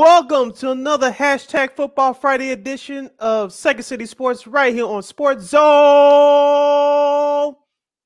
Welcome 0.00 0.52
to 0.54 0.70
another 0.70 1.12
hashtag 1.12 1.76
Football 1.76 2.14
Friday 2.14 2.52
edition 2.52 3.10
of 3.18 3.52
Second 3.52 3.82
City 3.82 4.06
Sports 4.06 4.46
right 4.46 4.74
here 4.74 4.86
on 4.86 5.02
Sports 5.02 5.44
Zone 5.44 5.60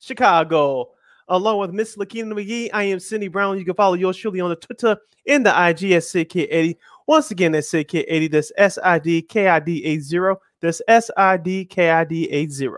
Chicago. 0.01 0.91
Along 1.29 1.61
with 1.61 1.71
Miss 1.71 1.97
Lakina 1.97 2.35
McGee, 2.35 2.69
I 2.73 2.83
am 2.83 2.99
Cindy 2.99 3.29
Brown. 3.29 3.59
You 3.59 3.65
can 3.65 3.77
follow 3.77 3.95
yours 3.95 4.17
truly 4.17 4.41
on 4.41 4.51
the 4.51 4.57
Twitter 4.57 4.97
and 5.29 5.47
the 5.47 5.51
IG 5.51 5.93
at 5.93 6.03
SidKid80. 6.03 6.77
Once 7.07 7.31
again, 7.31 7.53
that's 7.53 7.71
SidKid80. 7.71 8.29
That's 8.29 8.51
S 8.57 8.77
I 8.83 8.99
D 8.99 9.23
K 9.23 9.47
I 9.47 9.61
D 9.61 9.85
80. 9.85 10.35
That's 10.63 10.83
S 10.89 11.13
I 11.17 11.37
D 11.37 11.65
K 11.65 11.91
I 11.91 12.03
D 12.03 12.29
80. 12.29 12.71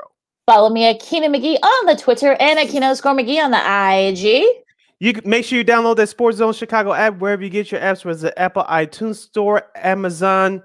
Follow 0.44 0.68
me 0.68 0.90
at 0.90 1.00
Keenan 1.00 1.32
McGee 1.32 1.56
on 1.62 1.86
the 1.86 1.96
Twitter 1.96 2.36
and 2.38 2.58
at 2.58 2.68
Keenan 2.68 2.94
Score 2.94 3.14
McGee 3.14 3.42
on 3.42 3.50
the 3.50 3.56
IG. 3.56 4.65
You 4.98 5.12
make 5.24 5.44
sure 5.44 5.58
you 5.58 5.64
download 5.64 5.96
that 5.96 6.08
Sports 6.08 6.38
Zone 6.38 6.54
Chicago 6.54 6.92
app 6.92 7.18
wherever 7.18 7.44
you 7.44 7.50
get 7.50 7.70
your 7.70 7.80
apps, 7.80 8.04
whether 8.04 8.12
it's 8.12 8.22
the 8.22 8.38
Apple 8.38 8.64
iTunes 8.64 9.16
Store, 9.16 9.62
Amazon, 9.76 10.62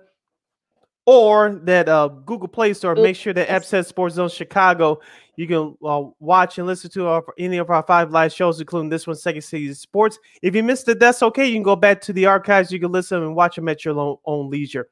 or 1.06 1.60
that 1.64 1.90
uh, 1.90 2.08
Google 2.08 2.48
Play 2.48 2.74
Store. 2.74 2.96
Make 2.96 3.18
sure 3.18 3.34
the 3.34 3.50
app 3.50 3.66
says 3.66 3.88
Sports 3.88 4.16
Zone 4.16 4.30
Chicago. 4.30 5.02
You 5.36 5.48
can 5.48 5.76
uh, 5.84 6.04
watch 6.20 6.58
and 6.58 6.68
listen 6.68 6.90
to 6.92 7.08
our, 7.08 7.24
any 7.38 7.58
of 7.58 7.70
our 7.70 7.84
five 7.84 8.12
live 8.12 8.32
shows, 8.32 8.62
including 8.62 8.90
this 8.90 9.06
one, 9.06 9.18
Second 9.18 9.42
City 9.42 9.74
Sports. 9.74 10.18
If 10.42 10.56
you 10.56 10.64
missed 10.64 10.88
it, 10.88 11.00
that's 11.00 11.24
okay. 11.24 11.48
You 11.48 11.56
can 11.56 11.64
go 11.64 11.76
back 11.76 12.00
to 12.02 12.14
the 12.14 12.28
archives. 12.28 12.72
You 12.72 12.80
can 12.80 12.92
listen 12.92 13.22
and 13.24 13.36
watch 13.36 13.56
them 13.56 13.68
at 13.68 13.84
your 13.84 14.20
own 14.24 14.50
leisure. 14.50 14.88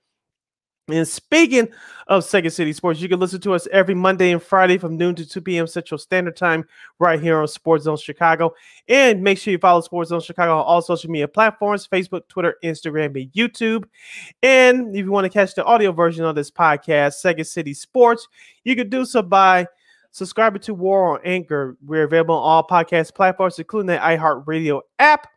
And 0.92 1.08
speaking 1.08 1.70
of 2.08 2.24
Second 2.24 2.52
City 2.52 2.74
Sports, 2.74 3.02
you 3.02 3.10
can 3.10 3.20
listen 3.20 3.40
to 3.42 3.54
us 3.54 3.68
every 3.72 3.94
Monday 3.94 4.32
and 4.32 4.42
Friday 4.42 4.78
from 4.78 4.98
noon 4.98 5.16
to 5.16 5.28
2 5.28 5.42
p.m. 5.42 5.68
Central 5.68 5.98
Standard 5.98 6.36
Time 6.36 6.66
right 7.00 7.22
here 7.22 7.40
on 7.40 7.48
Sports 7.48 7.84
Zone 7.84 7.98
Chicago. 7.98 8.54
And 8.88 9.22
make 9.22 9.38
sure 9.38 9.52
you 9.52 9.58
follow 9.58 9.82
Sports 9.82 10.10
Zone 10.10 10.22
Chicago 10.22 10.58
on 10.58 10.66
all 10.66 10.82
social 10.82 11.10
media 11.10 11.28
platforms 11.28 11.88
Facebook, 11.88 12.28
Twitter, 12.28 12.56
Instagram, 12.64 13.20
and 13.22 13.32
YouTube. 13.34 13.86
And 14.44 14.96
if 14.96 15.06
you 15.06 15.12
want 15.12 15.26
to 15.26 15.30
catch 15.30 15.56
the 15.56 15.64
audio 15.66 15.92
version 15.92 16.26
of 16.26 16.36
this 16.36 16.52
podcast, 16.52 17.14
Second 17.14 17.46
City 17.46 17.74
Sports, 17.74 18.28
you 18.64 18.76
can 18.76 18.90
do 18.90 19.06
so 19.06 19.22
by 19.22 19.68
subscribing 20.12 20.62
to 20.62 20.74
WARR 20.74 21.14
on 21.14 21.20
Anchor. 21.24 21.78
We're 21.86 22.04
available 22.04 22.36
on 22.36 22.42
all 22.42 22.68
podcast 22.68 23.14
platforms, 23.14 23.60
including 23.60 23.88
the 23.88 23.98
iHeartRadio 23.98 24.82
app. 24.98 25.28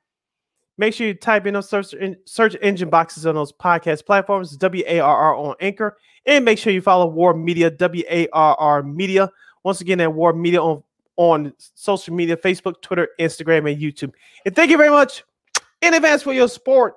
Make 0.79 0.95
sure 0.95 1.07
you 1.07 1.15
type 1.15 1.47
in 1.47 1.55
those 1.55 1.69
search, 1.69 1.95
search 2.25 2.57
engine 2.63 2.89
boxes 2.89 3.27
on 3.27 3.35
those 3.35 3.53
podcast 3.53 4.07
platforms, 4.07 4.57
W 4.57 4.83
A 4.87 5.01
R 5.01 5.17
R 5.17 5.37
on 5.37 5.55
Anchor, 5.61 5.99
and 6.27 6.45
make 6.45 6.59
sure 6.59 6.73
you 6.73 6.81
follow 6.81 7.07
WARR 7.07 7.35
Media, 7.35 7.71
W 7.71 8.05
A 8.11 8.29
R 8.33 8.57
R 8.59 8.83
Media. 8.83 9.31
Once 9.65 9.81
again, 9.81 10.01
at 10.01 10.13
WARR 10.13 10.33
Media 10.33 10.63
on, 10.63 10.83
on 11.17 11.53
social 11.59 12.15
media 12.15 12.37
Facebook, 12.37 12.81
Twitter, 12.81 13.09
Instagram, 13.21 13.71
and 13.71 13.81
YouTube. 13.81 14.13
And 14.45 14.57
thank 14.57 14.71
you 14.71 14.79
very 14.79 14.91
much 14.91 15.25
in 15.83 15.95
advance 15.95 16.23
for 16.23 16.33
your 16.33 16.49
support. 16.49 16.95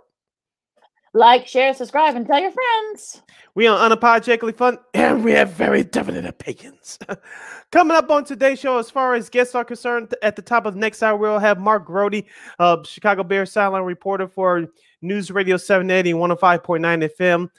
Like, 1.15 1.47
share, 1.47 1.73
subscribe, 1.73 2.17
and 2.17 2.27
tell 2.27 2.41
your 2.41 2.51
friends. 2.51 3.21
We 3.53 3.67
are 3.67 3.89
unapologetically 3.89 4.53
fun, 4.53 4.79
and 4.93 5.23
we 5.23 5.31
have 5.31 5.51
very 5.51 5.81
definite 5.81 6.25
opinions. 6.25 6.99
Coming 7.71 7.95
up 7.95 8.11
on 8.11 8.25
today's 8.25 8.59
show, 8.59 8.79
as 8.79 8.91
far 8.91 9.13
as 9.13 9.29
guests 9.29 9.55
are 9.55 9.63
concerned, 9.63 10.13
at 10.21 10.35
the 10.35 10.41
top 10.41 10.65
of 10.65 10.73
the 10.73 10.79
next 10.81 11.01
hour, 11.01 11.15
we'll 11.15 11.39
have 11.39 11.57
Mark 11.57 11.85
Grote, 11.85 12.25
uh, 12.59 12.83
Chicago 12.83 13.23
Bears 13.23 13.53
sideline 13.53 13.83
reporter 13.83 14.27
for 14.27 14.67
News 15.01 15.31
Radio 15.31 15.55
780 15.55 16.11
105.9 16.15 17.09
FM. 17.17 17.49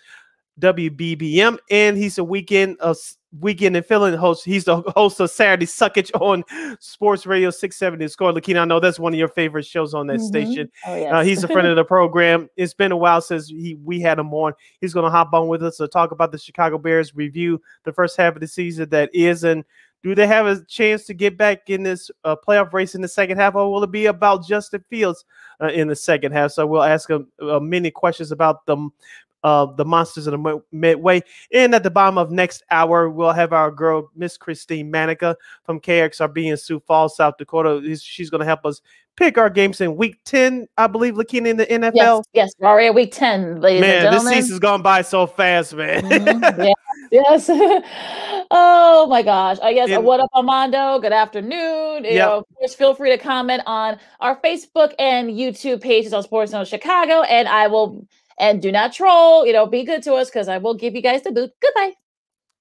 WBBM, 0.61 1.59
and 1.71 1.97
he's 1.97 2.19
a 2.19 2.25
weekend 2.25 2.79
of 2.81 2.97
weekend 3.41 3.77
and 3.77 3.85
filling 3.85 4.15
host. 4.15 4.45
He's 4.45 4.65
the 4.65 4.81
host 4.97 5.21
of 5.21 5.31
Saturday 5.31 5.67
Suckage 5.67 6.11
on 6.21 6.45
Sports 6.81 7.27
Radio 7.27 7.51
670 7.51 8.09
Score. 8.09 8.33
Lakina, 8.33 8.61
I 8.61 8.65
know 8.65 8.81
that's 8.81 8.99
one 8.99 9.13
of 9.13 9.19
your 9.19 9.29
favorite 9.29 9.67
shows 9.67 9.95
on 9.95 10.07
that 10.07 10.19
mm-hmm. 10.19 10.27
station. 10.27 10.71
Oh, 10.87 10.97
yes. 10.97 11.13
uh, 11.13 11.23
he's 11.23 11.45
a 11.45 11.49
friend 11.49 11.67
of 11.67 11.77
the 11.77 11.85
program. 11.85 12.49
It's 12.57 12.75
been 12.75 12.93
a 12.93 12.97
while 12.97 13.21
since 13.21 13.49
he 13.49 13.77
we 13.85 14.01
had 14.01 14.19
him 14.19 14.33
on. 14.33 14.55
He's 14.81 14.95
going 14.95 15.05
to 15.05 15.11
hop 15.11 15.33
on 15.35 15.49
with 15.49 15.63
us 15.63 15.77
to 15.77 15.89
talk 15.89 16.11
about 16.11 16.33
the 16.33 16.39
Chicago 16.39 16.79
Bears, 16.79 17.15
review 17.15 17.61
the 17.85 17.93
first 17.93 18.17
half 18.17 18.35
of 18.35 18.41
the 18.41 18.49
season 18.49 18.89
that 18.91 19.11
is, 19.15 19.45
and 19.45 19.65
do 20.03 20.15
they 20.15 20.27
have 20.27 20.47
a 20.47 20.65
chance 20.67 21.05
to 21.07 21.15
get 21.15 21.37
back 21.37 21.69
in 21.69 21.83
this 21.83 22.11
uh, 22.25 22.37
playoff 22.47 22.73
race 22.73 22.95
in 22.95 23.01
the 23.01 23.09
second 23.09 23.39
half, 23.39 23.57
or 23.57 23.73
will 23.73 23.83
it 23.83 23.91
be 23.91 24.07
about 24.07 24.47
Justin 24.47 24.85
Fields 24.89 25.25
uh, 25.61 25.67
in 25.67 25.89
the 25.89 25.97
second 25.97 26.31
half? 26.33 26.53
So 26.53 26.65
we'll 26.67 26.85
ask 26.85 27.11
him 27.11 27.27
uh, 27.43 27.59
many 27.59 27.91
questions 27.91 28.31
about 28.31 28.65
them 28.67 28.93
uh, 29.43 29.67
the 29.67 29.85
Monsters 29.85 30.27
of 30.27 30.33
the 30.33 30.63
Midway. 30.73 31.23
And 31.53 31.75
at 31.75 31.83
the 31.83 31.91
bottom 31.91 32.19
of 32.19 32.31
next 32.31 32.63
hour, 32.71 33.09
we'll 33.09 33.33
have 33.33 33.53
our 33.53 33.71
girl, 33.71 34.11
Miss 34.17 34.37
Christine 34.37 34.91
Manica 34.91 35.37
from 35.65 35.81
KXRB 35.81 36.51
in 36.51 36.57
Sioux 36.57 36.81
Falls, 36.81 37.17
South 37.17 37.37
Dakota. 37.39 37.97
She's 37.97 38.31
going 38.31 38.41
to 38.41 38.47
help 38.47 38.65
us 38.65 38.81
pick 39.17 39.39
our 39.39 39.51
games 39.51 39.81
in 39.81 39.97
week 39.97 40.19
10, 40.25 40.69
I 40.77 40.87
believe, 40.87 41.17
looking 41.17 41.47
in 41.47 41.57
the 41.57 41.67
NFL. 41.67 41.93
Yes, 41.95 42.25
yes, 42.33 42.53
we're 42.59 42.69
already 42.69 42.89
at 42.89 42.95
week 42.95 43.13
10, 43.13 43.61
ladies 43.61 43.81
man, 43.81 44.13
this 44.13 44.29
season's 44.29 44.59
gone 44.59 44.83
by 44.83 45.03
so 45.03 45.27
fast, 45.27 45.75
man. 45.75 46.03
Mm-hmm. 46.03 46.63
Yeah. 46.63 46.73
yes. 47.11 47.49
oh 48.51 49.07
my 49.09 49.23
gosh. 49.23 49.59
I 49.63 49.73
guess 49.73 49.91
and, 49.91 50.05
what 50.05 50.21
up, 50.21 50.31
Armando? 50.35 50.99
Good 50.99 51.13
afternoon. 51.13 52.05
You 52.05 52.19
know, 52.19 52.39
of 52.39 52.45
course, 52.57 52.75
feel 52.75 52.95
free 52.95 53.11
to 53.11 53.19
comment 53.19 53.63
on 53.67 53.99
our 54.21 54.41
Facebook 54.41 54.93
and 54.99 55.31
YouTube 55.31 55.81
pages 55.81 56.13
on 56.13 56.23
Sports 56.23 56.53
Zone 56.53 56.65
Chicago, 56.65 57.23
and 57.23 57.49
I 57.49 57.67
will 57.67 58.07
and 58.39 58.61
do 58.61 58.73
not 58.73 58.93
troll. 58.93 59.47
You 59.47 59.53
know, 59.53 59.67
be 59.67 59.85
good 59.85 60.03
to 60.05 60.15
us 60.15 60.29
because 60.29 60.49
I 60.49 60.59
will 60.59 60.75
give 60.75 60.95
you 60.95 61.03
guys 61.03 61.23
the 61.23 61.33
boot. 61.33 61.51
Goodbye. 61.61 61.95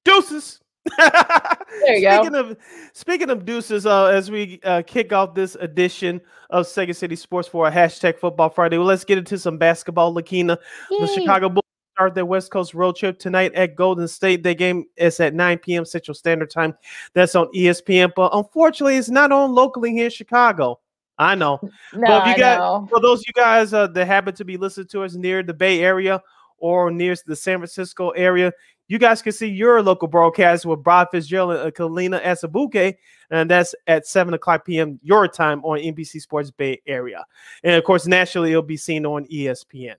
Deuces. 0.03 0.59
there 0.97 1.95
you 1.95 2.11
speaking 2.11 2.31
go. 2.31 2.39
Of, 2.39 2.57
speaking 2.93 3.29
of 3.29 3.45
deuces, 3.45 3.85
uh, 3.85 4.05
as 4.05 4.29
we 4.29 4.59
uh, 4.63 4.83
kick 4.85 5.11
off 5.11 5.33
this 5.33 5.55
edition 5.55 6.21
of 6.51 6.67
Second 6.67 6.93
City 6.93 7.15
Sports 7.15 7.47
for 7.47 7.67
a 7.67 7.71
hashtag 7.71 8.19
Football 8.19 8.49
Friday, 8.49 8.77
well, 8.77 8.87
let's 8.87 9.03
get 9.03 9.17
into 9.17 9.37
some 9.39 9.57
basketball. 9.57 10.13
Lakina, 10.13 10.57
the 10.89 11.07
Chicago 11.07 11.49
Bulls 11.49 11.63
start 11.95 12.13
their 12.13 12.25
West 12.25 12.51
Coast 12.51 12.73
road 12.73 12.95
trip 12.95 13.17
tonight 13.17 13.53
at 13.55 13.75
Golden 13.75 14.07
State. 14.07 14.43
Their 14.43 14.53
game 14.53 14.85
is 14.97 15.19
at 15.19 15.33
9 15.33 15.57
p.m. 15.59 15.85
Central 15.85 16.13
Standard 16.13 16.51
Time. 16.51 16.75
That's 17.13 17.35
on 17.35 17.47
ESPN, 17.55 18.11
but 18.15 18.31
unfortunately, 18.33 18.97
it's 18.97 19.09
not 19.09 19.31
on 19.31 19.55
locally 19.55 19.91
here 19.91 20.05
in 20.05 20.11
Chicago. 20.11 20.79
I 21.17 21.35
know. 21.35 21.59
No, 21.93 22.01
but 22.01 22.27
if 22.27 22.37
you 22.37 22.43
got 22.43 22.89
for 22.89 22.99
those 22.99 23.19
of 23.19 23.25
you 23.27 23.33
guys 23.33 23.73
uh, 23.73 23.87
that 23.87 24.05
happen 24.05 24.33
to 24.35 24.45
be 24.45 24.57
listening 24.57 24.87
to 24.87 25.03
us 25.03 25.15
near 25.15 25.43
the 25.43 25.53
Bay 25.53 25.81
Area 25.81 26.21
or 26.57 26.91
near 26.91 27.15
the 27.25 27.35
San 27.35 27.59
Francisco 27.59 28.09
area, 28.11 28.51
you 28.87 28.99
guys 28.99 29.21
can 29.21 29.31
see 29.31 29.47
your 29.47 29.81
local 29.81 30.07
broadcast 30.07 30.65
with 30.65 30.83
Brad 30.83 31.07
Fitzgerald 31.11 31.55
and 31.55 31.73
Kelenna 31.73 32.21
Azubuike, 32.21 32.95
and 33.31 33.49
that's 33.49 33.73
at 33.87 34.05
7 34.05 34.33
o'clock 34.33 34.65
p.m. 34.65 34.99
your 35.01 35.27
time 35.27 35.63
on 35.63 35.79
NBC 35.79 36.21
Sports 36.21 36.51
Bay 36.51 36.81
Area. 36.85 37.25
And 37.63 37.75
of 37.75 37.83
course, 37.83 38.05
nationally, 38.05 38.51
it'll 38.51 38.61
be 38.61 38.77
seen 38.77 39.05
on 39.05 39.25
ESPN. 39.25 39.95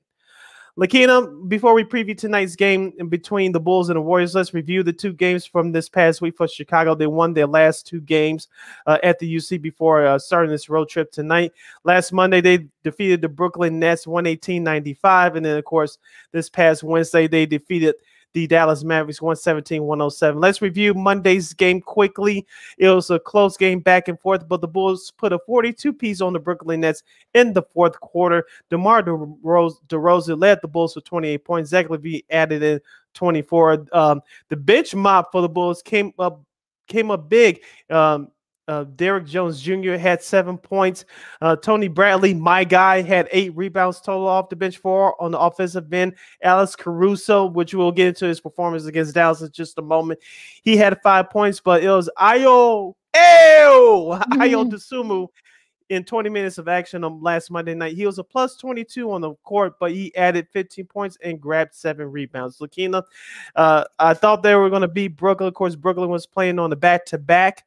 Lakina, 0.79 1.49
before 1.49 1.73
we 1.73 1.85
preview 1.85 2.17
tonight's 2.17 2.55
game 2.55 2.93
between 3.09 3.53
the 3.53 3.61
Bulls 3.61 3.89
and 3.89 3.97
the 3.97 4.01
Warriors, 4.03 4.35
let's 4.35 4.53
review 4.53 4.83
the 4.83 4.93
two 4.93 5.15
games 5.15 5.47
from 5.47 5.73
this 5.73 5.89
past 5.89 6.21
week 6.21 6.37
for 6.37 6.47
Chicago. 6.47 6.95
They 6.95 7.07
won 7.07 7.33
their 7.33 7.47
last 7.47 7.87
two 7.87 8.03
games 8.03 8.49
uh, 8.87 8.99
at 9.03 9.19
the 9.19 9.37
UC 9.37 9.63
before 9.63 10.05
uh, 10.05 10.19
starting 10.19 10.51
this 10.51 10.69
road 10.69 10.91
trip 10.91 11.11
tonight. 11.11 11.53
Last 11.85 12.13
Monday, 12.13 12.43
they 12.43 12.67
defeated 12.85 13.23
the 13.23 13.29
Brooklyn 13.29 13.79
Nets 13.79 14.07
118 14.07 14.63
95. 14.63 15.37
And 15.37 15.47
then, 15.47 15.57
of 15.57 15.65
course, 15.65 15.97
this 16.33 16.51
past 16.51 16.83
Wednesday, 16.83 17.27
they 17.27 17.47
defeated 17.47 17.95
the 18.37 18.47
Dallas 18.47 18.85
Mavericks 18.85 19.23
117 19.23 19.83
107. 19.83 20.39
Let's 20.39 20.61
review 20.61 20.93
Monday's 20.93 21.55
game 21.55 21.81
quickly. 21.81 22.47
It 22.77 22.91
was 22.91 23.09
a 23.09 23.19
close 23.19 23.57
game 23.57 23.81
back 23.81 24.09
and 24.09 24.21
forth, 24.21 24.47
but 24.47 24.61
the 24.61 24.69
Bulls 24.69 25.11
put 25.17 25.33
a 25.33 25.39
42 25.39 25.91
piece 25.95 26.21
on 26.21 26.35
the 26.35 26.39
Brooklyn 26.39 26.81
Nets 26.81 27.03
in 27.33 27.55
the 27.55 27.63
fourth 27.63 27.99
quarter. 28.01 28.45
DeMar 28.69 29.05
DeRozan 29.05 30.39
led 30.39 30.59
the 30.61 30.69
Bulls 30.69 30.95
with 30.95 31.07
28 31.07 31.45
points. 31.47 31.71
Zach 31.71 31.89
LaVine 31.89 32.27
added 32.29 32.63
in 32.63 32.79
24. 33.15 33.87
Um, 33.93 34.21
the 34.51 34.57
bench 34.57 34.95
mob 34.95 35.33
for 35.33 35.41
the 35.41 35.49
Bulls 35.49 35.81
came 35.81 36.13
up 36.19 36.43
came 36.89 37.11
up 37.11 37.31
big. 37.31 37.63
Um, 37.89 38.29
uh, 38.69 38.85
Derrick 38.85 39.27
Jones 39.27 39.61
Jr. 39.61 39.95
had 39.95 40.23
seven 40.23 40.59
points. 40.59 41.05
Uh, 41.41 41.57
Tony 41.57 41.89
Bradley, 41.89 42.35
my 42.35 42.65
guy, 42.65 43.03
had 43.03 43.29
eight 43.31 43.55
rebounds 43.57 44.01
total 44.01 44.27
off 44.27 44.49
the 44.49 44.57
bench 44.57 44.79
for 44.79 45.21
on 45.23 45.33
the 45.33 45.39
offensive 45.39 45.93
end. 45.93 46.15
Alex 46.43 46.75
Caruso, 46.75 47.47
which 47.47 47.75
we'll 47.75 47.93
get 47.93 48.09
into 48.09 48.27
his 48.27 48.41
performance 48.41 48.85
against 48.87 49.15
Dallas 49.15 49.43
in 49.43 49.51
just 49.53 49.79
a 49.79 49.83
moment, 49.83 50.21
he 50.63 50.77
had 50.77 51.01
five 51.03 51.31
points, 51.31 51.61
but 51.61 51.83
it 51.83 51.91
was 51.91 52.11
Ayo, 52.19 52.95
Ew, 53.15 53.21
mm-hmm. 53.21 54.41
Ayo 54.41 54.71
Dosunmu 54.71 55.29
in 55.89 56.05
20 56.05 56.31
minutes 56.31 56.59
of 56.59 56.69
action 56.69 57.05
on 57.05 57.23
last 57.23 57.51
Monday 57.51 57.75
night. 57.75 57.95
He 57.95 58.07
was 58.07 58.19
a 58.19 58.25
plus 58.25 58.57
22 58.57 59.11
on 59.11 59.21
the 59.21 59.35
court, 59.45 59.75
but 59.79 59.93
he 59.93 60.15
added 60.17 60.49
15 60.53 60.87
points 60.87 61.17
and 61.23 61.41
grabbed 61.41 61.75
seven 61.75 62.11
rebounds. 62.11 62.59
Lakina, 62.59 63.03
uh, 63.55 63.85
I 63.99 64.15
thought 64.15 64.43
they 64.43 64.55
were 64.55 64.71
going 64.71 64.83
to 64.83 64.89
beat 64.89 65.17
Brooklyn. 65.17 65.49
Of 65.49 65.55
course, 65.55 65.77
Brooklyn 65.77 66.11
was 66.11 66.27
playing 66.27 66.59
on 66.59 66.71
the 66.71 66.77
back 66.77 67.07
to 67.07 67.19
back 67.19 67.65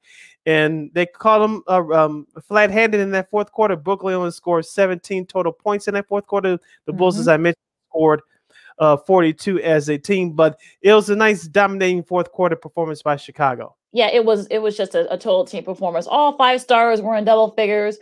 and 0.50 0.90
they 0.96 1.06
caught 1.06 1.40
them 1.40 1.62
uh, 1.68 1.84
um, 1.94 2.26
flat-handed 2.42 3.00
in 3.00 3.12
that 3.12 3.30
fourth 3.30 3.52
quarter. 3.52 3.76
Brooklyn 3.76 4.16
only 4.16 4.32
scored 4.32 4.66
17 4.66 5.28
total 5.28 5.52
points 5.52 5.88
in 5.88 5.94
that 5.94 6.08
fourth 6.08 6.26
quarter. 6.26 6.58
The 6.88 6.94
Bulls, 6.94 7.16
mm-hmm. 7.16 7.22
as 7.22 7.28
I 7.28 7.38
mentioned, 7.38 7.62
scored 7.92 8.22
uh, 8.80 8.98
42 8.98 9.62
as 9.62 9.90
a 9.90 9.98
team, 10.00 10.32
but 10.32 10.60
it 10.82 10.92
was 10.92 11.08
a 11.12 11.16
nice 11.16 11.44
dominating 11.44 12.02
fourth 12.02 12.32
quarter 12.32 12.56
performance 12.56 13.04
by 13.04 13.16
Chicago. 13.16 13.76
Yeah, 13.92 14.08
it 14.08 14.26
was. 14.26 14.48
It 14.48 14.60
was 14.60 14.76
just 14.76 14.96
a, 14.96 15.12
a 15.14 15.18
total 15.18 15.46
team 15.46 15.64
performance. 15.64 16.08
All 16.08 16.36
five 16.36 16.62
stars 16.62 17.00
were 17.00 17.16
in 17.16 17.26
double 17.26 17.52
figures. 17.52 17.98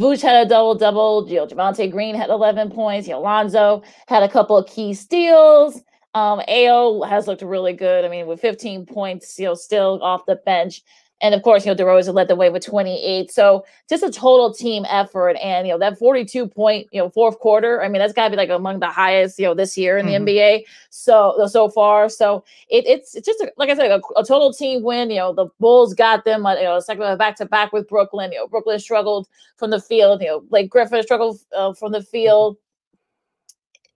Vooch 0.00 0.22
had 0.22 0.44
a 0.44 0.48
double 0.48 0.74
double. 0.74 1.28
You 1.28 1.36
know, 1.36 1.46
Javonte 1.46 1.88
Green 1.88 2.16
had 2.16 2.30
11 2.30 2.70
points. 2.70 3.06
You 3.06 3.14
know, 3.14 3.20
Lonzo 3.20 3.82
had 4.08 4.24
a 4.24 4.28
couple 4.28 4.56
of 4.56 4.68
key 4.68 4.92
steals. 4.94 5.80
Um, 6.14 6.40
Ayo 6.48 7.08
has 7.08 7.28
looked 7.28 7.42
really 7.42 7.72
good. 7.72 8.04
I 8.04 8.08
mean, 8.08 8.26
with 8.26 8.40
15 8.40 8.86
points, 8.86 9.38
you 9.38 9.46
know, 9.46 9.54
still 9.54 10.02
off 10.02 10.26
the 10.26 10.36
bench. 10.36 10.82
And 11.22 11.36
of 11.36 11.42
course, 11.42 11.64
you 11.64 11.72
know, 11.72 11.76
DeRozan 11.82 12.14
led 12.14 12.26
the 12.26 12.34
way 12.34 12.50
with 12.50 12.66
28. 12.66 13.30
So 13.30 13.64
just 13.88 14.02
a 14.02 14.10
total 14.10 14.52
team 14.52 14.84
effort. 14.88 15.36
And, 15.36 15.66
you 15.66 15.72
know, 15.72 15.78
that 15.78 15.96
42 15.96 16.48
point, 16.48 16.88
you 16.90 17.00
know, 17.00 17.08
fourth 17.08 17.38
quarter, 17.38 17.80
I 17.80 17.88
mean, 17.88 18.00
that's 18.00 18.12
got 18.12 18.24
to 18.24 18.30
be 18.30 18.36
like 18.36 18.50
among 18.50 18.80
the 18.80 18.88
highest, 18.88 19.38
you 19.38 19.46
know, 19.46 19.54
this 19.54 19.78
year 19.78 19.96
in 19.96 20.06
mm-hmm. 20.06 20.24
the 20.24 20.32
NBA. 20.32 20.64
So, 20.90 21.46
so 21.48 21.68
far. 21.68 22.08
So 22.08 22.44
it, 22.68 22.84
it's, 22.88 23.14
it's 23.14 23.26
just, 23.26 23.40
a, 23.40 23.52
like 23.56 23.70
I 23.70 23.76
said, 23.76 23.92
a, 23.92 24.00
a, 24.18 24.24
total 24.24 24.52
team 24.52 24.82
win. 24.82 25.10
You 25.10 25.18
know, 25.18 25.32
the 25.32 25.46
Bulls 25.60 25.94
got 25.94 26.24
them, 26.24 26.44
you 26.58 26.64
know, 26.64 26.80
second 26.80 27.16
back 27.18 27.36
to 27.36 27.46
back 27.46 27.72
with 27.72 27.88
Brooklyn. 27.88 28.32
You 28.32 28.38
know, 28.38 28.48
Brooklyn 28.48 28.80
struggled 28.80 29.28
from 29.56 29.70
the 29.70 29.80
field. 29.80 30.22
You 30.22 30.26
know, 30.26 30.40
Blake 30.40 30.70
Griffin 30.70 31.04
struggled 31.04 31.38
uh, 31.56 31.72
from 31.72 31.92
the 31.92 32.02
field 32.02 32.56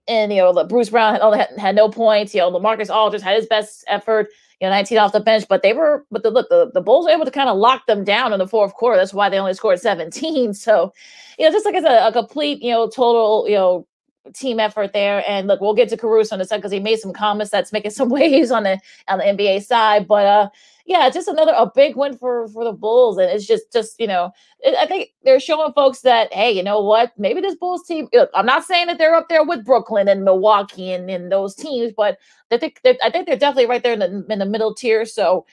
and 0.07 0.31
you 0.31 0.41
know, 0.41 0.53
the 0.53 0.63
Bruce 0.63 0.89
Brown 0.89 1.19
had, 1.37 1.49
had, 1.57 1.75
no 1.75 1.89
points. 1.89 2.33
You 2.33 2.39
know, 2.39 2.51
LaMarcus 2.51 2.89
Aldridge 2.89 3.21
had 3.21 3.35
his 3.35 3.45
best 3.45 3.83
effort 3.87 4.29
you 4.59 4.67
know, 4.67 4.71
19 4.71 4.97
off 4.97 5.11
the 5.13 5.19
bench, 5.19 5.45
but 5.47 5.61
they 5.61 5.73
were, 5.73 6.05
but 6.09 6.23
the 6.23 6.31
look, 6.31 6.49
the, 6.49 6.71
the 6.73 6.81
Bulls 6.81 7.05
were 7.05 7.11
able 7.11 7.25
to 7.25 7.31
kind 7.31 7.49
of 7.49 7.57
lock 7.57 7.85
them 7.85 8.03
down 8.03 8.33
in 8.33 8.39
the 8.39 8.47
fourth 8.47 8.73
quarter. 8.73 8.97
That's 8.97 9.13
why 9.13 9.29
they 9.29 9.39
only 9.39 9.53
scored 9.53 9.79
17. 9.79 10.53
So, 10.53 10.93
you 11.37 11.45
know, 11.45 11.51
just 11.51 11.65
like 11.65 11.75
it's 11.75 11.85
a, 11.85 12.07
a 12.07 12.11
complete, 12.11 12.61
you 12.61 12.71
know, 12.71 12.89
total, 12.89 13.47
you 13.47 13.55
know, 13.55 13.87
team 14.33 14.59
effort 14.59 14.93
there. 14.93 15.23
And 15.27 15.47
look, 15.47 15.61
we'll 15.61 15.73
get 15.73 15.89
to 15.89 15.97
Caruso 15.97 16.35
in 16.35 16.41
a 16.41 16.45
second 16.45 16.61
because 16.61 16.71
he 16.71 16.79
made 16.79 16.99
some 16.99 17.13
comments 17.13 17.51
that's 17.51 17.71
making 17.71 17.91
some 17.91 18.09
waves 18.17 18.51
on 18.51 18.63
the 18.63 18.79
on 19.07 19.19
the 19.19 19.25
NBA 19.25 19.63
side. 19.63 20.07
But 20.07 20.25
uh 20.25 20.49
yeah, 20.87 21.09
just 21.09 21.27
another 21.27 21.53
a 21.55 21.69
big 21.69 21.97
win 21.97 22.17
for 22.17 22.47
for 22.47 22.63
the 22.63 22.71
Bulls, 22.71 23.17
and 23.17 23.29
it's 23.29 23.45
just 23.45 23.73
just 23.73 23.99
you 23.99 24.07
know, 24.07 24.31
it, 24.61 24.73
I 24.79 24.85
think 24.85 25.09
they're 25.21 25.39
showing 25.39 25.73
folks 25.73 25.99
that 26.01 26.33
hey, 26.33 26.49
you 26.49 26.63
know 26.63 26.79
what, 26.81 27.11
maybe 27.17 27.41
this 27.41 27.55
Bulls 27.55 27.85
team. 27.85 28.07
Look, 28.13 28.29
I'm 28.33 28.45
not 28.45 28.63
saying 28.63 28.87
that 28.87 28.97
they're 28.97 29.13
up 29.13 29.27
there 29.27 29.43
with 29.43 29.65
Brooklyn 29.65 30.07
and 30.07 30.23
Milwaukee 30.23 30.93
and, 30.93 31.09
and 31.11 31.29
those 31.29 31.55
teams, 31.55 31.91
but 31.95 32.17
I 32.51 32.57
think 32.57 32.79
I 33.03 33.09
think 33.11 33.27
they're 33.27 33.37
definitely 33.37 33.65
right 33.65 33.83
there 33.83 33.93
in 33.93 33.99
the 33.99 34.25
in 34.29 34.39
the 34.39 34.45
middle 34.45 34.73
tier. 34.73 35.03
So 35.03 35.45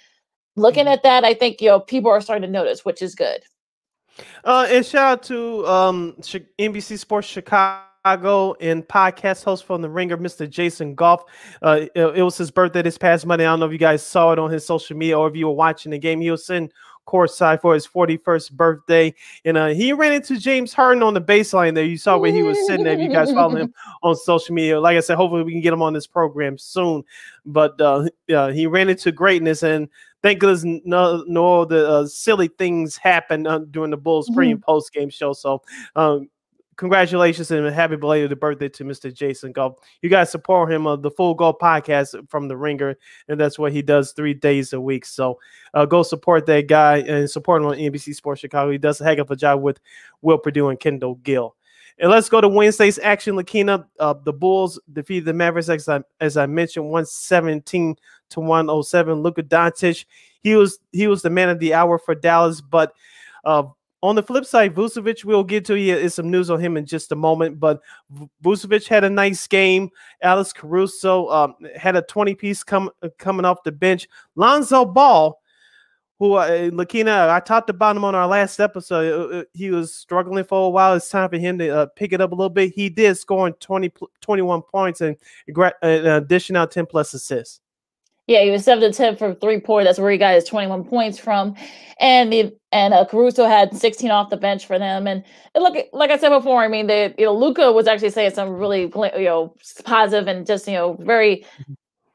looking 0.55 0.85
mm-hmm. 0.85 0.93
at 0.93 1.03
that, 1.03 1.25
I 1.25 1.35
think 1.35 1.61
you 1.61 1.69
know 1.69 1.81
people 1.81 2.13
are 2.13 2.21
starting 2.21 2.47
to 2.47 2.53
notice, 2.53 2.85
which 2.85 3.03
is 3.03 3.17
good. 3.17 3.43
Uh, 4.45 4.69
and 4.71 4.87
shout 4.87 5.05
out 5.05 5.23
to 5.25 5.67
um 5.67 6.15
NBC 6.23 6.97
Sports 6.97 7.27
Chicago 7.27 7.83
Chicago 8.05 8.55
and 8.61 8.87
podcast 8.87 9.45
host 9.45 9.65
from 9.65 9.81
the 9.81 9.89
Ringer, 9.89 10.19
Mr. 10.19 10.49
Jason 10.49 10.95
Goff. 10.95 11.25
Uh, 11.63 11.87
it, 11.95 12.17
it, 12.17 12.23
was 12.23 12.37
his 12.37 12.51
birthday 12.51 12.83
this 12.83 12.99
past 12.99 13.25
Monday. 13.25 13.47
I 13.47 13.49
don't 13.49 13.61
know 13.61 13.67
if 13.67 13.73
you 13.73 13.79
guys 13.79 14.05
saw 14.05 14.33
it 14.33 14.39
on 14.39 14.51
his 14.51 14.67
social 14.67 14.95
media 14.95 15.19
or 15.19 15.27
if 15.27 15.35
you 15.35 15.47
were 15.47 15.55
watching 15.55 15.91
the 15.91 15.99
game. 15.99 16.21
He 16.21 16.31
was 16.31 16.51
in 16.51 16.71
courtside 17.09 17.63
for 17.63 17.73
his 17.73 17.87
41st 17.87 18.53
birthday. 18.53 19.15
And 19.47 19.57
uh, 19.57 19.69
he 19.69 19.95
ran 19.95 20.13
into 20.13 20.39
James 20.39 20.75
Harden 20.75 21.03
on 21.03 21.15
the 21.15 21.21
baseline 21.23 21.75
there. 21.75 21.85
You 21.85 21.97
saw 21.97 22.19
where 22.19 22.31
he 22.31 22.43
was 22.43 22.59
sitting 22.67 22.85
there. 22.85 22.93
If 22.93 23.01
you 23.01 23.09
guys 23.09 23.33
follow 23.33 23.57
him 23.57 23.73
on 24.03 24.17
social 24.17 24.55
media, 24.55 24.79
like 24.79 24.99
I 24.99 25.01
said, 25.01 25.17
hopefully 25.17 25.43
we 25.43 25.53
can 25.53 25.63
get 25.63 25.73
him 25.73 25.81
on 25.81 25.95
this 25.95 26.07
program 26.07 26.59
soon. 26.59 27.05
But 27.47 27.81
uh, 27.81 28.09
uh, 28.31 28.49
he 28.49 28.67
ran 28.67 28.91
into 28.91 29.13
greatness 29.13 29.63
and 29.63 29.89
thank 30.23 30.41
goodness 30.41 30.65
no, 30.85 31.25
no 31.27 31.65
the 31.65 31.89
uh, 31.89 32.07
silly 32.07 32.49
things 32.49 32.99
happened 32.99 33.47
uh, 33.47 33.61
during 33.71 33.93
the 33.93 33.97
Bulls 33.97 34.31
pre 34.35 34.51
and 34.51 34.61
mm-hmm. 34.61 34.65
post 34.65 34.93
game 34.93 35.09
show. 35.09 35.33
So 35.33 35.63
um, 35.97 36.29
congratulations 36.77 37.51
and 37.51 37.67
happy 37.69 37.97
belated 37.97 38.39
birthday 38.39 38.69
to 38.69 38.85
Mr. 38.85 39.13
Jason 39.13 39.53
Goff. 39.53 39.75
You 40.03 40.09
guys 40.09 40.31
support 40.31 40.73
him 40.73 40.87
uh, 40.87 40.97
the 40.97 41.11
Full 41.11 41.35
Go 41.35 41.53
podcast 41.53 42.29
from 42.29 42.49
the 42.49 42.57
Ringer, 42.57 42.97
and 43.29 43.41
that's 43.41 43.59
what 43.59 43.73
he 43.73 43.83
does 43.83 44.13
three 44.13 44.35
days 44.35 44.73
a 44.73 44.81
week. 44.81 45.05
So 45.05 45.39
uh, 45.75 45.85
go 45.85 46.03
support 46.03 46.47
that 46.47 46.67
guy 46.67 46.99
and 46.99 47.29
support 47.29 47.63
him 47.63 47.69
on 47.69 47.77
NBC 47.77 48.15
Sports 48.15 48.41
Chicago. 48.41 48.71
He 48.71 48.79
does 48.79 49.01
a 49.01 49.05
heck 49.05 49.19
of 49.19 49.31
a 49.31 49.37
job 49.37 49.63
with 49.63 49.81
Will 50.23 50.39
Perdue 50.39 50.69
and 50.69 50.81
Kendall 50.81 51.17
Gill. 51.17 51.57
And 51.99 52.11
let's 52.11 52.29
go 52.29 52.41
to 52.41 52.49
Wednesday's 52.49 52.99
action, 52.99 53.37
Lakina. 53.37 53.87
Uh, 54.01 54.15
the 54.25 54.33
Bulls 54.33 54.81
defeated 54.93 55.27
the 55.27 55.33
Mavericks, 55.33 55.69
as 55.69 55.89
I, 55.89 56.01
as 56.21 56.37
I 56.37 56.47
mentioned, 56.47 56.87
117 56.87 57.97
to 58.31 58.41
107. 58.41 59.23
Luka 59.23 59.45
Doncic, 59.45 60.05
he 60.41 60.57
was 60.57 60.79
he 60.91 61.07
was 61.07 61.23
the 61.23 61.31
man 61.31 61.51
of 61.51 61.61
the 61.61 61.73
hour 61.73 61.99
for 61.99 62.15
Dallas, 62.17 62.61
but 62.61 62.93
uh, 63.45 63.65
on 64.05 64.17
the 64.17 64.23
flip 64.23 64.45
side, 64.45 64.75
Vucevic, 64.75 65.25
we'll 65.25 65.43
get 65.43 65.65
to 65.65 65.79
you. 65.79 65.97
Is 65.97 66.15
some 66.15 66.31
news 66.31 66.51
on 66.51 66.61
him 66.61 66.77
in 66.77 66.85
just 66.85 67.11
a 67.11 67.17
moment, 67.17 67.59
but 67.59 67.81
Vucevic 68.43 68.87
had 68.87 69.03
a 69.03 69.09
nice 69.09 69.47
game. 69.47 69.89
Alex 70.23 70.53
Caruso 70.53 71.29
um, 71.31 71.55
had 71.75 71.97
a 71.97 72.03
20 72.03 72.35
piece 72.35 72.63
come, 72.63 72.91
coming 73.19 73.47
off 73.47 73.63
the 73.65 73.73
bench. 73.73 74.07
Lonzo 74.37 74.85
Ball, 74.85 75.41
who 76.19 76.35
uh, 76.35 76.69
Lakina, 76.71 77.31
I 77.31 77.41
talked 77.41 77.71
about 77.71 77.97
him 77.97 78.05
on 78.05 78.15
our 78.15 78.29
last 78.29 78.61
episode. 78.61 79.33
Uh, 79.33 79.39
uh, 79.39 79.45
he 79.55 79.71
was 79.71 79.95
struggling 79.95 80.45
for 80.45 80.67
a 80.67 80.71
while. 80.71 80.93
It's 80.95 81.09
time 81.09 81.31
for 81.31 81.39
him 81.39 81.57
to 81.59 81.69
uh, 81.71 81.87
pick 81.97 82.13
it 82.13 82.21
up 82.21 82.33
a 82.33 82.35
little 82.35 82.51
bit. 82.51 82.75
He 82.75 82.91
did 82.91 83.17
scoring 83.17 83.55
20, 83.55 83.91
21 84.21 84.63
points 84.71 85.01
and 85.01 85.17
in 85.49 86.07
addition 86.07 86.57
out 86.57 86.73
10 86.73 86.85
plus 86.85 87.15
assists. 87.15 87.63
Yeah, 88.27 88.43
he 88.43 88.51
was 88.51 88.65
seven 88.65 88.91
to 88.91 88.97
ten 88.97 89.17
for 89.17 89.35
three 89.35 89.61
point. 89.61 89.85
That's 89.85 89.99
where 89.99 90.11
he 90.11 90.17
got 90.17 90.35
his 90.35 90.45
twenty 90.45 90.67
one 90.67 90.85
points 90.85 91.19
from, 91.19 91.55
and 92.01 92.33
the 92.33 92.57
and 92.73 92.95
uh, 92.95 93.05
Caruso 93.05 93.45
had 93.45 93.77
sixteen 93.77 94.11
off 94.11 94.31
the 94.31 94.39
bench 94.39 94.67
for 94.67 94.79
them. 94.79 95.07
And, 95.07 95.23
and 95.55 95.63
look, 95.63 95.77
like 95.93 96.11
I 96.11 96.17
said 96.17 96.31
before, 96.31 96.63
I 96.63 96.69
mean, 96.69 96.87
the 96.87 97.15
you 97.19 97.27
know 97.27 97.35
Luka 97.37 97.71
was 97.73 97.87
actually 97.87 98.11
saying 98.11 98.33
some 98.33 98.51
really 98.51 98.83
you 98.83 99.25
know 99.25 99.55
positive 99.85 100.27
and 100.27 100.47
just 100.47 100.67
you 100.67 100.73
know 100.73 100.97
very 101.01 101.45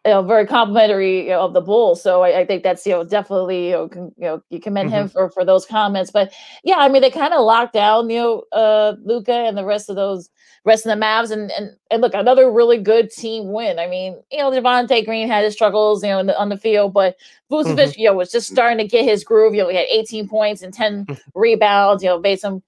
you 0.09 0.15
know, 0.15 0.23
very 0.23 0.47
complimentary 0.47 1.25
you 1.25 1.29
know, 1.29 1.41
of 1.41 1.53
the 1.53 1.61
Bulls. 1.61 2.01
So 2.01 2.23
I, 2.23 2.39
I, 2.39 2.45
think 2.47 2.63
that's 2.63 2.83
you 2.83 2.93
know 2.93 3.03
definitely 3.03 3.67
you 3.67 3.73
know, 3.73 3.87
con, 3.87 4.11
you, 4.17 4.25
know 4.25 4.43
you 4.49 4.59
commend 4.59 4.89
mm-hmm. 4.89 5.01
him 5.01 5.09
for 5.09 5.29
for 5.29 5.45
those 5.45 5.67
comments. 5.67 6.09
But 6.09 6.33
yeah, 6.63 6.77
I 6.77 6.89
mean 6.89 7.03
they 7.03 7.11
kind 7.11 7.31
of 7.31 7.45
locked 7.45 7.73
down 7.73 8.09
you 8.09 8.17
know 8.17 8.43
uh 8.51 8.95
Luka 9.03 9.31
and 9.31 9.55
the 9.55 9.65
rest 9.65 9.87
of 9.87 9.95
those 9.95 10.31
rest 10.65 10.87
of 10.87 10.97
the 10.97 11.05
Mavs 11.05 11.29
and 11.29 11.51
and 11.51 11.75
and 11.91 12.01
look 12.01 12.15
another 12.15 12.51
really 12.51 12.79
good 12.79 13.11
team 13.11 13.51
win. 13.51 13.77
I 13.77 13.85
mean 13.85 14.19
you 14.31 14.39
know 14.39 14.49
Javonte 14.49 15.05
Green 15.05 15.27
had 15.27 15.43
his 15.43 15.53
struggles 15.53 16.03
you 16.03 16.09
know 16.09 16.23
the, 16.23 16.39
on 16.39 16.49
the 16.49 16.57
field, 16.57 16.91
but 16.91 17.15
Vucevic 17.51 17.75
mm-hmm. 17.75 17.99
you 18.01 18.09
know 18.09 18.15
was 18.15 18.31
just 18.31 18.49
starting 18.49 18.79
to 18.79 18.87
get 18.87 19.05
his 19.05 19.23
groove. 19.23 19.53
You 19.53 19.61
know 19.61 19.69
he 19.69 19.75
had 19.75 19.85
18 19.91 20.27
points 20.27 20.63
and 20.63 20.73
10 20.73 21.05
mm-hmm. 21.05 21.39
rebounds. 21.39 22.01
You 22.01 22.09
know 22.09 22.19
made 22.19 22.39
some 22.39 22.63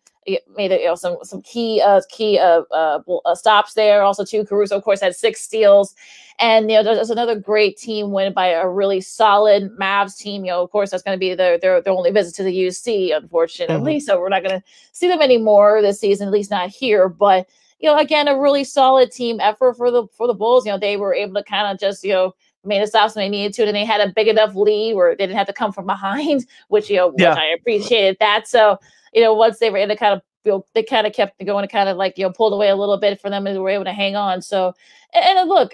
made 0.56 0.72
it, 0.72 0.82
you 0.82 0.88
know 0.88 0.96
some 0.96 1.18
some 1.24 1.42
key 1.42 1.82
uh 1.82 2.02
key 2.10 2.38
uh, 2.38 2.62
uh, 2.72 3.00
uh 3.26 3.36
stops 3.36 3.74
there. 3.74 4.04
Also, 4.04 4.24
too, 4.24 4.46
Caruso 4.46 4.78
of 4.78 4.84
course 4.84 5.02
had 5.02 5.16
six 5.16 5.42
steals, 5.42 5.96
and 6.40 6.70
you 6.70 6.78
know 6.78 6.84
there's, 6.84 7.10
another 7.10 7.36
great 7.36 7.78
team 7.78 8.12
win 8.12 8.34
by 8.34 8.48
a 8.48 8.68
really 8.68 9.02
solid 9.02 9.76
Mavs 9.78 10.18
team. 10.18 10.46
You 10.46 10.52
know, 10.52 10.64
of 10.64 10.72
course, 10.72 10.92
that's 10.92 11.04
going 11.04 11.16
to 11.16 11.20
be 11.20 11.34
their, 11.34 11.58
their 11.58 11.82
their 11.82 11.94
only 11.94 12.12
visit 12.12 12.36
to 12.36 12.44
the 12.44 12.56
UC, 12.56 13.16
unfortunately. 13.16 13.98
Mm-hmm. 13.98 14.06
So 14.06 14.20
we're 14.20 14.30
not 14.30 14.44
going 14.44 14.60
to 14.60 14.66
see 14.92 15.08
them 15.08 15.22
anymore 15.22 15.82
this 15.82 16.00
season, 16.00 16.28
at 16.28 16.34
least 16.34 16.52
not 16.52 16.70
here. 16.70 17.10
But 17.10 17.48
you 17.80 17.90
know, 17.90 17.98
again, 17.98 18.28
a 18.28 18.40
really 18.40 18.64
solid 18.64 19.12
team 19.12 19.40
effort 19.40 19.76
for 19.76 19.90
the 19.90 20.06
for 20.14 20.28
the 20.28 20.34
Bulls. 20.34 20.66
You 20.66 20.72
know, 20.72 20.78
they 20.78 20.98
were 20.98 21.14
able 21.14 21.34
to 21.36 21.44
kind 21.44 21.68
of 21.68 21.80
just 21.80 22.04
you 22.04 22.14
know 22.14 22.36
made 22.64 22.82
a 22.82 22.88
stops 22.88 23.16
when 23.16 23.26
they 23.26 23.30
needed 23.30 23.54
to, 23.56 23.66
and 23.66 23.76
they 23.76 23.86
had 23.86 24.08
a 24.08 24.14
big 24.14 24.28
enough 24.28 24.54
lead 24.54 24.94
where 24.94 25.16
they 25.16 25.26
didn't 25.26 25.38
have 25.38 25.48
to 25.48 25.54
come 25.54 25.72
from 25.72 25.88
behind, 25.88 26.46
which 26.68 26.90
you 26.90 26.98
know, 26.98 27.14
yeah. 27.18 27.30
which 27.30 27.40
I 27.40 27.46
appreciated 27.48 28.18
that. 28.20 28.48
So 28.48 28.78
you 29.14 29.22
know, 29.22 29.34
once 29.34 29.60
they 29.60 29.70
were 29.70 29.78
in 29.78 29.90
to 29.90 29.96
kind 29.96 30.14
of 30.14 30.22
you 30.44 30.52
know, 30.52 30.66
they 30.74 30.84
kind 30.84 31.06
of 31.06 31.14
kept 31.14 31.44
going 31.46 31.64
and 31.64 31.72
kind 31.72 31.90
of 31.90 31.98
like, 31.98 32.18
you 32.18 32.24
know, 32.24 32.32
pulled 32.32 32.54
away 32.54 32.70
a 32.70 32.76
little 32.76 32.98
bit 32.98 33.20
for 33.22 33.30
them 33.30 33.46
and 33.46 33.56
they 33.56 33.60
were 33.60 33.70
able 33.70 33.84
to 33.84 33.94
hang 33.94 34.16
on. 34.16 34.42
So, 34.42 34.74
and, 35.14 35.38
and 35.38 35.50
look, 35.50 35.74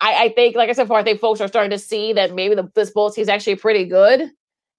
I, 0.00 0.24
I, 0.24 0.28
think, 0.30 0.56
like 0.56 0.68
I 0.68 0.72
said 0.72 0.84
before, 0.84 0.98
I 0.98 1.04
think 1.04 1.20
folks 1.20 1.40
are 1.40 1.48
starting 1.48 1.70
to 1.70 1.78
see 1.78 2.12
that 2.12 2.34
maybe 2.34 2.54
the, 2.54 2.70
this 2.74 2.90
Bulls 2.90 3.16
is 3.16 3.28
actually 3.28 3.56
pretty 3.56 3.84
good. 3.84 4.30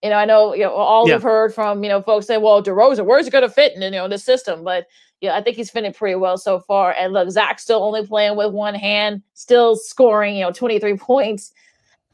You 0.04 0.10
know, 0.10 0.18
I 0.18 0.26
know, 0.26 0.54
you 0.54 0.64
know, 0.64 0.74
all 0.74 1.08
yeah. 1.08 1.16
we've 1.16 1.24
heard 1.24 1.54
from, 1.54 1.82
you 1.84 1.90
know, 1.90 2.02
folks 2.02 2.28
say, 2.28 2.38
well, 2.38 2.62
DeRozan, 2.62 3.06
where's 3.06 3.26
it 3.26 3.32
going 3.32 3.44
to 3.44 3.50
fit 3.50 3.74
in, 3.74 3.82
you 3.82 3.92
know, 3.92 4.08
the 4.08 4.18
system? 4.18 4.64
But, 4.64 4.86
yeah, 5.22 5.36
I 5.36 5.42
think 5.42 5.56
he's 5.56 5.72
fitting 5.72 5.94
pretty 5.94 6.16
well 6.16 6.38
so 6.38 6.60
far. 6.60 6.92
And 6.92 7.14
look, 7.14 7.32
Zach's 7.32 7.64
still 7.64 7.84
only 7.84 8.06
playing 8.06 8.36
with 8.36 8.52
one 8.52 8.76
hand, 8.76 9.24
still 9.34 9.78
scoring, 9.78 10.36
you 10.36 10.44
know, 10.44 10.52
23 10.52 10.98
points. 10.98 11.54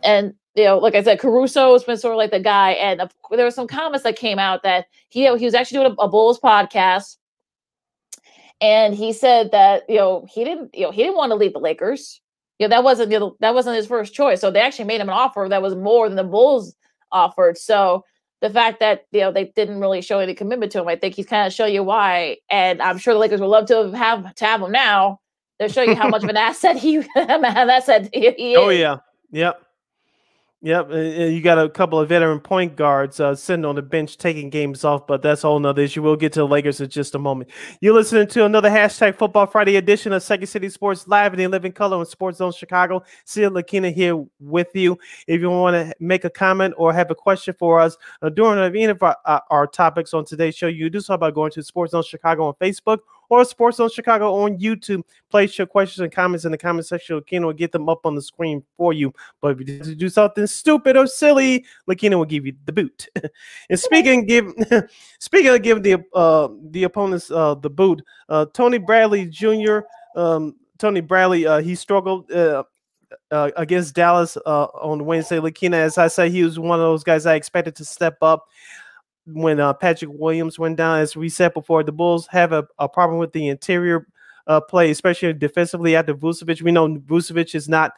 And 0.04 0.36
you 0.56 0.66
know, 0.66 0.78
like 0.78 0.96
I 0.96 1.04
said, 1.04 1.20
Caruso 1.20 1.74
has 1.74 1.84
been 1.84 1.98
sort 1.98 2.14
of 2.14 2.18
like 2.18 2.32
the 2.32 2.40
guy, 2.40 2.72
and 2.72 3.10
there 3.32 3.46
were 3.46 3.52
some 3.52 3.68
comments 3.68 4.04
that 4.04 4.16
came 4.16 4.40
out 4.40 4.64
that 4.64 4.88
he 5.10 5.22
he 5.38 5.46
was 5.46 5.54
actually 5.54 5.80
doing 5.80 5.96
a, 5.98 6.04
a 6.04 6.08
Bulls 6.08 6.40
podcast, 6.40 7.18
and 8.62 8.96
he 8.96 9.14
said 9.14 9.52
that 9.52 9.84
you 9.88 9.98
know 9.98 10.26
he 10.30 10.44
didn't 10.44 10.74
you 10.74 10.84
know 10.84 10.92
he 10.92 11.04
didn't 11.04 11.18
want 11.18 11.32
to 11.32 11.36
leave 11.36 11.54
the 11.54 11.60
Lakers. 11.60 12.22
You 12.58 12.68
know 12.68 12.76
that 12.76 12.84
wasn't 12.84 13.12
you 13.12 13.20
know, 13.20 13.38
that 13.40 13.54
wasn't 13.54 13.78
his 13.78 13.88
first 13.88 14.14
choice. 14.14 14.42
So 14.42 14.52
they 14.52 14.60
actually 14.60 14.86
made 14.86 15.02
him 15.02 15.10
an 15.10 15.16
offer 15.16 15.48
that 15.50 15.62
was 15.62 15.76
more 15.76 16.08
than 16.08 16.16
the 16.16 16.24
Bulls 16.24 16.76
offered. 17.12 17.58
So 17.58 18.04
the 18.42 18.50
fact 18.50 18.80
that 18.80 19.06
you 19.12 19.22
know 19.22 19.32
they 19.32 19.46
didn't 19.56 19.80
really 19.80 20.02
show 20.02 20.20
any 20.20 20.34
commitment 20.34 20.72
to 20.74 20.82
him, 20.82 20.88
I 20.88 20.96
think 20.96 21.16
he's 21.16 21.28
kind 21.28 21.46
of 21.46 21.54
show 21.54 21.66
you 21.66 21.84
why. 21.84 22.38
And 22.50 22.82
I'm 22.82 22.98
sure 22.98 23.14
the 23.14 23.20
Lakers 23.20 23.40
would 23.40 23.48
love 23.48 23.68
to 23.68 23.92
have 23.92 24.34
to 24.36 24.46
have 24.46 24.62
him 24.62 24.72
now. 24.72 25.20
They'll 25.60 25.70
show 25.70 25.84
you 25.84 25.96
how 25.96 26.10
much 26.10 26.24
of 26.24 26.30
an 26.30 26.38
asset 26.50 26.78
he 26.78 26.98
an 27.16 27.46
asset 27.46 28.10
he, 28.14 28.32
he 28.32 28.56
Oh 28.56 28.70
yeah, 28.70 28.98
yep. 29.32 29.62
Yep, 30.62 30.92
you 30.92 31.42
got 31.42 31.58
a 31.58 31.70
couple 31.70 32.02
of 32.02 32.10
veteran 32.10 32.42
point 32.42 32.76
guards 32.76 33.22
uh, 33.22 33.34
sitting 33.34 33.64
on 33.64 33.76
the 33.76 33.82
bench 33.82 34.18
taking 34.18 34.50
games 34.50 34.84
off, 34.84 35.08
but 35.08 35.22
that's 35.22 35.46
a 35.46 35.48
whole 35.48 35.58
nother 35.58 35.82
issue. 35.84 36.04
We'll 36.04 36.18
get 36.18 36.34
to 36.34 36.42
the 36.42 36.48
Lakers 36.48 36.82
in 36.82 36.90
just 36.90 37.16
a 37.16 37.20
moment. 37.20 37.50
You're 37.80 37.94
listening 37.94 38.28
to 38.28 38.44
another 38.44 38.70
hashtag 38.70 39.16
Football 39.16 39.48
Friday 39.48 39.78
edition 39.78 40.12
of 40.12 40.22
Second 40.22 40.48
City 40.48 40.68
Sports 40.68 41.08
Live 41.08 41.32
in 41.32 41.40
the 41.40 41.48
living 41.48 41.72
color 41.72 41.96
on 41.96 42.06
Sports 42.06 42.40
Zone 42.40 42.52
Chicago. 42.52 43.04
Sia 43.24 43.50
Lakina 43.50 43.90
here 43.90 44.22
with 44.42 44.68
you. 44.76 44.98
If 45.28 45.40
you 45.40 45.50
want 45.50 45.76
to 45.76 45.96
make 46.02 46.26
a 46.26 46.30
comment 46.30 46.74
or 46.76 46.92
have 46.92 47.10
a 47.10 47.16
question 47.16 47.56
for 47.58 47.80
us 47.80 47.96
uh, 48.22 48.28
during 48.28 48.60
any 48.62 48.84
of 48.84 49.02
our, 49.02 49.16
uh, 49.24 49.40
our 49.50 49.66
topics 49.66 50.14
on 50.14 50.26
today's 50.26 50.58
show, 50.58 50.68
you 50.68 50.90
do 50.90 51.00
so 51.00 51.16
by 51.16 51.32
going 51.32 51.52
to 51.52 51.64
Sports 51.64 51.92
Zone 51.92 52.04
Chicago 52.04 52.48
on 52.48 52.54
Facebook 52.56 52.98
or 53.30 53.46
Sports 53.46 53.78
Zone 53.78 53.90
Chicago 53.90 54.34
on 54.44 54.58
YouTube. 54.58 55.04
Place 55.30 55.58
your 55.58 55.68
questions 55.68 56.02
and 56.02 56.12
comments 56.12 56.46
in 56.46 56.52
the 56.52 56.58
comment 56.58 56.88
section. 56.88 57.16
Lakina 57.16 57.46
will 57.46 57.54
get 57.54 57.72
them 57.72 57.88
up 57.88 58.06
on 58.06 58.16
the 58.16 58.22
screen 58.22 58.64
for 58.76 58.92
you. 58.92 59.14
But 59.40 59.62
if 59.62 59.88
you 59.88 59.96
do 59.96 60.10
something 60.10 60.48
stupid 60.48 60.98
or 60.98 61.08
silly, 61.08 61.66
Lakina 61.88 62.18
will 62.18 62.26
give 62.26 62.46
you 62.46 62.54
the 62.66 62.74
boot. 62.74 63.08
and 63.70 63.80
speaking 63.80 64.26
give 64.26 64.52
speaking 65.20 65.54
of 65.54 65.62
giving 65.62 65.84
the 65.84 66.04
uh, 66.14 66.50
the 66.72 66.84
opponents 66.84 67.32
uh, 67.32 67.56
the 67.56 67.70
boot, 67.70 68.04
uh, 68.28 68.46
Tony 68.54 68.80
Bradley 68.80 69.28
Jr. 69.28 69.80
Um, 70.16 70.56
Tony 70.78 71.02
Bradley 71.02 71.46
uh, 71.46 71.60
he 71.60 71.76
struggled. 71.76 72.32
Uh, 72.32 72.64
uh, 73.32 73.50
against 73.58 73.96
Dallas 73.96 74.38
uh, 74.46 74.66
on 74.66 75.04
Wednesday, 75.04 75.40
Lakina, 75.40 75.78
as 75.78 75.98
I 75.98 76.08
say, 76.08 76.30
he 76.30 76.44
was 76.44 76.60
one 76.60 76.80
of 76.80 76.84
those 76.84 77.04
guys 77.04 77.26
I 77.26 77.34
expected 77.34 77.76
to 77.78 77.86
step 77.86 78.18
up 78.22 78.48
when 79.34 79.60
uh, 79.60 79.74
Patrick 79.74 80.12
Williams 80.14 80.60
went 80.60 80.78
down, 80.78 81.00
as 81.00 81.16
we 81.16 81.30
said 81.30 81.54
before, 81.54 81.84
the 81.84 81.92
Bulls 81.92 82.28
have 82.28 82.52
a, 82.52 82.68
a 82.78 82.90
problem 82.90 83.20
with 83.20 83.34
the 83.34 83.48
interior 83.48 84.08
uh, 84.48 84.62
play, 84.62 84.90
especially 84.92 85.34
defensively 85.34 85.96
after 85.96 86.14
Vucevic. 86.14 86.62
We 86.62 86.72
know 86.72 86.88
Vucevic 86.98 87.56
is 87.56 87.70
not 87.70 87.94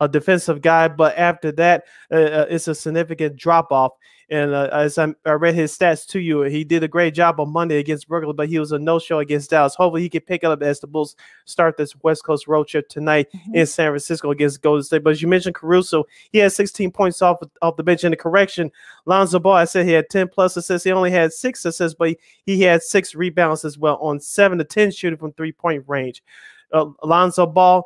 a 0.00 0.08
defensive 0.08 0.60
guy, 0.60 0.88
but 0.88 1.16
after 1.16 1.52
that, 1.52 1.84
uh, 2.10 2.16
uh 2.16 2.46
it's 2.48 2.68
a 2.68 2.74
significant 2.74 3.36
drop 3.36 3.72
off. 3.72 3.92
And 4.28 4.54
uh, 4.54 4.68
as 4.72 4.98
I, 4.98 5.14
I, 5.24 5.32
read 5.32 5.54
his 5.54 5.76
stats 5.76 6.04
to 6.08 6.18
you, 6.18 6.42
he 6.42 6.64
did 6.64 6.82
a 6.82 6.88
great 6.88 7.14
job 7.14 7.38
on 7.38 7.52
Monday 7.52 7.78
against 7.78 8.08
Brooklyn, 8.08 8.34
but 8.34 8.48
he 8.48 8.58
was 8.58 8.72
a 8.72 8.78
no-show 8.78 9.20
against 9.20 9.50
Dallas. 9.50 9.76
Hopefully, 9.76 10.02
he 10.02 10.08
can 10.08 10.22
pick 10.22 10.42
it 10.42 10.50
up 10.50 10.62
as 10.62 10.80
the 10.80 10.88
Bulls 10.88 11.14
start 11.44 11.76
this 11.76 11.94
West 12.02 12.24
Coast 12.24 12.48
road 12.48 12.66
trip 12.66 12.88
tonight 12.88 13.28
mm-hmm. 13.32 13.54
in 13.54 13.66
San 13.66 13.92
Francisco 13.92 14.32
against 14.32 14.62
Golden 14.62 14.82
State. 14.82 15.04
But 15.04 15.10
as 15.10 15.22
you 15.22 15.28
mentioned, 15.28 15.54
Caruso, 15.54 16.04
he 16.32 16.38
had 16.38 16.52
16 16.52 16.90
points 16.90 17.22
off 17.22 17.38
off 17.62 17.76
the 17.76 17.84
bench. 17.84 18.02
In 18.02 18.10
the 18.10 18.16
correction, 18.16 18.72
Lonzo 19.04 19.38
Ball, 19.38 19.52
I 19.52 19.64
said 19.64 19.86
he 19.86 19.92
had 19.92 20.10
10 20.10 20.28
plus 20.28 20.56
assists. 20.56 20.84
He 20.84 20.90
only 20.90 21.12
had 21.12 21.32
six 21.32 21.64
assists, 21.64 21.96
but 21.96 22.16
he 22.44 22.60
had 22.62 22.82
six 22.82 23.14
rebounds 23.14 23.64
as 23.64 23.78
well 23.78 23.96
on 24.00 24.18
seven 24.18 24.58
to 24.58 24.64
10 24.64 24.90
shooting 24.90 25.18
from 25.18 25.32
three-point 25.34 25.84
range. 25.86 26.24
Uh, 26.72 26.86
Lonzo 27.04 27.46
Ball, 27.46 27.84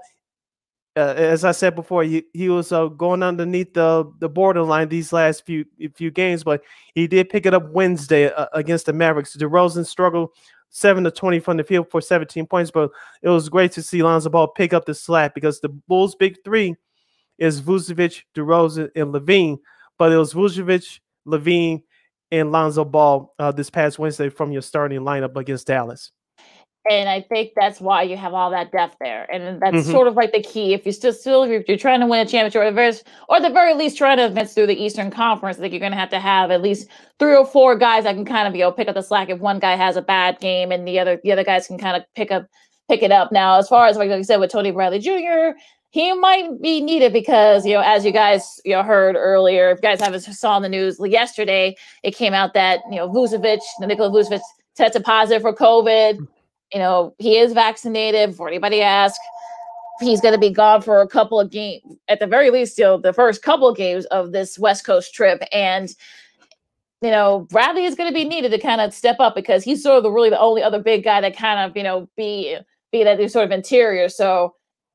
uh, 0.97 1.15
as 1.17 1.45
I 1.45 1.53
said 1.53 1.75
before, 1.75 2.03
he, 2.03 2.25
he 2.33 2.49
was 2.49 2.73
uh, 2.73 2.87
going 2.87 3.23
underneath 3.23 3.75
the, 3.75 4.11
the 4.19 4.29
borderline 4.29 4.89
these 4.89 5.13
last 5.13 5.47
few 5.47 5.65
few 5.95 6.11
games, 6.11 6.43
but 6.43 6.63
he 6.95 7.07
did 7.07 7.29
pick 7.29 7.47
it 7.47 7.55
up 7.55 7.71
Wednesday 7.71 8.33
uh, 8.33 8.47
against 8.53 8.87
the 8.87 8.93
Mavericks. 8.93 9.37
DeRozan 9.37 9.87
struggled 9.87 10.31
seven 10.71 11.05
to 11.05 11.11
twenty 11.11 11.39
from 11.39 11.57
the 11.57 11.65
field 11.65 11.91
for 11.91 12.01
17 12.01 12.47
points, 12.47 12.71
but 12.71 12.91
it 13.23 13.29
was 13.29 13.49
great 13.49 13.73
to 13.73 13.83
see 13.83 14.03
Lonzo 14.03 14.31
Ball 14.31 14.49
pick 14.49 14.73
up 14.73 14.85
the 14.85 14.95
slack 14.95 15.35
because 15.35 15.61
the 15.61 15.69
Bulls' 15.69 16.17
big 16.17 16.37
three 16.45 16.75
is 17.39 17.61
Vucevic, 17.61 18.23
DeRozan, 18.35 18.91
and 18.97 19.13
LaVine. 19.15 19.59
but 19.97 20.13
it 20.13 20.17
was 20.17 20.35
Vucevic, 20.35 21.01
LaVine, 21.27 21.83
and 22.33 22.53
Lonzo 22.53 22.85
Ball 22.85 23.33
uh, 23.39 23.53
this 23.53 23.71
past 23.71 23.99
Wednesday 23.99 24.29
from 24.29 24.53
your 24.53 24.63
starting 24.63 25.01
lineup 25.01 25.37
against 25.37 25.67
Dallas. 25.67 26.13
And 26.89 27.11
I 27.11 27.21
think 27.21 27.53
that's 27.55 27.79
why 27.79 28.03
you 28.03 28.17
have 28.17 28.33
all 28.33 28.51
that 28.51 28.73
depth 28.73 28.97
there. 29.01 29.31
And 29.31 29.61
that's 29.61 29.77
mm-hmm. 29.77 29.91
sort 29.91 30.09
of 30.09 30.15
like 30.15 30.33
the 30.33 30.43
key. 30.43 30.73
If 30.73 30.87
you 30.87 30.93
still 30.93 31.13
still 31.13 31.43
if 31.43 31.69
you're 31.69 31.77
trying 31.77 32.01
to 32.01 32.07
win 32.07 32.21
a 32.21 32.29
championship 32.29 32.63
or 32.63 32.65
the 32.65 32.73
very 32.73 32.95
or 33.29 33.41
the 33.41 33.51
very 33.51 33.75
least 33.75 33.99
trying 33.99 34.17
to 34.17 34.25
advance 34.25 34.55
through 34.55 34.69
the 34.69 34.83
Eastern 34.83 35.11
Conference, 35.11 35.59
I 35.59 35.61
think 35.61 35.75
you're 35.75 35.81
gonna 35.81 35.97
have 35.97 36.11
to 36.11 36.21
have 36.21 36.51
at 36.51 36.63
least 36.63 36.89
three 37.19 37.37
or 37.37 37.45
four 37.45 37.77
guys 37.77 38.05
that 38.05 38.15
can 38.15 38.25
kind 38.25 38.49
of 38.49 38.55
you 38.55 38.63
know 38.63 38.73
pick 38.73 38.89
up 38.89 38.95
the 38.95 39.03
slack 39.03 39.29
if 39.29 39.41
one 39.41 39.59
guy 39.59 39.77
has 39.77 39.97
a 39.97 40.03
bad 40.03 40.41
game 40.41 40.73
and 40.73 40.89
the 40.89 40.99
other 40.99 41.21
the 41.23 41.33
other 41.33 41.45
guys 41.45 41.67
can 41.67 41.77
kind 41.77 41.99
of 41.99 42.03
pick 42.15 42.31
up 42.31 42.47
pick 42.89 43.03
it 43.03 43.13
up. 43.13 43.31
Now, 43.31 43.59
as 43.59 43.69
far 43.69 43.87
as 43.87 43.99
like 43.99 44.09
you 44.09 44.25
said 44.25 44.39
with 44.39 44.51
Tony 44.51 44.71
Bradley 44.71 45.01
Jr., 45.01 45.59
he 45.91 46.15
might 46.15 46.63
be 46.63 46.81
needed 46.81 47.13
because 47.13 47.67
you 47.67 47.75
know 47.75 47.83
as 47.83 48.07
you 48.07 48.13
guys 48.13 48.59
you 48.65 48.73
know 48.73 48.83
heard 48.83 49.17
earlier 49.17 49.71
if 49.71 49.79
you 49.79 49.83
guys 49.83 50.01
haven't 50.01 50.21
saw 50.21 50.57
in 50.57 50.63
the 50.63 50.69
news 50.69 50.99
yesterday 51.05 51.77
it 52.03 52.15
came 52.15 52.33
out 52.33 52.55
that 52.55 52.81
you 52.91 52.97
know 52.97 53.09
Vucevic 53.09 53.61
Nikola 53.81 54.11
Vucevic 54.11 54.41
tested 54.77 55.05
positive 55.05 55.43
for 55.43 55.53
COVID 55.53 56.27
you 56.73 56.79
know, 56.79 57.15
he 57.19 57.39
is 57.39 57.53
vaccinated. 57.53 58.35
For 58.35 58.49
anybody 58.49 58.83
ask, 58.83 59.21
he's 60.01 60.21
going 60.21 60.35
to 60.35 60.41
be 60.41 60.51
gone 60.51 60.83
for 60.83 61.01
a 61.01 61.09
couple 61.09 61.39
of 61.41 61.51
games, 61.51 61.83
at 62.09 62.21
the 62.21 62.27
very 62.27 62.51
least, 62.51 62.79
you 62.79 62.85
know, 62.85 62.99
the 62.99 63.13
first 63.13 63.43
couple 63.43 63.69
of 63.69 63.77
games 63.77 64.05
of 64.07 64.33
this 64.33 64.59
West 64.59 64.85
Coast 64.85 65.15
trip. 65.15 65.43
And, 65.53 65.89
you 67.03 67.11
know, 67.11 67.47
Bradley 67.51 67.85
is 67.85 67.95
going 67.95 68.11
to 68.11 68.15
be 68.15 68.25
needed 68.25 68.51
to 68.51 68.59
kind 68.59 68.81
of 68.81 68.95
step 68.95 69.17
up 69.21 69.35
because 69.35 69.65
he's 69.65 69.83
sort 69.83 69.99
of 69.99 70.03
the, 70.03 70.11
really 70.11 70.31
the 70.31 70.41
only 70.41 70.63
other 70.63 70.83
big 70.83 71.05
guy 71.05 71.21
that 71.21 71.37
kind 71.37 71.61
of, 71.61 71.77
you 71.77 71.83
know, 71.83 72.09
be 72.17 72.57
be 72.93 73.05
that 73.05 73.31
sort 73.31 73.45
of 73.45 73.53
interior. 73.53 74.09
So 74.09 74.55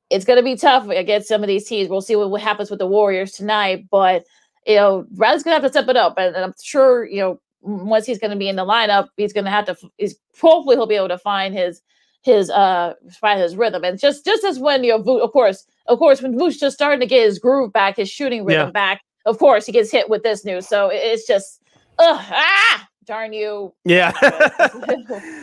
it's 0.10 0.25
going 0.25 0.38
to 0.38 0.44
be 0.44 0.55
tough 0.55 0.89
against 0.89 1.27
some 1.27 1.41
of 1.41 1.48
these 1.48 1.65
teams. 1.67 1.89
We'll 1.89 2.01
see 2.01 2.15
what, 2.15 2.29
what 2.29 2.41
happens 2.41 2.70
with 2.70 2.79
the 2.79 2.88
Warriors 2.88 3.32
tonight, 3.32 3.86
but 3.89 4.25
you 4.65 4.75
know, 4.75 5.05
Bradley's 5.12 5.44
going 5.44 5.55
to 5.55 5.62
have 5.62 5.72
to 5.72 5.79
step 5.79 5.89
it 5.89 5.96
up, 5.96 6.15
and, 6.17 6.36
and 6.36 6.44
I'm 6.44 6.53
sure 6.62 7.05
you 7.05 7.20
know 7.20 7.39
once 7.65 8.05
he's 8.05 8.19
going 8.19 8.31
to 8.31 8.38
be 8.38 8.48
in 8.48 8.55
the 8.55 8.65
lineup, 8.65 9.10
he's 9.17 9.34
going 9.34 9.45
to 9.45 9.51
have 9.51 9.65
to. 9.65 9.75
He's 9.98 10.15
hopefully 10.39 10.75
he'll 10.75 10.86
be 10.86 10.95
able 10.95 11.10
to 11.10 11.17
find 11.17 11.53
his 11.53 11.81
his 12.22 12.50
uh 12.50 12.93
find 13.19 13.39
his 13.39 13.55
rhythm. 13.55 13.84
And 13.84 14.00
just 14.00 14.25
just 14.25 14.43
as 14.43 14.60
when 14.60 14.84
you 14.84 14.98
know, 14.98 15.19
of 15.19 15.31
course, 15.31 15.65
of 15.88 16.00
course, 16.00 16.22
when 16.22 16.38
Vooch 16.38 16.60
just 16.60 16.75
starting 16.75 17.00
to 17.00 17.05
get 17.05 17.25
his 17.25 17.39
groove 17.39 17.74
back, 17.74 17.98
his 17.98 18.10
shooting 18.10 18.45
rhythm 18.45 18.67
yeah. 18.67 18.72
back, 18.72 19.01
of 19.25 19.38
course, 19.38 19.65
he 19.65 19.72
gets 19.72 19.91
hit 19.91 20.10
with 20.10 20.24
this 20.24 20.45
news. 20.45 20.67
So 20.67 20.89
it's 20.91 21.27
just, 21.27 21.62
ugh, 22.00 22.19
ah, 22.19 22.88
darn 23.05 23.34
you, 23.34 23.74
yeah, 23.84 24.12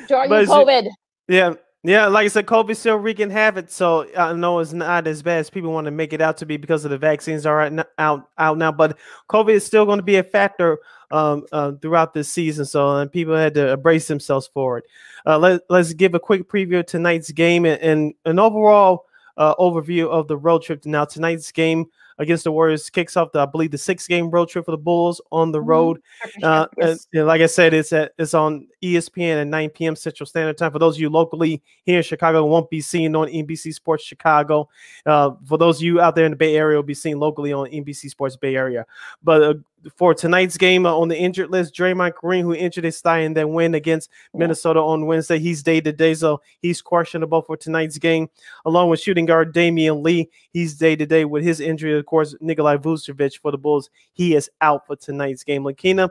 darn 0.08 0.30
you, 0.30 0.46
COVID. 0.46 0.88
Yeah, 1.28 1.54
yeah, 1.84 2.06
like 2.06 2.26
I 2.26 2.28
said, 2.28 2.46
COVID's 2.46 2.78
still 2.78 2.96
wreaking 2.96 3.30
havoc. 3.30 3.68
So 3.68 4.06
I 4.16 4.32
know 4.34 4.60
it's 4.60 4.72
not 4.72 5.08
as 5.08 5.20
bad 5.20 5.38
as 5.38 5.50
people 5.50 5.72
want 5.72 5.86
to 5.86 5.90
make 5.90 6.12
it 6.12 6.20
out 6.20 6.36
to 6.38 6.46
be 6.46 6.56
because 6.56 6.84
of 6.84 6.92
the 6.92 6.98
vaccines 6.98 7.44
are 7.44 7.60
out 7.60 7.88
out, 7.98 8.28
out 8.38 8.58
now. 8.58 8.70
But 8.70 8.96
COVID 9.28 9.54
is 9.54 9.66
still 9.66 9.84
going 9.84 9.98
to 9.98 10.04
be 10.04 10.16
a 10.16 10.22
factor 10.22 10.78
um, 11.12 11.44
uh, 11.52 11.72
throughout 11.80 12.14
this 12.14 12.28
season. 12.28 12.64
So 12.64 12.96
and 12.96 13.12
people 13.12 13.36
had 13.36 13.54
to 13.54 13.76
brace 13.76 14.08
themselves 14.08 14.50
for 14.52 14.78
it. 14.78 14.84
Uh, 15.24 15.38
let, 15.38 15.60
let's 15.68 15.92
give 15.92 16.14
a 16.14 16.20
quick 16.20 16.48
preview 16.48 16.80
of 16.80 16.86
tonight's 16.86 17.30
game 17.30 17.64
and, 17.64 17.80
and 17.80 18.14
an 18.24 18.40
overall 18.40 19.04
uh, 19.36 19.54
overview 19.56 20.08
of 20.08 20.26
the 20.26 20.36
road 20.36 20.62
trip. 20.62 20.84
Now 20.84 21.04
tonight's 21.04 21.52
game 21.52 21.86
against 22.18 22.44
the 22.44 22.52
Warriors 22.52 22.90
kicks 22.90 23.16
off 23.16 23.32
the 23.32 23.40
I 23.40 23.46
believe 23.46 23.70
the 23.70 23.78
six 23.78 24.06
game 24.06 24.30
road 24.30 24.48
trip 24.48 24.64
for 24.64 24.70
the 24.70 24.78
Bulls 24.78 25.20
on 25.30 25.52
the 25.52 25.58
mm-hmm. 25.58 25.68
road. 25.68 26.02
Uh, 26.42 26.66
yes. 26.78 27.06
and, 27.12 27.26
like 27.26 27.40
I 27.40 27.46
said, 27.46 27.74
it's 27.74 27.92
at 27.92 28.12
it's 28.18 28.34
on 28.34 28.68
ESPN 28.82 29.40
at 29.40 29.46
9 29.46 29.70
p.m. 29.70 29.96
Central 29.96 30.26
Standard 30.26 30.58
Time. 30.58 30.72
For 30.72 30.78
those 30.78 30.96
of 30.96 31.00
you 31.00 31.10
locally 31.10 31.62
here 31.84 31.98
in 31.98 32.02
Chicago, 32.02 32.46
won't 32.46 32.70
be 32.70 32.80
seen 32.80 33.14
on 33.16 33.28
NBC 33.28 33.74
Sports 33.74 34.04
Chicago. 34.04 34.68
Uh, 35.04 35.32
for 35.46 35.58
those 35.58 35.78
of 35.78 35.82
you 35.82 36.00
out 36.00 36.14
there 36.14 36.24
in 36.24 36.32
the 36.32 36.36
Bay 36.36 36.56
Area, 36.56 36.76
will 36.76 36.82
be 36.82 36.94
seen 36.94 37.18
locally 37.18 37.52
on 37.52 37.68
NBC 37.68 38.10
Sports 38.10 38.36
Bay 38.36 38.56
Area. 38.56 38.86
But 39.22 39.42
uh, 39.42 39.54
for 39.96 40.14
tonight's 40.14 40.56
game 40.56 40.86
uh, 40.86 40.96
on 40.96 41.08
the 41.08 41.16
injured 41.16 41.50
list, 41.50 41.74
Draymond 41.74 42.14
Green, 42.14 42.44
who 42.44 42.54
injured 42.54 42.84
his 42.84 43.00
thigh 43.00 43.20
in 43.20 43.34
that 43.34 43.48
win 43.48 43.74
against 43.74 44.10
Minnesota 44.34 44.80
on 44.80 45.06
Wednesday, 45.06 45.38
he's 45.38 45.62
day 45.62 45.80
to 45.80 45.92
day, 45.92 46.14
so 46.14 46.40
he's 46.60 46.80
questionable 46.80 47.42
for 47.42 47.56
tonight's 47.56 47.98
game. 47.98 48.28
Along 48.64 48.88
with 48.88 49.00
shooting 49.00 49.26
guard 49.26 49.54
Damion 49.54 50.02
Lee, 50.02 50.30
he's 50.52 50.74
day 50.74 50.96
to 50.96 51.06
day 51.06 51.24
with 51.24 51.42
his 51.44 51.60
injury. 51.60 51.98
Of 51.98 52.06
course, 52.06 52.34
Nikolai 52.40 52.76
Vucevic 52.76 53.38
for 53.40 53.50
the 53.50 53.58
Bulls, 53.58 53.90
he 54.12 54.34
is 54.34 54.50
out 54.60 54.86
for 54.86 54.96
tonight's 54.96 55.44
game. 55.44 55.64
Lakina, 55.64 56.08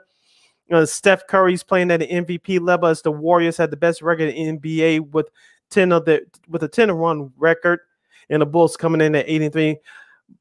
uh, 0.72 0.86
Steph 0.86 1.28
Curry's 1.28 1.64
playing 1.64 1.92
at 1.92 2.02
an 2.02 2.26
MVP 2.26 2.60
level 2.60 2.90
as 2.90 3.02
the 3.02 3.12
Warriors 3.12 3.58
had 3.58 3.72
the 3.72 3.78
best 3.78 4.02
record 4.02 4.30
in 4.30 4.60
NBA 4.60 5.12
with 5.12 5.30
ten 5.70 5.92
of 5.92 6.06
the 6.06 6.26
with 6.48 6.64
a 6.64 6.68
ten 6.68 6.90
to 6.90 6.96
one 6.96 7.32
record, 7.38 7.80
and 8.30 8.42
the 8.42 8.46
Bulls 8.46 8.78
coming 8.78 9.02
in 9.02 9.16
at 9.16 9.28
eighty 9.28 9.50
three 9.50 9.78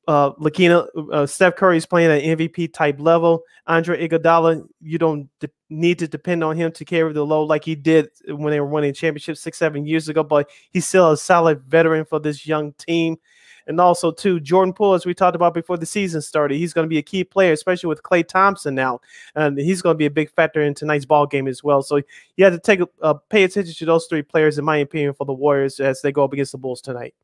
uh, 0.09 0.33
Lakina, 0.33 0.87
uh, 1.13 1.27
Steph 1.27 1.57
Curry 1.57 1.77
is 1.77 1.87
playing 1.87 2.11
at 2.11 2.39
MVP 2.39 2.73
type 2.73 3.01
level. 3.01 3.43
Andre 3.67 4.09
Iguodala, 4.09 4.67
you 4.81 4.99
don't 4.99 5.29
de- 5.39 5.49
need 5.69 5.99
to 6.01 6.09
depend 6.09 6.43
on 6.43 6.57
him 6.57 6.73
to 6.73 6.85
carry 6.85 7.13
the 7.13 7.25
load 7.25 7.45
like 7.45 7.65
he 7.65 7.75
did 7.75 8.09
when 8.27 8.51
they 8.51 8.61
were 8.61 8.67
winning 8.67 8.93
championships 8.93 9.41
six, 9.41 9.59
seven 9.59 9.87
years 9.87 10.09
ago. 10.09 10.23
But 10.23 10.51
he's 10.71 10.87
still 10.87 11.13
a 11.13 11.17
solid 11.17 11.63
veteran 11.63 12.05
for 12.05 12.19
this 12.19 12.47
young 12.47 12.73
team. 12.75 13.19
And 13.67 13.81
also, 13.81 14.11
too, 14.11 14.41
Jordan 14.41 14.73
Poole, 14.73 14.95
as 14.95 15.07
we 15.07 15.15
talked 15.15 15.37
about 15.37 15.55
before 15.55 15.77
the 15.77 15.87
season 15.87 16.21
started, 16.23 16.57
he's 16.57 16.73
going 16.73 16.85
to 16.85 16.89
be 16.89 16.99
a 16.99 17.03
key 17.03 17.23
player, 17.23 17.53
especially 17.53 17.89
with 17.89 18.03
Klay 18.03 18.27
Thompson 18.27 18.75
now, 18.75 19.01
and 19.37 19.57
he's 19.59 19.81
going 19.81 19.95
to 19.95 19.99
be 19.99 20.07
a 20.07 20.11
big 20.11 20.31
factor 20.33 20.61
in 20.61 20.75
tonight's 20.75 21.05
ball 21.05 21.27
game 21.27 21.47
as 21.47 21.63
well. 21.63 21.83
So 21.83 22.01
you 22.37 22.45
have 22.45 22.55
to 22.55 22.59
take 22.59 22.81
uh, 23.03 23.15
pay 23.29 23.45
attention 23.45 23.75
to 23.75 23.85
those 23.85 24.07
three 24.07 24.23
players, 24.23 24.59
in 24.59 24.65
my 24.65 24.79
opinion, 24.79 25.15
for 25.15 25.25
the 25.25 25.33
Warriors 25.33 25.79
as 25.79 26.03
they 26.03 26.11
go 26.11 26.25
up 26.25 26.33
against 26.33 26.53
the 26.53 26.59
Bulls 26.59 26.81
tonight. 26.81 27.15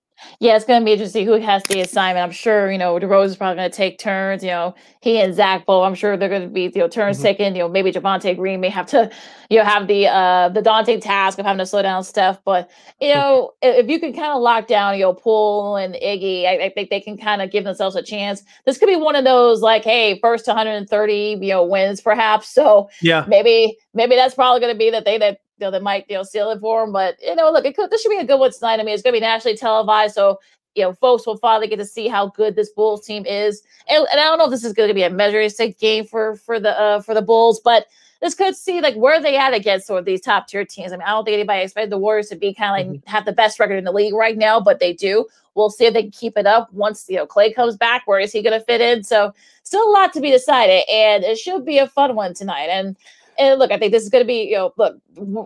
Yeah, 0.40 0.56
it's 0.56 0.64
going 0.64 0.80
to 0.80 0.84
be 0.84 0.92
interesting 0.92 1.26
who 1.26 1.34
has 1.34 1.62
the 1.64 1.80
assignment. 1.80 2.24
I'm 2.24 2.32
sure, 2.32 2.70
you 2.70 2.78
know, 2.78 2.98
DeRozan 2.98 3.26
is 3.26 3.36
probably 3.36 3.56
going 3.56 3.70
to 3.70 3.76
take 3.76 3.98
turns. 3.98 4.42
You 4.42 4.50
know, 4.50 4.74
he 5.00 5.18
and 5.20 5.34
Zach 5.34 5.66
Bull, 5.66 5.82
I'm 5.82 5.94
sure 5.94 6.16
they're 6.16 6.28
going 6.28 6.42
to 6.42 6.48
be, 6.48 6.62
you 6.62 6.72
know, 6.76 6.88
turns 6.88 7.16
mm-hmm. 7.16 7.24
taken. 7.24 7.54
You 7.54 7.62
know, 7.62 7.68
maybe 7.68 7.92
Javonte 7.92 8.34
Green 8.36 8.60
may 8.60 8.70
have 8.70 8.86
to, 8.86 9.10
you 9.50 9.58
know, 9.58 9.64
have 9.64 9.86
the 9.86 10.08
uh 10.08 10.48
the 10.50 10.62
daunting 10.62 11.00
task 11.00 11.38
of 11.38 11.44
having 11.44 11.58
to 11.58 11.66
slow 11.66 11.82
down 11.82 12.02
Steph. 12.04 12.42
But, 12.44 12.70
you 13.00 13.14
know, 13.14 13.52
if 13.62 13.88
you 13.88 14.00
can 14.00 14.12
kind 14.12 14.32
of 14.32 14.40
lock 14.40 14.66
down, 14.66 14.94
you 14.94 15.02
know, 15.02 15.14
Poole 15.14 15.76
and 15.76 15.94
Iggy, 15.94 16.46
I, 16.46 16.64
I 16.64 16.68
think 16.70 16.90
they 16.90 17.00
can 17.00 17.18
kind 17.18 17.42
of 17.42 17.50
give 17.50 17.64
themselves 17.64 17.96
a 17.96 18.02
chance. 18.02 18.42
This 18.64 18.78
could 18.78 18.88
be 18.88 18.96
one 18.96 19.16
of 19.16 19.24
those 19.24 19.60
like, 19.60 19.84
hey, 19.84 20.18
first 20.20 20.46
130, 20.46 21.38
you 21.40 21.48
know, 21.48 21.64
wins 21.64 22.00
perhaps. 22.00 22.48
So 22.48 22.88
yeah, 23.02 23.24
maybe 23.28 23.76
maybe 23.92 24.16
that's 24.16 24.34
probably 24.34 24.60
going 24.60 24.74
to 24.74 24.78
be 24.78 24.90
the 24.90 25.02
thing 25.02 25.20
that 25.20 25.40
you 25.58 25.66
know, 25.66 25.70
they 25.70 25.80
might, 25.80 26.06
you 26.08 26.16
know, 26.16 26.22
seal 26.22 26.50
it 26.50 26.60
for 26.60 26.84
him. 26.84 26.92
But 26.92 27.16
you 27.22 27.34
know, 27.34 27.50
look, 27.50 27.64
it 27.64 27.76
could 27.76 27.90
this 27.90 28.02
should 28.02 28.10
be 28.10 28.18
a 28.18 28.24
good 28.24 28.38
one 28.38 28.52
tonight. 28.52 28.80
I 28.80 28.82
mean, 28.84 28.94
it's 28.94 29.02
gonna 29.02 29.16
be 29.16 29.20
nationally 29.20 29.56
televised, 29.56 30.14
so 30.14 30.38
you 30.76 30.82
know, 30.82 30.92
folks 30.92 31.26
will 31.26 31.38
finally 31.38 31.66
get 31.66 31.78
to 31.78 31.86
see 31.86 32.06
how 32.06 32.28
good 32.28 32.54
this 32.54 32.70
Bulls 32.70 33.04
team 33.04 33.24
is. 33.24 33.62
And, 33.88 34.06
and 34.12 34.20
I 34.20 34.24
don't 34.24 34.38
know 34.38 34.44
if 34.44 34.50
this 34.50 34.64
is 34.64 34.74
going 34.74 34.88
to 34.88 34.94
be 34.94 35.04
a 35.04 35.10
measuring 35.10 35.48
stick 35.48 35.78
game 35.78 36.04
for 36.04 36.36
for 36.36 36.60
the 36.60 36.78
uh, 36.78 37.00
for 37.00 37.14
the 37.14 37.22
Bulls, 37.22 37.60
but 37.64 37.86
this 38.20 38.34
could 38.34 38.54
see 38.54 38.80
like 38.80 38.94
where 38.94 39.20
they 39.20 39.36
at 39.36 39.54
against 39.54 39.86
sort 39.86 40.00
of 40.00 40.04
these 40.04 40.20
top 40.20 40.48
tier 40.48 40.64
teams. 40.64 40.92
I 40.92 40.96
mean, 40.96 41.06
I 41.06 41.10
don't 41.10 41.24
think 41.24 41.34
anybody 41.34 41.62
expected 41.62 41.90
the 41.90 41.98
Warriors 41.98 42.28
to 42.28 42.36
be 42.36 42.54
kind 42.54 42.70
of 42.70 42.86
like 42.86 43.00
mm-hmm. 43.00 43.10
have 43.10 43.24
the 43.24 43.32
best 43.32 43.58
record 43.58 43.76
in 43.76 43.84
the 43.84 43.92
league 43.92 44.14
right 44.14 44.36
now, 44.36 44.60
but 44.60 44.78
they 44.78 44.92
do. 44.92 45.26
We'll 45.54 45.70
see 45.70 45.86
if 45.86 45.94
they 45.94 46.02
can 46.02 46.10
keep 46.10 46.36
it 46.36 46.46
up 46.46 46.70
once 46.72 47.06
you 47.08 47.16
know 47.16 47.26
Klay 47.26 47.54
comes 47.54 47.76
back. 47.76 48.06
Where 48.06 48.20
is 48.20 48.32
he 48.32 48.42
going 48.42 48.58
to 48.58 48.64
fit 48.64 48.82
in? 48.82 49.02
So 49.02 49.32
still 49.62 49.88
a 49.88 49.92
lot 49.92 50.12
to 50.12 50.20
be 50.20 50.30
decided, 50.30 50.84
and 50.90 51.24
it 51.24 51.38
should 51.38 51.64
be 51.64 51.78
a 51.78 51.86
fun 51.86 52.14
one 52.14 52.34
tonight. 52.34 52.68
And 52.68 52.96
and 53.38 53.58
look, 53.58 53.70
I 53.70 53.78
think 53.78 53.92
this 53.92 54.02
is 54.02 54.08
going 54.08 54.24
to 54.24 54.26
be, 54.26 54.44
you 54.44 54.56
know, 54.56 54.72
look, 54.76 54.96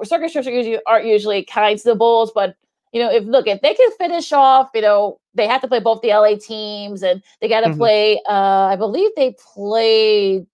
circus 0.05 0.33
strips 0.33 0.47
usually, 0.47 0.79
aren't 0.87 1.07
usually 1.07 1.45
kind 1.45 1.79
to 1.79 1.85
the 1.85 1.95
Bulls, 1.95 2.33
but 2.35 2.57
you 2.93 3.01
know, 3.01 3.11
if 3.11 3.25
look, 3.25 3.47
if 3.47 3.61
they 3.61 3.75
can 3.75 3.91
finish 3.99 4.33
off, 4.33 4.71
you 4.75 4.81
know, 4.81 5.21
they 5.35 5.47
have 5.47 5.61
to 5.61 5.69
play 5.69 5.81
both 5.81 6.03
the 6.03 6.09
LA 6.09 6.35
teams, 6.37 7.03
and 7.03 7.23
they 7.41 7.49
got 7.49 7.61
to 7.61 7.69
mm-hmm. 7.69 7.79
play. 7.79 8.21
Uh, 8.29 8.67
I 8.67 8.77
believe 8.77 9.11
they 9.17 9.37
play. 9.55 10.45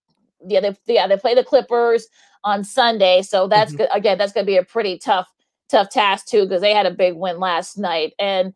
Yeah, 0.47 0.61
they 0.61 0.77
yeah 0.87 1.07
they 1.07 1.17
play 1.17 1.35
the 1.35 1.45
Clippers 1.45 2.09
on 2.45 2.63
Sunday, 2.63 3.23
so 3.23 3.49
that's 3.49 3.73
mm-hmm. 3.73 3.79
good. 3.79 3.89
Again, 3.93 4.19
that's 4.19 4.33
going 4.33 4.45
to 4.45 4.51
be 4.51 4.59
a 4.59 4.65
pretty 4.65 4.99
tough 4.99 5.33
tough 5.69 5.89
task 5.91 6.27
too 6.27 6.45
because 6.45 6.61
they 6.61 6.75
had 6.75 6.87
a 6.87 6.91
big 6.91 7.15
win 7.15 7.41
last 7.41 7.79
night, 7.79 8.13
and 8.19 8.53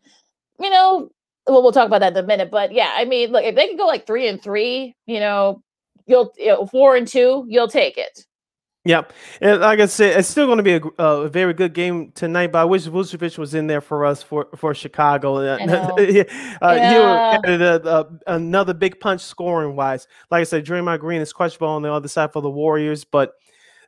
you 0.59 0.69
know, 0.69 1.11
well, 1.47 1.63
we'll 1.63 1.73
talk 1.73 1.87
about 1.87 2.01
that 2.01 2.13
in 2.13 2.23
a 2.23 2.27
minute. 2.27 2.51
But 2.51 2.73
yeah, 2.73 2.93
I 2.97 3.07
mean, 3.07 3.33
look, 3.33 3.45
if 3.45 3.55
they 3.55 3.67
can 3.67 3.79
go 3.79 3.87
like 3.87 4.07
three 4.07 4.29
and 4.29 4.43
three, 4.43 4.95
you 5.07 5.21
know, 5.21 5.63
you'll 6.07 6.35
you 6.37 6.49
know, 6.49 6.67
four 6.67 6.97
and 6.97 7.09
two, 7.09 7.47
you'll 7.49 7.69
take 7.69 7.97
it. 7.97 8.27
Yep, 8.87 9.13
and 9.43 9.61
like 9.61 9.79
I 9.79 9.87
said, 9.87 10.19
it's 10.19 10.29
still 10.29 10.47
going 10.47 10.57
to 10.57 10.63
be 10.63 10.73
a, 10.73 11.03
a 11.03 11.29
very 11.29 11.53
good 11.53 11.75
game 11.75 12.13
tonight. 12.13 12.51
But 12.51 12.61
I 12.61 12.65
wish 12.65 12.87
Vucevic 12.87 13.37
was 13.37 13.53
in 13.55 13.67
there 13.67 13.83
for 13.83 14.07
us 14.07 14.23
for 14.23 14.49
for 14.57 14.75
Chicago. 14.75 15.37
uh, 15.47 15.97
yeah. 15.99 15.99
He 16.01 16.21
added 16.63 17.61
a, 17.61 17.99
a, 17.99 18.09
another 18.27 18.73
big 18.73 18.99
punch 18.99 19.21
scoring 19.21 19.77
wise. 19.77 20.09
Like 20.31 20.41
I 20.41 20.45
said, 20.45 20.65
Draymond 20.65 21.01
Green 21.01 21.21
is 21.21 21.31
questionable 21.31 21.75
on 21.75 21.83
the 21.83 21.93
other 21.93 22.09
side 22.09 22.33
for 22.33 22.41
the 22.41 22.49
Warriors, 22.49 23.05
but 23.05 23.35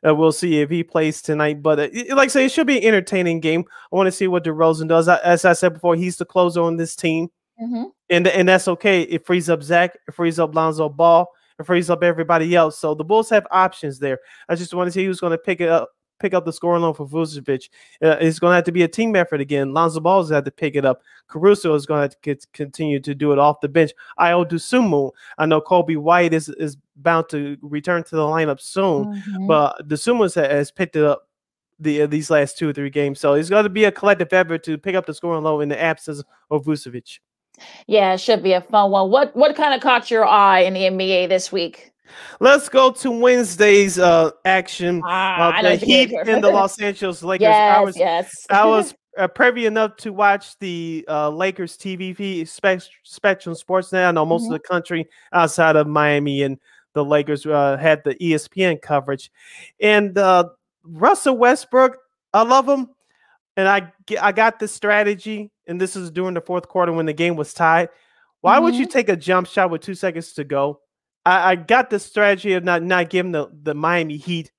uh, 0.07 0.13
we'll 0.13 0.31
see 0.31 0.61
if 0.61 0.69
he 0.69 0.83
plays 0.83 1.23
tonight. 1.23 1.63
But 1.63 1.79
uh, 1.79 1.87
like 2.15 2.25
I 2.25 2.27
say, 2.27 2.45
it 2.45 2.51
should 2.51 2.67
be 2.67 2.77
an 2.77 2.83
entertaining 2.83 3.39
game. 3.39 3.65
I 3.91 3.95
want 3.95 4.05
to 4.05 4.11
see 4.11 4.27
what 4.27 4.43
DeRozan 4.43 4.89
does. 4.89 5.09
As 5.09 5.43
I 5.43 5.53
said 5.53 5.73
before, 5.73 5.95
he's 5.95 6.17
the 6.17 6.25
closer 6.25 6.61
on 6.61 6.77
this 6.77 6.95
team, 6.95 7.29
mm-hmm. 7.59 7.85
and 8.11 8.27
and 8.27 8.47
that's 8.47 8.67
okay. 8.67 9.01
It 9.01 9.25
frees 9.25 9.49
up 9.49 9.63
Zach, 9.63 9.97
it 10.07 10.13
frees 10.13 10.37
up 10.37 10.53
Lonzo 10.53 10.87
Ball 10.87 11.27
and 11.57 11.67
frees 11.67 11.89
up 11.89 12.03
everybody 12.03 12.55
else. 12.55 12.77
So 12.77 12.93
the 12.93 13.03
Bulls 13.03 13.29
have 13.29 13.47
options 13.51 13.99
there. 13.99 14.19
I 14.49 14.55
just 14.55 14.73
want 14.73 14.87
to 14.87 14.91
see 14.91 15.05
who's 15.05 15.19
going 15.19 15.31
to 15.31 15.37
pick 15.37 15.61
it 15.61 15.69
up. 15.69 15.89
Pick 16.19 16.33
up 16.33 16.45
the 16.45 16.53
scoring 16.53 16.81
alone 16.81 16.93
for 16.93 17.05
Vucevic. 17.05 17.69
Uh, 18.01 18.15
it's 18.21 18.39
going 18.39 18.51
to 18.51 18.55
have 18.55 18.63
to 18.63 18.71
be 18.71 18.83
a 18.83 18.87
team 18.87 19.13
effort 19.13 19.41
again. 19.41 19.73
Lonzo 19.73 19.99
Ball 19.99 20.21
has 20.21 20.29
had 20.29 20.45
to 20.45 20.51
pick 20.51 20.75
it 20.75 20.85
up. 20.85 21.01
Caruso 21.27 21.73
is 21.73 21.85
going 21.85 21.97
to 22.09 22.15
have 22.29 22.37
to 22.39 22.47
continue 22.53 22.99
to 23.01 23.13
do 23.13 23.33
it 23.33 23.39
off 23.39 23.59
the 23.59 23.67
bench. 23.67 23.91
Ayo 24.17 24.47
Dosunmu. 24.49 25.11
I 25.37 25.45
know 25.47 25.59
Coby 25.59 25.97
White 25.97 26.33
is 26.33 26.47
is 26.49 26.77
bound 26.95 27.27
to 27.29 27.57
return 27.61 28.03
to 28.05 28.15
the 28.15 28.21
lineup 28.21 28.61
soon, 28.61 29.05
mm-hmm. 29.05 29.47
but 29.47 29.85
Dosunmu 29.89 30.23
has, 30.23 30.35
has 30.35 30.71
picked 30.71 30.95
it 30.95 31.03
up 31.03 31.27
the 31.79 32.03
uh, 32.03 32.07
these 32.07 32.29
last 32.29 32.57
two 32.57 32.69
or 32.69 32.73
three 32.73 32.89
games. 32.89 33.19
So 33.19 33.33
it's 33.33 33.49
going 33.49 33.63
to 33.63 33.69
be 33.69 33.83
a 33.83 33.91
collective 33.91 34.31
effort 34.31 34.63
to 34.63 34.77
pick 34.77 34.95
up 34.95 35.05
the 35.05 35.13
scoring 35.13 35.43
low 35.43 35.59
in 35.59 35.67
the 35.67 35.81
absence 35.81 36.23
of 36.49 36.63
Vucevic. 36.63 37.19
Yeah, 37.87 38.13
it 38.13 38.19
should 38.19 38.43
be 38.43 38.53
a 38.53 38.61
fun 38.61 38.91
one. 38.91 39.09
What 39.09 39.35
what 39.35 39.55
kind 39.55 39.73
of 39.73 39.81
caught 39.81 40.09
your 40.09 40.25
eye 40.25 40.61
in 40.61 40.73
the 40.73 40.81
NBA 40.81 41.29
this 41.29 41.51
week? 41.51 41.91
Let's 42.39 42.69
go 42.69 42.91
to 42.91 43.11
Wednesday's 43.11 43.97
uh, 43.97 44.31
action. 44.45 45.01
Ah, 45.05 45.57
uh, 45.57 45.61
the 45.61 45.75
Heat 45.75 46.11
in 46.11 46.41
the 46.41 46.49
Los 46.51 46.79
Angeles 46.79 47.23
Lakers. 47.23 47.43
Yes, 47.43 47.77
I 47.77 47.81
was, 47.81 47.97
yes. 47.97 48.45
I 48.49 48.65
was 48.65 48.93
uh, 49.17 49.27
privy 49.27 49.65
enough 49.65 49.95
to 49.97 50.13
watch 50.13 50.57
the 50.59 51.05
uh, 51.07 51.29
Lakers 51.29 51.77
TV 51.77 52.15
feed, 52.15 52.47
Spectrum 52.47 53.55
Sportsnet. 53.55 54.07
I 54.07 54.11
know 54.11 54.25
most 54.25 54.43
mm-hmm. 54.43 54.53
of 54.53 54.61
the 54.61 54.67
country 54.67 55.07
outside 55.31 55.75
of 55.75 55.87
Miami 55.87 56.43
and 56.43 56.59
the 56.93 57.03
Lakers 57.03 57.45
uh, 57.45 57.77
had 57.77 58.03
the 58.03 58.15
ESPN 58.15 58.81
coverage. 58.81 59.31
And 59.79 60.17
uh, 60.17 60.49
Russell 60.83 61.37
Westbrook, 61.37 61.97
I 62.33 62.43
love 62.43 62.67
him, 62.67 62.89
and 63.57 63.67
I 63.67 63.91
I 64.21 64.31
got 64.31 64.59
the 64.59 64.67
strategy 64.67 65.51
and 65.67 65.79
this 65.79 65.95
is 65.95 66.11
during 66.11 66.33
the 66.33 66.41
fourth 66.41 66.67
quarter 66.67 66.91
when 66.91 67.05
the 67.05 67.13
game 67.13 67.35
was 67.35 67.53
tied. 67.53 67.89
Why 68.41 68.55
mm-hmm. 68.55 68.63
would 68.65 68.75
you 68.75 68.85
mm-hmm. 68.85 68.91
take 68.91 69.09
a 69.09 69.15
jump 69.15 69.47
shot 69.47 69.69
with 69.69 69.81
two 69.81 69.95
seconds 69.95 70.33
to 70.33 70.43
go? 70.43 70.79
I, 71.25 71.51
I 71.51 71.55
got 71.55 71.89
the 71.89 71.99
strategy 71.99 72.53
of 72.53 72.63
not 72.63 72.83
not 72.83 73.09
giving 73.09 73.31
the, 73.31 73.49
the 73.61 73.73
Miami 73.73 74.17
Heat 74.17 74.51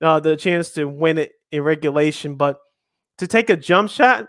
uh, 0.00 0.20
the 0.20 0.36
chance 0.36 0.70
to 0.70 0.86
win 0.86 1.18
it 1.18 1.32
in 1.50 1.62
regulation, 1.62 2.34
but 2.34 2.58
to 3.18 3.26
take 3.26 3.50
a 3.50 3.56
jump 3.56 3.90
shot, 3.90 4.28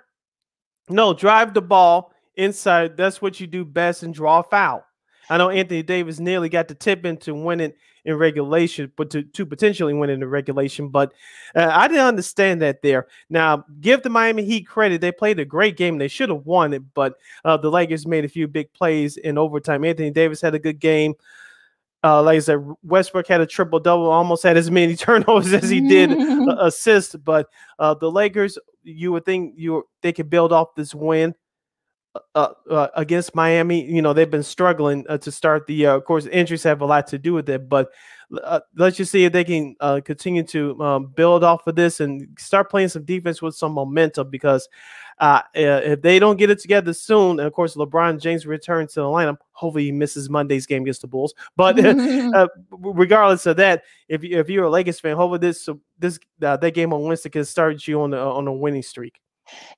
no, 0.90 1.14
drive 1.14 1.54
the 1.54 1.62
ball 1.62 2.12
inside. 2.36 2.98
That's 2.98 3.22
what 3.22 3.40
you 3.40 3.48
do 3.48 3.66
best 3.66 4.04
and 4.04 4.14
draw 4.14 4.40
a 4.40 4.44
foul. 4.44 4.86
I 5.30 5.38
know 5.38 5.50
Anthony 5.50 5.84
Davis 5.84 6.20
nearly 6.20 6.50
got 6.50 6.68
the 6.68 6.76
tip 6.76 7.06
into 7.06 7.34
winning 7.34 7.74
in 8.06 8.16
regulation, 8.18 8.92
but 8.96 9.10
to, 9.12 9.24
to 9.24 9.46
potentially 9.46 9.94
win 9.94 10.10
in 10.10 10.20
the 10.20 10.28
regulation. 10.28 10.90
But 10.90 11.14
uh, 11.56 11.70
I 11.72 11.88
didn't 11.88 12.06
understand 12.06 12.62
that 12.62 12.82
there. 12.82 13.08
Now, 13.30 13.66
give 13.82 14.04
the 14.04 14.10
Miami 14.10 14.44
Heat 14.44 14.68
credit. 14.68 15.02
They 15.02 15.12
played 15.12 15.40
a 15.40 15.46
great 15.46 15.78
game. 15.78 15.98
They 15.98 16.08
should 16.08 16.30
have 16.30 16.46
won 16.46 16.74
it, 16.74 16.84
but 16.94 17.16
uh, 17.46 17.58
the 17.58 17.72
Lakers 17.72 18.06
made 18.06 18.26
a 18.26 18.30
few 18.30 18.48
big 18.48 18.72
plays 18.74 19.18
in 19.18 19.38
overtime. 19.38 19.86
Anthony 19.86 20.12
Davis 20.12 20.42
had 20.42 20.56
a 20.56 20.60
good 20.60 20.80
game. 20.80 21.14
Uh, 22.04 22.22
like 22.22 22.36
I 22.36 22.40
said, 22.40 22.60
Westbrook 22.84 23.28
had 23.28 23.40
a 23.40 23.46
triple 23.46 23.80
double, 23.80 24.12
almost 24.12 24.44
had 24.44 24.58
as 24.58 24.70
many 24.70 24.96
turnovers 24.98 25.54
as 25.54 25.70
he 25.70 25.80
did 25.80 26.12
uh, 26.12 26.58
assists. 26.60 27.16
But 27.16 27.48
uh, 27.80 27.94
the 27.94 28.12
Lakers, 28.12 28.58
you 28.84 29.14
would 29.14 29.24
think 29.24 29.54
you 29.56 29.88
they 30.02 30.12
could 30.12 30.30
build 30.30 30.52
off 30.52 30.76
this 30.76 30.94
win. 30.94 31.34
Uh, 32.36 32.50
uh, 32.70 32.88
against 32.96 33.34
Miami. 33.34 33.84
You 33.84 34.04
know, 34.04 34.14
they've 34.14 34.30
been 34.30 34.44
struggling 34.44 35.04
uh, 35.10 35.18
to 35.18 35.32
start 35.32 35.66
the 35.66 35.74
year. 35.74 35.90
Of 35.90 36.06
course, 36.06 36.28
injuries 36.28 36.62
have 36.62 36.82
a 36.82 36.86
lot 36.86 37.08
to 37.08 37.18
do 37.18 37.34
with 37.34 37.50
it, 37.50 37.68
but 37.68 37.90
uh, 38.44 38.60
let's 38.76 38.98
just 38.98 39.12
see 39.12 39.26
if 39.26 39.34
they 39.34 39.44
can 39.44 39.76
uh, 39.80 40.00
continue 40.06 40.44
to 40.44 40.80
um, 40.80 41.08
build 41.16 41.44
off 41.44 41.66
of 41.66 41.76
this 41.76 42.02
and 42.02 42.28
start 42.38 42.70
playing 42.70 42.90
some 42.90 43.04
defense 43.04 43.42
with 43.42 43.56
some 43.56 43.72
momentum 43.72 44.30
because 44.30 44.70
uh, 45.18 45.42
if 45.56 46.04
they 46.04 46.20
don't 46.20 46.38
get 46.38 46.52
it 46.52 46.60
together 46.60 46.94
soon, 46.94 47.40
and 47.40 47.48
of 47.48 47.54
course, 47.54 47.76
LeBron 47.76 48.22
James 48.22 48.46
returns 48.46 48.94
to 48.94 49.00
the 49.00 49.08
lineup. 49.08 49.38
Hopefully, 49.54 49.86
he 49.86 49.92
misses 49.92 50.30
Monday's 50.30 50.68
game 50.68 50.84
against 50.84 51.02
the 51.02 51.08
Bulls. 51.08 51.34
But 51.56 51.78
regardless 52.72 53.48
of 53.48 53.58
that, 53.58 53.86
if, 54.08 54.24
you, 54.24 54.40
if 54.40 54.52
you're 54.52 54.66
a 54.66 54.70
Lakers 54.70 55.00
fan, 55.00 55.16
hopefully 55.16 55.40
this 55.40 55.68
this 55.98 56.20
that 56.38 56.62
game 56.76 56.94
on 56.94 57.02
Wednesday 57.02 57.30
can 57.30 57.44
start 57.44 57.88
you 57.88 58.02
on 58.04 58.14
a, 58.14 58.18
on 58.18 58.48
a 58.48 58.54
winning 58.54 58.84
streak. 58.84 59.20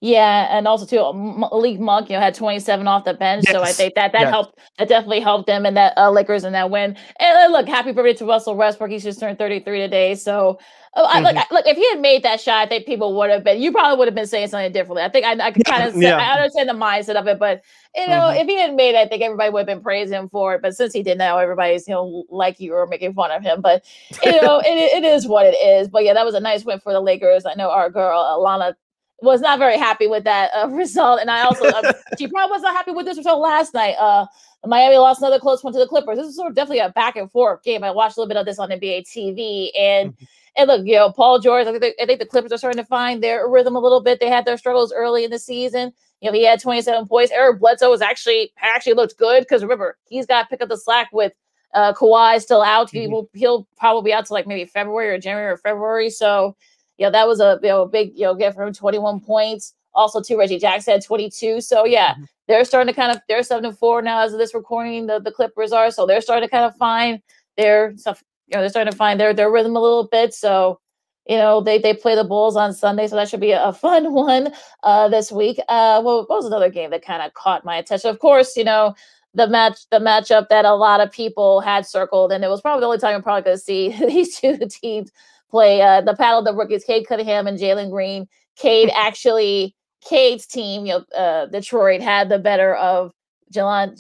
Yeah, 0.02 0.48
and 0.56 0.68
also 0.68 0.86
too, 0.86 1.18
Malik 1.18 1.80
Monk, 1.80 2.10
you 2.10 2.16
know, 2.16 2.22
had 2.22 2.36
27 2.36 2.88
off 2.88 3.06
the 3.06 3.14
bench, 3.14 3.46
yes. 3.46 3.54
so 3.54 3.62
I 3.62 3.72
think 3.72 3.96
that 3.96 4.12
that 4.12 4.22
yes. 4.22 4.30
helped. 4.30 4.60
That 4.78 4.90
definitely 4.90 5.22
helped 5.22 5.48
them 5.48 5.66
in 5.66 5.74
that 5.76 5.98
uh, 5.98 6.12
Lakers 6.12 6.44
in 6.44 6.54
that 6.54 6.70
win. 6.70 6.96
And 7.20 7.38
uh, 7.38 7.58
look, 7.58 7.68
happy 7.68 7.92
birthday 7.92 8.14
to 8.16 8.26
Russell 8.26 8.56
Westbrook. 8.56 8.92
He's 8.92 9.04
just 9.04 9.20
turned 9.20 9.38
33 9.38 9.80
today. 9.80 10.16
So, 10.16 10.60
mm-hmm. 10.96 11.18
I, 11.18 11.20
look, 11.22 11.36
I, 11.36 11.46
look, 11.52 11.66
if 11.66 11.78
he 11.78 11.90
had 11.90 12.02
made 12.02 12.24
that 12.24 12.42
shot, 12.42 12.66
I 12.66 12.68
think 12.68 12.86
people 12.86 13.16
would 13.18 13.30
have 13.30 13.44
been. 13.44 13.62
You 13.62 13.72
probably 13.72 13.98
would 13.98 14.08
have 14.08 14.16
been 14.16 14.28
saying 14.28 14.50
something 14.50 14.72
differently. 14.72 15.04
I 15.04 15.10
think 15.10 15.26
I, 15.26 15.48
I 15.48 15.52
could 15.52 15.66
kind 15.66 15.88
of, 15.88 15.96
yeah. 15.96 16.18
I 16.18 16.36
understand 16.36 16.70
the 16.70 16.74
mindset 16.74 17.16
of 17.16 17.28
it, 17.28 17.40
but 17.40 17.64
you 17.96 18.08
know, 18.08 18.14
mm-hmm. 18.14 18.42
if 18.42 18.48
he 18.48 18.60
had 18.60 18.76
made, 18.76 18.96
it, 18.96 18.98
I 18.98 19.08
think 19.08 19.24
everybody 19.24 19.50
would 19.50 19.60
have 19.60 19.68
been 19.68 19.82
praising 19.82 20.20
him 20.20 20.30
for 20.30 20.56
it. 20.56 20.62
But 20.62 20.76
since 20.76 20.94
he 20.94 21.02
did 21.02 21.18
now, 21.18 21.38
everybody's 21.38 21.88
you 21.88 21.94
know 21.94 22.26
like 22.30 22.60
you 22.60 22.74
or 22.74 22.86
making 22.88 23.14
fun 23.14 23.32
of 23.32 23.42
him. 23.42 23.62
But 23.62 23.86
you 24.24 24.32
know, 24.42 24.60
it, 24.60 25.04
it 25.04 25.04
is 25.04 25.28
what 25.28 25.46
it 25.46 25.56
is. 25.56 25.88
But 25.88 26.04
yeah, 26.04 26.14
that 26.14 26.26
was 26.26 26.36
a 26.36 26.40
nice 26.40 26.66
win 26.66 26.80
for 26.80 26.92
the 26.94 27.02
Lakers. 27.02 27.46
I 27.46 27.54
know 27.56 27.70
our 27.70 27.90
girl 27.90 28.20
Alana 28.20 28.76
was 29.22 29.42
not 29.42 29.60
very 29.60 29.78
happy 29.78 30.08
with 30.08 30.24
that 30.26 30.52
uh, 30.56 30.68
result. 30.72 31.22
And 31.22 31.30
I 31.32 31.44
also, 31.44 31.66
uh, 31.66 31.94
she 32.18 32.28
probably 32.28 32.54
was 32.54 32.62
not 32.62 32.76
happy 32.76 32.92
with 32.92 33.06
this 33.06 33.18
result 33.18 33.42
last 33.42 33.74
night. 33.74 33.96
Uh, 34.00 34.26
Miami 34.66 34.98
lost 34.98 35.22
another 35.22 35.40
close 35.40 35.64
one 35.64 35.74
to 35.74 35.80
the 35.80 35.88
Clippers. 35.88 36.18
This 36.18 36.28
is 36.28 36.36
sort 36.36 36.50
of 36.50 36.56
definitely 36.56 36.80
a 36.80 36.90
back 36.90 37.16
and 37.16 37.32
forth 37.32 37.64
game. 37.64 37.84
I 37.84 37.92
watched 37.92 38.18
a 38.18 38.20
little 38.20 38.30
bit 38.30 38.38
of 38.38 38.46
this 38.46 38.60
on 38.60 38.70
NBA 38.70 39.08
TV, 39.08 39.70
and 39.78 40.12
mm-hmm. 40.12 40.26
and 40.58 40.68
look, 40.68 40.86
you 40.86 40.96
know, 40.96 41.12
Paul 41.12 41.40
George. 41.40 41.68
I 41.68 41.78
think, 41.78 41.96
I 42.02 42.06
think 42.06 42.20
the 42.20 42.26
Clippers 42.26 42.52
are 42.52 42.58
starting 42.58 42.82
to 42.82 42.88
find 42.88 43.22
their 43.22 43.48
rhythm 43.48 43.76
a 43.76 43.80
little 43.80 44.02
bit. 44.02 44.20
They 44.20 44.30
had 44.30 44.46
their 44.46 44.58
struggles 44.58 44.92
early 44.92 45.24
in 45.24 45.32
the 45.32 45.40
season. 45.40 45.94
You 46.22 46.32
know, 46.32 46.38
he 46.38 46.46
had 46.46 46.60
27 46.60 47.08
points. 47.08 47.32
Eric 47.32 47.60
Bledsoe 47.60 47.90
was 47.90 48.02
actually 48.02 48.52
actually 48.60 48.94
looked 48.94 49.18
good 49.18 49.42
because 49.42 49.62
remember 49.62 49.98
he's 50.10 50.26
got 50.26 50.44
to 50.44 50.48
pick 50.48 50.62
up 50.62 50.70
the 50.70 50.78
slack 50.78 51.10
with 51.14 51.34
uh 51.74 51.94
Kawhi 51.94 52.42
still 52.42 52.64
out. 52.64 52.90
He 52.90 53.02
mm-hmm. 53.02 53.12
will 53.12 53.30
he'll 53.34 53.68
probably 53.78 54.10
be 54.10 54.14
out 54.14 54.26
to 54.28 54.34
like 54.34 54.48
maybe 54.48 54.66
February 54.66 55.10
or 55.10 55.20
January 55.20 55.52
or 55.52 55.58
February. 55.58 56.10
So 56.10 56.56
you 56.98 57.06
know, 57.06 57.12
that 57.12 57.28
was 57.28 57.40
a 57.40 57.60
you 57.62 57.70
know 57.70 57.86
big 57.86 58.12
you 58.16 58.26
know 58.26 58.36
get 58.36 58.56
from 58.56 58.74
21 58.74 59.20
points. 59.22 59.74
Also, 59.94 60.22
too, 60.22 60.38
Reggie 60.38 60.60
Jackson 60.60 60.94
had 60.94 61.04
22. 61.04 61.62
So 61.62 61.86
yeah, 61.86 62.14
mm-hmm. 62.14 62.24
they're 62.48 62.66
starting 62.66 62.94
to 62.94 63.00
kind 63.00 63.12
of 63.16 63.22
they're 63.28 63.44
seven 63.44 63.66
and 63.66 63.78
four 63.78 64.02
now 64.02 64.22
as 64.22 64.34
of 64.34 64.40
this 64.40 64.54
recording. 64.54 65.08
The 65.08 65.20
the 65.20 65.32
Clippers 65.32 65.72
are 65.72 65.92
so 65.92 66.06
they're 66.06 66.22
starting 66.22 66.48
to 66.48 66.52
kind 66.52 66.66
of 66.66 66.76
find 66.76 67.22
their 67.58 67.96
stuff. 67.98 68.24
You 68.48 68.58
know, 68.58 68.62
they're 68.62 68.70
starting 68.70 68.92
to 68.92 68.98
find 68.98 69.20
their 69.20 69.34
their 69.34 69.52
rhythm 69.52 69.76
a 69.76 69.82
little 69.82 70.08
bit. 70.08 70.34
So 70.34 70.80
you 71.28 71.38
know 71.38 71.62
they 71.62 71.78
they 71.78 71.94
play 71.94 72.16
the 72.16 72.24
bulls 72.24 72.56
on 72.56 72.74
sunday 72.74 73.08
so 73.08 73.16
that 73.16 73.28
should 73.28 73.40
be 73.40 73.52
a, 73.52 73.64
a 73.64 73.74
fun 73.74 74.14
one 74.14 74.54
uh 74.84 75.08
this 75.08 75.32
week 75.32 75.60
uh 75.70 76.02
well, 76.04 76.26
what 76.28 76.30
was 76.30 76.46
another 76.46 76.70
game 76.70 76.92
that 76.92 77.04
kind 77.04 77.22
of 77.22 77.34
caught 77.34 77.66
my 77.66 77.78
attention 77.78 78.10
of 78.10 78.20
course 78.20 78.56
you 78.56 78.64
know 78.64 78.94
the 79.34 79.48
match 79.48 79.80
the 79.92 80.00
matchup 80.00 80.48
that 80.50 80.66
a 80.66 80.74
lot 80.74 81.02
of 81.02 81.12
people 81.12 81.60
had 81.60 81.86
circled 81.86 82.32
and 82.32 82.44
it 82.44 82.48
was 82.48 82.62
probably 82.62 82.82
the 82.82 82.86
only 82.86 82.98
time 82.98 83.16
i'm 83.16 83.24
probably 83.24 83.44
going 83.44 83.58
to 83.58 83.64
see 83.64 83.90
these 84.08 84.38
two 84.38 84.58
teams 84.70 85.12
play 85.56 85.82
uh 85.82 86.02
the 86.02 86.14
battle 86.14 86.40
of 86.40 86.46
the 86.46 86.54
rookies 86.54 86.84
cade 86.84 87.08
cunningham 87.08 87.48
and 87.48 87.60
jalen 87.60 87.90
green 87.90 88.28
cade 88.58 88.90
actually 88.96 89.76
cade's 90.08 90.46
team 90.46 90.86
you 90.86 90.94
know 90.94 91.18
uh 91.18 91.46
detroit 91.48 92.02
had 92.02 92.30
the 92.30 92.40
better 92.40 92.76
of 92.76 93.12
jalen 93.54 93.98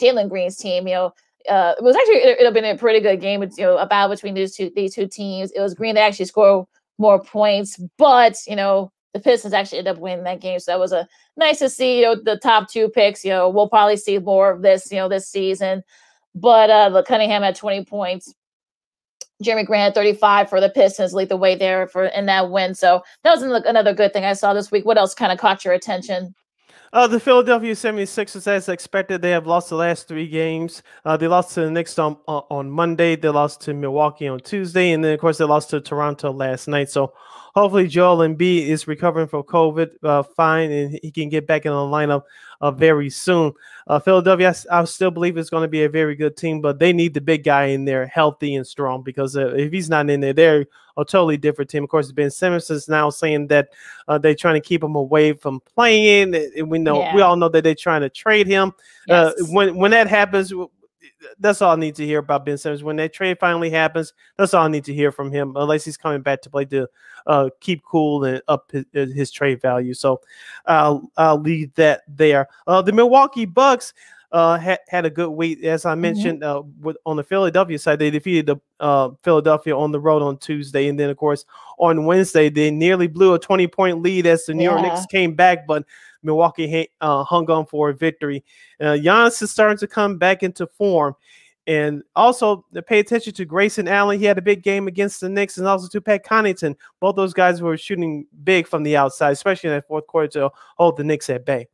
jalen 0.00 0.28
green's 0.28 0.56
team 0.56 0.88
you 0.88 0.94
know 0.94 1.12
uh, 1.48 1.74
it 1.78 1.84
was 1.84 1.94
actually 1.96 2.16
it, 2.16 2.44
have 2.44 2.54
been 2.54 2.64
a 2.64 2.76
pretty 2.76 3.00
good 3.00 3.20
game. 3.20 3.42
It's 3.42 3.58
you 3.58 3.64
know 3.64 3.76
a 3.76 3.86
battle 3.86 4.14
between 4.14 4.34
these 4.34 4.56
two 4.56 4.70
these 4.74 4.94
two 4.94 5.06
teams. 5.06 5.50
It 5.52 5.60
was 5.60 5.74
Green 5.74 5.94
that 5.94 6.02
actually 6.02 6.24
scored 6.26 6.66
more 6.98 7.22
points, 7.22 7.78
but 7.98 8.36
you 8.46 8.56
know 8.56 8.90
the 9.12 9.20
Pistons 9.20 9.52
actually 9.52 9.78
ended 9.78 9.96
up 9.96 10.00
winning 10.00 10.24
that 10.24 10.40
game. 10.40 10.58
So 10.58 10.72
that 10.72 10.80
was 10.80 10.92
a 10.92 11.06
nice 11.36 11.58
to 11.58 11.68
see. 11.68 11.98
You 11.98 12.04
know 12.04 12.16
the 12.22 12.38
top 12.38 12.70
two 12.70 12.88
picks. 12.88 13.24
You 13.24 13.30
know 13.30 13.48
we'll 13.50 13.68
probably 13.68 13.96
see 13.96 14.18
more 14.18 14.52
of 14.52 14.62
this. 14.62 14.90
You 14.90 14.98
know 14.98 15.08
this 15.08 15.28
season, 15.28 15.82
but 16.34 16.70
uh, 16.70 16.88
the 16.88 17.02
Cunningham 17.02 17.42
had 17.42 17.56
twenty 17.56 17.84
points. 17.84 18.34
Jerami 19.42 19.66
Grant 19.66 19.82
had 19.82 19.94
35 19.94 20.48
for 20.48 20.60
the 20.60 20.70
Pistons, 20.70 21.12
lead 21.12 21.28
the 21.28 21.36
way 21.36 21.54
there 21.54 21.86
for 21.88 22.06
in 22.06 22.26
that 22.26 22.50
win. 22.50 22.74
So 22.74 23.02
that 23.22 23.32
was 23.32 23.42
another 23.42 23.92
good 23.92 24.12
thing 24.12 24.24
I 24.24 24.32
saw 24.34 24.54
this 24.54 24.70
week. 24.70 24.84
What 24.84 24.98
else 24.98 25.14
kind 25.14 25.32
of 25.32 25.38
caught 25.38 25.64
your 25.64 25.74
attention? 25.74 26.34
Uh, 26.92 27.08
the 27.08 27.18
Philadelphia 27.18 27.72
76ers, 27.72 28.46
as 28.46 28.68
expected, 28.68 29.20
they 29.20 29.30
have 29.30 29.48
lost 29.48 29.68
the 29.68 29.74
last 29.74 30.06
three 30.06 30.28
games. 30.28 30.84
Uh, 31.04 31.16
they 31.16 31.26
lost 31.26 31.52
to 31.52 31.62
the 31.62 31.70
Knicks 31.70 31.98
on, 31.98 32.16
on 32.28 32.70
Monday. 32.70 33.16
They 33.16 33.30
lost 33.30 33.60
to 33.62 33.74
Milwaukee 33.74 34.28
on 34.28 34.38
Tuesday. 34.38 34.92
And 34.92 35.04
then, 35.04 35.12
of 35.12 35.18
course, 35.18 35.38
they 35.38 35.44
lost 35.44 35.70
to 35.70 35.80
Toronto 35.80 36.30
last 36.30 36.68
night. 36.68 36.90
So 36.90 37.12
hopefully 37.54 37.86
Joel 37.86 38.18
Embiid 38.18 38.66
is 38.66 38.86
recovering 38.86 39.28
from 39.28 39.44
COVID 39.44 39.90
uh, 40.02 40.22
fine 40.22 40.70
and 40.70 40.98
he 41.02 41.10
can 41.10 41.28
get 41.28 41.46
back 41.46 41.64
in 41.64 41.72
the 41.72 41.76
lineup 41.76 42.22
uh, 42.60 42.70
very 42.70 43.08
soon. 43.10 43.52
Uh, 43.86 43.98
Philadelphia, 43.98 44.54
I, 44.70 44.80
I, 44.80 44.84
still 44.84 45.10
believe 45.10 45.36
it's 45.36 45.50
going 45.50 45.62
to 45.62 45.68
be 45.68 45.84
a 45.84 45.88
very 45.88 46.16
good 46.16 46.36
team, 46.36 46.60
but 46.60 46.78
they 46.78 46.92
need 46.92 47.14
the 47.14 47.20
big 47.20 47.44
guy 47.44 47.66
in 47.66 47.84
there, 47.84 48.06
healthy 48.06 48.54
and 48.56 48.66
strong, 48.66 49.02
because 49.02 49.36
uh, 49.36 49.54
if 49.54 49.72
he's 49.72 49.90
not 49.90 50.10
in 50.10 50.20
there, 50.20 50.32
they're 50.32 50.66
a 50.96 51.04
totally 51.04 51.36
different 51.36 51.70
team. 51.70 51.84
Of 51.84 51.90
course, 51.90 52.10
Ben 52.12 52.30
Simmons 52.30 52.70
is 52.70 52.88
now 52.88 53.10
saying 53.10 53.48
that 53.48 53.68
uh, 54.08 54.18
they're 54.18 54.34
trying 54.34 54.54
to 54.54 54.66
keep 54.66 54.82
him 54.82 54.94
away 54.94 55.32
from 55.32 55.60
playing. 55.60 56.34
And 56.34 56.70
we 56.70 56.78
know 56.78 57.00
yeah. 57.00 57.14
we 57.14 57.20
all 57.20 57.36
know 57.36 57.48
that 57.48 57.64
they're 57.64 57.74
trying 57.74 58.02
to 58.02 58.08
trade 58.08 58.46
him. 58.46 58.72
Uh, 59.08 59.32
yes. 59.36 59.48
when 59.50 59.76
when 59.76 59.90
that 59.90 60.06
happens, 60.06 60.52
that's 61.38 61.62
all 61.62 61.72
I 61.72 61.76
need 61.76 61.94
to 61.96 62.06
hear 62.06 62.18
about 62.18 62.44
Ben 62.44 62.58
Simmons. 62.58 62.82
When 62.82 62.96
that 62.96 63.12
trade 63.12 63.38
finally 63.38 63.70
happens, 63.70 64.12
that's 64.36 64.54
all 64.54 64.64
I 64.64 64.68
need 64.68 64.84
to 64.84 64.94
hear 64.94 65.12
from 65.12 65.30
him, 65.30 65.54
unless 65.56 65.84
he's 65.84 65.96
coming 65.96 66.22
back 66.22 66.42
to 66.42 66.50
play 66.50 66.64
to 66.66 66.88
uh, 67.26 67.50
keep 67.60 67.82
cool 67.84 68.24
and 68.24 68.42
up 68.48 68.70
his, 68.70 69.12
his 69.14 69.30
trade 69.30 69.60
value. 69.60 69.94
So 69.94 70.20
I'll 70.66 71.10
I'll 71.16 71.40
leave 71.40 71.74
that 71.74 72.02
there. 72.08 72.48
Uh, 72.66 72.82
the 72.82 72.92
Milwaukee 72.92 73.46
Bucks. 73.46 73.94
Uh, 74.32 74.58
had, 74.58 74.80
had 74.88 75.04
a 75.04 75.10
good 75.10 75.30
week, 75.30 75.62
as 75.62 75.84
I 75.84 75.92
mm-hmm. 75.92 76.00
mentioned. 76.00 76.42
Mm-hmm. 76.42 76.58
Uh, 76.58 76.62
with, 76.80 76.96
on 77.06 77.16
the 77.16 77.22
Philadelphia 77.22 77.78
side, 77.78 78.00
they 78.00 78.10
defeated 78.10 78.46
the 78.46 78.56
uh, 78.80 79.10
Philadelphia 79.22 79.76
on 79.76 79.92
the 79.92 80.00
road 80.00 80.22
on 80.22 80.38
Tuesday, 80.38 80.88
and 80.88 80.98
then 80.98 81.08
of 81.08 81.16
course 81.16 81.44
on 81.78 82.04
Wednesday 82.04 82.48
they 82.48 82.72
nearly 82.72 83.06
blew 83.06 83.34
a 83.34 83.38
twenty 83.38 83.68
point 83.68 84.02
lead 84.02 84.26
as 84.26 84.44
the 84.46 84.54
New 84.54 84.64
yeah. 84.64 84.70
York 84.70 84.82
Knicks 84.82 85.06
came 85.06 85.36
back, 85.36 85.68
but 85.68 85.84
Milwaukee 86.24 86.88
uh, 87.00 87.24
hung 87.24 87.50
on 87.50 87.66
for 87.66 87.90
a 87.90 87.94
victory. 87.94 88.44
Uh, 88.80 88.96
Giannis 88.96 89.42
is 89.42 89.50
starting 89.50 89.78
to 89.78 89.86
come 89.86 90.18
back 90.18 90.42
into 90.42 90.66
form. 90.66 91.14
And 91.66 92.02
also 92.14 92.66
pay 92.86 92.98
attention 92.98 93.32
to 93.32 93.46
Grayson 93.46 93.88
Allen. 93.88 94.18
He 94.18 94.26
had 94.26 94.36
a 94.36 94.42
big 94.42 94.62
game 94.62 94.86
against 94.86 95.22
the 95.22 95.30
Knicks, 95.30 95.56
and 95.56 95.66
also 95.66 95.88
to 95.88 96.00
Pat 96.00 96.22
Connaughton. 96.22 96.76
Both 97.00 97.16
those 97.16 97.32
guys 97.32 97.62
were 97.62 97.78
shooting 97.78 98.26
big 98.42 98.66
from 98.66 98.82
the 98.82 98.98
outside, 98.98 99.30
especially 99.30 99.70
in 99.70 99.76
that 99.76 99.88
fourth 99.88 100.06
quarter 100.06 100.28
to 100.28 100.50
hold 100.76 100.98
the 100.98 101.04
Knicks 101.04 101.30
at 101.30 101.46
bay. 101.46 101.68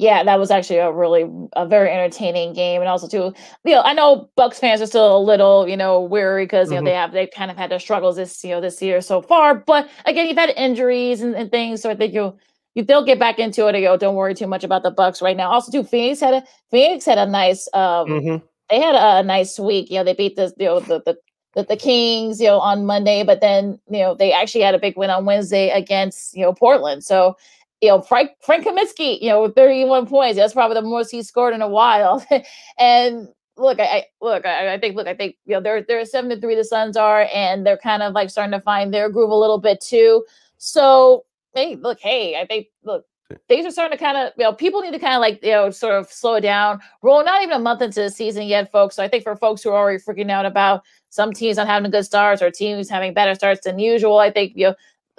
Yeah, 0.00 0.22
that 0.22 0.38
was 0.38 0.52
actually 0.52 0.78
a 0.78 0.92
really 0.92 1.28
a 1.54 1.66
very 1.66 1.90
entertaining 1.90 2.52
game, 2.52 2.80
and 2.80 2.88
also 2.88 3.08
too, 3.08 3.34
you 3.64 3.74
know, 3.74 3.82
I 3.82 3.92
know 3.94 4.30
Bucks 4.36 4.60
fans 4.60 4.80
are 4.80 4.86
still 4.86 5.16
a 5.16 5.18
little, 5.18 5.68
you 5.68 5.76
know, 5.76 6.00
weary 6.00 6.44
because 6.44 6.70
you 6.70 6.76
mm-hmm. 6.76 6.84
know 6.84 6.90
they 6.90 6.96
have 6.96 7.12
they 7.12 7.26
kind 7.26 7.50
of 7.50 7.56
had 7.56 7.68
their 7.68 7.80
struggles 7.80 8.14
this 8.14 8.44
you 8.44 8.50
know 8.50 8.60
this 8.60 8.80
year 8.80 9.00
so 9.00 9.20
far. 9.20 9.56
But 9.56 9.90
again, 10.04 10.28
you've 10.28 10.36
had 10.36 10.50
injuries 10.50 11.20
and, 11.20 11.34
and 11.34 11.50
things, 11.50 11.82
so 11.82 11.90
I 11.90 11.96
think 11.96 12.14
you'll 12.14 12.38
you 12.78 12.84
they'll 12.84 13.04
get 13.04 13.18
back 13.18 13.38
into 13.38 13.66
it 13.66 13.74
and 13.74 13.84
go, 13.84 13.96
don't 13.96 14.14
worry 14.14 14.34
too 14.34 14.46
much 14.46 14.64
about 14.64 14.82
the 14.82 14.90
Bucks 14.90 15.20
right 15.20 15.36
now. 15.36 15.50
Also, 15.50 15.70
too, 15.70 15.84
Phoenix 15.84 16.20
had 16.20 16.34
a 16.34 16.44
Phoenix 16.70 17.04
had 17.04 17.18
a 17.18 17.26
nice 17.26 17.68
um 17.74 18.06
mm-hmm. 18.08 18.46
they 18.70 18.80
had 18.80 18.94
a, 18.94 19.18
a, 19.18 19.22
nice 19.22 19.58
week. 19.58 19.90
You 19.90 19.98
know, 19.98 20.04
they 20.04 20.14
beat 20.14 20.36
the 20.36 20.54
you 20.56 20.66
know 20.66 20.80
the, 20.80 21.02
the 21.04 21.18
the, 21.54 21.64
the 21.64 21.76
Kings, 21.76 22.40
you 22.40 22.46
know, 22.46 22.60
on 22.60 22.86
Monday, 22.86 23.24
but 23.24 23.40
then 23.40 23.80
you 23.90 23.98
know 23.98 24.14
they 24.14 24.32
actually 24.32 24.62
had 24.62 24.74
a 24.74 24.78
big 24.78 24.96
win 24.96 25.10
on 25.10 25.24
Wednesday 25.24 25.70
against 25.70 26.36
you 26.36 26.42
know 26.42 26.52
Portland. 26.52 27.04
So 27.04 27.36
you 27.80 27.88
know 27.88 28.00
Frank 28.00 28.30
Frank 28.40 28.64
Kaminsky, 28.64 29.20
you 29.20 29.28
know, 29.28 29.42
with 29.42 29.56
31 29.56 30.06
points. 30.06 30.36
That's 30.36 30.54
probably 30.54 30.74
the 30.74 30.82
most 30.82 31.10
he 31.10 31.22
scored 31.22 31.54
in 31.54 31.62
a 31.62 31.68
while. 31.68 32.24
and 32.78 33.28
look, 33.56 33.80
I, 33.80 33.84
I 33.84 34.04
look, 34.20 34.46
I, 34.46 34.74
I, 34.74 34.78
think, 34.78 34.94
look, 34.94 35.08
I 35.08 35.14
think 35.14 35.36
you 35.46 35.54
know 35.54 35.60
they're 35.60 35.82
they're 35.82 36.04
seven 36.04 36.30
to 36.30 36.40
three. 36.40 36.54
The 36.54 36.64
Suns 36.64 36.96
are, 36.96 37.28
and 37.34 37.66
they're 37.66 37.76
kind 37.76 38.04
of 38.04 38.12
like 38.12 38.30
starting 38.30 38.52
to 38.52 38.60
find 38.60 38.94
their 38.94 39.10
groove 39.10 39.30
a 39.30 39.34
little 39.34 39.58
bit 39.58 39.80
too. 39.80 40.24
So 40.58 41.24
hey, 41.58 41.76
look, 41.76 41.98
hey, 42.00 42.36
I 42.40 42.46
think 42.46 42.68
look, 42.84 43.04
things 43.48 43.66
are 43.66 43.70
starting 43.70 43.98
to 43.98 44.02
kind 44.02 44.16
of, 44.16 44.32
you 44.36 44.44
know, 44.44 44.52
people 44.52 44.80
need 44.80 44.92
to 44.92 44.98
kind 44.98 45.14
of 45.14 45.20
like, 45.20 45.42
you 45.42 45.50
know, 45.50 45.70
sort 45.70 45.94
of 45.94 46.10
slow 46.10 46.36
it 46.36 46.40
down. 46.40 46.80
Roll 47.02 47.24
not 47.24 47.42
even 47.42 47.56
a 47.56 47.58
month 47.58 47.82
into 47.82 48.00
the 48.00 48.10
season 48.10 48.44
yet, 48.44 48.70
folks. 48.70 48.96
So 48.96 49.02
I 49.02 49.08
think 49.08 49.24
for 49.24 49.36
folks 49.36 49.62
who 49.62 49.70
are 49.70 49.76
already 49.76 49.98
freaking 49.98 50.30
out 50.30 50.46
about 50.46 50.82
some 51.10 51.32
teams 51.32 51.56
not 51.56 51.66
having 51.66 51.90
good 51.90 52.04
starts 52.04 52.40
or 52.40 52.50
teams 52.50 52.88
having 52.88 53.12
better 53.12 53.34
starts 53.34 53.64
than 53.64 53.78
usual, 53.78 54.18
I 54.18 54.30
think, 54.30 54.52
you 54.54 54.68
know, 54.68 54.74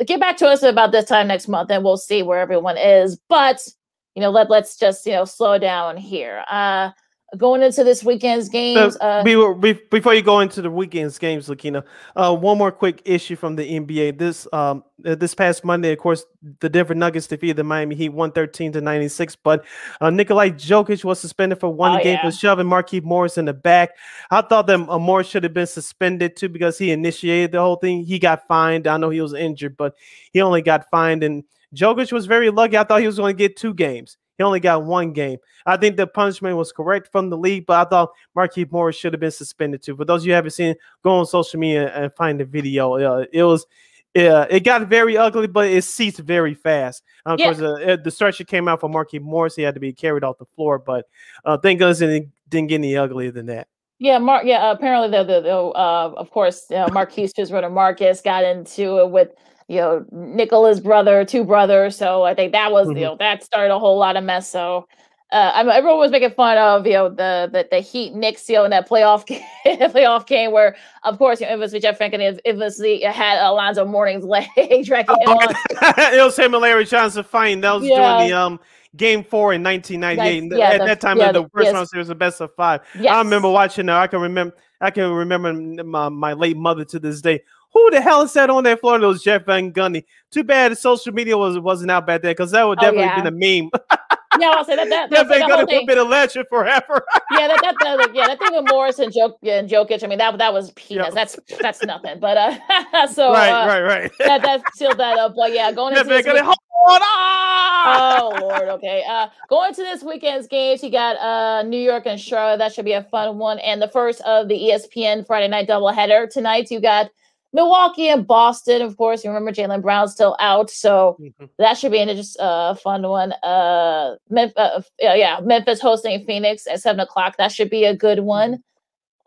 get 0.06 0.20
back 0.20 0.38
to 0.38 0.48
us 0.48 0.64
about 0.64 0.92
this 0.92 1.06
time 1.06 1.28
next 1.28 1.48
month 1.48 1.70
and 1.70 1.84
we'll 1.84 1.98
see 1.98 2.24
where 2.24 2.40
everyone 2.40 2.78
is. 2.78 3.20
But, 3.28 3.68
you 4.16 4.22
know, 4.22 4.32
let, 4.32 4.50
let's 4.50 4.78
just, 4.78 5.06
you 5.06 5.14
know, 5.14 5.26
slow 5.26 5.60
down 5.60 5.98
here. 5.98 6.44
Uh, 6.50 6.92
going 7.38 7.62
into 7.62 7.84
this 7.84 8.04
weekend's 8.04 8.50
games. 8.50 8.98
Uh, 9.00 9.24
before 9.24 10.14
you 10.14 10.22
go 10.22 10.40
into 10.40 10.62
the 10.62 10.70
weekend's 10.70 11.18
games, 11.18 11.48
Lakina, 11.48 11.84
uh, 12.16 12.36
one 12.36 12.58
more 12.58 12.72
quick 12.72 13.02
issue 13.06 13.36
from 13.36 13.56
the 13.56 13.80
NBA. 13.80 14.18
This 14.18 14.48
um, 14.54 14.84
uh, 15.06 15.16
this 15.16 15.36
past 15.36 15.64
Monday, 15.64 15.92
of 15.94 16.00
course, 16.00 16.26
the 16.60 16.70
Denver 16.70 16.96
Nuggets 16.96 17.28
defeated 17.28 17.58
the 17.58 17.64
Miami 17.64 17.96
Heat 17.96 18.10
113 18.10 18.74
to 18.74 18.82
96. 18.82 19.36
But 19.38 19.66
uh, 20.02 20.10
Nikolai 20.10 20.50
Jokic 20.50 21.04
was 21.04 21.20
suspended 21.20 21.60
for 21.60 21.70
one 21.70 22.00
oh, 22.00 22.04
game 22.04 22.20
yeah. 22.22 22.30
for 22.30 22.36
shoving 22.36 22.68
Markieff 22.68 23.04
Morris 23.04 23.38
in 23.38 23.46
the 23.46 23.54
back. 23.54 23.92
I 24.32 24.42
thought 24.42 24.68
that 24.68 24.90
uh, 24.90 25.00
Morris 25.00 25.28
should 25.28 25.44
have 25.44 25.54
been 25.54 25.68
suspended 25.68 26.36
too 26.36 26.50
because 26.50 26.78
he 26.78 26.92
initiated 26.92 27.52
the 27.52 27.60
whole 27.60 27.78
thing. 27.78 28.04
He 28.04 28.20
got 28.20 28.48
fined. 28.48 28.88
I 28.88 28.98
know 28.98 29.10
he 29.10 29.22
was 29.22 29.34
injured, 29.34 29.78
but 29.78 29.96
he 30.34 30.42
only 30.42 30.62
got 30.62 30.90
fined. 30.90 31.24
And 31.24 31.44
Jokic 31.76 32.12
was 32.12 32.26
very 32.26 32.50
lucky. 32.50 32.78
I 32.78 32.84
thought 32.84 33.02
he 33.02 33.08
was 33.08 33.18
going 33.18 33.36
to 33.36 33.38
get 33.38 33.56
two 33.56 33.74
games. 33.74 34.18
He 34.40 34.44
only 34.44 34.62
got 34.62 34.86
one 34.86 35.12
game. 35.12 35.38
I 35.66 35.76
think 35.76 35.98
the 35.98 36.08
punishment 36.08 36.56
was 36.56 36.72
correct 36.72 37.12
from 37.12 37.30
the 37.30 37.38
league, 37.38 37.66
but 37.66 37.86
I 37.86 37.90
thought 37.90 38.12
Markieff 38.38 38.72
Morris 38.72 38.96
should 38.96 39.12
have 39.12 39.20
been 39.20 39.32
suspended 39.32 39.84
too. 39.84 39.98
For 39.98 40.06
those 40.06 40.24
of 40.24 40.28
you 40.28 40.34
haven't 40.34 40.52
seen, 40.52 40.76
go 41.04 41.12
on 41.12 41.26
social 41.26 41.60
media 41.60 41.94
and 41.94 42.10
find 42.16 42.40
the 42.40 42.46
video. 42.46 42.94
Uh, 42.94 43.26
it 43.34 43.44
was 43.44 43.68
yeah, 44.16 44.48
it 44.50 44.62
got 44.62 44.88
very 44.88 45.18
ugly, 45.18 45.48
but 45.48 45.68
it 45.68 45.84
ceased 45.84 46.20
very 46.20 46.54
fast. 46.54 47.04
of 47.26 47.38
yeah. 47.38 47.54
course, 47.54 47.62
uh, 47.62 47.98
the 48.02 48.10
stretcher 48.10 48.46
came 48.46 48.70
out 48.70 48.80
for 48.80 48.90
Markieff 48.90 49.22
Morris. 49.22 49.58
He 49.58 49.62
had 49.62 49.74
to 49.74 49.82
be 49.82 49.92
carried 49.92 50.24
off 50.24 50.38
the 50.38 50.46
floor, 50.56 50.80
but 50.80 51.06
uh, 51.44 51.58
thank 51.58 51.80
goodness 51.80 52.00
it 52.00 52.30
didn't 52.48 52.68
get 52.70 52.76
any 52.76 52.96
uglier 52.96 53.32
than 53.32 53.48
that. 53.48 53.68
Yeah, 54.00 54.20
Mark. 54.20 54.46
Yeah, 54.46 54.72
apparently 54.72 55.10
the 55.10 55.26
the, 55.26 55.42
the 55.42 55.56
uh, 55.56 56.14
of 56.16 56.32
course 56.32 56.72
uh, 56.72 56.88
Marquise 56.94 57.34
his 57.36 57.50
brother 57.50 57.70
Marcus 57.70 58.22
got 58.22 58.46
into 58.46 59.00
it 59.00 59.12
with 59.12 59.32
you 59.70 59.78
know, 59.78 60.06
Nikola's 60.12 60.82
brother, 60.82 61.24
two 61.24 61.44
brothers. 61.44 61.96
So 61.96 62.24
I 62.24 62.34
think 62.34 62.52
that 62.54 62.72
was, 62.72 62.88
mm-hmm. 62.88 62.98
you 62.98 63.04
know, 63.06 63.16
that 63.18 63.44
started 63.44 63.74
a 63.74 63.80
whole 63.80 63.98
lot 63.98 64.18
of 64.18 64.24
mess. 64.24 64.50
So 64.50 64.88
uh, 65.32 65.52
I 65.54 65.62
mean, 65.62 65.72
everyone 65.74 66.00
was 66.00 66.10
making 66.10 66.32
fun 66.32 66.58
of, 66.58 66.88
you 66.88 66.94
know, 66.94 67.08
the 67.08 67.48
the, 67.52 67.68
the 67.70 67.80
Heat 67.82 68.16
Knicks, 68.16 68.50
you 68.50 68.56
know, 68.56 68.64
in 68.64 68.72
that 68.72 68.90
playoff 68.90 69.26
game, 69.28 69.44
playoff 69.64 70.26
game 70.26 70.52
where, 70.52 70.76
of 71.04 71.20
course, 71.20 71.40
you 71.40 71.46
know, 71.46 71.54
it 71.54 71.60
was 71.60 71.72
Jeff 71.72 72.00
Franken, 72.00 72.40
it 72.44 72.58
was 72.58 72.80
the 72.80 73.04
it 73.04 73.12
had 73.12 73.40
Alonzo 73.40 73.86
Mourning's 73.86 74.26
leg 74.26 74.48
dragging 74.86 75.16
him 75.22 75.30
on. 75.30 75.56
it 75.98 76.24
was 76.24 76.36
him 76.36 76.54
and 76.56 76.62
Larry 76.62 76.86
Johnson 76.86 77.24
fighting. 77.24 77.62
That 77.62 77.74
was 77.74 77.88
yeah. 77.88 78.18
during 78.18 78.30
the 78.30 78.38
um 78.38 78.60
game 78.96 79.24
four 79.24 79.54
in 79.54 79.62
1998. 79.62 80.58
yeah, 80.58 80.70
At 80.72 80.80
that 80.80 81.00
time, 81.00 81.20
yeah, 81.20 81.32
the, 81.32 81.48
first 81.50 81.66
yes. 81.66 81.74
round 81.76 81.90
series, 81.90 82.08
the 82.08 82.16
best 82.16 82.42
of 82.42 82.54
five. 82.56 82.82
Yes. 83.00 83.14
I 83.14 83.20
remember 83.20 83.52
watching 83.52 83.86
that. 83.86 83.98
I 83.98 84.08
can 84.08 84.22
remember. 84.22 84.56
I 84.82 84.90
can 84.90 85.12
remember 85.12 85.54
my, 85.84 86.10
my 86.10 86.34
late 86.34 86.58
mother 86.58 86.86
to 86.86 87.00
this 87.00 87.22
day 87.22 87.44
who 87.74 87.90
the 87.92 88.02
hell 88.02 88.22
is 88.22 88.34
that 88.34 88.50
on 88.50 88.64
that 88.64 88.80
floor? 88.80 89.02
It 89.02 89.06
was 89.06 89.24
Jeff 89.24 89.46
Van 89.46 89.72
Gundy. 89.72 90.06
Too 90.32 90.44
bad 90.44 90.78
social 90.78 91.14
media 91.14 91.38
was 91.38 91.60
wasn't 91.60 91.92
out 91.92 92.08
back 92.08 92.22
then 92.22 92.32
because 92.32 92.52
that 92.52 92.68
would 92.68 92.80
oh, 92.80 92.82
definitely 92.82 93.04
oh, 93.04 93.16
yeah. 93.16 93.24
been 93.24 93.34
a 93.34 93.62
meme. 93.62 93.72
yeah, 94.40 94.52
I'll 94.56 94.66
say 94.66 94.76
that. 94.76 95.10
that 95.10 95.28
Van 95.28 95.42
Gundy 95.42 95.78
would 95.78 95.86
been 95.88 95.98
a 95.98 96.04
legend 96.04 96.46
forever. 96.50 97.06
yeah, 97.32 97.48
that, 97.48 97.60
that, 97.62 97.76
that, 97.80 98.10
yeah, 98.14 98.28
that 98.28 98.40
thing 98.40 98.54
with 98.54 98.70
Morris 98.70 99.00
and 99.00 99.14
Joke 99.14 99.38
and 99.44 99.70
Jokic. 99.70 100.04
I 100.04 100.08
mean, 100.08 100.18
that 100.18 100.38
that 100.38 100.54
was 100.54 100.72
peanuts. 100.72 101.16
Yep. 101.16 101.16
That's 101.16 101.60
that's 101.60 101.84
nothing. 101.84 102.20
But 102.20 102.38
uh, 102.38 103.08
so 103.08 103.32
right, 103.32 103.50
uh, 103.50 103.68
right, 103.68 103.82
right. 103.82 104.12
that 104.20 104.42
that 104.42 104.64
sealed 104.76 104.98
that 104.98 105.18
up. 105.18 105.34
But 105.36 105.54
yeah, 105.54 105.72
going 105.72 105.96
into 105.96 106.10
Van 106.10 106.24
Gundy, 106.24 106.42
hold. 106.42 106.58
Ah! 106.82 108.20
Oh 108.20 108.38
Lord. 108.42 108.70
Okay. 108.70 109.04
Uh, 109.08 109.28
going 109.50 109.74
to 109.74 109.82
this 109.82 110.04
weekend's 110.04 110.48
games, 110.48 110.84
you 110.84 110.92
got 110.92 111.18
uh 111.18 111.64
New 111.64 111.80
York 111.80 112.06
and 112.06 112.20
Charlotte. 112.20 112.58
That 112.58 112.74
should 112.74 112.86
be 112.86 112.94
a 112.94 113.04
fun 113.04 113.38
one. 113.38 113.60
And 113.60 113.82
the 113.82 113.90
first 113.90 114.22
of 114.22 114.48
the 114.48 114.56
ESPN 114.56 115.26
Friday 115.26 115.48
night 115.48 115.68
doubleheader 115.68 116.30
tonight. 116.30 116.72
You 116.72 116.80
got 116.80 117.10
Milwaukee 117.52 118.10
and 118.10 118.28
Boston, 118.28 118.82
of 118.82 118.96
course. 118.98 119.24
You 119.24 119.32
remember 119.32 119.52
Jaylen 119.52 119.82
Brown's 119.82 120.12
still 120.12 120.36
out, 120.40 120.70
so 120.70 121.18
mm-hmm. 121.20 121.46
that 121.58 121.78
should 121.78 121.92
be 121.92 122.00
a 122.00 122.14
just 122.14 122.40
uh, 122.40 122.76
fun 122.76 123.02
one. 123.08 123.34
Uh, 123.44 124.16
Memphis, 124.30 124.58
uh, 124.58 124.82
yeah, 125.00 125.40
Memphis 125.44 125.82
hosting 125.82 126.24
Phoenix 126.26 126.68
at 126.68 126.82
seven 126.82 127.00
o'clock. 127.00 127.38
That 127.38 127.52
should 127.52 127.70
be 127.70 127.86
a 127.86 127.96
good 127.96 128.20
one. 128.20 128.54
Mm-hmm. 128.54 128.62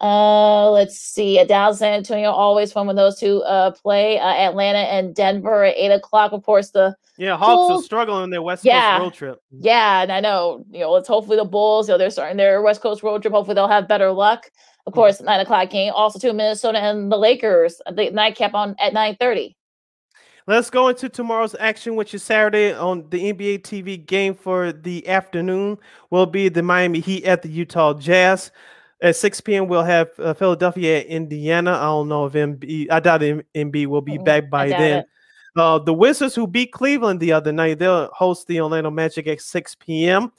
Uh, 0.06 0.70
let's 0.70 0.98
see. 0.98 1.42
Dallas, 1.44 1.78
San 1.78 1.94
Antonio, 1.94 2.30
always 2.30 2.72
fun 2.72 2.88
when 2.88 2.96
those 2.96 3.18
two 3.18 3.42
uh 3.42 3.70
play. 3.70 4.18
Uh, 4.18 4.34
Atlanta 4.34 4.78
and 4.78 5.14
Denver 5.14 5.64
at 5.64 5.76
eight 5.76 5.92
o'clock. 5.92 6.32
Of 6.32 6.42
course, 6.42 6.70
the 6.70 6.96
yeah 7.18 7.36
Hawks 7.36 7.68
Bulls, 7.68 7.82
are 7.82 7.84
struggling 7.84 8.24
in 8.24 8.30
their 8.30 8.42
West 8.42 8.64
yeah, 8.64 8.98
Coast 8.98 9.02
road 9.02 9.14
trip. 9.14 9.42
Yeah, 9.50 10.02
and 10.02 10.10
I 10.10 10.20
know. 10.20 10.64
You 10.70 10.80
know, 10.80 10.92
let's 10.92 11.06
hopefully 11.06 11.36
the 11.36 11.44
Bulls. 11.44 11.88
You 11.88 11.94
know, 11.94 11.98
they're 11.98 12.10
starting 12.10 12.36
their 12.36 12.62
West 12.62 12.80
Coast 12.80 13.04
road 13.04 13.22
trip. 13.22 13.32
Hopefully, 13.32 13.54
they'll 13.54 13.68
have 13.68 13.86
better 13.86 14.10
luck. 14.10 14.50
Of 14.86 14.94
course, 14.94 15.20
nine 15.20 15.40
o'clock 15.40 15.70
game. 15.70 15.92
Also, 15.94 16.18
to 16.18 16.32
Minnesota 16.32 16.78
and 16.78 17.10
the 17.10 17.16
Lakers. 17.16 17.80
The 17.90 18.10
nightcap 18.10 18.54
on 18.54 18.74
at 18.78 18.92
nine 18.92 19.16
thirty. 19.20 19.56
Let's 20.46 20.70
go 20.70 20.88
into 20.88 21.08
tomorrow's 21.08 21.54
action, 21.60 21.94
which 21.94 22.14
is 22.14 22.22
Saturday 22.24 22.74
on 22.74 23.08
the 23.10 23.32
NBA 23.32 23.60
TV 23.62 24.04
game 24.04 24.34
for 24.34 24.72
the 24.72 25.06
afternoon. 25.06 25.78
Will 26.10 26.26
be 26.26 26.48
the 26.48 26.62
Miami 26.62 26.98
Heat 26.98 27.24
at 27.24 27.42
the 27.42 27.48
Utah 27.48 27.94
Jazz. 27.94 28.50
At 29.00 29.16
6 29.16 29.40
p.m., 29.40 29.66
we'll 29.66 29.82
have 29.82 30.10
uh, 30.18 30.32
Philadelphia 30.32 31.00
at 31.00 31.06
Indiana. 31.06 31.72
I 31.72 31.86
don't 31.86 32.08
know 32.08 32.26
if 32.26 32.34
MB, 32.34 32.86
I 32.88 33.00
doubt 33.00 33.20
MB 33.20 33.86
will 33.86 34.00
be 34.00 34.12
mm-hmm. 34.12 34.24
back 34.24 34.48
by 34.48 34.68
then. 34.68 35.04
Uh, 35.56 35.78
the 35.78 35.92
Wizards, 35.92 36.34
who 36.34 36.46
beat 36.46 36.72
Cleveland 36.72 37.18
the 37.20 37.32
other 37.32 37.52
night, 37.52 37.78
they'll 37.78 38.08
host 38.12 38.46
the 38.46 38.60
Orlando 38.60 38.90
Magic 38.90 39.26
at 39.26 39.40
6 39.40 39.74
p.m. 39.76 40.32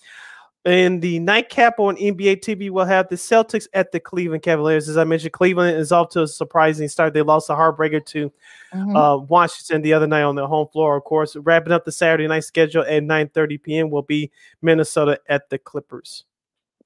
In 0.65 1.01
the 1.01 1.19
nightcap 1.19 1.77
on 1.77 1.97
NBA 1.97 2.39
TV, 2.39 2.69
we'll 2.69 2.85
have 2.85 3.09
the 3.09 3.15
Celtics 3.15 3.67
at 3.73 3.91
the 3.91 3.99
Cleveland 3.99 4.43
Cavaliers. 4.43 4.87
As 4.87 4.95
I 4.97 5.03
mentioned, 5.03 5.33
Cleveland 5.33 5.77
is 5.77 5.91
off 5.91 6.09
to 6.11 6.21
a 6.21 6.27
surprising 6.27 6.87
start. 6.87 7.13
They 7.13 7.21
lost 7.21 7.49
a 7.49 7.53
heartbreaker 7.53 8.05
to 8.05 8.31
mm-hmm. 8.73 8.95
uh, 8.95 9.17
Washington 9.17 9.81
the 9.81 9.91
other 9.91 10.07
night 10.07 10.21
on 10.21 10.35
their 10.35 10.47
home 10.47 10.69
floor. 10.71 10.95
Of 10.95 11.03
course, 11.03 11.35
wrapping 11.35 11.73
up 11.73 11.83
the 11.83 11.91
Saturday 11.91 12.27
night 12.27 12.45
schedule 12.45 12.83
at 12.83 13.03
9:30 13.03 13.61
p.m. 13.61 13.89
will 13.89 14.03
be 14.03 14.31
Minnesota 14.61 15.19
at 15.27 15.49
the 15.49 15.57
Clippers 15.57 16.23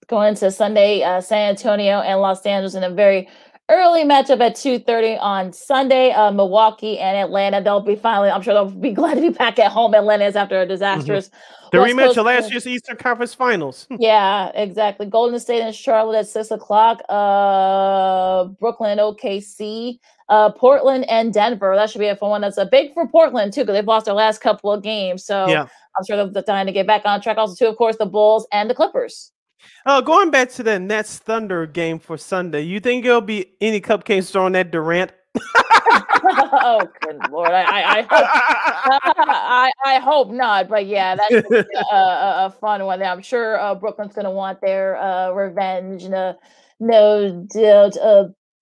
going 0.08 0.36
to 0.36 0.50
Sunday, 0.52 1.04
uh, 1.04 1.22
San 1.22 1.50
Antonio 1.50 2.00
and 2.00 2.22
Los 2.22 2.46
Angeles 2.46 2.76
in 2.76 2.84
a 2.84 2.90
very 2.90 3.28
early 3.70 4.04
matchup 4.04 4.40
at 4.40 4.56
2.30 4.56 5.20
on 5.22 5.52
Sunday. 5.52 6.12
Uh, 6.12 6.32
Milwaukee 6.32 7.00
and 7.00 7.18
Atlanta, 7.18 7.62
they'll 7.62 7.82
be 7.82 7.96
finally, 7.96 8.30
I'm 8.30 8.42
sure 8.42 8.54
they'll 8.54 8.70
be 8.70 8.92
glad 8.94 9.16
to 9.16 9.22
be 9.22 9.30
back 9.30 9.60
at 9.60 9.72
home. 9.72 9.94
Atlanta 9.94 10.26
is 10.26 10.36
after 10.36 10.58
a 10.58 10.62
mm-hmm. 10.62 10.70
disastrous. 10.70 11.30
Mm-hmm. 11.30 11.68
The 11.74 11.80
West 11.82 11.94
rematch 11.94 12.06
Coast 12.06 12.18
of 12.18 12.26
last 12.26 12.52
year's 12.52 12.68
Eastern 12.68 12.96
Conference 12.96 13.34
Finals. 13.34 13.88
yeah, 14.00 14.52
exactly. 14.56 15.06
Golden 15.06 15.40
State 15.40 15.62
and 15.62 15.76
Charlotte 15.76 16.20
at 16.20 16.28
6 16.28 16.52
o'clock. 16.52 17.02
Uh, 17.10 18.46
Brooklyn 18.60 19.00
OKC. 19.00 20.00
Uh, 20.30 20.52
Portland 20.52 21.10
and 21.10 21.34
Denver. 21.34 21.74
That 21.76 21.90
should 21.90 22.00
be 22.00 22.08
a 22.08 22.16
fun 22.16 22.30
one. 22.30 22.42
That's 22.42 22.58
a 22.58 22.66
big 22.66 22.94
for 22.94 23.08
Portland, 23.08 23.54
too, 23.54 23.62
because 23.62 23.76
they've 23.76 23.88
lost 23.88 24.06
their 24.06 24.14
last 24.14 24.40
couple 24.40 24.72
of 24.74 24.84
games. 24.84 25.24
So 25.24 25.48
yeah. 25.48 25.68
I'm 25.98 26.06
sure 26.06 26.26
they're 26.26 26.44
trying 26.44 26.66
to 26.66 26.74
get 26.74 26.86
back 26.86 27.04
on 27.06 27.22
track. 27.22 27.38
Also, 27.38 27.56
too, 27.56 27.70
of 27.70 27.78
course, 27.78 27.98
the 27.98 28.06
Bulls 28.06 28.46
and 28.52 28.70
the 28.70 28.76
Clippers. 28.76 29.32
Uh, 29.86 30.02
going 30.02 30.32
back 30.32 30.50
to 30.52 30.64
the 30.64 30.80
Nets 30.80 31.18
Thunder 31.20 31.66
game 31.66 32.00
for 32.00 32.18
Sunday, 32.18 32.62
you 32.62 32.80
think 32.80 33.04
there'll 33.04 33.22
be 33.22 33.54
any 33.62 33.82
cupcakes 33.82 34.32
thrown 34.32 34.56
at 34.56 34.72
Durant? 34.72 35.12
oh, 36.24 36.82
good 37.02 37.20
lord! 37.32 37.52
I 37.52 37.64
I, 37.64 38.00
I, 38.00 38.02
hope, 38.02 38.10
I, 39.28 39.72
I 39.86 40.00
hope 40.00 40.32
not, 40.32 40.68
but 40.68 40.86
yeah, 40.86 41.16
that's 41.16 41.52
a, 41.52 41.66
a, 41.92 42.56
fun 42.60 42.84
one. 42.86 43.02
I'm 43.04 43.22
sure 43.22 43.60
uh, 43.60 43.76
Brooklyn's 43.76 44.14
to 44.26 44.32
want 44.32 44.62
their 44.62 44.98
uh, 44.98 45.32
revenge. 45.32 46.08
No, 46.08 46.38
no 46.80 47.48
doubt 47.54 47.98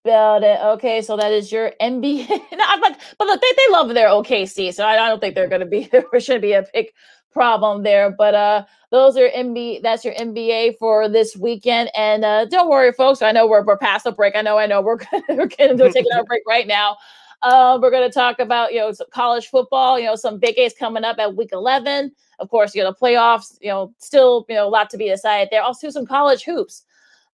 about 0.06 0.44
it. 0.44 0.60
Okay, 0.62 1.02
so 1.02 1.18
that 1.18 1.32
is 1.32 1.52
your 1.52 1.72
NBA. 1.82 2.30
no, 2.30 2.66
but 2.82 3.00
but 3.18 3.28
look, 3.28 3.42
they, 3.42 3.52
they 3.58 3.72
love 3.72 3.90
their 3.90 4.10
OKC, 4.10 4.74
so 4.74 4.86
I, 4.86 5.06
I 5.06 5.10
don't 5.10 5.20
think 5.20 5.36
they're 5.36 5.48
to 5.62 5.66
be 5.66 5.86
there 5.92 6.06
should 6.20 6.42
be 6.42 6.54
a 6.54 6.66
big 6.74 6.88
problem 7.36 7.84
there. 7.84 8.10
But 8.10 8.34
uh, 8.34 8.66
those 8.90 9.16
are 9.18 9.30
MB. 9.30 9.84
That's 9.84 10.04
your 10.04 10.16
MBA 10.16 10.80
for 10.80 11.08
this 11.08 11.36
weekend. 11.36 11.92
And 11.96 12.26
uh, 12.26 12.46
don't 12.46 12.70
worry, 12.70 12.92
folks. 12.94 13.22
I 13.22 13.32
know 13.32 13.46
we're, 13.46 13.64
we're 13.64 13.78
past 13.78 14.06
the 14.06 14.12
break. 14.12 14.36
I 14.36 14.42
know. 14.42 14.58
I 14.58 14.66
know. 14.66 14.82
We're 14.82 14.98
gonna, 15.12 15.24
we're 15.30 15.48
to 15.48 15.92
take 15.92 16.06
our 16.16 16.24
break 16.24 16.42
right 16.48 16.66
now. 16.66 16.98
Uh, 17.44 17.78
we're 17.80 17.92
to 17.92 18.10
talk 18.10 18.40
about 18.40 18.74
you 18.74 18.80
know 18.80 18.92
college 19.12 19.48
football. 19.48 20.00
You 20.00 20.08
know 20.08 20.16
some 20.16 20.40
big 20.40 20.56
games 20.56 20.74
coming 20.80 21.04
up 21.04 21.20
at 21.20 21.36
week 21.36 21.50
eleven. 21.52 22.12
Of 22.40 22.50
course, 22.50 22.74
you 22.74 22.82
know 22.82 22.90
the 22.90 22.98
playoffs. 22.98 23.58
You 23.62 23.70
know 23.70 23.94
still 24.00 24.46
you 24.50 24.56
know 24.56 24.68
a 24.68 24.70
lot 24.70 24.90
to 24.92 24.98
be 24.98 25.10
decided 25.10 25.50
there. 25.52 25.62
Also 25.62 25.90
some 25.90 26.08
college 26.08 26.44
hoops. 26.44 26.84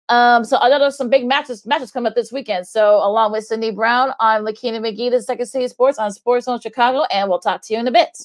Um, 0.08 0.44
so 0.44 0.58
another 0.60 0.90
some 0.90 1.08
big 1.08 1.26
matches 1.26 1.64
matches 1.64 1.92
come 1.92 2.06
up 2.06 2.16
this 2.16 2.32
weekend. 2.32 2.66
So 2.66 2.96
along 2.96 3.32
with 3.32 3.44
Cindy 3.44 3.70
Brown, 3.70 4.12
I'm 4.18 4.44
Lakina 4.44 4.80
McGee, 4.80 5.10
the 5.10 5.22
Second 5.22 5.46
City 5.46 5.68
Sports 5.68 5.98
on 5.98 6.10
Sports 6.10 6.46
Zone 6.46 6.58
Chicago, 6.60 7.04
and 7.12 7.28
we'll 7.28 7.38
talk 7.38 7.62
to 7.62 7.74
you 7.74 7.78
in 7.78 7.86
a 7.86 7.92
bit. 7.92 8.18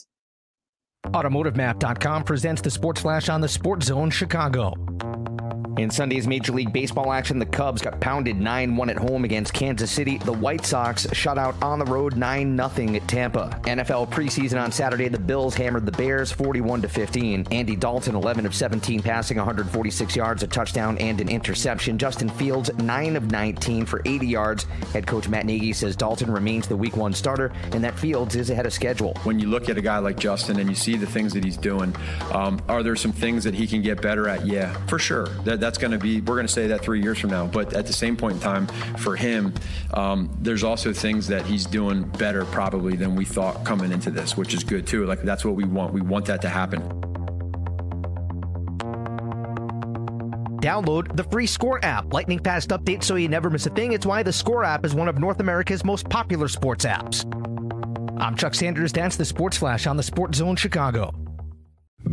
AutomotiveMap.com 1.11 2.23
presents 2.23 2.61
the 2.61 2.71
Sports 2.71 3.01
Flash 3.01 3.29
on 3.29 3.41
the 3.41 3.47
Sports 3.47 3.87
Zone 3.87 4.09
Chicago. 4.09 4.73
In 5.77 5.89
Sunday's 5.89 6.25
Major 6.25 6.53
League 6.53 6.71
Baseball 6.71 7.11
action, 7.11 7.37
the 7.37 7.45
Cubs 7.45 7.81
got 7.81 7.99
pounded 7.99 8.39
9 8.39 8.75
1 8.75 8.89
at 8.89 8.97
home 8.97 9.25
against 9.25 9.53
Kansas 9.53 9.91
City. 9.91 10.17
The 10.19 10.31
White 10.31 10.65
Sox 10.65 11.05
shut 11.13 11.37
out 11.37 11.61
on 11.61 11.79
the 11.79 11.85
road 11.85 12.15
9 12.15 12.57
0 12.57 12.95
at 12.95 13.07
Tampa. 13.07 13.59
NFL 13.63 14.09
preseason 14.09 14.61
on 14.61 14.71
Saturday, 14.71 15.09
the 15.09 15.19
Bills 15.19 15.53
hammered 15.53 15.85
the 15.85 15.91
Bears 15.91 16.31
41 16.31 16.83
15. 16.83 17.47
Andy 17.51 17.75
Dalton, 17.75 18.15
11 18.15 18.45
of 18.45 18.55
17, 18.55 19.01
passing 19.01 19.37
146 19.37 20.15
yards, 20.15 20.43
a 20.43 20.47
touchdown, 20.47 20.97
and 20.99 21.19
an 21.19 21.27
interception. 21.27 21.97
Justin 21.97 22.29
Fields, 22.29 22.71
9 22.77 23.15
of 23.15 23.31
19 23.31 23.85
for 23.85 24.01
80 24.05 24.27
yards. 24.27 24.63
Head 24.93 25.05
coach 25.05 25.27
Matt 25.27 25.45
Nagy 25.45 25.73
says 25.73 25.95
Dalton 25.95 26.31
remains 26.31 26.67
the 26.67 26.75
week 26.77 26.95
one 26.95 27.13
starter 27.13 27.51
and 27.73 27.83
that 27.83 27.97
Fields 27.99 28.35
is 28.35 28.49
ahead 28.49 28.65
of 28.65 28.73
schedule. 28.73 29.13
When 29.23 29.39
you 29.39 29.47
look 29.47 29.69
at 29.69 29.77
a 29.77 29.81
guy 29.81 29.97
like 29.97 30.17
Justin 30.17 30.59
and 30.59 30.69
you 30.69 30.75
see 30.75 30.95
the 30.95 31.05
things 31.05 31.33
that 31.33 31.43
he's 31.43 31.57
doing, 31.57 31.95
um, 32.31 32.61
are 32.69 32.83
there 32.83 32.95
some 32.95 33.11
things 33.11 33.43
that 33.43 33.53
he 33.53 33.67
can 33.67 33.81
get 33.81 34.01
better 34.01 34.29
at? 34.29 34.45
Yeah, 34.45 34.73
for 34.87 34.99
sure. 34.99 35.27
That, 35.43 35.59
that's 35.65 35.79
going 35.79 35.91
to 35.91 35.97
be, 35.97 36.21
we're 36.21 36.35
going 36.35 36.45
to 36.45 36.53
say 36.53 36.67
that 36.67 36.81
three 36.81 37.01
years 37.01 37.17
from 37.17 37.31
now. 37.31 37.47
But 37.47 37.73
at 37.73 37.87
the 37.87 37.93
same 37.93 38.15
point 38.15 38.35
in 38.35 38.39
time, 38.39 38.67
for 38.97 39.15
him, 39.15 39.51
um, 39.95 40.29
there's 40.39 40.63
also 40.63 40.93
things 40.93 41.27
that 41.27 41.43
he's 41.43 41.65
doing 41.65 42.03
better 42.03 42.45
probably 42.45 42.95
than 42.95 43.15
we 43.15 43.25
thought 43.25 43.65
coming 43.65 43.91
into 43.91 44.11
this, 44.11 44.37
which 44.37 44.53
is 44.53 44.63
good 44.63 44.85
too. 44.85 45.05
Like 45.05 45.23
that's 45.23 45.43
what 45.43 45.55
we 45.55 45.63
want. 45.65 45.91
We 45.91 46.01
want 46.01 46.25
that 46.27 46.41
to 46.43 46.49
happen. 46.49 46.81
Download 50.61 51.15
the 51.15 51.23
free 51.23 51.47
Score 51.47 51.83
app. 51.83 52.13
Lightning 52.13 52.39
fast 52.39 52.69
updates 52.69 53.05
so 53.05 53.15
you 53.15 53.27
never 53.27 53.49
miss 53.49 53.65
a 53.65 53.71
thing. 53.71 53.93
It's 53.93 54.05
why 54.05 54.21
the 54.21 54.33
Score 54.33 54.63
app 54.63 54.85
is 54.85 54.93
one 54.93 55.07
of 55.07 55.17
North 55.17 55.39
America's 55.39 55.83
most 55.83 56.07
popular 56.09 56.47
sports 56.47 56.85
apps. 56.85 57.25
I'm 58.21 58.35
Chuck 58.35 58.53
Sanders. 58.53 58.91
That's 58.91 59.15
the 59.15 59.25
Sports 59.25 59.57
Flash 59.57 59.87
on 59.87 59.97
the 59.97 60.03
Sports 60.03 60.37
Zone 60.37 60.55
Chicago. 60.55 61.24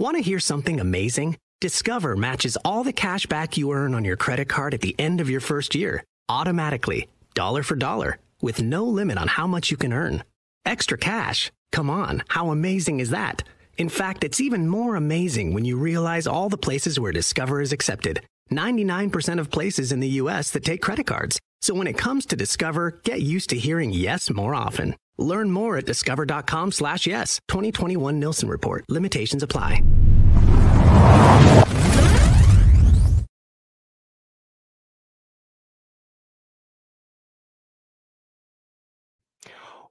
Want 0.00 0.16
to 0.16 0.22
hear 0.22 0.40
something 0.40 0.80
amazing? 0.80 1.36
Discover 1.60 2.16
matches 2.16 2.56
all 2.64 2.84
the 2.84 2.90
cash 2.90 3.26
back 3.26 3.58
you 3.58 3.70
earn 3.70 3.94
on 3.94 4.02
your 4.02 4.16
credit 4.16 4.48
card 4.48 4.72
at 4.72 4.80
the 4.80 4.96
end 4.98 5.20
of 5.20 5.28
your 5.28 5.40
first 5.40 5.74
year, 5.74 6.02
automatically, 6.26 7.06
dollar 7.34 7.62
for 7.62 7.76
dollar, 7.76 8.16
with 8.40 8.62
no 8.62 8.84
limit 8.84 9.18
on 9.18 9.28
how 9.28 9.46
much 9.46 9.70
you 9.70 9.76
can 9.76 9.92
earn. 9.92 10.24
Extra 10.64 10.96
cash? 10.96 11.52
Come 11.70 11.90
on, 11.90 12.22
how 12.28 12.48
amazing 12.48 13.00
is 13.00 13.10
that? 13.10 13.42
In 13.76 13.90
fact, 13.90 14.24
it's 14.24 14.40
even 14.40 14.66
more 14.66 14.96
amazing 14.96 15.52
when 15.52 15.66
you 15.66 15.76
realize 15.76 16.26
all 16.26 16.48
the 16.48 16.56
places 16.56 16.98
where 16.98 17.12
Discover 17.12 17.60
is 17.60 17.70
accepted. 17.70 18.22
99% 18.50 19.38
of 19.38 19.50
places 19.50 19.92
in 19.92 20.00
the 20.00 20.20
US 20.20 20.50
that 20.50 20.64
take 20.64 20.80
credit 20.80 21.06
cards. 21.06 21.38
So 21.60 21.74
when 21.74 21.86
it 21.86 21.98
comes 21.98 22.24
to 22.26 22.36
Discover, 22.36 23.00
get 23.04 23.20
used 23.20 23.50
to 23.50 23.58
hearing 23.58 23.92
yes 23.92 24.30
more 24.30 24.54
often. 24.54 24.96
Learn 25.18 25.50
more 25.50 25.76
at 25.76 25.86
discover.com 25.86 26.72
slash 26.72 27.06
yes. 27.06 27.40
2021 27.48 28.18
Nielsen 28.18 28.48
Report. 28.48 28.84
Limitations 28.88 29.42
apply. 29.42 29.82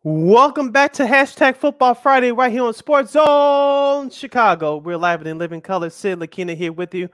Welcome 0.01 0.71
back 0.71 0.93
to 0.93 1.03
hashtag 1.03 1.57
Football 1.57 1.93
Friday 1.93 2.31
right 2.31 2.49
here 2.49 2.63
on 2.63 2.73
Sports 2.73 3.11
Zone 3.11 4.09
Chicago. 4.09 4.77
We're 4.77 4.95
live 4.95 5.27
in 5.27 5.37
living 5.37 5.59
color. 5.59 5.89
Sid 5.89 6.19
Lakina 6.19 6.55
here 6.55 6.71
with 6.71 6.95
you 6.95 7.09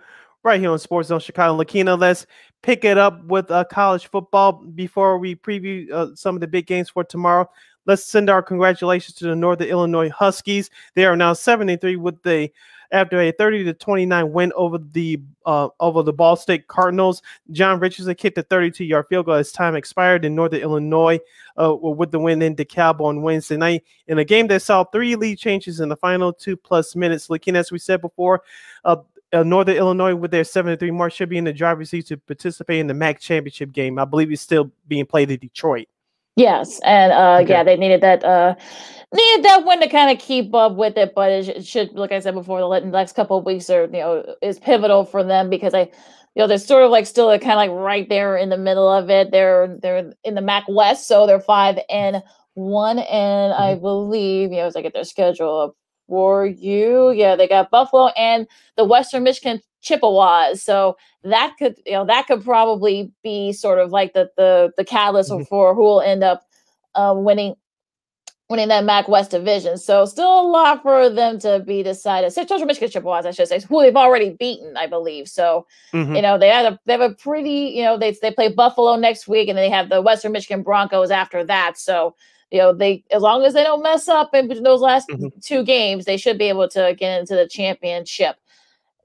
right 0.45 0.59
here 0.59 0.71
on 0.71 0.79
Sports 0.79 1.09
Zone 1.09 1.19
Chicago. 1.19 1.61
Lakina, 1.61 1.99
let's 1.99 2.27
pick 2.61 2.85
it 2.85 2.97
up 2.97 3.25
with 3.25 3.49
uh, 3.49 3.65
college 3.65 4.07
football 4.07 4.53
before 4.53 5.17
we 5.17 5.35
preview 5.35 5.91
uh, 5.91 6.15
some 6.15 6.35
of 6.35 6.41
the 6.41 6.47
big 6.47 6.67
games 6.67 6.89
for 6.89 7.03
tomorrow. 7.03 7.49
Let's 7.87 8.03
send 8.03 8.29
our 8.29 8.41
congratulations 8.41 9.15
to 9.17 9.25
the 9.25 9.35
Northern 9.35 9.67
Illinois 9.67 10.09
Huskies. 10.09 10.69
They 10.93 11.05
are 11.05 11.17
now 11.17 11.33
73 11.33 11.97
with 11.97 12.21
the 12.23 12.49
after 12.91 13.19
a 13.19 13.31
30 13.31 13.63
to 13.65 13.73
29 13.73 14.31
win 14.31 14.53
over 14.55 14.77
the 14.77 15.19
uh, 15.45 15.69
over 15.79 16.03
the 16.03 16.13
Ball 16.13 16.35
State 16.35 16.67
Cardinals. 16.67 17.21
John 17.51 17.79
Richardson 17.79 18.13
kicked 18.15 18.37
a 18.37 18.43
32 18.43 18.85
yard 18.85 19.07
field 19.09 19.25
goal 19.25 19.35
as 19.35 19.51
time 19.51 19.75
expired 19.75 20.25
in 20.25 20.35
Northern 20.35 20.61
Illinois 20.61 21.19
uh, 21.59 21.75
with 21.75 22.11
the 22.11 22.19
win 22.19 22.41
in 22.41 22.55
DeKalb 22.55 23.01
on 23.01 23.23
Wednesday 23.23 23.57
night 23.57 23.83
in 24.07 24.19
a 24.19 24.25
game 24.25 24.47
that 24.47 24.61
saw 24.61 24.83
three 24.83 25.15
lead 25.15 25.37
changes 25.37 25.79
in 25.79 25.89
the 25.89 25.97
final 25.97 26.31
two 26.31 26.55
plus 26.55 26.95
minutes. 26.95 27.29
Looking 27.29 27.55
as 27.55 27.71
we 27.71 27.79
said 27.79 28.01
before, 28.01 28.43
uh, 28.83 28.97
Northern 29.33 29.75
Illinois 29.75 30.15
with 30.15 30.31
their 30.31 30.43
7-3 30.43 30.93
mark 30.93 31.11
should 31.11 31.29
be 31.29 31.37
in 31.37 31.43
the 31.43 31.53
driver's 31.53 31.89
seat 31.89 32.07
to 32.07 32.17
participate 32.17 32.79
in 32.79 32.87
the 32.87 32.93
MAC 32.93 33.19
championship 33.19 33.71
game. 33.71 33.99
I 33.99 34.05
believe 34.05 34.31
it's 34.31 34.41
still 34.41 34.71
being 34.87 35.05
played 35.05 35.31
in 35.31 35.39
Detroit. 35.39 35.87
Yes, 36.35 36.81
and 36.83 37.13
uh, 37.13 37.39
okay. 37.41 37.53
yeah, 37.53 37.63
they 37.63 37.77
needed 37.77 38.01
that 38.01 38.23
uh, 38.23 38.55
needed 39.13 39.45
that 39.45 39.65
win 39.65 39.79
to 39.79 39.87
kind 39.87 40.11
of 40.11 40.23
keep 40.23 40.53
up 40.53 40.75
with 40.75 40.97
it, 40.97 41.13
but 41.15 41.31
it 41.31 41.65
should, 41.65 41.93
like 41.93 42.11
I 42.11 42.19
said 42.19 42.33
before, 42.33 42.59
the 42.59 42.79
next 42.81 43.13
couple 43.13 43.37
of 43.37 43.45
weeks 43.45 43.69
are 43.69 43.85
you 43.85 43.99
know 43.99 44.35
is 44.41 44.59
pivotal 44.59 45.05
for 45.05 45.23
them 45.23 45.49
because 45.49 45.73
I, 45.73 45.81
you 45.81 45.89
know, 46.35 46.47
they're 46.47 46.57
sort 46.57 46.83
of 46.83 46.91
like 46.91 47.05
still 47.05 47.29
kind 47.39 47.51
of 47.51 47.57
like 47.57 47.71
right 47.71 48.09
there 48.09 48.35
in 48.35 48.49
the 48.49 48.57
middle 48.57 48.89
of 48.89 49.09
it. 49.09 49.31
They're 49.31 49.77
they're 49.81 50.11
in 50.25 50.35
the 50.35 50.41
MAC 50.41 50.65
West, 50.67 51.07
so 51.07 51.25
they're 51.25 51.39
five 51.39 51.79
and 51.89 52.21
one, 52.55 52.99
and 52.99 53.53
mm-hmm. 53.53 53.61
I 53.61 53.75
believe 53.75 54.51
you 54.51 54.57
know 54.57 54.67
as 54.67 54.75
I 54.75 54.81
get 54.81 54.93
their 54.93 55.05
schedule 55.05 55.61
up 55.61 55.75
for 56.07 56.45
you, 56.45 57.11
yeah, 57.11 57.35
they 57.35 57.47
got 57.47 57.71
Buffalo 57.71 58.07
and 58.09 58.47
the 58.77 58.85
Western 58.85 59.23
Michigan 59.23 59.61
Chippewas. 59.81 60.61
So 60.61 60.97
that 61.23 61.55
could, 61.57 61.75
you 61.85 61.93
know, 61.93 62.05
that 62.05 62.27
could 62.27 62.43
probably 62.43 63.11
be 63.23 63.53
sort 63.53 63.79
of 63.79 63.91
like 63.91 64.13
the 64.13 64.29
the 64.37 64.71
the 64.77 64.85
catalyst 64.85 65.31
mm-hmm. 65.31 65.43
for 65.43 65.73
who 65.73 65.81
will 65.81 66.01
end 66.01 66.23
up 66.23 66.43
uh, 66.95 67.13
winning 67.15 67.55
winning 68.49 68.67
that 68.67 68.83
MAC 68.83 69.07
West 69.07 69.31
division. 69.31 69.77
So 69.77 70.05
still 70.05 70.41
a 70.41 70.47
lot 70.47 70.83
for 70.83 71.09
them 71.09 71.39
to 71.39 71.63
be 71.65 71.81
decided. 71.81 72.31
Central 72.31 72.63
Michigan 72.65 72.89
Chippewas, 72.89 73.25
I 73.25 73.31
should 73.31 73.47
say, 73.47 73.59
who 73.61 73.81
they've 73.81 73.95
already 73.95 74.31
beaten, 74.31 74.77
I 74.77 74.85
believe. 74.85 75.27
So 75.27 75.65
mm-hmm. 75.93 76.15
you 76.15 76.21
know 76.21 76.37
they 76.37 76.49
have 76.49 76.73
a 76.73 76.79
they 76.85 76.93
have 76.93 77.01
a 77.01 77.15
pretty 77.15 77.73
you 77.75 77.83
know 77.83 77.97
they 77.97 78.15
they 78.21 78.31
play 78.31 78.49
Buffalo 78.49 78.95
next 78.95 79.27
week 79.27 79.49
and 79.49 79.57
they 79.57 79.69
have 79.69 79.89
the 79.89 80.01
Western 80.01 80.31
Michigan 80.31 80.63
Broncos 80.63 81.11
after 81.11 81.43
that. 81.45 81.77
So 81.77 82.15
you 82.55 82.61
know 82.61 82.71
they 82.71 83.03
as 83.11 83.21
long 83.21 83.43
as 83.43 83.53
they 83.53 83.63
don't 83.63 83.83
mess 83.83 84.07
up 84.07 84.33
in 84.33 84.47
those 84.63 84.79
last 84.79 85.09
mm-hmm. 85.09 85.27
two 85.41 85.61
games, 85.63 86.05
they 86.05 86.15
should 86.15 86.37
be 86.37 86.45
able 86.45 86.69
to 86.69 86.95
get 86.97 87.19
into 87.19 87.35
the 87.35 87.47
championship. 87.47 88.37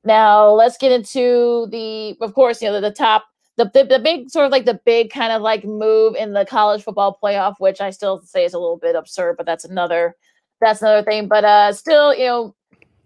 Now 0.04 0.48
let's 0.50 0.78
get 0.78 0.92
into 0.92 1.66
the, 1.70 2.16
of 2.20 2.32
course, 2.32 2.62
you 2.62 2.68
know, 2.68 2.74
the, 2.74 2.88
the 2.88 2.94
top, 2.94 3.24
the, 3.56 3.70
the, 3.74 3.84
the 3.84 3.98
big 3.98 4.30
sort 4.30 4.46
of 4.46 4.52
like 4.52 4.64
the 4.64 4.80
big 4.86 5.10
kind 5.10 5.32
of 5.32 5.42
like 5.42 5.64
move 5.64 6.14
in 6.14 6.32
the 6.32 6.46
college 6.46 6.84
football 6.84 7.18
playoff, 7.22 7.56
which 7.58 7.80
I 7.80 7.90
still 7.90 8.22
say 8.22 8.44
is 8.44 8.54
a 8.54 8.58
little 8.58 8.78
bit 8.78 8.94
absurd, 8.94 9.36
but 9.36 9.46
that's 9.46 9.64
another 9.64 10.14
that's 10.60 10.80
another 10.80 11.02
thing. 11.02 11.26
But 11.26 11.44
uh, 11.44 11.72
still, 11.72 12.14
you 12.14 12.26
know, 12.26 12.54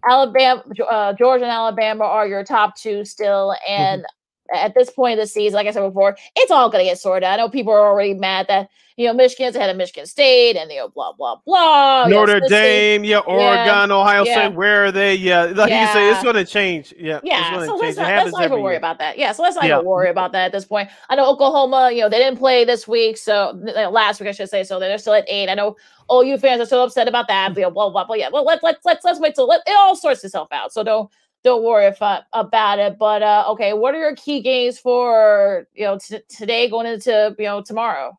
Alabama, 0.07 0.63
uh, 0.91 1.15
Georgia, 1.15 1.45
and 1.45 1.53
Alabama 1.53 2.05
are 2.05 2.29
your 2.29 2.45
top 2.45 2.77
two 2.77 3.07
still, 3.07 3.57
and 3.67 4.03
mm-hmm 4.03 4.15
at 4.57 4.75
this 4.75 4.91
point 4.91 5.19
of 5.19 5.25
the 5.25 5.27
season, 5.27 5.57
like 5.57 5.67
I 5.67 5.71
said 5.71 5.87
before, 5.87 6.17
it's 6.37 6.51
all 6.51 6.71
going 6.71 6.85
to 6.85 6.91
get 6.91 6.99
sorted. 6.99 7.25
I 7.25 7.37
know 7.37 7.49
people 7.49 7.73
are 7.73 7.87
already 7.87 8.15
mad 8.15 8.47
that 8.49 8.71
you 8.97 9.07
know 9.07 9.13
Michigan's 9.13 9.57
ahead 9.57 9.71
of 9.71 9.77
Michigan 9.77 10.07
State 10.07 10.57
and 10.57 10.71
you 10.71 10.79
know 10.79 10.89
blah 10.89 11.13
blah 11.13 11.37
blah. 11.45 12.07
Notre 12.07 12.41
Dame, 12.41 13.05
yeah, 13.05 13.19
Oregon, 13.19 13.91
yeah, 13.91 13.97
Ohio 13.97 14.25
yeah. 14.25 14.33
State. 14.33 14.55
Where 14.55 14.85
are 14.87 14.93
they? 14.93 15.15
Yeah, 15.15 15.45
like 15.45 15.71
yeah. 15.71 15.87
you 15.87 15.93
say, 15.93 16.11
it's 16.11 16.23
going 16.23 16.37
to 16.37 16.45
change. 16.45 16.95
Yeah, 16.97 17.21
yeah. 17.23 17.65
so 17.65 17.77
let's 17.77 17.97
not, 17.97 18.07
let's 18.07 18.33
not 18.33 18.45
even 18.45 18.63
worry 18.63 18.75
year. 18.75 18.79
about 18.79 18.99
that. 18.99 19.19
Yeah, 19.19 19.33
so 19.33 19.43
let's 19.43 19.57
not 19.57 19.65
even 19.65 19.85
worry 19.85 20.11
about 20.11 20.33
that 20.33 20.47
at 20.47 20.53
this 20.53 20.65
point. 20.65 20.89
I 21.09 21.17
know 21.17 21.29
Oklahoma, 21.29 21.91
you 21.93 22.01
know, 22.03 22.09
they 22.09 22.19
didn't 22.19 22.39
play 22.39 22.65
this 22.65 22.87
week, 22.87 23.17
so 23.17 23.61
uh, 23.77 23.91
last 23.91 24.21
week 24.21 24.29
I 24.29 24.33
should 24.33 24.49
say, 24.49 24.63
so 24.65 24.79
they're 24.79 24.99
still 24.99 25.15
at 25.15 25.25
eight. 25.29 25.49
I 25.49 25.55
know 25.55 25.77
all 26.09 26.23
you 26.23 26.39
fans 26.39 26.61
are 26.61 26.67
so 26.67 26.85
upset 26.85 27.09
about 27.09 27.29
that. 27.29 27.57
You 27.57 27.63
know, 27.63 27.71
blah 27.71 27.91
blah 27.91 28.05
blah. 28.05 28.17
Yeah, 28.17 28.29
well, 28.33 28.45
let's 28.45 28.63
let's 28.63 28.85
let's 28.85 29.05
let's 29.05 29.21
wait 29.21 29.35
till 29.35 29.47
let, 29.47 29.63
it 29.67 29.77
all 29.77 29.97
sorts 29.97 30.23
itself 30.23 30.49
out. 30.53 30.73
So 30.73 30.85
don't 30.85 31.11
don't 31.45 31.63
worry 31.63 31.87
if, 31.87 32.03
uh, 32.03 32.23
about 32.33 32.79
it. 32.79 32.99
But 32.99 33.23
uh, 33.23 33.45
okay, 33.51 33.73
what 33.75 33.95
are 33.95 33.99
your 34.01 34.17
key 34.17 34.41
games 34.43 34.79
for 34.79 35.67
you 35.75 35.85
know 35.85 35.99
t- 35.99 36.21
today 36.29 36.69
going 36.71 36.87
into 36.87 37.35
you 37.39 37.45
know 37.45 37.63
tomorrow? 37.63 38.19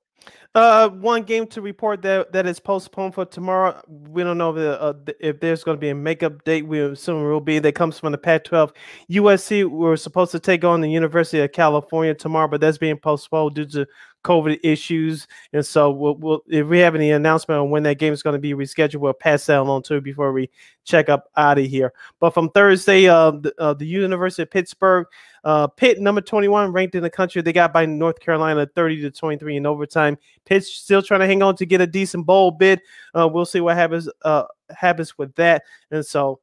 Uh, 0.55 0.87
one 0.87 1.21
game 1.21 1.45
to 1.45 1.61
report 1.61 2.01
that 2.01 2.31
that 2.31 2.47
is 2.47 2.61
postponed 2.61 3.13
for 3.13 3.25
tomorrow. 3.25 3.77
We 3.89 4.23
don't 4.23 4.37
know 4.37 4.55
if, 4.55 4.81
uh, 4.81 4.93
if 5.19 5.41
there's 5.41 5.65
going 5.65 5.75
to 5.75 5.81
be 5.81 5.89
a 5.89 5.95
makeup 5.95 6.45
date. 6.45 6.65
We 6.65 6.79
assume 6.79 7.25
it 7.25 7.27
will 7.27 7.41
be. 7.41 7.59
That 7.59 7.75
comes 7.75 7.99
from 7.99 8.13
the 8.13 8.17
Pac-12. 8.17 8.71
USC 9.11 9.69
we're 9.69 9.97
supposed 9.97 10.31
to 10.31 10.39
take 10.39 10.63
on 10.63 10.79
the 10.79 10.89
University 10.89 11.41
of 11.41 11.51
California 11.51 12.13
tomorrow, 12.13 12.47
but 12.47 12.61
that's 12.61 12.77
being 12.77 12.97
postponed 12.97 13.55
due 13.55 13.65
to 13.65 13.85
COVID 14.23 14.59
issues. 14.63 15.27
And 15.51 15.65
so, 15.65 15.91
we'll, 15.91 16.15
we'll, 16.15 16.41
if 16.47 16.65
we 16.67 16.79
have 16.79 16.95
any 16.95 17.11
announcement 17.11 17.59
on 17.59 17.69
when 17.69 17.83
that 17.83 17.99
game 17.99 18.13
is 18.13 18.23
going 18.23 18.35
to 18.35 18.39
be 18.39 18.53
rescheduled, 18.53 19.01
we'll 19.01 19.11
pass 19.11 19.45
that 19.47 19.59
along 19.59 19.83
too 19.83 19.99
before 19.99 20.31
we 20.31 20.49
check 20.85 21.09
up 21.09 21.29
out 21.35 21.59
of 21.59 21.65
here. 21.65 21.91
But 22.21 22.33
from 22.33 22.49
Thursday, 22.49 23.09
uh, 23.09 23.31
the, 23.31 23.53
uh, 23.59 23.73
the 23.73 23.85
University 23.85 24.43
of 24.43 24.51
Pittsburgh, 24.51 25.05
uh, 25.45 25.67
Pitt, 25.67 26.01
number 26.01 26.21
21, 26.21 26.71
ranked 26.71 26.95
in 26.95 27.03
the 27.03 27.09
country, 27.09 27.39
they 27.39 27.53
got 27.53 27.71
by 27.71 27.85
North 27.85 28.19
Carolina 28.19 28.67
30 28.75 29.01
to 29.03 29.11
23 29.11 29.57
in 29.57 29.65
overtime. 29.67 30.17
Pitt's 30.43 30.73
still 30.73 31.03
trying 31.03 31.19
to 31.19 31.27
hang 31.27 31.43
on 31.43 31.55
to 31.57 31.67
get 31.67 31.81
a 31.81 31.87
decent 31.87 32.25
bowl 32.25 32.49
bid. 32.49 32.81
Uh, 33.13 33.29
we'll 33.31 33.45
see 33.45 33.61
what 33.61 33.77
happens 33.77 34.09
uh, 34.23 34.45
happens 34.75 35.17
with 35.19 35.33
that. 35.35 35.61
And 35.91 36.03
so, 36.03 36.39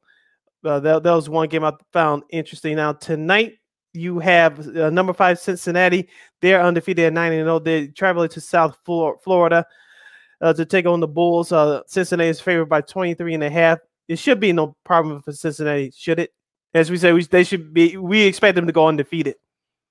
uh, 0.63 0.79
that, 0.79 1.03
that 1.03 1.11
was 1.11 1.29
one 1.29 1.49
game 1.49 1.65
I 1.65 1.73
found 1.91 2.23
interesting. 2.29 2.77
Now 2.77 2.93
tonight, 2.93 3.57
you 3.91 4.19
have 4.19 4.65
uh, 4.75 4.89
number 4.89 5.11
five 5.11 5.37
Cincinnati. 5.37 6.07
They're 6.39 6.63
undefeated 6.63 7.05
at 7.05 7.13
nine 7.13 7.33
and 7.33 7.45
zero. 7.45 7.55
Oh. 7.55 7.59
They're 7.59 7.87
traveling 7.87 8.29
to 8.29 8.39
South 8.41 8.77
Florida 8.85 9.65
uh, 10.39 10.53
to 10.53 10.65
take 10.65 10.85
on 10.85 11.01
the 11.01 11.07
Bulls. 11.09 11.51
Uh, 11.51 11.81
Cincinnati 11.87 12.29
is 12.29 12.39
favored 12.39 12.69
by 12.69 12.79
23 12.79 13.33
and 13.33 13.43
a 13.43 13.49
half. 13.49 13.79
It 14.07 14.17
should 14.17 14.39
be 14.39 14.53
no 14.53 14.77
problem 14.85 15.21
for 15.21 15.33
Cincinnati, 15.33 15.91
should 15.93 16.19
it? 16.19 16.31
As 16.73 16.89
we 16.89 16.97
say, 16.97 17.13
we, 17.13 17.23
they 17.23 17.43
should 17.43 17.73
be. 17.73 17.97
We 17.97 18.23
expect 18.23 18.55
them 18.55 18.67
to 18.67 18.73
go 18.73 18.87
undefeated. 18.87 19.35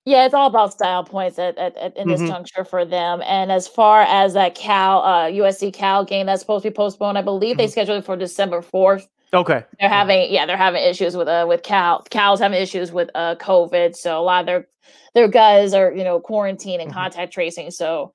Yeah, 0.05 0.25
it's 0.25 0.35
all 0.35 0.49
about 0.49 0.73
style 0.73 1.05
points 1.05 1.39
at, 1.39 1.57
at, 1.59 1.77
at 1.77 1.97
in 1.97 2.09
this 2.09 2.21
mm-hmm. 2.21 2.29
juncture 2.29 2.65
for 2.65 2.85
them. 2.85 3.23
And 3.25 3.53
as 3.53 3.69
far 3.69 4.03
as 4.03 4.35
that 4.35 4.57
Cal 4.57 5.03
uh, 5.03 5.27
USC 5.27 5.73
Cal 5.73 6.05
game 6.05 6.27
that's 6.27 6.41
supposed 6.41 6.65
to 6.65 6.71
be 6.71 6.75
postponed, 6.75 7.19
I 7.19 7.23
believe 7.23 7.53
mm-hmm. 7.53 7.59
they 7.59 7.69
scheduled 7.69 7.99
it 7.99 8.05
for 8.05 8.17
December 8.17 8.63
fourth. 8.63 9.09
Okay. 9.35 9.65
They're 9.81 9.89
having 9.89 10.33
yeah, 10.33 10.45
they're 10.45 10.57
having 10.57 10.83
issues 10.83 11.17
with 11.17 11.29
uh 11.29 11.47
with 11.49 11.63
Cal. 11.63 12.03
Cal's 12.11 12.41
having 12.41 12.61
issues 12.61 12.93
with 12.93 13.11
uh 13.15 13.37
COVID. 13.37 13.97
So 13.97 14.19
a 14.19 14.23
lot 14.23 14.41
of 14.41 14.47
their 14.47 14.67
their 15.15 15.29
guys 15.29 15.73
are, 15.73 15.93
you 15.93 16.05
know, 16.05 16.21
quarantine 16.21 16.81
and 16.81 16.91
mm-hmm. 16.91 16.99
contact 16.99 17.33
tracing. 17.33 17.71
So 17.71 18.13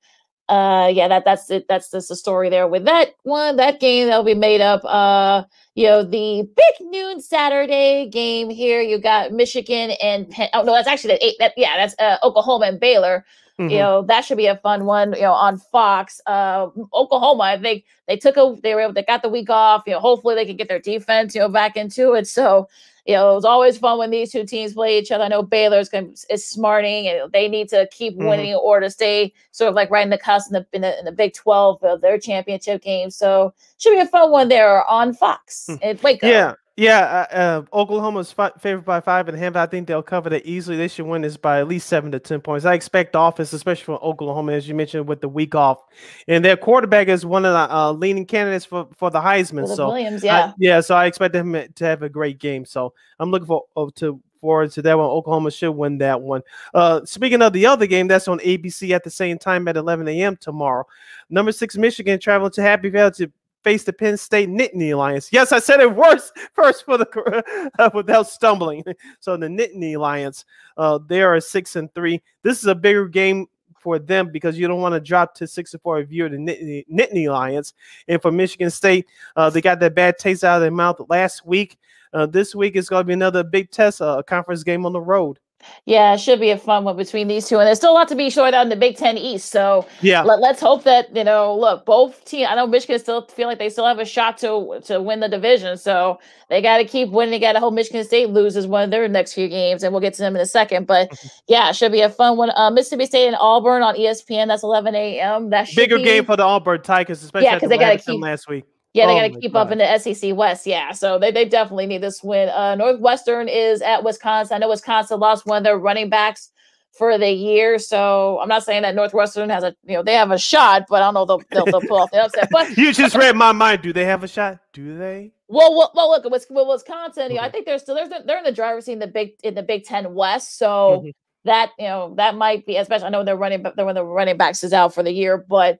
uh 0.48 0.90
yeah, 0.92 1.08
that 1.08 1.24
that's 1.24 1.50
it. 1.50 1.66
That's 1.68 1.90
just 1.90 2.08
the 2.08 2.16
story 2.16 2.50
there 2.50 2.68
with 2.68 2.84
that 2.84 3.14
one. 3.24 3.56
That 3.56 3.80
game 3.80 4.06
that'll 4.06 4.22
be 4.22 4.34
made 4.34 4.60
up. 4.60 4.82
Uh 4.84 5.44
you 5.78 5.86
know, 5.86 6.02
the 6.02 6.42
big 6.56 6.88
noon 6.90 7.20
Saturday 7.20 8.08
game 8.10 8.50
here. 8.50 8.80
You 8.82 8.98
got 8.98 9.30
Michigan 9.30 9.92
and 10.02 10.28
Penn. 10.28 10.48
Oh 10.52 10.64
no, 10.64 10.72
that's 10.72 10.88
actually 10.88 11.14
the 11.14 11.24
eight. 11.24 11.36
That 11.38 11.52
yeah, 11.56 11.76
that's 11.76 11.94
uh, 12.00 12.18
Oklahoma 12.24 12.66
and 12.66 12.80
Baylor. 12.80 13.24
Mm-hmm. 13.58 13.70
You 13.70 13.78
know, 13.78 14.02
that 14.02 14.24
should 14.24 14.36
be 14.36 14.46
a 14.46 14.56
fun 14.56 14.84
one, 14.84 15.14
you 15.14 15.22
know, 15.22 15.32
on 15.32 15.58
Fox. 15.58 16.20
Uh 16.26 16.68
Oklahoma, 16.94 17.42
I 17.42 17.58
think 17.58 17.84
they 18.06 18.16
took 18.16 18.36
a 18.36 18.56
they 18.62 18.74
were 18.74 18.82
able 18.82 18.92
they 18.92 19.02
got 19.02 19.22
the 19.22 19.28
week 19.28 19.50
off. 19.50 19.82
You 19.86 19.94
know, 19.94 20.00
hopefully 20.00 20.36
they 20.36 20.46
can 20.46 20.56
get 20.56 20.68
their 20.68 20.78
defense, 20.78 21.34
you 21.34 21.40
know, 21.40 21.48
back 21.48 21.76
into 21.76 22.12
it. 22.12 22.28
So, 22.28 22.68
you 23.04 23.14
know, 23.14 23.32
it 23.32 23.34
was 23.34 23.44
always 23.44 23.76
fun 23.76 23.98
when 23.98 24.10
these 24.10 24.30
two 24.30 24.44
teams 24.44 24.74
play 24.74 24.98
each 24.98 25.10
other. 25.10 25.24
I 25.24 25.28
know 25.28 25.42
Baylor's 25.42 25.88
going 25.88 26.14
is 26.30 26.44
smarting 26.44 27.08
and 27.08 27.32
they 27.32 27.48
need 27.48 27.68
to 27.70 27.88
keep 27.90 28.14
mm-hmm. 28.14 28.28
winning 28.28 28.54
or 28.54 28.78
to 28.78 28.90
stay 28.90 29.32
sort 29.50 29.70
of 29.70 29.74
like 29.74 29.90
right 29.90 30.04
in 30.04 30.10
the 30.10 30.18
cusp 30.18 30.52
in 30.52 30.54
the 30.54 30.66
in 30.72 30.82
the, 30.82 30.98
in 31.00 31.04
the 31.04 31.12
Big 31.12 31.34
12 31.34 31.82
of 31.82 32.00
their 32.00 32.18
championship 32.18 32.82
game. 32.82 33.10
So, 33.10 33.52
should 33.78 33.90
be 33.90 33.98
a 33.98 34.06
fun 34.06 34.30
one 34.30 34.48
there 34.48 34.84
on 34.84 35.14
Fox. 35.14 35.66
Mm. 35.68 36.02
Wake 36.02 36.22
Yeah. 36.22 36.54
Yeah, 36.78 37.26
uh, 37.32 37.34
uh, 37.34 37.76
Oklahoma's 37.76 38.30
fi- 38.30 38.52
favored 38.60 38.84
by 38.84 39.00
five 39.00 39.26
and 39.26 39.36
a 39.36 39.40
half. 39.40 39.56
I 39.56 39.66
think 39.66 39.88
they'll 39.88 40.00
cover 40.00 40.30
that 40.30 40.46
easily. 40.46 40.76
They 40.76 40.86
should 40.86 41.06
win 41.06 41.22
this 41.22 41.36
by 41.36 41.58
at 41.58 41.66
least 41.66 41.88
seven 41.88 42.12
to 42.12 42.20
ten 42.20 42.40
points. 42.40 42.64
I 42.64 42.74
expect 42.74 43.16
offense, 43.18 43.52
especially 43.52 43.82
from 43.82 43.98
Oklahoma, 44.00 44.52
as 44.52 44.68
you 44.68 44.76
mentioned, 44.76 45.08
with 45.08 45.20
the 45.20 45.28
week 45.28 45.56
off, 45.56 45.82
and 46.28 46.44
their 46.44 46.56
quarterback 46.56 47.08
is 47.08 47.26
one 47.26 47.44
of 47.44 47.52
the 47.52 47.74
uh, 47.74 47.90
leading 47.90 48.24
candidates 48.24 48.64
for, 48.64 48.86
for 48.96 49.10
the 49.10 49.18
Heisman. 49.18 49.62
For 49.62 49.68
the 49.70 49.74
so 49.74 49.88
Williams, 49.88 50.22
yeah, 50.22 50.46
I, 50.46 50.54
yeah. 50.60 50.80
So 50.80 50.94
I 50.94 51.06
expect 51.06 51.34
him 51.34 51.52
to 51.52 51.84
have 51.84 52.04
a 52.04 52.08
great 52.08 52.38
game. 52.38 52.64
So 52.64 52.94
I'm 53.18 53.32
looking 53.32 53.48
for 53.48 53.64
uh, 53.76 53.86
to 53.96 54.22
forward 54.40 54.70
to 54.70 54.82
that 54.82 54.96
one. 54.96 55.06
Oklahoma 55.06 55.50
should 55.50 55.72
win 55.72 55.98
that 55.98 56.20
one. 56.20 56.42
Uh, 56.72 57.04
speaking 57.04 57.42
of 57.42 57.52
the 57.52 57.66
other 57.66 57.86
game, 57.86 58.06
that's 58.06 58.28
on 58.28 58.38
ABC 58.38 58.90
at 58.90 59.02
the 59.02 59.10
same 59.10 59.36
time 59.36 59.66
at 59.66 59.76
11 59.76 60.06
a.m. 60.06 60.36
tomorrow. 60.36 60.86
Number 61.28 61.50
six 61.50 61.76
Michigan 61.76 62.20
traveling 62.20 62.52
to 62.52 62.62
Happy 62.62 62.88
Valley 62.88 63.10
to 63.16 63.32
face 63.64 63.84
the 63.84 63.92
Penn 63.92 64.16
State 64.16 64.48
Nittany 64.48 64.96
Lions. 64.96 65.28
Yes, 65.32 65.52
I 65.52 65.58
said 65.58 65.80
it 65.80 65.94
worse 65.94 66.32
first 66.52 66.84
for 66.84 66.98
the 66.98 67.70
uh, 67.78 67.90
without 67.94 68.28
stumbling. 68.28 68.84
So 69.20 69.36
the 69.36 69.46
Nittany 69.46 69.96
Lions, 69.98 70.44
uh, 70.76 70.98
they 71.06 71.22
are 71.22 71.40
six 71.40 71.76
and 71.76 71.92
three. 71.94 72.22
This 72.42 72.58
is 72.58 72.66
a 72.66 72.74
bigger 72.74 73.08
game 73.08 73.46
for 73.78 73.98
them 73.98 74.30
because 74.30 74.58
you 74.58 74.68
don't 74.68 74.80
want 74.80 74.94
to 74.94 75.00
drop 75.00 75.34
to 75.36 75.46
six 75.46 75.72
and 75.72 75.82
four 75.82 76.00
if 76.00 76.10
you're 76.10 76.28
the 76.28 76.36
Nittany, 76.36 76.84
Nittany 76.88 77.30
Lions. 77.30 77.74
And 78.06 78.20
for 78.20 78.30
Michigan 78.30 78.70
State, 78.70 79.06
uh, 79.36 79.50
they 79.50 79.60
got 79.60 79.80
that 79.80 79.94
bad 79.94 80.18
taste 80.18 80.44
out 80.44 80.56
of 80.56 80.62
their 80.62 80.70
mouth 80.70 81.00
last 81.08 81.46
week. 81.46 81.78
Uh, 82.12 82.26
this 82.26 82.54
week 82.54 82.76
is 82.76 82.88
going 82.88 83.00
to 83.00 83.06
be 83.06 83.12
another 83.12 83.44
big 83.44 83.70
test, 83.70 84.00
uh, 84.00 84.18
a 84.18 84.22
conference 84.22 84.62
game 84.62 84.86
on 84.86 84.92
the 84.92 85.00
road. 85.00 85.38
Yeah, 85.84 86.14
it 86.14 86.20
should 86.20 86.38
be 86.38 86.50
a 86.50 86.58
fun 86.58 86.84
one 86.84 86.96
between 86.96 87.28
these 87.28 87.48
two, 87.48 87.58
and 87.58 87.66
there's 87.66 87.78
still 87.78 87.92
a 87.92 87.94
lot 87.94 88.08
to 88.08 88.14
be 88.14 88.30
sorted 88.30 88.54
out 88.54 88.62
in 88.62 88.68
the 88.68 88.76
Big 88.76 88.96
Ten 88.96 89.18
East. 89.18 89.50
So 89.50 89.86
yeah, 90.00 90.22
let, 90.22 90.42
us 90.42 90.60
hope 90.60 90.84
that 90.84 91.14
you 91.16 91.24
know, 91.24 91.56
look, 91.56 91.84
both 91.84 92.24
teams. 92.24 92.48
I 92.50 92.54
know 92.54 92.66
Michigan 92.66 92.98
still 92.98 93.22
feel 93.26 93.48
like 93.48 93.58
they 93.58 93.68
still 93.68 93.86
have 93.86 93.98
a 93.98 94.04
shot 94.04 94.38
to 94.38 94.80
to 94.84 95.00
win 95.00 95.20
the 95.20 95.28
division, 95.28 95.76
so 95.76 96.20
they 96.48 96.62
got 96.62 96.78
to 96.78 96.84
keep 96.84 97.10
winning. 97.10 97.32
They 97.32 97.38
got 97.38 97.52
to 97.52 97.60
hope 97.60 97.74
Michigan 97.74 98.04
State 98.04 98.30
loses 98.30 98.66
one 98.66 98.84
of 98.84 98.90
their 98.90 99.08
next 99.08 99.32
few 99.32 99.48
games, 99.48 99.82
and 99.82 99.92
we'll 99.92 100.00
get 100.00 100.14
to 100.14 100.22
them 100.22 100.36
in 100.36 100.42
a 100.42 100.46
second. 100.46 100.86
But 100.86 101.18
yeah, 101.48 101.70
it 101.70 101.76
should 101.76 101.92
be 101.92 102.02
a 102.02 102.10
fun 102.10 102.36
one. 102.36 102.50
Uh, 102.54 102.70
Mississippi 102.70 103.06
State 103.06 103.26
and 103.26 103.36
Auburn 103.40 103.82
on 103.82 103.96
ESPN. 103.96 104.46
That's 104.46 104.62
11 104.62 104.94
a.m. 104.94 105.50
That 105.50 105.68
bigger 105.74 105.96
be... 105.96 106.04
game 106.04 106.24
for 106.24 106.36
the 106.36 106.44
Auburn 106.44 106.82
Tigers, 106.82 107.22
especially 107.22 107.46
yeah, 107.46 107.54
because 107.54 107.70
they 107.70 107.78
got 107.78 107.98
to 107.98 107.98
keep 107.98 108.20
last 108.20 108.48
week. 108.48 108.64
Yeah, 108.94 109.06
they 109.06 109.12
oh 109.12 109.28
got 109.28 109.34
to 109.34 109.40
keep 109.40 109.52
God. 109.52 109.66
up 109.66 109.72
in 109.72 109.78
the 109.78 109.98
SEC 109.98 110.34
West. 110.34 110.66
Yeah, 110.66 110.92
so 110.92 111.18
they, 111.18 111.30
they 111.30 111.44
definitely 111.44 111.86
need 111.86 112.02
this 112.02 112.22
win. 112.22 112.48
Uh, 112.48 112.74
Northwestern 112.74 113.48
is 113.48 113.82
at 113.82 114.02
Wisconsin. 114.02 114.54
I 114.54 114.58
know 114.58 114.68
Wisconsin 114.70 115.20
lost 115.20 115.46
one 115.46 115.58
of 115.58 115.64
their 115.64 115.78
running 115.78 116.08
backs 116.08 116.50
for 116.92 117.18
the 117.18 117.30
year, 117.30 117.78
so 117.78 118.40
I'm 118.40 118.48
not 118.48 118.64
saying 118.64 118.82
that 118.82 118.94
Northwestern 118.94 119.50
has 119.50 119.62
a 119.62 119.76
you 119.84 119.94
know 119.94 120.02
they 120.02 120.14
have 120.14 120.30
a 120.30 120.38
shot, 120.38 120.86
but 120.88 121.02
I 121.02 121.06
don't 121.06 121.14
know 121.14 121.26
they'll 121.26 121.42
they'll, 121.50 121.66
they'll 121.66 121.88
pull 121.88 121.98
off 121.98 122.10
the 122.10 122.24
upset. 122.24 122.48
But 122.50 122.76
you 122.78 122.92
just 122.92 123.14
read 123.14 123.36
my 123.36 123.52
mind. 123.52 123.82
Do 123.82 123.92
they 123.92 124.06
have 124.06 124.24
a 124.24 124.28
shot? 124.28 124.58
Do 124.72 124.96
they? 124.96 125.32
Well, 125.48 125.76
well, 125.76 125.92
well 125.94 126.10
look, 126.10 126.24
with, 126.24 126.46
with 126.50 126.68
Wisconsin, 126.68 127.30
you 127.30 127.36
know, 127.36 127.42
I 127.42 127.50
think 127.50 127.66
they're 127.66 127.78
still 127.78 127.94
they're, 127.94 128.08
they're 128.24 128.38
in 128.38 128.44
the 128.44 128.52
driver's 128.52 128.86
seat 128.86 128.92
in 128.94 128.98
the 129.00 129.06
big 129.06 129.32
in 129.44 129.54
the 129.54 129.62
Big 129.62 129.84
Ten 129.84 130.14
West, 130.14 130.58
so. 130.58 131.00
Mm-hmm. 131.00 131.10
That 131.44 131.70
you 131.78 131.86
know 131.86 132.14
that 132.16 132.34
might 132.34 132.66
be 132.66 132.76
especially 132.76 133.06
I 133.06 133.10
know 133.10 133.24
they're 133.24 133.36
running 133.36 133.62
but 133.62 133.74
they're 133.74 133.86
when 133.86 133.94
the 133.94 134.04
running 134.04 134.36
backs 134.36 134.64
is 134.64 134.72
out 134.74 134.92
for 134.92 135.02
the 135.04 135.12
year, 135.12 135.38
but 135.38 135.78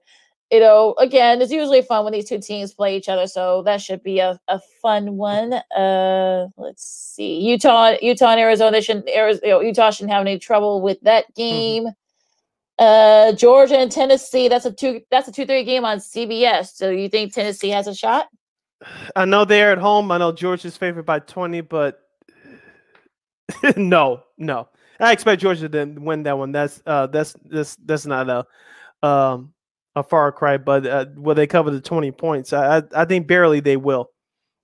you 0.51 0.59
know, 0.59 0.95
again, 0.97 1.41
it's 1.41 1.51
usually 1.51 1.81
fun 1.81 2.03
when 2.03 2.13
these 2.13 2.27
two 2.27 2.39
teams 2.39 2.73
play 2.73 2.97
each 2.97 3.07
other, 3.07 3.27
so 3.27 3.61
that 3.63 3.81
should 3.81 4.01
be 4.01 4.19
a, 4.19 4.39
a 4.47 4.59
fun 4.81 5.17
one. 5.17 5.53
Uh, 5.53 6.47
let's 6.57 6.85
see, 6.85 7.39
Utah, 7.39 7.95
Utah 8.01 8.31
and 8.31 8.39
Arizona 8.39 8.81
shouldn't, 8.81 9.07
Arizona, 9.09 9.47
you 9.47 9.53
know, 9.53 9.61
Utah 9.61 9.91
shouldn't 9.91 10.11
have 10.11 10.21
any 10.21 10.39
trouble 10.39 10.81
with 10.81 10.99
that 11.01 11.25
mm-hmm. 11.25 11.41
game. 11.41 11.83
Mm-hmm. 11.83 11.89
Uh, 12.79 13.33
Georgia 13.33 13.77
and 13.77 13.91
Tennessee, 13.91 14.47
that's 14.47 14.65
a 14.65 14.71
two, 14.71 15.01
that's 15.11 15.27
a 15.27 15.31
two 15.31 15.45
three 15.45 15.63
game 15.65 15.85
on 15.85 15.99
CBS. 15.99 16.73
So 16.73 16.89
you 16.89 17.09
think 17.09 17.33
Tennessee 17.33 17.69
has 17.69 17.87
a 17.87 17.93
shot? 17.93 18.27
I 19.15 19.25
know 19.25 19.45
they're 19.45 19.73
at 19.73 19.77
home. 19.77 20.11
I 20.11 20.17
know 20.17 20.31
Georgia's 20.31 20.77
favored 20.77 21.05
by 21.05 21.19
twenty, 21.19 21.59
but 21.59 21.99
no, 23.75 24.23
no. 24.37 24.69
I 25.01 25.11
expect 25.11 25.41
Georgia 25.41 25.69
to 25.69 25.85
win 25.85 26.23
that 26.23 26.37
one. 26.37 26.53
That's 26.53 26.81
uh, 26.85 27.07
that's 27.07 27.35
that's 27.45 27.75
that's 27.77 28.05
not 28.05 28.29
a 28.29 28.45
um 29.05 29.53
a 29.95 30.03
far 30.03 30.31
cry, 30.31 30.57
but 30.57 30.85
uh, 30.85 31.05
will 31.15 31.35
they 31.35 31.47
cover 31.47 31.71
the 31.71 31.81
20 31.81 32.11
points? 32.11 32.53
I, 32.53 32.83
I 32.95 33.05
think 33.05 33.27
barely 33.27 33.59
they 33.59 33.77
will. 33.77 34.11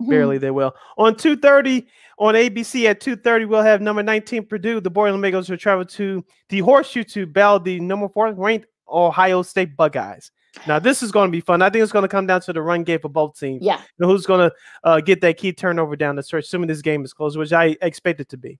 Mm-hmm. 0.02 0.10
Barely 0.10 0.38
they 0.38 0.52
will. 0.52 0.76
On 0.98 1.16
2:30 1.16 1.86
on 2.20 2.36
ABC 2.36 2.86
at 2.86 3.00
2:30, 3.00 3.48
we'll 3.48 3.62
have 3.62 3.82
number 3.82 4.04
19 4.04 4.46
Purdue. 4.46 4.82
The 4.82 4.90
Boilermakers 4.90 5.50
will 5.50 5.58
travel 5.58 5.86
to 5.86 6.24
the 6.50 6.60
Horseshoe 6.60 7.04
to 7.06 7.26
battle 7.26 7.60
the 7.62 7.80
number 7.80 8.10
four 8.10 8.34
ranked 8.34 8.68
Ohio 8.90 9.42
State 9.42 9.78
Buckeyes. 9.78 10.32
Now 10.68 10.80
this 10.80 11.02
is 11.02 11.12
going 11.12 11.30
to 11.30 11.32
be 11.32 11.42
fun. 11.42 11.62
I 11.62 11.70
think 11.70 11.84
it's 11.84 11.92
going 11.92 12.04
to 12.04 12.10
come 12.10 12.28
down 12.28 12.42
to 12.42 12.54
the 12.54 12.62
run 12.62 12.84
game 12.84 13.00
for 13.00 13.10
both 13.10 13.40
teams. 13.40 13.64
Yeah. 13.64 13.82
Who's 14.00 14.26
going 14.26 14.50
to 14.50 14.56
uh, 14.84 15.02
get 15.02 15.22
that 15.22 15.38
key 15.38 15.54
turnover 15.54 15.96
down 15.96 16.16
the 16.16 16.24
stretch, 16.24 16.46
assuming 16.46 16.68
this 16.68 16.82
game 16.82 17.04
is 17.06 17.14
close, 17.14 17.38
which 17.38 17.54
I 17.54 17.78
expect 17.82 18.20
it 18.20 18.30
to 18.30 18.38
be. 18.38 18.60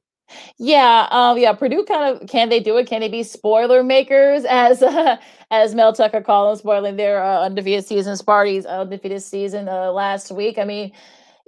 Yeah, 0.58 1.08
um, 1.12 1.38
yeah. 1.38 1.54
Purdue 1.54 1.84
kind 1.86 2.16
of 2.22 2.28
can 2.30 2.50
they 2.50 2.60
do 2.60 2.78
it? 2.78 2.88
Can 2.88 3.02
they 3.02 3.10
be 3.10 3.24
spoiler 3.24 3.84
makers, 3.84 4.46
as 4.46 4.82
uh, 4.82 5.18
as 5.52 5.76
Mel 5.76 5.94
Tucker 5.94 6.22
called 6.22 6.52
them, 6.52 6.60
spoiling 6.60 6.96
their 6.96 7.24
uh, 7.24 7.42
undefeated 7.42 7.86
season, 7.86 8.16
Sparty's 8.16 8.66
undefeated 8.66 9.22
season 9.22 9.68
uh, 9.70 9.92
last 9.92 10.32
week? 10.32 10.58
I 10.58 10.64
mean, 10.66 10.92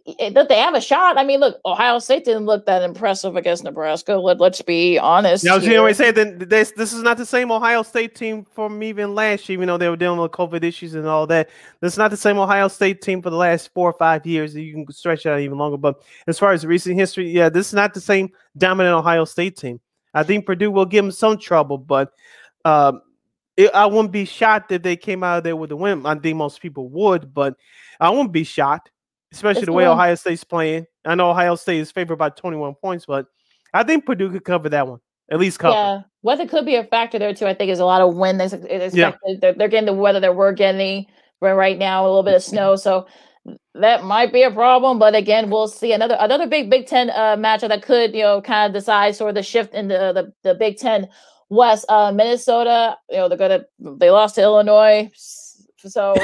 that 0.07 0.47
they 0.47 0.57
have 0.57 0.73
a 0.73 0.79
shot. 0.79 1.17
I 1.17 1.25
mean, 1.25 1.41
look, 1.41 1.59
Ohio 1.65 1.99
State 1.99 2.23
didn't 2.23 2.45
look 2.45 2.65
that 2.65 2.81
impressive 2.81 3.35
against 3.35 3.65
Nebraska. 3.65 4.15
Let, 4.15 4.39
let's 4.39 4.61
be 4.61 4.97
honest. 4.97 5.43
Yeah, 5.43 5.53
I 5.53 5.55
was 5.57 5.67
going 5.67 5.85
to 5.85 5.93
say 5.93 6.11
that 6.11 6.49
this 6.49 6.71
this 6.71 6.93
is 6.93 7.03
not 7.03 7.17
the 7.17 7.25
same 7.25 7.51
Ohio 7.51 7.83
State 7.83 8.15
team 8.15 8.45
from 8.45 8.81
even 8.83 9.13
last 9.13 9.49
year, 9.49 9.57
even 9.57 9.67
though 9.67 9.77
they 9.77 9.89
were 9.89 9.97
dealing 9.97 10.19
with 10.19 10.31
COVID 10.31 10.63
issues 10.63 10.93
and 10.93 11.05
all 11.05 11.27
that. 11.27 11.49
This 11.81 11.93
is 11.93 11.97
not 11.97 12.11
the 12.11 12.17
same 12.17 12.37
Ohio 12.37 12.69
State 12.69 13.01
team 13.01 13.21
for 13.21 13.29
the 13.29 13.35
last 13.35 13.73
four 13.73 13.89
or 13.89 13.97
five 13.99 14.25
years. 14.25 14.55
You 14.55 14.73
can 14.73 14.91
stretch 14.93 15.25
it 15.25 15.29
out 15.29 15.41
even 15.41 15.57
longer. 15.57 15.77
But 15.77 16.01
as 16.27 16.39
far 16.39 16.53
as 16.53 16.65
recent 16.65 16.95
history, 16.95 17.29
yeah, 17.29 17.49
this 17.49 17.67
is 17.67 17.73
not 17.73 17.93
the 17.93 18.01
same 18.01 18.29
dominant 18.57 18.95
Ohio 18.95 19.25
State 19.25 19.57
team. 19.57 19.81
I 20.13 20.23
think 20.23 20.45
Purdue 20.45 20.71
will 20.71 20.85
give 20.85 21.03
them 21.03 21.11
some 21.11 21.37
trouble, 21.37 21.77
but 21.77 22.13
um, 22.63 23.01
it, 23.57 23.71
I 23.73 23.85
wouldn't 23.87 24.13
be 24.13 24.23
shocked 24.23 24.71
if 24.71 24.83
they 24.83 24.95
came 24.95 25.21
out 25.21 25.39
of 25.39 25.43
there 25.43 25.55
with 25.55 25.71
a 25.71 25.75
win. 25.75 26.05
I 26.05 26.15
think 26.15 26.37
most 26.37 26.61
people 26.61 26.87
would, 26.89 27.33
but 27.33 27.55
I 27.99 28.09
wouldn't 28.09 28.31
be 28.31 28.45
shocked 28.45 28.89
especially 29.31 29.61
it's 29.61 29.65
the 29.67 29.73
way. 29.73 29.85
Ohio 29.85 30.15
State's 30.15 30.43
playing. 30.43 30.85
I 31.05 31.15
know 31.15 31.31
Ohio 31.31 31.55
State 31.55 31.79
is 31.79 31.91
favored 31.91 32.17
by 32.17 32.29
21 32.29 32.75
points, 32.75 33.05
but 33.05 33.27
I 33.73 33.83
think 33.83 34.05
Purdue 34.05 34.31
could 34.31 34.43
cover 34.43 34.69
that 34.69 34.87
one. 34.87 34.99
At 35.29 35.39
least 35.39 35.59
cover. 35.59 35.73
Yeah, 35.73 36.01
weather 36.21 36.47
could 36.47 36.65
be 36.65 36.75
a 36.75 36.85
factor 36.85 37.19
there 37.19 37.33
too. 37.33 37.47
I 37.47 37.53
think 37.53 37.69
is 37.69 37.79
a 37.79 37.85
lot 37.85 38.01
of 38.01 38.15
wind. 38.15 38.39
They 38.39 38.89
yeah. 38.93 39.13
they're, 39.41 39.53
they're 39.53 39.67
getting 39.67 39.85
the 39.85 39.93
weather 39.93 40.21
that 40.21 40.35
we're 40.35 40.53
getting 40.53 41.05
right 41.41 41.77
now, 41.77 42.03
a 42.03 42.07
little 42.07 42.23
bit 42.23 42.35
of 42.35 42.43
snow. 42.43 42.75
So 42.87 43.07
that 43.75 44.03
might 44.03 44.33
be 44.33 44.43
a 44.43 44.51
problem. 44.51 44.99
But 44.99 45.15
again, 45.15 45.49
we'll 45.49 45.67
see 45.67 45.91
another 45.91 46.17
another 46.19 46.47
big 46.47 46.69
Big 46.69 46.87
Ten 46.87 47.09
uh, 47.09 47.35
matchup 47.35 47.69
that 47.69 47.81
could 47.81 48.13
you 48.13 48.23
know 48.23 48.41
kind 48.41 48.69
of 48.69 48.73
decide 48.79 49.15
sort 49.15 49.29
of 49.29 49.35
the 49.35 49.43
shift 49.43 49.73
in 49.73 49.89
the 49.89 50.13
the, 50.13 50.33
the 50.49 50.55
Big 50.55 50.77
Ten 50.77 51.07
West. 51.49 51.85
Uh, 51.89 52.11
Minnesota, 52.11 52.97
you 53.09 53.17
know 53.17 53.29
they're 53.29 53.37
gonna 53.37 53.65
they 53.79 54.09
lost 54.09 54.35
to 54.35 54.41
Illinois 54.41 55.11
so 55.85 56.15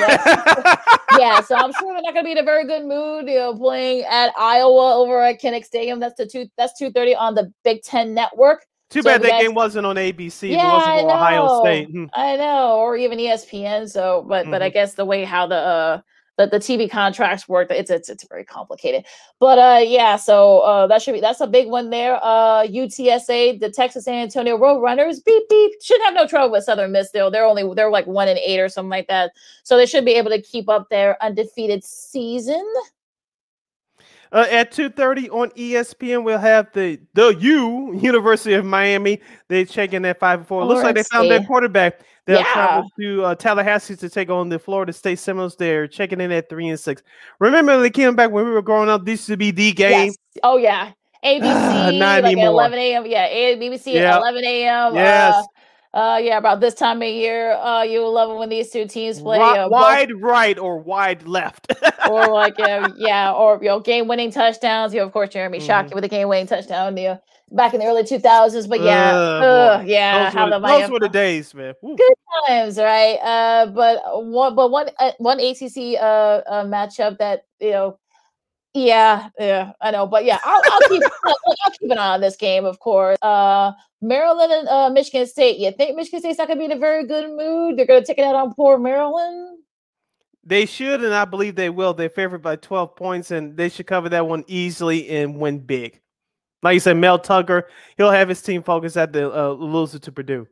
yeah, 1.17 1.41
so 1.41 1.55
I'm 1.55 1.71
sure 1.73 1.93
they're 1.93 2.01
not 2.01 2.13
going 2.13 2.23
to 2.23 2.23
be 2.23 2.31
in 2.31 2.37
a 2.37 2.43
very 2.43 2.65
good 2.65 2.85
mood. 2.85 3.27
You 3.27 3.35
know, 3.35 3.55
playing 3.55 4.05
at 4.09 4.31
Iowa 4.37 4.95
over 4.95 5.21
at 5.21 5.41
Kinnick 5.41 5.65
Stadium. 5.65 5.99
That's 5.99 6.15
the 6.15 6.25
two. 6.25 6.47
That's 6.57 6.77
two 6.77 6.91
thirty 6.91 7.15
on 7.15 7.35
the 7.35 7.51
Big 7.63 7.83
Ten 7.83 8.13
Network. 8.13 8.65
Too 8.89 9.01
so 9.01 9.09
bad 9.09 9.23
that 9.23 9.29
guys, 9.29 9.41
game 9.41 9.55
wasn't 9.55 9.85
on 9.85 9.95
ABC. 9.95 10.51
Yeah, 10.51 10.69
it 10.69 10.73
wasn't 10.73 10.91
I 10.91 11.01
know. 11.01 11.09
Ohio 11.09 11.61
State. 11.63 11.89
Hmm. 11.89 12.05
I 12.13 12.35
know, 12.35 12.77
or 12.77 12.95
even 12.95 13.17
ESPN. 13.17 13.89
So, 13.89 14.25
but 14.27 14.43
mm-hmm. 14.43 14.51
but 14.51 14.61
I 14.61 14.67
mm-hmm. 14.67 14.73
guess 14.73 14.93
the 14.93 15.05
way 15.05 15.23
how 15.23 15.47
the 15.47 15.55
uh, 15.55 16.01
that 16.37 16.51
the 16.51 16.57
TV 16.57 16.89
contracts 16.89 17.47
work. 17.47 17.69
It's 17.71 17.91
it's 17.91 18.09
it's 18.09 18.27
very 18.27 18.43
complicated. 18.43 19.05
But 19.39 19.59
uh 19.59 19.81
yeah, 19.83 20.15
so 20.15 20.59
uh 20.59 20.87
that 20.87 21.01
should 21.01 21.13
be 21.13 21.21
that's 21.21 21.41
a 21.41 21.47
big 21.47 21.67
one 21.67 21.89
there. 21.89 22.19
Uh 22.21 22.65
UTSA, 22.65 23.59
the 23.59 23.69
Texas 23.69 24.05
San 24.05 24.15
Antonio 24.15 24.57
Roadrunners, 24.57 25.23
beep 25.23 25.47
beep, 25.49 25.71
should 25.81 26.01
have 26.01 26.13
no 26.13 26.27
trouble 26.27 26.51
with 26.51 26.63
Southern 26.63 26.91
Miss. 26.91 27.11
Though 27.11 27.29
they're 27.29 27.45
only 27.45 27.71
they're 27.75 27.91
like 27.91 28.07
one 28.07 28.27
and 28.27 28.39
eight 28.39 28.59
or 28.59 28.69
something 28.69 28.89
like 28.89 29.07
that. 29.07 29.31
So 29.63 29.77
they 29.77 29.85
should 29.85 30.05
be 30.05 30.13
able 30.13 30.31
to 30.31 30.41
keep 30.41 30.69
up 30.69 30.89
their 30.89 31.21
undefeated 31.23 31.83
season. 31.83 32.65
Uh, 34.31 34.47
at 34.49 34.71
2.30 34.71 35.29
on 35.31 35.49
espn 35.51 36.23
we'll 36.23 36.39
have 36.39 36.67
the 36.73 36.99
the 37.13 37.35
u 37.39 37.93
university 38.01 38.55
of 38.55 38.65
miami 38.65 39.21
they 39.47 39.63
check 39.63 39.93
in 39.93 40.03
at 40.05 40.19
5 40.19 40.39
and 40.39 40.47
4 40.47 40.65
looks 40.65 40.81
like 40.81 40.95
they 40.95 41.03
found 41.03 41.29
their 41.29 41.43
quarterback 41.43 41.99
they'll 42.25 42.39
yeah. 42.39 42.53
travel 42.53 42.89
to 42.99 43.23
uh, 43.23 43.35
tallahassee 43.35 43.95
to 43.95 44.09
take 44.09 44.29
on 44.29 44.49
the 44.49 44.59
florida 44.59 44.93
state 44.93 45.19
seminoles. 45.19 45.55
They're 45.55 45.87
checking 45.87 46.21
in 46.21 46.31
at 46.31 46.49
3 46.49 46.69
and 46.69 46.79
6 46.79 47.03
remember 47.39 47.79
they 47.79 47.89
came 47.89 48.15
back 48.15 48.31
when 48.31 48.45
we 48.45 48.51
were 48.51 48.61
growing 48.61 48.89
up. 48.89 49.05
This 49.05 49.19
used 49.19 49.27
to 49.27 49.37
be 49.37 49.51
the 49.51 49.71
game. 49.71 50.07
Yes. 50.07 50.17
oh 50.43 50.57
yeah. 50.57 50.91
Abc 51.23 51.99
like 52.21 52.37
11 52.37 52.79
a.m 52.79 53.05
yeah 53.05 53.29
abc 53.29 53.93
yeah. 53.93 54.15
at 54.15 54.17
11 54.17 54.43
a.m 54.43 54.95
yes 54.95 55.35
uh, 55.35 55.43
uh, 55.93 56.19
yeah, 56.21 56.37
about 56.37 56.59
this 56.59 56.73
time 56.73 57.01
of 57.03 57.07
year, 57.07 57.51
uh, 57.53 57.83
you 57.83 57.99
will 57.99 58.13
love 58.13 58.31
it 58.31 58.37
when 58.37 58.49
these 58.49 58.71
two 58.71 58.87
teams 58.87 59.21
play 59.21 59.39
uh, 59.39 59.67
wide 59.69 60.09
both, 60.09 60.21
right 60.21 60.57
or 60.57 60.79
wide 60.79 61.27
left, 61.27 61.71
or 62.09 62.27
like 62.33 62.59
uh, 62.59 62.89
yeah, 62.97 63.31
or 63.31 63.59
you 63.61 63.67
know, 63.67 63.79
game 63.79 64.07
winning 64.07 64.31
touchdowns. 64.31 64.93
You 64.93 65.01
know, 65.01 65.05
of 65.05 65.11
course, 65.11 65.29
Jeremy 65.29 65.59
mm-hmm. 65.59 65.69
Shockey 65.69 65.93
with 65.93 66.03
a 66.03 66.07
game 66.07 66.27
winning 66.27 66.47
touchdown. 66.47 66.97
You 66.97 67.09
know, 67.09 67.21
back 67.51 67.75
in 67.75 67.79
the 67.79 67.85
early 67.85 68.03
two 68.03 68.17
thousands. 68.17 68.65
But 68.65 68.81
yeah, 68.81 69.15
uh, 69.15 69.83
yeah, 69.85 70.31
those, 70.31 70.35
were, 70.35 70.49
the, 70.49 70.67
those 70.67 70.89
were 70.89 70.99
the 70.99 71.09
days, 71.09 71.53
man. 71.53 71.75
Woo. 71.83 71.95
Good 71.95 72.13
times, 72.47 72.77
right? 72.79 73.17
Uh, 73.21 73.67
but 73.67 74.01
one, 74.25 74.55
but 74.55 74.71
one, 74.71 74.89
uh, 74.99 75.11
one 75.19 75.39
ACC 75.39 75.99
uh, 76.01 76.41
uh 76.47 76.65
matchup 76.65 77.19
that 77.19 77.45
you 77.59 77.69
know 77.69 77.99
yeah, 78.73 79.29
yeah, 79.39 79.71
I 79.81 79.91
know, 79.91 80.07
but 80.07 80.25
yeah, 80.25 80.39
I'll, 80.43 80.61
I'll 80.71 80.89
keep 80.89 81.03
I'll, 81.25 81.35
I'll, 81.47 81.71
keep 81.79 81.91
an 81.91 81.97
eye 81.97 82.13
on 82.15 82.21
this 82.21 82.35
game, 82.35 82.65
of 82.65 82.79
course. 82.79 83.17
Uh, 83.21 83.71
Maryland 84.01 84.51
and 84.51 84.67
uh, 84.67 84.89
Michigan 84.89 85.27
State. 85.27 85.59
You 85.59 85.71
think 85.71 85.95
Michigan 85.95 86.19
State's 86.19 86.37
not 86.37 86.47
going 86.47 86.57
to 86.57 86.61
be 86.61 86.65
in 86.65 86.77
a 86.77 86.79
very 86.79 87.05
good 87.05 87.29
mood? 87.29 87.77
They're 87.77 87.85
going 87.85 88.01
to 88.01 88.05
take 88.05 88.17
it 88.17 88.25
out 88.25 88.35
on 88.35 88.53
poor 88.53 88.77
Maryland. 88.77 89.59
They 90.43 90.65
should, 90.65 91.03
and 91.03 91.13
I 91.13 91.25
believe 91.25 91.55
they 91.55 91.69
will. 91.69 91.93
They're 91.93 92.09
favored 92.09 92.41
by 92.41 92.57
twelve 92.57 92.95
points, 92.95 93.31
and 93.31 93.55
they 93.55 93.69
should 93.69 93.87
cover 93.87 94.09
that 94.09 94.27
one 94.27 94.43
easily 94.47 95.09
and 95.09 95.39
win 95.39 95.59
big. 95.59 96.01
Like 96.63 96.73
you 96.73 96.79
said, 96.79 96.97
Mel 96.97 97.19
Tucker, 97.19 97.67
he'll 97.97 98.11
have 98.11 98.29
his 98.29 98.41
team 98.41 98.63
focused 98.63 98.97
at 98.97 99.13
the 99.13 99.31
uh, 99.31 99.51
loser 99.51 99.99
to 99.99 100.11
Purdue. 100.11 100.47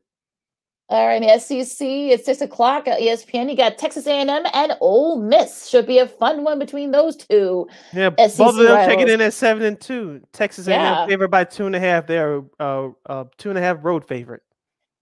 All 0.92 1.08
right, 1.08 1.42
SEC. 1.42 1.88
It's 1.88 2.26
six 2.26 2.42
o'clock 2.42 2.86
at 2.86 3.00
ESPN. 3.00 3.50
You 3.50 3.56
got 3.56 3.78
Texas 3.78 4.06
A&M 4.08 4.30
and 4.30 4.74
Ole 4.82 5.22
Miss. 5.22 5.70
Should 5.70 5.88
be 5.88 6.00
a 6.00 6.06
fun 6.06 6.44
one 6.44 6.60
between 6.60 6.92
those 6.92 7.16
two. 7.16 7.66
Yeah, 7.94 8.10
SEC 8.20 8.38
both 8.38 8.56
of 8.56 8.56
them 8.58 8.74
rivals. 8.74 8.88
checking 8.88 9.08
in 9.08 9.22
at 9.22 9.34
seven 9.34 9.64
and 9.64 9.80
two. 9.80 10.20
Texas 10.34 10.68
A&M 10.68 10.82
yeah. 10.82 11.08
favored 11.08 11.30
by 11.32 11.46
two 11.46 11.66
and 11.66 11.78
a 11.78 11.80
half. 11.80 12.08
They're 12.08 12.42
uh, 12.60 12.90
uh, 13.06 13.24
two 13.38 13.48
and 13.48 13.58
a 13.58 13.62
half 13.62 13.78
road 13.82 14.06
favorite. 14.06 14.42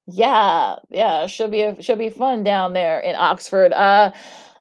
Yeah, 0.05 0.75
yeah, 0.89 1.25
should 1.25 1.49
be 1.49 1.63
a, 1.63 1.81
should 1.81 1.97
be 1.97 2.11
fun 2.11 2.43
down 2.43 2.73
there 2.73 2.99
in 2.99 3.15
Oxford. 3.15 3.73
Uh, 3.73 4.11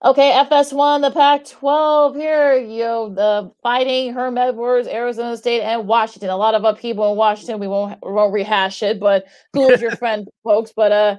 okay, 0.04 0.32
FS1, 0.32 1.02
the 1.02 1.10
Pac-12 1.10 2.16
here. 2.16 2.54
You 2.54 2.84
know, 2.84 3.08
the 3.08 3.52
Fighting, 3.62 4.12
Herm 4.12 4.38
Edwards, 4.38 4.88
Arizona 4.88 5.36
State, 5.36 5.62
and 5.62 5.86
Washington. 5.86 6.30
A 6.30 6.36
lot 6.36 6.54
of 6.54 6.64
upheaval 6.64 7.12
in 7.12 7.16
Washington. 7.16 7.58
We 7.58 7.68
won't 7.68 7.98
we 8.04 8.12
won't 8.12 8.32
rehash 8.32 8.82
it, 8.82 9.00
but 9.00 9.26
who 9.52 9.68
is 9.68 9.80
your 9.80 9.90
friend, 9.96 10.28
folks? 10.44 10.72
But 10.74 10.92
uh, 10.92 11.16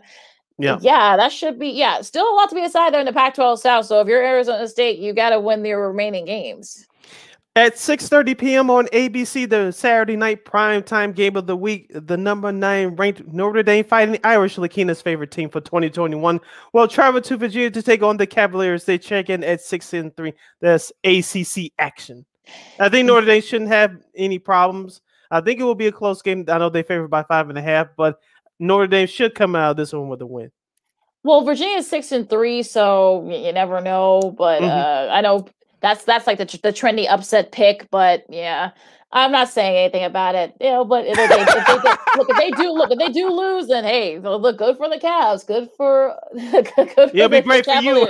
yeah, 0.57 0.77
yeah, 0.81 1.15
that 1.17 1.31
should 1.31 1.59
be 1.59 1.69
yeah. 1.69 2.01
Still 2.01 2.31
a 2.31 2.35
lot 2.35 2.49
to 2.49 2.55
be 2.55 2.61
decided 2.61 2.93
there 2.93 3.01
in 3.01 3.05
the 3.05 3.13
Pac-12 3.13 3.59
South. 3.59 3.85
So 3.85 4.01
if 4.01 4.07
you're 4.07 4.23
Arizona 4.23 4.67
State, 4.67 4.99
you 4.99 5.13
got 5.13 5.29
to 5.29 5.39
win 5.39 5.63
your 5.63 5.87
remaining 5.87 6.25
games. 6.25 6.85
At 7.59 7.75
6:30 7.75 8.37
p.m. 8.37 8.69
on 8.69 8.85
ABC, 8.93 9.49
the 9.49 9.73
Saturday 9.73 10.15
night 10.15 10.45
primetime 10.45 11.13
game 11.13 11.35
of 11.35 11.45
the 11.45 11.57
week, 11.57 11.91
the 11.93 12.15
number 12.15 12.53
nine 12.53 12.95
ranked 12.95 13.27
Notre 13.27 13.63
Dame 13.63 13.83
Fighting 13.83 14.13
the 14.13 14.25
Irish, 14.25 14.55
Lakina's 14.55 15.01
favorite 15.01 15.29
team 15.29 15.49
for 15.49 15.59
2021, 15.59 16.39
will 16.71 16.87
travel 16.87 17.19
to 17.19 17.35
Virginia 17.35 17.69
to 17.69 17.81
take 17.81 18.01
on 18.01 18.15
the 18.15 18.25
Cavaliers. 18.25 18.85
They 18.85 18.97
check 18.97 19.29
in 19.29 19.43
at 19.43 19.59
six 19.59 19.91
and 19.91 20.15
three. 20.15 20.31
That's 20.61 20.93
ACC 21.03 21.73
action. 21.77 22.25
I 22.79 22.87
think 22.87 23.07
Notre 23.07 23.25
Dame 23.25 23.41
shouldn't 23.41 23.71
have 23.71 23.97
any 24.15 24.39
problems. 24.39 25.01
I 25.29 25.41
think 25.41 25.59
it 25.59 25.65
will 25.65 25.75
be 25.75 25.87
a 25.87 25.91
close 25.91 26.21
game. 26.21 26.45
I 26.47 26.59
know 26.59 26.69
they 26.69 26.83
favored 26.83 27.09
by 27.09 27.23
five 27.23 27.49
and 27.49 27.57
a 27.57 27.61
half, 27.61 27.89
but 27.97 28.21
Notre 28.61 28.87
Dame 28.87 29.07
should 29.07 29.35
come 29.35 29.57
out 29.57 29.71
of 29.71 29.75
this 29.75 29.91
one 29.91 30.07
with 30.07 30.21
a 30.21 30.25
win. 30.25 30.49
Well, 31.23 31.41
Virginia's 31.41 31.89
six 31.89 32.13
and 32.13 32.29
three, 32.29 32.63
so 32.63 33.29
you 33.29 33.51
never 33.51 33.81
know. 33.81 34.33
But 34.37 34.61
mm-hmm. 34.61 34.69
uh, 34.69 35.13
I 35.13 35.19
know 35.19 35.45
that's 35.81 36.03
that's 36.03 36.27
like 36.27 36.37
the 36.37 36.45
the 36.61 36.73
trendy 36.73 37.07
upset 37.09 37.51
pick, 37.51 37.89
but 37.89 38.25
yeah, 38.29 38.71
I'm 39.11 39.31
not 39.31 39.49
saying 39.49 39.75
anything 39.75 40.03
about 40.03 40.35
it, 40.35 40.53
you 40.61 40.69
know. 40.69 40.85
But 40.85 41.05
if 41.07 41.15
they, 41.15 41.23
if 41.23 41.29
they, 41.29 41.89
look, 42.15 42.29
if 42.29 42.37
they 42.37 42.51
do 42.51 42.71
look, 42.71 42.91
if 42.91 42.99
they 42.99 43.11
do 43.11 43.31
lose, 43.31 43.67
then 43.67 43.83
hey, 43.83 44.19
look 44.19 44.57
good 44.57 44.77
for 44.77 44.87
the 44.87 44.97
Cavs, 44.97 45.47
good 45.47 45.67
for 45.75 46.15
good 46.33 46.91
for 46.91 47.09
It'll 47.11 47.27
be 47.27 47.41
great 47.41 47.65
for 47.65 47.73
you 47.81 48.07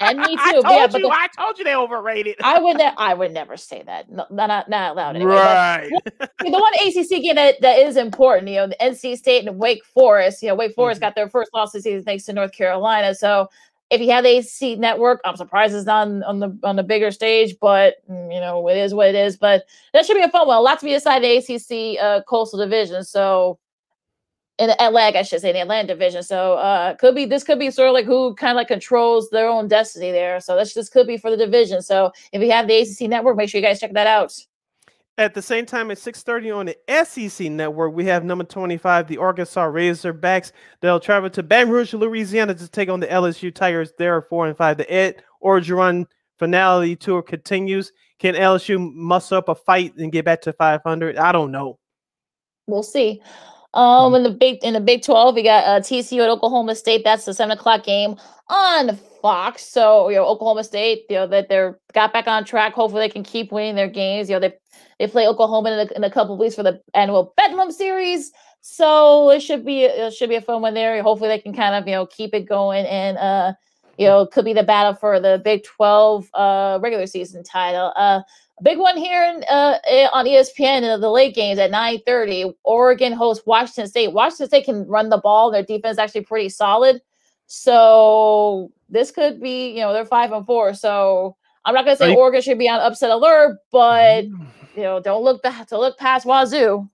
and 0.00 0.18
me 0.18 0.26
too. 0.36 0.42
I 0.42 0.52
told 0.52 0.64
yeah, 0.66 0.82
you, 0.82 1.08
the, 1.08 1.10
I 1.10 1.26
told 1.38 1.58
you 1.58 1.64
they 1.64 1.74
overrated. 1.74 2.36
I 2.42 2.58
would, 2.58 2.76
ne- 2.76 2.92
I 2.98 3.14
would 3.14 3.32
never 3.32 3.56
say 3.56 3.82
that. 3.84 4.10
No, 4.10 4.26
not 4.30 4.68
not 4.68 4.94
loud. 4.94 5.16
Anyway. 5.16 5.32
Right. 5.32 5.90
But, 6.18 6.32
the 6.38 6.50
one 6.50 6.72
ACC 6.74 7.22
game 7.22 7.36
that, 7.36 7.58
that 7.62 7.78
is 7.78 7.96
important, 7.96 8.48
you 8.48 8.56
know, 8.56 8.66
the 8.66 8.76
NC 8.78 9.16
State 9.16 9.46
and 9.46 9.58
Wake 9.58 9.86
Forest. 9.86 10.42
You 10.42 10.48
know, 10.50 10.54
Wake 10.54 10.74
Forest 10.74 11.00
mm-hmm. 11.00 11.06
got 11.06 11.14
their 11.14 11.30
first 11.30 11.54
loss 11.54 11.72
this 11.72 11.84
season 11.84 12.04
thanks 12.04 12.24
to 12.24 12.34
North 12.34 12.52
Carolina. 12.52 13.14
So 13.14 13.48
if 13.90 14.00
you 14.00 14.10
have 14.10 14.24
the 14.24 14.38
ACC 14.38 14.78
network, 14.78 15.20
I'm 15.24 15.36
surprised 15.36 15.74
it's 15.74 15.84
not 15.84 16.06
on, 16.06 16.22
on, 16.22 16.38
the 16.38 16.58
on 16.62 16.76
the 16.76 16.82
bigger 16.82 17.10
stage, 17.10 17.56
but 17.60 17.96
mm, 18.08 18.32
you 18.32 18.40
know 18.40 18.68
it 18.68 18.76
is 18.76 18.94
what 18.94 19.08
it 19.08 19.14
is. 19.16 19.36
But 19.36 19.64
that 19.92 20.06
should 20.06 20.16
be 20.16 20.22
a 20.22 20.28
fun 20.28 20.46
one. 20.46 20.56
A 20.56 20.60
lot 20.60 20.78
to 20.78 20.84
be 20.84 20.92
decided 20.92 21.44
the 21.44 21.54
ACC 21.54 22.02
uh, 22.02 22.22
Coastal 22.22 22.60
Division. 22.60 23.04
So 23.04 23.58
in 24.58 24.68
the 24.68 24.82
Atlantic, 24.82 25.18
I 25.18 25.22
should 25.22 25.40
say, 25.40 25.48
in 25.50 25.54
the 25.54 25.62
Atlantic 25.62 25.88
Division. 25.88 26.22
So 26.22 26.54
uh, 26.54 26.94
could 26.96 27.14
be 27.14 27.24
this 27.24 27.42
could 27.42 27.58
be 27.58 27.70
sort 27.70 27.88
of 27.88 27.94
like 27.94 28.04
who 28.04 28.34
kind 28.34 28.52
of 28.52 28.56
like 28.56 28.68
controls 28.68 29.28
their 29.30 29.48
own 29.48 29.66
destiny 29.66 30.12
there. 30.12 30.38
So 30.38 30.54
this 30.54 30.74
this 30.74 30.88
could 30.88 31.06
be 31.06 31.16
for 31.16 31.30
the 31.30 31.36
division. 31.36 31.82
So 31.82 32.12
if 32.32 32.40
you 32.40 32.50
have 32.52 32.68
the 32.68 32.80
ACC 32.80 33.10
network, 33.10 33.36
make 33.36 33.50
sure 33.50 33.60
you 33.60 33.66
guys 33.66 33.80
check 33.80 33.92
that 33.94 34.06
out. 34.06 34.32
At 35.18 35.34
the 35.34 35.42
same 35.42 35.66
time, 35.66 35.90
at 35.90 35.98
6:30 35.98 36.50
on 36.50 36.66
the 36.66 36.76
SEC 37.04 37.50
network, 37.50 37.94
we 37.94 38.06
have 38.06 38.24
number 38.24 38.44
25, 38.44 39.06
the 39.06 39.18
Arkansas 39.18 39.66
Razorbacks. 39.66 40.52
They'll 40.80 41.00
travel 41.00 41.28
to 41.30 41.42
Baton 41.42 41.70
Rouge, 41.70 41.92
Louisiana, 41.92 42.54
to 42.54 42.68
take 42.68 42.88
on 42.88 43.00
the 43.00 43.06
LSU 43.06 43.54
Tigers. 43.54 43.92
They're 43.98 44.22
four 44.22 44.46
and 44.46 44.56
five. 44.56 44.78
The 44.78 44.90
Ed 44.90 45.22
Orgeron 45.44 46.06
finale 46.38 46.96
tour 46.96 47.22
continues. 47.22 47.92
Can 48.18 48.34
LSU 48.34 48.78
muster 48.94 49.36
up 49.36 49.48
a 49.48 49.54
fight 49.54 49.94
and 49.96 50.12
get 50.12 50.24
back 50.24 50.42
to 50.42 50.52
500? 50.52 51.16
I 51.16 51.32
don't 51.32 51.50
know. 51.52 51.78
We'll 52.66 52.82
see. 52.82 53.20
Um, 53.72 54.14
in 54.14 54.24
the 54.24 54.30
big 54.30 54.58
in 54.64 54.74
the 54.74 54.80
Big 54.80 55.02
12, 55.02 55.34
we 55.34 55.42
got 55.44 55.64
uh, 55.64 55.80
TCU 55.80 56.22
at 56.22 56.28
Oklahoma 56.28 56.74
State. 56.74 57.02
That's 57.04 57.24
the 57.24 57.34
seven 57.34 57.56
o'clock 57.56 57.84
game 57.84 58.16
on 58.48 58.96
Fox. 59.22 59.64
So 59.64 60.08
you 60.08 60.16
know, 60.16 60.26
Oklahoma 60.26 60.64
State, 60.64 61.04
you 61.08 61.16
know, 61.16 61.26
that 61.28 61.48
they're 61.48 61.78
got 61.92 62.12
back 62.12 62.26
on 62.26 62.44
track. 62.44 62.72
Hopefully, 62.72 63.02
they 63.02 63.12
can 63.12 63.22
keep 63.22 63.52
winning 63.52 63.76
their 63.76 63.88
games. 63.88 64.28
You 64.28 64.36
know, 64.36 64.40
they 64.40 64.54
they 65.00 65.06
play 65.06 65.26
Oklahoma 65.26 65.72
in 65.72 65.88
a, 65.88 65.96
in 65.96 66.04
a 66.04 66.10
couple 66.10 66.36
weeks 66.36 66.54
for 66.54 66.62
the 66.62 66.78
annual 66.92 67.32
Bedlam 67.34 67.72
series. 67.72 68.32
So 68.60 69.30
it 69.30 69.40
should 69.40 69.64
be 69.64 69.84
it 69.84 70.12
should 70.12 70.28
be 70.28 70.34
a 70.36 70.42
fun 70.42 70.60
one 70.60 70.74
there. 70.74 71.02
Hopefully 71.02 71.28
they 71.30 71.38
can 71.38 71.54
kind 71.54 71.74
of 71.74 71.88
you 71.88 71.94
know 71.94 72.04
keep 72.04 72.34
it 72.34 72.46
going 72.46 72.84
and 72.84 73.16
uh 73.16 73.54
you 73.96 74.06
know 74.06 74.26
could 74.26 74.44
be 74.44 74.52
the 74.52 74.62
battle 74.62 74.92
for 74.92 75.18
the 75.18 75.40
Big 75.42 75.64
12 75.64 76.28
uh 76.34 76.78
regular 76.82 77.06
season 77.06 77.42
title. 77.42 77.94
Uh 77.96 78.20
a 78.58 78.62
big 78.62 78.76
one 78.76 78.98
here 78.98 79.24
in, 79.24 79.42
uh, 79.48 79.78
eh, 79.86 80.06
on 80.12 80.26
ESPN 80.26 80.82
in 80.82 81.00
the 81.00 81.10
late 81.10 81.34
games 81.34 81.58
at 81.58 81.70
9:30. 81.70 82.52
Oregon 82.62 83.14
hosts 83.14 83.46
Washington 83.46 83.88
State. 83.88 84.12
Washington 84.12 84.48
State 84.48 84.66
can 84.66 84.86
run 84.86 85.08
the 85.08 85.16
ball. 85.16 85.50
Their 85.50 85.62
defense 85.62 85.94
is 85.94 85.98
actually 85.98 86.24
pretty 86.24 86.50
solid. 86.50 87.00
So 87.46 88.70
this 88.90 89.10
could 89.10 89.40
be, 89.40 89.70
you 89.70 89.80
know, 89.80 89.94
they're 89.94 90.04
five 90.04 90.30
and 90.32 90.44
four. 90.44 90.74
So 90.74 91.36
I'm 91.64 91.72
not 91.72 91.86
gonna 91.86 91.96
say 91.96 92.14
Oregon 92.14 92.42
should 92.42 92.58
be 92.58 92.68
on 92.68 92.80
upset 92.80 93.08
alert, 93.08 93.60
but 93.72 94.26
mm 94.26 94.46
you 94.80 94.86
know, 94.86 95.00
don't 95.00 95.22
look 95.22 95.42
back 95.42 95.68
to 95.68 95.78
look 95.78 95.98
past 95.98 96.26
Wazoo. 96.26 96.88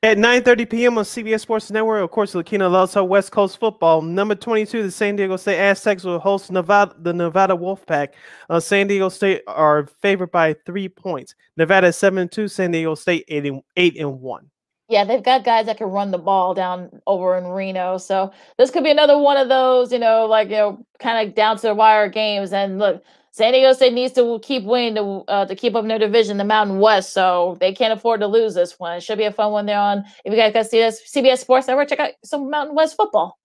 At 0.00 0.16
9:30 0.16 0.70
p.m. 0.70 0.98
on 0.98 1.04
CBS 1.04 1.40
Sports 1.40 1.72
Network, 1.72 2.04
of 2.04 2.10
course, 2.12 2.32
Lakina 2.32 2.70
loves 2.70 2.94
her 2.94 3.02
West 3.02 3.32
Coast 3.32 3.58
football. 3.58 4.00
Number 4.00 4.36
22, 4.36 4.84
the 4.84 4.90
San 4.92 5.16
Diego 5.16 5.36
State 5.36 5.58
Aztecs 5.58 6.04
will 6.04 6.20
host 6.20 6.52
Nevada, 6.52 6.94
the 7.00 7.12
Nevada 7.12 7.54
Wolfpack. 7.54 8.10
Uh, 8.48 8.60
San 8.60 8.86
Diego 8.86 9.08
State 9.08 9.42
are 9.48 9.88
favored 10.00 10.30
by 10.30 10.54
three 10.64 10.88
points. 10.88 11.34
Nevada 11.56 11.88
is 11.88 11.96
seven 11.96 12.20
and 12.20 12.30
two. 12.30 12.46
San 12.46 12.70
Diego 12.70 12.94
State 12.94 13.24
eight 13.26 13.46
and 13.46 13.60
eight 13.76 13.98
and 13.98 14.20
one. 14.20 14.48
Yeah, 14.88 15.04
they've 15.04 15.22
got 15.22 15.44
guys 15.44 15.66
that 15.66 15.78
can 15.78 15.88
run 15.88 16.12
the 16.12 16.18
ball 16.18 16.54
down 16.54 17.02
over 17.08 17.36
in 17.36 17.48
Reno. 17.48 17.98
So 17.98 18.32
this 18.56 18.70
could 18.70 18.84
be 18.84 18.90
another 18.92 19.18
one 19.18 19.36
of 19.36 19.48
those, 19.48 19.92
you 19.92 19.98
know, 19.98 20.26
like 20.26 20.48
you 20.48 20.56
know, 20.56 20.86
kind 21.00 21.28
of 21.28 21.34
down 21.34 21.56
to 21.56 21.62
the 21.62 21.74
wire 21.74 22.08
games. 22.08 22.52
And 22.52 22.78
look, 22.78 23.02
San 23.38 23.52
Diego 23.52 23.72
State 23.72 23.92
needs 23.92 24.14
to 24.14 24.40
keep 24.42 24.64
winning 24.64 24.96
to 24.96 25.24
uh, 25.28 25.46
to 25.46 25.54
keep 25.54 25.76
up 25.76 25.86
their 25.86 25.96
division, 25.96 26.38
the 26.38 26.44
Mountain 26.44 26.80
West, 26.80 27.12
so 27.12 27.56
they 27.60 27.72
can't 27.72 27.92
afford 27.92 28.18
to 28.18 28.26
lose 28.26 28.52
this 28.52 28.80
one. 28.80 28.96
It 28.96 29.02
should 29.04 29.16
be 29.16 29.24
a 29.24 29.32
fun 29.32 29.52
one 29.52 29.64
there 29.64 29.78
on. 29.78 30.04
If 30.24 30.32
you 30.32 30.36
guys 30.36 30.68
see 30.68 30.80
this 30.80 31.00
CBS 31.14 31.38
Sports 31.38 31.68
Network, 31.68 31.88
check 31.88 32.00
out 32.00 32.10
some 32.24 32.50
Mountain 32.50 32.74
West 32.74 32.96
football. 32.96 33.38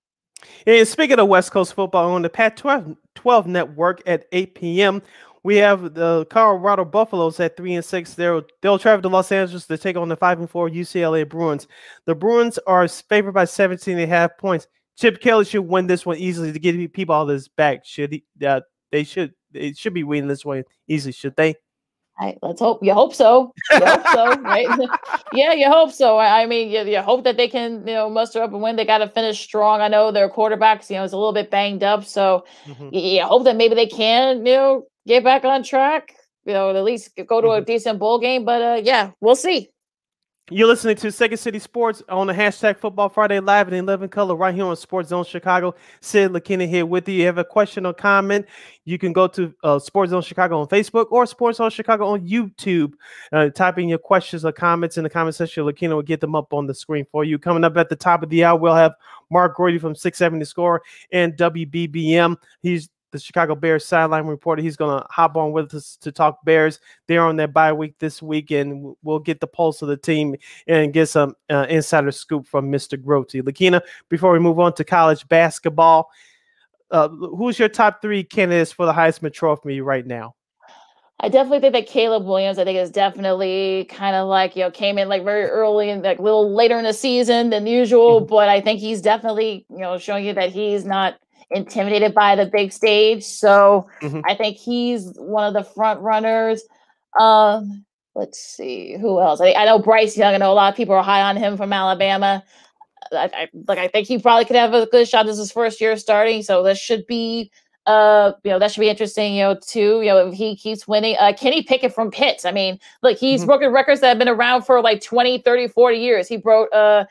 And 0.66 0.88
speaking 0.88 1.20
of 1.20 1.28
West 1.28 1.52
Coast 1.52 1.76
football, 1.76 2.12
on 2.12 2.24
the 2.24 2.30
Pac-12 2.30 2.98
12 3.14 3.46
network 3.46 4.02
at 4.08 4.26
8 4.32 4.56
p.m., 4.56 5.04
we 5.44 5.58
have 5.58 5.94
the 5.94 6.26
Colorado 6.26 6.86
Buffaloes 6.86 7.40
at 7.40 7.56
three 7.56 7.76
and 7.76 7.86
six. 7.86 8.16
They'll 8.16 8.42
they'll 8.64 8.80
travel 8.80 9.04
to 9.04 9.10
Los 9.10 9.32
Angeles 9.32 9.68
to 9.68 9.78
take 9.78 9.96
on 9.96 10.10
the 10.10 10.18
five 10.18 10.40
and 10.40 10.50
four 10.50 10.72
UCLA 10.72 11.30
Bruins. 11.30 11.68
The 12.08 12.16
Bruins 12.16 12.58
are 12.66 12.88
favored 12.88 13.34
by 13.34 13.46
17 13.46 13.94
and 13.94 14.04
a 14.04 14.08
half 14.08 14.40
points. 14.40 14.66
Chip 14.98 15.22
Kelly 15.22 15.46
should 15.46 15.68
win 15.68 15.86
this 15.86 16.04
one 16.04 16.18
easily 16.18 16.52
to 16.52 16.60
get 16.60 16.94
people 16.94 17.14
all 17.14 17.28
this 17.28 17.48
back. 17.48 17.86
Should 17.86 18.12
he? 18.12 18.24
Uh, 18.44 18.62
they 18.92 19.04
should 19.04 19.34
it 19.54 19.78
should 19.78 19.94
be 19.94 20.04
winning 20.04 20.28
this 20.28 20.46
way 20.46 20.64
easily, 20.88 21.12
should 21.12 21.36
they? 21.36 21.56
I, 22.20 22.38
let's 22.44 22.60
hope 22.60 22.84
you 22.84 22.94
hope 22.94 23.16
so. 23.16 23.54
You 23.72 23.86
hope 23.86 24.08
so, 24.08 24.42
right? 24.42 24.68
yeah, 25.34 25.54
you 25.54 25.68
hope 25.68 25.92
so. 25.92 26.20
I 26.20 26.46
mean, 26.46 26.70
you, 26.70 26.82
you 26.84 27.02
hope 27.02 27.24
that 27.24 27.38
they 27.38 27.48
can, 27.48 27.86
you 27.88 27.94
know, 27.94 28.10
muster 28.10 28.42
up 28.42 28.54
and 28.54 28.62
win. 28.62 28.76
They 28.76 28.86
got 28.86 29.00
to 29.00 29.10
finish 29.10 29.42
strong. 29.42 29.82
I 29.82 29.88
know 29.88 30.12
their 30.12 30.30
quarterbacks, 30.30 30.90
you 30.90 30.98
know, 30.98 31.04
is 31.04 31.14
a 31.14 31.18
little 31.18 31.34
bit 31.34 31.50
banged 31.50 31.84
up, 31.84 32.04
so 32.06 32.46
mm-hmm. 32.66 32.90
you, 32.92 33.02
you, 33.02 33.24
hope 33.24 33.46
that 33.46 33.56
maybe 33.56 33.74
they 33.74 33.88
can, 33.88 34.46
you 34.46 34.54
know, 34.54 34.84
get 35.08 35.24
back 35.24 35.44
on 35.44 35.64
track. 35.64 36.14
You 36.46 36.54
know, 36.54 36.76
at 36.76 36.84
least 36.84 37.10
go 37.28 37.42
to 37.42 37.48
mm-hmm. 37.48 37.64
a 37.64 37.66
decent 37.66 38.00
bowl 38.00 38.20
game. 38.20 38.46
But 38.46 38.62
uh, 38.62 38.82
yeah, 38.84 39.12
we'll 39.20 39.36
see. 39.36 39.70
You're 40.52 40.68
listening 40.68 40.98
to 40.98 41.10
Second 41.10 41.38
City 41.38 41.58
Sports 41.58 42.04
on 42.10 42.28
the 42.28 42.34
hashtag 42.34 42.76
Football 42.78 43.08
Friday 43.08 43.40
Live 43.40 43.70
in 43.70 43.76
11 43.76 44.10
color 44.10 44.36
right 44.36 44.54
here 44.54 44.66
on 44.66 44.76
Sports 44.76 45.08
Zone 45.08 45.24
Chicago. 45.24 45.74
Sid 46.02 46.32
Lakina 46.32 46.68
here 46.68 46.86
with 46.86 47.08
you. 47.08 47.16
You 47.16 47.26
have 47.28 47.38
a 47.38 47.46
question 47.46 47.86
or 47.86 47.94
comment, 47.94 48.46
you 48.84 48.98
can 48.98 49.14
go 49.14 49.26
to 49.30 49.54
uh, 49.64 49.80
Sports 49.80 50.10
Zone 50.10 50.22
Chicago 50.22 50.60
on 50.60 50.68
Facebook 50.68 51.06
or 51.12 51.26
Sports 51.26 51.60
Zone 51.60 51.70
Chicago 51.70 52.08
on 52.08 52.28
YouTube. 52.28 52.92
Uh, 53.32 53.52
type 53.52 53.78
in 53.78 53.88
your 53.88 54.00
questions 54.00 54.44
or 54.44 54.52
comments 54.52 54.98
in 54.98 55.06
the 55.06 55.10
comment 55.10 55.34
section. 55.34 55.64
Lakina 55.64 55.96
will 55.96 56.02
get 56.02 56.20
them 56.20 56.36
up 56.36 56.54
on 56.54 56.68
the 56.68 56.76
screen 56.76 57.06
for 57.10 57.24
you. 57.24 57.40
Coming 57.40 57.64
up 57.64 57.78
at 57.78 57.88
the 57.88 57.96
top 57.96 58.22
of 58.22 58.30
the 58.30 58.44
hour, 58.44 58.60
we'll 58.60 58.76
have 58.76 58.96
Mark 59.32 59.56
Grote 59.56 59.80
from 59.80 59.96
670 59.96 60.44
Score 60.44 60.82
and 61.14 61.38
WBBM. 61.38 62.36
He's 62.62 62.90
the 63.14 63.20
Chicago 63.20 63.56
Bears 63.56 63.86
sideline 63.86 64.26
reporter. 64.26 64.62
He's 64.62 64.76
going 64.76 65.00
to 65.00 65.08
hop 65.10 65.38
on 65.38 65.54
with 65.54 65.74
us 65.74 65.98
to 66.02 66.12
talk 66.12 66.44
Bears. 66.44 66.82
They're 67.08 67.24
on 67.24 67.38
their 67.38 67.48
bye 67.48 67.72
week 67.72 67.98
this 68.00 68.22
week, 68.22 68.52
and 68.52 68.94
we'll 69.04 69.20
get 69.20 69.40
the 69.40 69.48
pulse 69.48 69.82
of 69.82 69.88
the 69.88 69.96
team 69.96 70.36
and 70.68 70.92
get 70.92 71.08
some 71.08 71.36
uh, 71.50 71.68
insider 71.70 72.12
scoop 72.12 72.46
from 72.46 72.70
Mr. 72.70 73.02
Grote. 73.02 73.32
Lakina, 73.32 73.82
before 74.10 74.34
we 74.34 74.40
move 74.40 74.60
on 74.60 74.74
to 74.74 74.84
college 74.84 75.26
basketball, 75.30 76.10
uh, 76.92 77.08
who's 77.08 77.58
your 77.58 77.70
top 77.70 78.02
three 78.02 78.24
candidates 78.24 78.72
for 78.72 78.86
the 78.86 78.94
Heisman 78.94 79.32
Trophy 79.32 79.80
right 79.80 80.06
now? 80.06 80.36
I 81.20 81.30
definitely 81.30 81.62
think 81.62 81.74
that 81.74 81.88
Caleb 81.88 82.26
Williams, 82.26 82.60
I 82.60 82.66
think, 82.66 82.78
is 82.78 82.90
definitely 82.90 83.86
kind 83.90 84.16
of 84.16 84.28
like, 84.28 84.58
you 84.58 84.64
know, 84.64 84.72
came 84.72 84.98
in 84.98 85.08
like 85.08 85.24
very 85.24 85.46
early 85.46 85.90
and 85.90 86.04
like 86.04 86.20
a 86.20 86.22
little 86.22 86.54
later 86.54 86.78
in 86.78 86.84
the 86.84 86.92
season 86.92 87.50
than 87.50 87.66
usual. 87.66 88.20
Mm-hmm. 88.20 88.30
But 88.30 88.50
I 88.50 88.60
think 88.60 88.82
he's 88.82 89.02
definitely, 89.02 89.66
you 89.70 89.78
know, 89.78 89.98
showing 89.98 90.26
you 90.26 90.34
that 90.34 90.52
he's 90.52 90.84
not 90.84 91.16
intimidated 91.54 92.14
by 92.14 92.36
the 92.36 92.46
big 92.46 92.72
stage. 92.72 93.24
So 93.24 93.88
mm-hmm. 94.02 94.22
I 94.26 94.36
think 94.36 94.58
he's 94.58 95.14
one 95.18 95.46
of 95.46 95.54
the 95.54 95.64
front 95.64 96.02
runners. 96.02 96.64
Um, 97.20 97.86
let's 98.16 98.40
see 98.40 98.98
who 98.98 99.20
else. 99.22 99.42
I, 99.42 99.54
I, 99.54 99.66
know 99.66 99.80
Bryce 99.80 100.18
Young. 100.18 100.34
I 100.34 100.38
know 100.38 100.52
a 100.52 100.54
lot 100.54 100.72
of 100.72 100.78
people 100.78 100.96
are 100.96 101.04
high 101.04 101.22
on 101.22 101.38
him 101.38 101.58
from 101.58 101.74
Alabama. 101.74 102.44
I, 103.12 103.30
I, 103.34 103.50
like 103.68 103.78
I 103.78 103.88
think 103.88 104.08
he 104.08 104.18
probably 104.18 104.46
could 104.46 104.56
have 104.56 104.74
a 104.74 104.88
good 104.88 105.08
shot. 105.08 105.26
This 105.26 105.34
is 105.34 105.40
his 105.40 105.52
first 105.52 105.80
year 105.80 105.96
starting, 105.98 106.42
so 106.42 106.64
this 106.64 106.80
should 106.80 107.06
be 107.06 107.52
uh 107.86 108.32
you 108.44 108.52
know 108.52 108.60
that 108.60 108.72
should 108.72 108.80
be 108.80 108.88
interesting 108.88 109.36
you 109.36 109.44
know 109.44 109.56
too 109.56 110.00
you 110.02 110.08
know 110.08 110.30
if 110.30 110.34
he 110.34 110.56
keeps 110.56 110.88
winning 110.88 111.18
uh 111.20 111.34
kenny 111.38 111.62
pickett 111.62 111.94
from 111.94 112.10
pitt 112.10 112.42
i 112.46 112.52
mean 112.52 112.80
look 113.02 113.18
he's 113.18 113.42
mm-hmm. 113.42 113.48
broken 113.48 113.74
records 113.74 114.00
that 114.00 114.08
have 114.08 114.18
been 114.18 114.30
around 114.30 114.62
for 114.62 114.82
like 114.82 115.02
20 115.02 115.40
30 115.40 115.68
40 115.68 115.98
years 115.98 116.28
he 116.30 116.38
broke 116.38 116.70
uh 116.74 117.04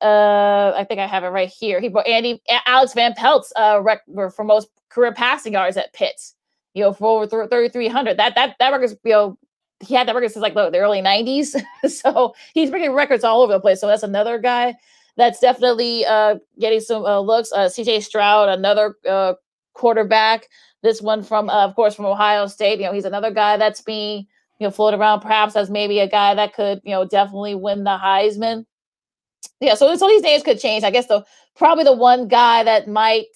uh 0.00 0.72
i 0.76 0.84
think 0.88 1.00
i 1.00 1.06
have 1.06 1.24
it 1.24 1.28
right 1.28 1.48
here 1.48 1.80
he 1.80 1.88
broke 1.88 2.08
andy 2.08 2.42
alex 2.66 2.92
van 2.94 3.14
pelt's 3.14 3.52
uh 3.56 3.80
record 3.82 4.32
for 4.32 4.44
most 4.44 4.68
career 4.88 5.12
passing 5.12 5.52
yards 5.52 5.76
at 5.76 5.92
pitt 5.92 6.20
you 6.74 6.82
know 6.82 6.92
for 6.92 7.22
over 7.22 7.46
3300 7.46 8.16
that 8.16 8.34
that 8.34 8.56
that 8.58 8.70
record 8.70 8.90
you 9.04 9.12
know 9.12 9.38
he 9.80 9.94
had 9.94 10.08
that 10.08 10.14
record 10.14 10.30
since 10.30 10.42
like 10.42 10.54
the, 10.54 10.70
the 10.70 10.78
early 10.78 11.00
90s 11.00 11.60
so 11.88 12.34
he's 12.54 12.70
breaking 12.70 12.92
records 12.92 13.24
all 13.24 13.42
over 13.42 13.52
the 13.52 13.60
place 13.60 13.80
so 13.80 13.86
that's 13.86 14.02
another 14.02 14.38
guy 14.38 14.74
that's 15.16 15.40
definitely 15.40 16.04
uh, 16.06 16.36
getting 16.58 16.80
some 16.80 17.04
uh, 17.04 17.20
looks. 17.20 17.52
Uh, 17.52 17.66
CJ 17.66 18.02
Stroud, 18.02 18.48
another 18.48 18.96
uh, 19.08 19.34
quarterback. 19.74 20.48
This 20.82 21.00
one 21.00 21.22
from, 21.22 21.48
uh, 21.48 21.64
of 21.64 21.74
course, 21.74 21.94
from 21.94 22.06
Ohio 22.06 22.46
State. 22.46 22.80
You 22.80 22.86
know, 22.86 22.92
he's 22.92 23.04
another 23.04 23.30
guy 23.30 23.56
that's 23.56 23.80
being 23.80 24.26
you 24.58 24.66
know 24.66 24.70
floated 24.70 24.98
around, 24.98 25.20
perhaps 25.20 25.56
as 25.56 25.70
maybe 25.70 26.00
a 26.00 26.08
guy 26.08 26.34
that 26.34 26.54
could 26.54 26.80
you 26.84 26.90
know 26.90 27.04
definitely 27.04 27.54
win 27.54 27.84
the 27.84 27.96
Heisman. 27.96 28.66
Yeah, 29.60 29.74
so 29.74 29.94
so 29.96 30.08
these 30.08 30.22
names 30.22 30.42
could 30.42 30.60
change. 30.60 30.84
I 30.84 30.90
guess 30.90 31.06
the 31.06 31.24
probably 31.56 31.84
the 31.84 31.92
one 31.92 32.28
guy 32.28 32.62
that 32.64 32.88
might 32.88 33.26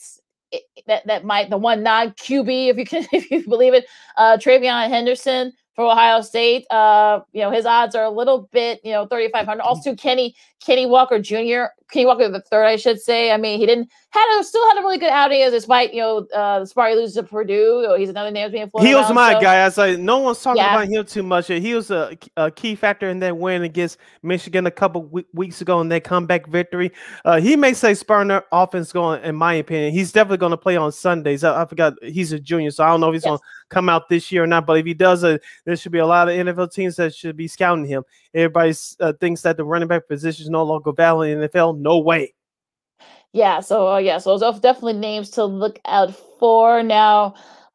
that 0.87 1.07
that 1.07 1.25
might 1.25 1.51
the 1.51 1.59
one 1.59 1.83
non 1.83 2.11
QB 2.13 2.69
if 2.71 2.77
you 2.77 2.85
can 2.85 3.07
if 3.13 3.31
you 3.31 3.45
believe 3.49 3.75
it, 3.75 3.87
uh, 4.17 4.37
TreVeyon 4.37 4.89
Henderson 4.89 5.53
for 5.75 5.85
Ohio 5.85 6.21
State. 6.23 6.67
Uh, 6.71 7.21
you 7.33 7.41
know, 7.41 7.51
his 7.51 7.65
odds 7.67 7.95
are 7.95 8.05
a 8.05 8.11
little 8.11 8.49
bit, 8.53 8.81
you 8.83 8.91
know, 8.93 9.07
3,500. 9.07 9.63
Also, 9.63 9.95
Kenny 9.95 10.35
Kenny 10.65 10.87
Walker 10.87 11.19
Jr. 11.21 11.71
Kenny 11.93 12.07
Walker 12.07 12.29
the 12.29 12.41
third, 12.41 12.65
I 12.65 12.77
should 12.77 13.01
say. 13.01 13.31
I 13.31 13.37
mean, 13.37 13.59
he 13.61 13.67
didn't 13.67 13.89
had 14.11 14.41
a 14.41 14.45
still 14.45 14.67
had 14.69 14.79
a 14.79 14.81
really 14.81 14.99
good 14.99 15.11
outing 15.11 15.39
despite 15.51 15.93
you 15.93 16.01
know 16.01 16.27
uh 16.35 16.61
Sparty 16.61 16.95
loses 16.95 17.15
to 17.17 17.23
Purdue. 17.23 17.95
He's 17.99 18.09
another 18.09 18.31
name 18.31 18.51
being 18.51 18.71
floated. 18.71 18.89
He 18.89 18.95
was 18.95 19.13
my 19.13 19.35
so. 19.35 19.41
guy. 19.41 19.57
I 19.57 19.65
was 19.67 19.77
like, 19.77 19.99
no 19.99 20.19
one's 20.19 20.43
talking 20.43 20.63
yeah. 20.63 20.75
about 20.75 20.89
him 20.89 21.05
too 21.05 21.23
much. 21.23 21.49
He 21.49 21.75
was 21.75 21.91
a, 21.91 22.17
a, 22.37 22.51
key 22.51 22.75
factor 22.75 23.09
in 23.09 23.19
that 23.21 23.37
win 23.37 23.63
against 23.63 23.99
Michigan 24.23 24.67
a 24.67 24.71
couple 24.71 25.03
w- 25.03 25.27
weeks 25.35 25.61
ago 25.61 25.81
in 25.81 25.89
that 25.91 26.05
comeback 26.05 26.47
victory. 26.47 26.91
Uh, 27.25 27.41
he 27.41 27.55
may 27.55 27.75
say 27.75 27.95
Spartan 27.95 28.41
offense 28.51 28.93
going, 28.93 29.23
in 29.23 29.37
my 29.37 29.55
opinion. 29.55 29.93
He's 29.93 30.11
definitely 30.11 30.39
going 30.39 30.51
to 30.51 30.57
play 30.57 30.77
on 30.77 30.91
Sundays. 30.91 31.45
I, 31.45 31.63
I, 31.63 31.67
forgot 31.67 31.95
he's 32.03 32.33
a 32.33 32.41
junior, 32.41 32.71
so 32.71 32.85
I 32.85 32.89
don't 32.89 33.01
know 33.01 33.09
if 33.09 33.15
he's 33.15 33.25
yes. 33.25 33.31
going 33.31 33.39
to 33.39 33.45
come 33.69 33.89
out 33.89 34.09
this 34.09 34.33
year 34.33 34.45
or 34.45 34.47
not. 34.47 34.67
But 34.67 34.79
if 34.79 34.87
he 34.87 34.95
does, 34.95 35.23
uh, 35.23 35.39
there 35.67 35.77
should 35.77 35.93
be 35.93 35.99
a 35.99 36.07
lot 36.07 36.29
of 36.29 36.35
NFL 36.35 36.73
teams 36.73 36.97
that 36.97 37.15
should 37.15 37.37
be 37.37 37.47
scouting 37.47 37.85
him. 37.85 38.05
Everybody 38.33 38.75
uh, 39.01 39.13
thinks 39.21 39.43
that 39.43 39.57
the 39.57 39.65
running 39.65 39.89
back 39.89 40.09
position 40.09 40.45
is 40.45 40.51
no 40.51 40.65
longer 40.65 40.93
valid 40.93 41.31
in 41.31 41.41
the 41.41 41.49
NFL. 41.49 41.79
No 41.79 41.99
way. 41.99 42.35
Yeah, 43.33 43.61
so 43.61 43.93
uh, 43.93 43.99
yeah, 43.99 44.19
so 44.19 44.39
those 44.39 44.61
definitely 44.61 44.95
names 44.95 45.31
to 45.31 45.45
look 45.45 45.79
out 45.85 46.15
for. 46.39 46.83
Now, 46.83 47.35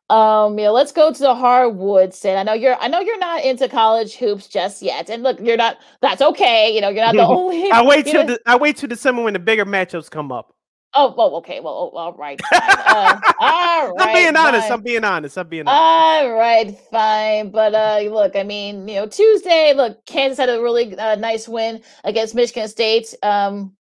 um, 0.09 0.57
yeah, 0.59 0.69
let's 0.69 0.91
go 0.91 1.13
to 1.13 1.19
the 1.19 1.35
hardwood 1.35 2.13
Sid. 2.13 2.35
I 2.35 2.43
know 2.43 2.53
you're 2.53 2.75
I 2.75 2.87
know 2.87 2.99
you're 2.99 3.19
not 3.19 3.43
into 3.43 3.69
college 3.69 4.15
hoops 4.15 4.47
just 4.47 4.81
yet. 4.81 5.09
And 5.09 5.23
look, 5.23 5.39
you're 5.39 5.57
not 5.57 5.77
that's 6.01 6.21
okay. 6.21 6.73
You 6.73 6.81
know, 6.81 6.89
you're 6.89 7.05
not 7.05 7.15
the 7.15 7.21
only 7.27 7.71
I 7.71 7.81
wait 7.81 8.05
till 8.07 8.25
the, 8.25 8.39
I 8.45 8.55
wait 8.55 8.77
till 8.77 8.89
December 8.89 9.23
when 9.23 9.33
the 9.33 9.39
bigger 9.39 9.65
matchups 9.65 10.09
come 10.09 10.31
up. 10.31 10.55
Oh, 10.95 11.13
well, 11.17 11.35
okay. 11.37 11.59
Well, 11.59 11.91
oh, 11.91 11.97
all 11.97 12.13
right. 12.13 12.39
Uh, 12.51 13.19
all 13.39 13.93
right. 13.95 14.07
I'm 14.07 14.13
being 14.13 14.35
honest. 14.35 14.69
I'm 14.69 14.81
being 14.83 15.03
honest. 15.03 15.37
I'm 15.39 15.47
being 15.47 15.67
honest. 15.67 15.81
All 15.81 16.33
right, 16.33 16.77
fine. 16.91 17.49
But 17.49 17.73
uh, 17.73 18.07
look, 18.11 18.35
I 18.35 18.43
mean, 18.43 18.87
you 18.87 18.95
know, 18.95 19.07
Tuesday, 19.07 19.73
look, 19.75 20.05
Kansas 20.05 20.37
had 20.37 20.49
a 20.49 20.61
really 20.61 20.95
uh, 20.95 21.15
nice 21.15 21.47
win 21.47 21.81
against 22.03 22.35
Michigan 22.35 22.67
State. 22.67 23.15
Um, 23.23 23.75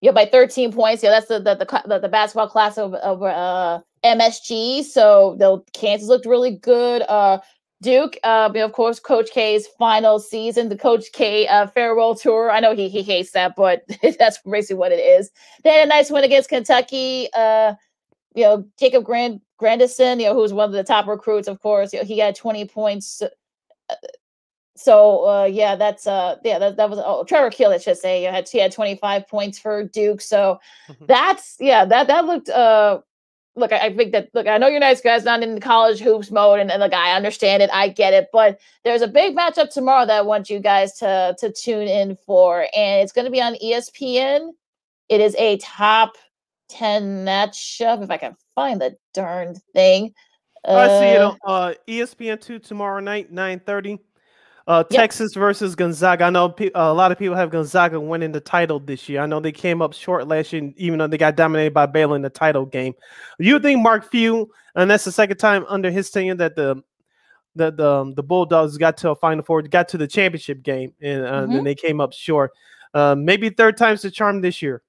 you 0.00 0.10
know, 0.10 0.14
by 0.14 0.26
13 0.26 0.72
points. 0.72 1.02
Yeah, 1.02 1.10
that's 1.10 1.28
the 1.28 1.40
the 1.40 1.82
the, 1.86 1.98
the 1.98 2.08
basketball 2.08 2.48
class 2.48 2.78
over 2.78 3.00
over 3.02 3.28
uh, 3.28 3.80
MSG. 4.04 4.84
So 4.84 5.36
the 5.38 5.60
Kansas 5.72 6.08
looked 6.08 6.26
really 6.26 6.56
good. 6.56 7.02
Uh, 7.02 7.38
Duke, 7.80 8.16
uh, 8.24 8.50
of 8.54 8.72
course, 8.72 8.98
Coach 8.98 9.30
K's 9.30 9.66
final 9.78 10.18
season, 10.18 10.68
the 10.68 10.76
Coach 10.76 11.06
K 11.12 11.46
uh, 11.46 11.68
farewell 11.68 12.14
tour. 12.14 12.50
I 12.50 12.60
know 12.60 12.74
he 12.74 12.88
he 12.88 13.02
hates 13.02 13.32
that, 13.32 13.54
but 13.56 13.82
that's 14.18 14.38
basically 14.38 14.76
what 14.76 14.92
it 14.92 15.00
is. 15.00 15.30
They 15.62 15.70
had 15.70 15.86
a 15.86 15.88
nice 15.88 16.10
win 16.10 16.24
against 16.24 16.48
Kentucky. 16.48 17.28
Uh, 17.34 17.74
you 18.34 18.44
know, 18.44 18.64
Jacob 18.78 19.04
Grand 19.04 19.40
Grandison, 19.58 20.20
you 20.20 20.26
know, 20.26 20.34
who's 20.34 20.52
one 20.52 20.68
of 20.68 20.72
the 20.72 20.84
top 20.84 21.06
recruits, 21.06 21.48
of 21.48 21.60
course. 21.60 21.92
You 21.92 22.00
know, 22.00 22.04
he 22.04 22.18
had 22.18 22.36
20 22.36 22.66
points. 22.66 23.22
So 24.78 25.28
uh, 25.28 25.44
yeah, 25.44 25.74
that's 25.74 26.06
uh 26.06 26.36
yeah 26.44 26.58
that, 26.58 26.76
that 26.76 26.88
was 26.88 27.00
oh 27.04 27.24
Trevor 27.24 27.50
Keel, 27.50 27.70
I 27.70 27.78
should 27.78 27.98
say. 27.98 28.24
You 28.24 28.30
had 28.30 28.48
he 28.48 28.58
had 28.58 28.72
25 28.72 29.26
points 29.26 29.58
for 29.58 29.84
Duke. 29.84 30.20
So 30.20 30.60
mm-hmm. 30.88 31.04
that's 31.06 31.56
yeah 31.58 31.84
that 31.84 32.06
that 32.06 32.26
looked 32.26 32.48
uh 32.48 33.00
look, 33.58 33.72
I, 33.72 33.86
I, 33.86 33.96
think 33.96 34.12
that 34.12 34.30
look, 34.34 34.46
I 34.46 34.56
know 34.56 34.68
you're 34.68 34.80
nice 34.80 35.00
guys, 35.00 35.24
not 35.24 35.42
in 35.42 35.54
the 35.54 35.60
college 35.60 35.98
hoops 36.00 36.30
mode, 36.30 36.60
and, 36.60 36.70
and 36.70 36.80
look, 36.80 36.94
I 36.94 37.14
understand 37.14 37.62
it, 37.62 37.70
I 37.72 37.88
get 37.88 38.14
it, 38.14 38.28
but 38.32 38.60
there's 38.84 39.02
a 39.02 39.08
big 39.08 39.36
matchup 39.36 39.70
tomorrow 39.70 40.06
that 40.06 40.18
I 40.18 40.22
want 40.22 40.48
you 40.48 40.60
guys 40.60 40.94
to 40.98 41.34
to 41.38 41.52
tune 41.52 41.88
in 41.88 42.16
for, 42.16 42.66
and 42.74 43.02
it's 43.02 43.12
going 43.12 43.24
to 43.24 43.30
be 43.30 43.42
on 43.42 43.56
ESPN. 43.56 44.50
It 45.08 45.20
is 45.20 45.34
a 45.36 45.58
top 45.58 46.12
ten 46.68 47.24
matchup, 47.26 48.02
if 48.02 48.10
I 48.10 48.16
can 48.16 48.36
find 48.54 48.80
the 48.80 48.96
darn 49.12 49.56
thing. 49.74 50.14
Uh, 50.66 50.74
I 50.74 51.00
see 51.00 51.06
it 51.06 51.20
uh, 51.20 51.34
on 51.44 51.70
uh, 51.70 51.74
ESPN 51.86 52.40
two 52.40 52.58
tomorrow 52.58 53.00
night, 53.00 53.32
nine 53.32 53.60
thirty. 53.60 53.98
Uh, 54.68 54.84
yep. 54.90 55.00
Texas 55.00 55.32
versus 55.32 55.74
Gonzaga. 55.74 56.24
I 56.24 56.30
know 56.30 56.50
pe- 56.50 56.70
a 56.74 56.92
lot 56.92 57.10
of 57.10 57.18
people 57.18 57.34
have 57.34 57.48
Gonzaga 57.48 57.98
winning 57.98 58.32
the 58.32 58.40
title 58.40 58.78
this 58.78 59.08
year. 59.08 59.22
I 59.22 59.26
know 59.26 59.40
they 59.40 59.50
came 59.50 59.80
up 59.80 59.94
short 59.94 60.28
last 60.28 60.52
year, 60.52 60.70
even 60.76 60.98
though 60.98 61.06
they 61.06 61.16
got 61.16 61.36
dominated 61.36 61.72
by 61.72 61.86
Baylor 61.86 62.16
in 62.16 62.20
the 62.20 62.28
title 62.28 62.66
game. 62.66 62.92
You 63.38 63.58
think 63.60 63.80
Mark 63.80 64.10
Few, 64.10 64.50
and 64.74 64.90
that's 64.90 65.04
the 65.04 65.10
second 65.10 65.38
time 65.38 65.64
under 65.70 65.90
his 65.90 66.10
tenure 66.10 66.34
that 66.34 66.54
the 66.54 66.82
the 67.54 67.70
the, 67.70 67.90
um, 67.90 68.12
the 68.12 68.22
Bulldogs 68.22 68.76
got 68.76 68.98
to 68.98 69.10
a 69.10 69.16
Final 69.16 69.42
Four, 69.42 69.62
got 69.62 69.88
to 69.88 69.96
the 69.96 70.06
championship 70.06 70.62
game, 70.62 70.92
and, 71.00 71.24
uh, 71.24 71.30
mm-hmm. 71.30 71.54
then 71.54 71.64
they 71.64 71.74
came 71.74 71.98
up 71.98 72.12
short. 72.12 72.52
Uh, 72.92 73.14
maybe 73.14 73.48
third 73.48 73.78
time's 73.78 74.02
the 74.02 74.10
charm 74.10 74.42
this 74.42 74.60
year. 74.60 74.82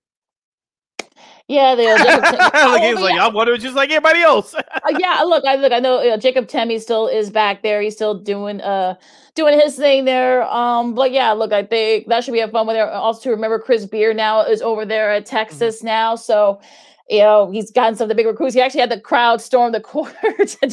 Yeah, 1.49 1.73
they 1.73 1.85
Jacob. 1.85 2.39
like, 2.53 2.83
he's 2.83 2.99
like, 2.99 3.19
I 3.19 3.27
wonder 3.27 3.53
if 3.53 3.61
just 3.61 3.75
like 3.75 3.89
everybody 3.89 4.21
else. 4.21 4.53
uh, 4.53 4.61
yeah, 4.99 5.23
look, 5.23 5.43
I 5.45 5.55
look, 5.55 5.73
I 5.73 5.79
know 5.79 5.99
you 6.03 6.11
know, 6.11 6.17
Jacob 6.17 6.45
Timme 6.45 6.79
still 6.79 7.07
is 7.07 7.31
back 7.31 7.63
there. 7.63 7.81
He's 7.81 7.95
still 7.95 8.13
doing 8.13 8.61
uh 8.61 8.93
doing 9.33 9.59
his 9.59 9.75
thing 9.75 10.05
there. 10.05 10.43
Um, 10.43 10.93
but 10.93 11.11
yeah, 11.11 11.31
look, 11.31 11.51
I 11.51 11.63
think 11.63 12.05
that 12.05 12.23
should 12.23 12.35
be 12.35 12.39
a 12.39 12.47
fun 12.47 12.67
one 12.67 12.75
there. 12.75 12.91
Also, 12.91 13.23
to 13.23 13.29
remember 13.31 13.57
Chris 13.57 13.87
Beard 13.87 14.15
now 14.15 14.41
is 14.41 14.61
over 14.61 14.85
there 14.85 15.11
at 15.11 15.23
mm-hmm. 15.23 15.35
Texas 15.37 15.77
mm-hmm. 15.77 15.87
now, 15.87 16.15
so 16.15 16.61
you 17.09 17.19
know, 17.19 17.49
he's 17.49 17.71
gotten 17.71 17.95
some 17.95 18.05
of 18.05 18.09
the 18.09 18.15
big 18.15 18.27
recruits. 18.27 18.53
He 18.53 18.61
actually 18.61 18.81
had 18.81 18.91
the 18.91 18.99
crowd 18.99 19.41
storm 19.41 19.71
the 19.71 19.81
court 19.81 20.15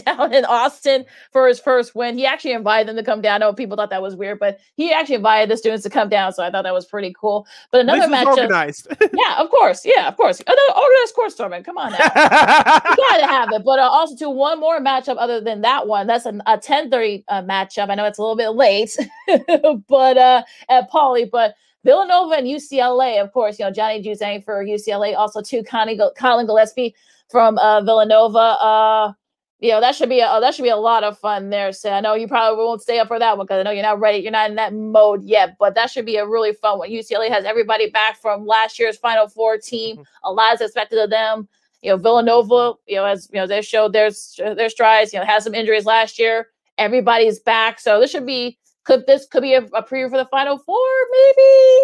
down 0.05 0.35
in 0.35 0.45
Austin 0.45 1.05
for 1.33 1.49
his 1.49 1.59
first 1.59 1.95
win. 1.95 2.19
He 2.19 2.27
actually 2.27 2.53
invited 2.53 2.89
them 2.89 2.97
to 2.97 3.03
come 3.03 3.23
down. 3.23 3.43
I 3.43 3.47
know 3.47 3.53
people 3.55 3.77
thought 3.77 3.91
that 3.91 4.03
was 4.03 4.15
weird, 4.15 4.39
but 4.39 4.59
he 4.75 4.93
actually 4.93 5.15
invited 5.15 5.51
the 5.51 5.57
students 5.57 5.83
to 5.85 5.91
come 5.91 6.09
down. 6.09 6.33
So 6.35 6.43
I 6.43 6.51
thought 6.51 6.63
that 6.63 6.75
was 6.75 6.85
pretty 6.85 7.15
cool. 7.19 7.47
But 7.71 7.81
another 7.81 8.09
match. 8.09 8.27
Organized. 8.27 8.89
yeah, 9.15 9.37
of 9.39 9.49
course. 9.51 9.85
Yeah, 9.85 10.09
of 10.09 10.17
course. 10.17 10.41
Another 10.41 10.61
organized 10.77 11.15
court 11.15 11.33
storming. 11.33 11.65
Come 11.65 11.79
on 11.79 11.93
now. 11.93 11.99
you 11.99 12.97
gotta 12.97 13.27
have 13.27 13.53
it. 13.53 13.65
But 13.65 13.79
uh, 13.79 13.89
also 13.89 14.15
to 14.17 14.31
one 14.31 14.61
more 14.61 14.79
matchup 14.81 15.17
other 15.19 15.41
than 15.41 15.63
that 15.63 15.87
one. 15.87 16.07
That's 16.07 16.27
an, 16.27 16.43
a 16.47 16.59
10:30 16.59 17.25
uh, 17.29 17.43
matchup. 17.43 17.91
I 17.91 17.95
know 17.95 18.05
it's 18.05 18.19
a 18.19 18.23
little 18.23 18.37
bit 18.37 18.51
late, 18.51 18.97
but 19.89 20.19
uh 20.19 20.43
at 20.69 20.91
Pauley, 20.91 21.31
but 21.31 21.55
Villanova 21.87 22.35
and 22.35 22.47
UCLA, 22.49 23.23
of 23.23 23.33
course, 23.33 23.59
you 23.59 23.65
know, 23.65 23.71
Johnny 23.71 24.03
Juzang 24.03 24.45
for 24.45 24.65
UCLA, 24.65 25.17
also 25.17 25.41
too, 25.41 25.63
Connie, 25.63 25.99
Collin 26.19 26.47
Gillespie 26.47 26.95
from 27.31 27.59
uh, 27.59 27.81
Villanova. 27.81 28.39
Uh, 28.39 29.13
you 29.61 29.71
know, 29.71 29.81
that 29.81 29.95
should 29.95 30.09
be 30.09 30.19
a, 30.21 30.39
that 30.41 30.53
should 30.55 30.65
be 30.65 30.69
a 30.69 30.77
lot 30.77 31.05
of 31.05 31.17
fun 31.19 31.49
there. 31.49 31.73
So 31.73 31.91
I 31.91 32.01
know 32.01 32.15
you 32.15 32.27
probably 32.27 32.63
won't 32.63 32.83
stay 32.83 32.99
up 32.99 33.07
for 33.07 33.19
that 33.21 33.39
one 33.39 33.47
because 33.47 33.61
I 33.61 33.63
know 33.63 33.71
you're 33.71 33.85
not 33.85 34.01
ready, 34.01 34.19
you're 34.19 34.33
not 34.33 34.51
in 34.51 34.57
that 34.57 34.75
mode 34.75 35.23
yet, 35.23 35.57
but 35.59 35.77
that 35.77 35.91
should 35.91 36.05
be 36.05 36.17
a 36.17 36.27
really 36.27 36.53
fun 36.53 36.79
one. 36.79 36.91
UCLA 36.91 37.29
has 37.29 37.45
everybody 37.45 37.89
back 37.89 38.21
from 38.21 38.47
last 38.47 38.79
year's 38.79 38.99
Final 38.99 39.29
Four 39.29 39.57
team. 39.57 39.97
Mm-hmm. 39.97 40.03
A 40.25 40.33
lot 40.33 40.55
is 40.55 40.61
expected 40.61 40.99
of 40.99 41.11
them. 41.11 41.49
You 41.83 41.93
know, 41.93 41.99
Villanova, 41.99 42.75
you 42.87 42.97
know, 42.97 43.05
as 43.05 43.31
you 43.33 43.39
know, 43.39 43.47
they 43.47 43.63
showed 43.63 43.93
their 43.93 44.11
their 44.39 44.69
strides. 44.69 45.13
You 45.13 45.21
know, 45.21 45.25
had 45.25 45.45
some 45.45 45.55
injuries 45.55 45.87
last 45.87 46.19
year. 46.19 46.49
Everybody's 46.79 47.39
back, 47.39 47.79
so 47.79 48.01
this 48.01 48.11
should 48.11 48.27
be 48.27 48.59
could 48.87 49.07
this 49.07 49.27
could 49.27 49.43
be 49.43 49.55
a, 49.55 49.63
a 49.63 49.83
preview 49.83 50.09
for 50.09 50.17
the 50.17 50.29
final 50.31 50.59
four? 50.59 50.87
Maybe 51.11 51.43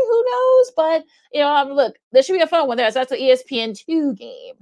who 0.08 0.24
knows? 0.30 0.72
But 0.76 1.04
you 1.32 1.40
know, 1.40 1.48
um, 1.48 1.72
look, 1.72 1.96
this 2.12 2.26
should 2.26 2.34
be 2.34 2.40
a 2.40 2.46
fun 2.46 2.68
one. 2.68 2.76
There, 2.76 2.90
that's 2.90 3.10
the 3.10 3.16
ESPN 3.16 3.78
two 3.78 4.14
game. 4.14 4.54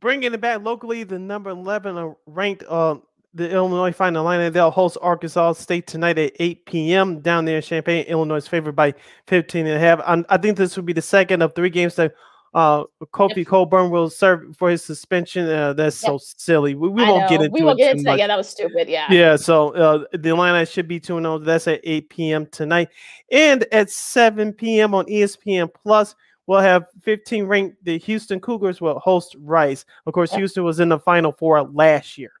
Bringing 0.00 0.34
it 0.34 0.40
back 0.40 0.62
locally, 0.62 1.04
the 1.04 1.18
number 1.18 1.50
eleven 1.50 2.14
ranked 2.26 2.64
uh, 2.68 2.96
the 3.36 3.50
Illinois 3.50 3.92
Fighting 3.92 4.16
Illini. 4.16 4.48
They'll 4.48 4.70
host 4.70 4.96
Arkansas 5.00 5.54
State 5.54 5.86
tonight 5.86 6.18
at 6.18 6.32
8 6.40 6.64
p.m. 6.64 7.20
down 7.20 7.44
there 7.44 7.56
in 7.56 7.62
Champaign. 7.62 8.06
Illinois 8.06 8.36
is 8.36 8.48
favored 8.48 8.74
by 8.74 8.94
15 9.26 9.66
and 9.66 9.76
a 9.76 9.78
half. 9.78 10.00
I'm, 10.06 10.24
I 10.30 10.38
think 10.38 10.56
this 10.56 10.74
would 10.76 10.86
be 10.86 10.94
the 10.94 11.02
second 11.02 11.42
of 11.42 11.54
three 11.54 11.68
games 11.68 11.96
that 11.96 12.14
uh, 12.54 12.84
Kofi 13.12 13.38
yep. 13.38 13.46
Cockburn 13.48 13.90
will 13.90 14.08
serve 14.08 14.56
for 14.56 14.70
his 14.70 14.82
suspension. 14.82 15.48
Uh, 15.48 15.72
that's 15.72 16.02
yep. 16.02 16.10
so 16.10 16.18
silly. 16.18 16.74
We, 16.74 16.88
we 16.88 17.04
won't 17.04 17.28
get 17.28 17.42
into 17.42 17.50
we 17.50 17.62
won't 17.62 17.78
get 17.78 17.92
into 17.92 18.04
that. 18.04 18.18
Yeah, 18.18 18.26
that 18.26 18.36
was 18.36 18.48
stupid. 18.48 18.88
Yeah. 18.88 19.10
Yeah. 19.10 19.36
So 19.36 19.74
uh, 19.74 20.04
the 20.12 20.32
line 20.32 20.54
I 20.54 20.64
should 20.64 20.88
be 20.88 20.98
2 20.98 21.20
0. 21.20 21.38
That's 21.38 21.68
at 21.68 21.80
8 21.84 22.08
p.m. 22.08 22.46
tonight. 22.46 22.88
And 23.30 23.66
at 23.72 23.90
7 23.90 24.52
p.m. 24.54 24.94
on 24.94 25.04
ESPN 25.06 25.68
Plus, 25.74 26.14
we'll 26.46 26.60
have 26.60 26.86
15 27.02 27.44
ranked. 27.44 27.84
The 27.84 27.98
Houston 27.98 28.40
Cougars 28.40 28.80
will 28.80 28.98
host 29.00 29.36
Rice. 29.40 29.84
Of 30.06 30.14
course, 30.14 30.32
Houston 30.32 30.64
was 30.64 30.80
in 30.80 30.88
the 30.88 30.98
Final 30.98 31.32
Four 31.32 31.62
last 31.62 32.16
year. 32.16 32.32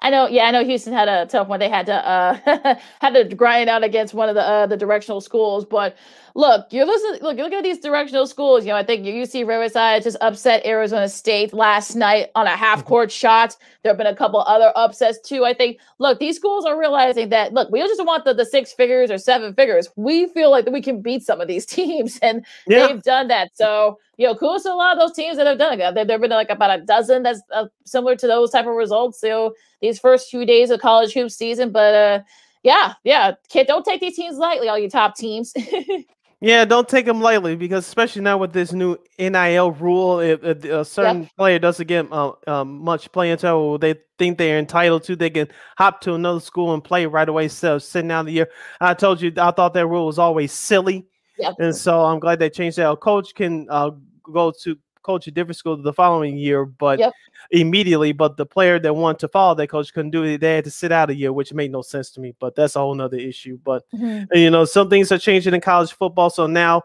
I 0.00 0.10
know, 0.10 0.28
yeah, 0.28 0.44
I 0.44 0.50
know 0.50 0.64
Houston 0.64 0.92
had 0.92 1.08
a 1.08 1.26
tough 1.26 1.48
one. 1.48 1.60
They 1.60 1.68
had 1.68 1.86
to 1.86 1.94
uh 1.94 2.74
had 3.00 3.14
to 3.14 3.34
grind 3.34 3.68
out 3.68 3.84
against 3.84 4.14
one 4.14 4.28
of 4.28 4.34
the 4.34 4.42
uh, 4.42 4.66
the 4.66 4.76
directional 4.76 5.20
schools. 5.20 5.64
But 5.64 5.96
look, 6.34 6.66
you're 6.70 6.86
listening. 6.86 7.22
Look, 7.22 7.38
look 7.38 7.52
at 7.52 7.64
these 7.64 7.78
directional 7.78 8.26
schools. 8.26 8.64
You 8.64 8.72
know, 8.72 8.76
I 8.76 8.84
think 8.84 9.04
UC 9.04 9.46
Riverside 9.46 10.02
just 10.02 10.16
upset 10.20 10.64
Arizona 10.66 11.08
State 11.08 11.52
last 11.52 11.96
night 11.96 12.28
on 12.34 12.46
a 12.46 12.56
half 12.56 12.80
mm-hmm. 12.80 12.88
court 12.88 13.10
shot. 13.10 13.56
There 13.82 13.90
have 13.90 13.98
been 13.98 14.06
a 14.06 14.14
couple 14.14 14.40
other 14.40 14.72
upsets 14.76 15.18
too. 15.20 15.44
I 15.44 15.54
think. 15.54 15.78
Look, 15.98 16.18
these 16.18 16.36
schools 16.36 16.64
are 16.64 16.78
realizing 16.78 17.30
that. 17.30 17.52
Look, 17.52 17.70
we 17.70 17.80
don't 17.80 17.88
just 17.88 18.04
want 18.04 18.24
the, 18.24 18.34
the 18.34 18.44
six 18.44 18.72
figures 18.72 19.10
or 19.10 19.18
seven 19.18 19.54
figures. 19.54 19.88
We 19.96 20.28
feel 20.28 20.50
like 20.50 20.66
that 20.66 20.72
we 20.72 20.82
can 20.82 21.00
beat 21.00 21.22
some 21.22 21.40
of 21.40 21.48
these 21.48 21.66
teams, 21.76 22.18
and 22.20 22.44
yeah. 22.66 22.86
they've 22.86 23.02
done 23.02 23.28
that. 23.28 23.56
So 23.56 23.98
you 24.16 24.26
know, 24.26 24.34
kudos 24.34 24.62
to 24.62 24.72
a 24.72 24.74
lot 24.74 24.96
of 24.96 24.98
those 24.98 25.14
teams 25.14 25.36
that 25.36 25.46
have 25.46 25.58
done 25.58 25.74
it. 25.74 25.94
There 25.94 26.06
have 26.06 26.20
been 26.20 26.30
like 26.30 26.50
about 26.50 26.78
a 26.78 26.82
dozen 26.82 27.22
that's 27.22 27.40
uh, 27.54 27.66
similar 27.84 28.16
to 28.16 28.26
those 28.26 28.50
type 28.50 28.66
of 28.66 28.74
results. 28.74 29.22
You 29.22 29.28
know, 29.28 29.54
these 29.80 29.98
first 29.98 30.30
few 30.30 30.44
days 30.44 30.70
of 30.70 30.80
college 30.80 31.12
hoop 31.12 31.30
season, 31.30 31.70
but 31.70 31.94
uh, 31.94 32.20
yeah, 32.62 32.94
yeah, 33.04 33.32
kid, 33.48 33.66
don't 33.66 33.84
take 33.84 34.00
these 34.00 34.16
teams 34.16 34.36
lightly, 34.38 34.68
all 34.68 34.78
you 34.78 34.90
top 34.90 35.16
teams. 35.16 35.52
yeah, 36.40 36.64
don't 36.64 36.88
take 36.88 37.06
them 37.06 37.20
lightly 37.20 37.56
because 37.56 37.86
especially 37.86 38.22
now 38.22 38.38
with 38.38 38.52
this 38.52 38.72
new 38.72 38.96
NIL 39.18 39.70
rule, 39.72 40.20
if, 40.20 40.42
if 40.42 40.64
a 40.64 40.84
certain 40.84 41.22
yep. 41.22 41.36
player 41.36 41.58
doesn't 41.58 41.86
get 41.86 42.10
uh, 42.10 42.32
um, 42.46 42.82
much 42.82 43.10
playing 43.12 43.36
time, 43.36 43.78
they 43.78 43.94
think 44.18 44.38
they're 44.38 44.58
entitled 44.58 45.04
to, 45.04 45.16
they 45.16 45.30
can 45.30 45.48
hop 45.78 46.00
to 46.02 46.14
another 46.14 46.40
school 46.40 46.74
and 46.74 46.82
play 46.82 47.06
right 47.06 47.28
away. 47.28 47.48
So 47.48 47.78
sitting 47.78 48.10
out 48.10 48.26
the 48.26 48.32
year, 48.32 48.48
I 48.80 48.94
told 48.94 49.20
you, 49.20 49.32
I 49.36 49.50
thought 49.50 49.74
that 49.74 49.86
rule 49.86 50.06
was 50.06 50.18
always 50.18 50.52
silly. 50.52 51.06
Yep. 51.38 51.54
And 51.58 51.76
so 51.76 52.04
I'm 52.04 52.18
glad 52.18 52.38
they 52.38 52.50
changed 52.50 52.78
that. 52.78 52.90
A 52.90 52.96
coach 52.96 53.34
can 53.34 53.66
uh, 53.70 53.90
go 54.32 54.52
to 54.62 54.76
coach 55.06 55.26
a 55.26 55.30
different 55.30 55.56
school 55.56 55.76
the 55.76 55.92
following 55.92 56.36
year, 56.36 56.64
but 56.64 56.98
yep. 56.98 57.12
immediately. 57.50 58.12
But 58.12 58.36
the 58.36 58.44
player 58.44 58.78
that 58.80 58.94
wanted 58.94 59.20
to 59.20 59.28
follow 59.28 59.54
that 59.54 59.68
coach 59.68 59.94
couldn't 59.94 60.10
do 60.10 60.24
it. 60.24 60.40
They 60.40 60.56
had 60.56 60.64
to 60.64 60.70
sit 60.70 60.92
out 60.92 61.10
a 61.10 61.14
year, 61.14 61.32
which 61.32 61.54
made 61.54 61.72
no 61.72 61.82
sense 61.82 62.10
to 62.12 62.20
me. 62.20 62.34
But 62.38 62.54
that's 62.56 62.76
a 62.76 62.80
whole 62.80 62.94
nother 62.94 63.16
issue. 63.16 63.58
But 63.64 63.84
mm-hmm. 63.94 64.36
you 64.36 64.50
know, 64.50 64.64
some 64.64 64.90
things 64.90 65.12
are 65.12 65.18
changing 65.18 65.54
in 65.54 65.60
college 65.60 65.92
football. 65.92 66.30
So 66.30 66.46
now 66.46 66.82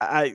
I 0.00 0.34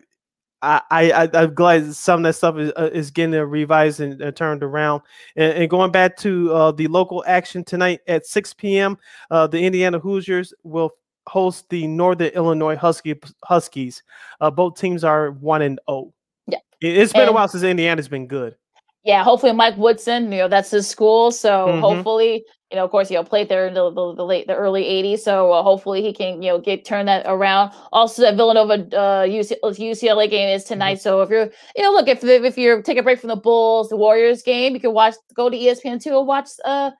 I, 0.61 0.81
I 0.91 1.29
I'm 1.33 1.53
glad 1.53 1.93
some 1.93 2.19
of 2.19 2.23
that 2.23 2.33
stuff 2.33 2.57
is, 2.57 2.71
uh, 2.77 2.89
is 2.91 3.11
getting 3.11 3.39
revised 3.39 3.99
and, 3.99 4.21
and 4.21 4.35
turned 4.35 4.63
around. 4.63 5.01
And, 5.35 5.53
and, 5.53 5.69
going 5.69 5.91
back 5.91 6.17
to 6.17 6.53
uh, 6.53 6.71
the 6.71 6.87
local 6.87 7.23
action 7.27 7.63
tonight 7.63 8.01
at 8.07 8.25
6 8.25 8.53
p.m., 8.55 8.97
uh, 9.31 9.47
the 9.47 9.59
Indiana 9.59 9.99
Hoosiers 9.99 10.53
will 10.63 10.91
host 11.27 11.69
the 11.69 11.87
Northern 11.87 12.29
Illinois 12.29 12.75
Husky, 12.75 13.15
Huskies. 13.45 14.03
Uh, 14.41 14.51
both 14.51 14.77
teams 14.77 15.03
are 15.03 15.31
one 15.31 15.61
and 15.61 15.79
zero. 15.89 16.13
It's 16.81 17.13
been 17.13 17.23
and, 17.23 17.31
a 17.31 17.33
while 17.33 17.47
since 17.47 17.63
Indiana's 17.63 18.07
been 18.07 18.27
good. 18.27 18.55
Yeah, 19.03 19.23
hopefully 19.23 19.53
Mike 19.53 19.77
Woodson, 19.77 20.31
you 20.31 20.39
know, 20.39 20.47
that's 20.47 20.71
his 20.71 20.87
school. 20.87 21.31
So 21.31 21.67
mm-hmm. 21.67 21.79
hopefully, 21.79 22.43
you 22.69 22.77
know, 22.77 22.83
of 22.83 22.91
course, 22.91 23.09
you 23.09 23.17
know, 23.17 23.23
played 23.23 23.49
there 23.49 23.67
in 23.67 23.73
the, 23.73 23.89
the, 23.89 24.13
the 24.15 24.25
late, 24.25 24.47
the 24.47 24.55
early 24.55 24.83
'80s. 24.83 25.19
So 25.19 25.51
uh, 25.51 25.63
hopefully 25.63 26.01
he 26.01 26.13
can, 26.13 26.41
you 26.41 26.49
know, 26.49 26.59
get 26.59 26.85
turn 26.85 27.05
that 27.05 27.25
around. 27.25 27.71
Also, 27.91 28.21
that 28.21 28.35
Villanova 28.35 28.73
uh, 28.95 29.25
UC, 29.25 29.55
UCLA 29.63 30.29
game 30.29 30.49
is 30.49 30.65
tonight. 30.65 30.95
Mm-hmm. 30.95 31.01
So 31.01 31.21
if 31.21 31.29
you're, 31.29 31.49
you 31.75 31.83
know, 31.83 31.91
look 31.91 32.07
if 32.07 32.23
if 32.23 32.57
you're 32.57 32.81
take 32.81 32.97
a 32.97 33.03
break 33.03 33.19
from 33.19 33.29
the 33.29 33.35
Bulls, 33.35 33.89
the 33.89 33.97
Warriors 33.97 34.43
game, 34.43 34.73
you 34.73 34.79
can 34.79 34.93
watch, 34.93 35.15
go 35.33 35.49
to 35.49 35.57
ESPN 35.57 36.01
two 36.03 36.17
and 36.17 36.27
watch 36.27 36.49
uh 36.65 36.91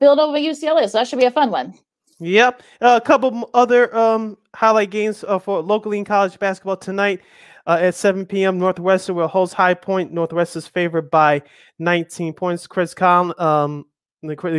Villanova 0.00 0.38
UCLA. 0.38 0.88
So 0.88 0.98
that 0.98 1.08
should 1.08 1.18
be 1.18 1.26
a 1.26 1.30
fun 1.30 1.50
one. 1.50 1.74
Yep. 2.20 2.62
Uh, 2.80 2.98
a 3.00 3.04
couple 3.04 3.50
other 3.54 3.94
um, 3.96 4.38
highlight 4.54 4.90
games 4.90 5.24
uh, 5.26 5.38
for 5.38 5.60
locally 5.60 5.98
in 5.98 6.04
college 6.04 6.38
basketball 6.38 6.76
tonight 6.76 7.20
uh, 7.68 7.78
at 7.80 7.94
7 7.94 8.24
p.m. 8.26 8.58
Northwestern 8.58 9.14
will 9.14 9.28
host 9.28 9.52
High 9.52 9.74
Point. 9.74 10.10
Northwestern 10.10 10.60
is 10.60 10.66
favored 10.66 11.10
by 11.10 11.42
19 11.78 12.32
points. 12.32 12.66
Chris 12.66 12.94
Collins, 12.94 13.38
um, 13.38 13.84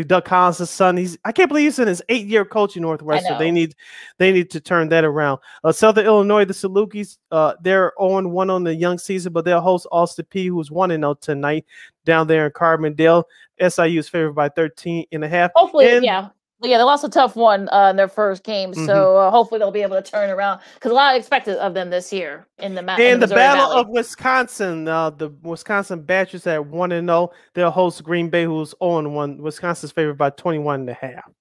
Doug 0.05 0.24
Collins' 0.24 0.70
son. 0.70 0.95
He's 0.95 1.18
I 1.26 1.32
can't 1.32 1.49
believe 1.49 1.66
he's 1.66 1.80
in 1.80 1.88
his 1.88 2.03
eight-year 2.07 2.45
coaching 2.45 2.84
Northwestern. 2.84 3.38
They 3.39 3.51
need 3.51 3.76
they 4.20 4.32
need 4.32 4.51
to 4.51 4.62
turn 4.62 4.88
that 4.89 5.03
around. 5.03 5.39
Uh, 5.64 5.72
Southern 5.72 6.05
Illinois, 6.05 6.45
the 6.45 6.53
Salukis, 6.53 7.18
uh, 7.32 7.55
they're 7.62 7.99
on 7.99 8.30
one 8.30 8.49
on 8.51 8.64
the 8.64 8.74
young 8.74 8.99
season, 8.99 9.34
but 9.34 9.43
they'll 9.43 9.60
host 9.60 9.88
Austin 9.91 10.26
Peay, 10.30 10.47
who's 10.47 10.72
one 10.72 10.91
and 10.91 11.01
zero 11.01 11.16
tonight 11.16 11.66
down 12.05 12.28
there 12.28 12.45
in 12.45 12.51
Carbondale. 12.51 13.24
SIU 13.60 13.99
is 13.99 14.07
favored 14.07 14.36
by 14.36 14.47
13 14.47 15.05
and 15.12 15.26
a 15.26 15.28
half. 15.28 15.51
Hopefully, 15.55 15.89
and, 15.89 16.05
yeah 16.05 16.30
yeah, 16.62 16.78
they 16.78 16.84
lost 16.84 17.03
a 17.03 17.10
tough 17.10 17.36
one 17.36 17.70
uh, 17.70 17.89
in 17.89 17.95
their 17.95 18.07
first 18.07 18.43
game, 18.43 18.74
so 18.74 18.82
mm-hmm. 18.82 19.28
uh, 19.28 19.32
hopefully 19.32 19.60
they'll 19.60 19.72
be 19.72 19.82
able 19.82 20.01
to 20.01 20.12
turn 20.12 20.30
around 20.30 20.60
because 20.74 20.91
a 20.91 20.93
lot 20.93 21.16
expected 21.16 21.57
of 21.57 21.74
them 21.74 21.89
this 21.89 22.12
year 22.12 22.47
in 22.57 22.76
the 22.76 22.82
match. 22.82 22.99
And 22.99 23.22
the, 23.22 23.28
the 23.28 23.36
Battle 23.36 23.68
Valley. 23.68 23.82
of 23.82 23.89
Wisconsin, 23.89 24.88
uh, 24.88 25.10
the 25.12 25.30
Wisconsin 25.41 26.01
Badgers 26.01 26.45
at 26.47 26.66
one 26.66 26.91
and 26.91 27.07
zero. 27.07 27.32
Oh. 27.32 27.34
They'll 27.53 27.72
host 27.72 28.03
Green 28.03 28.30
Bay, 28.30 28.43
who's 28.43 28.76
on 28.80 29.14
one. 29.14 29.38
Wisconsin's 29.41 29.91
favored 29.91 30.18
by 30.18 30.32
21 30.32 30.82
and 30.82 30.89
a 30.89 30.93
half. 30.93 31.32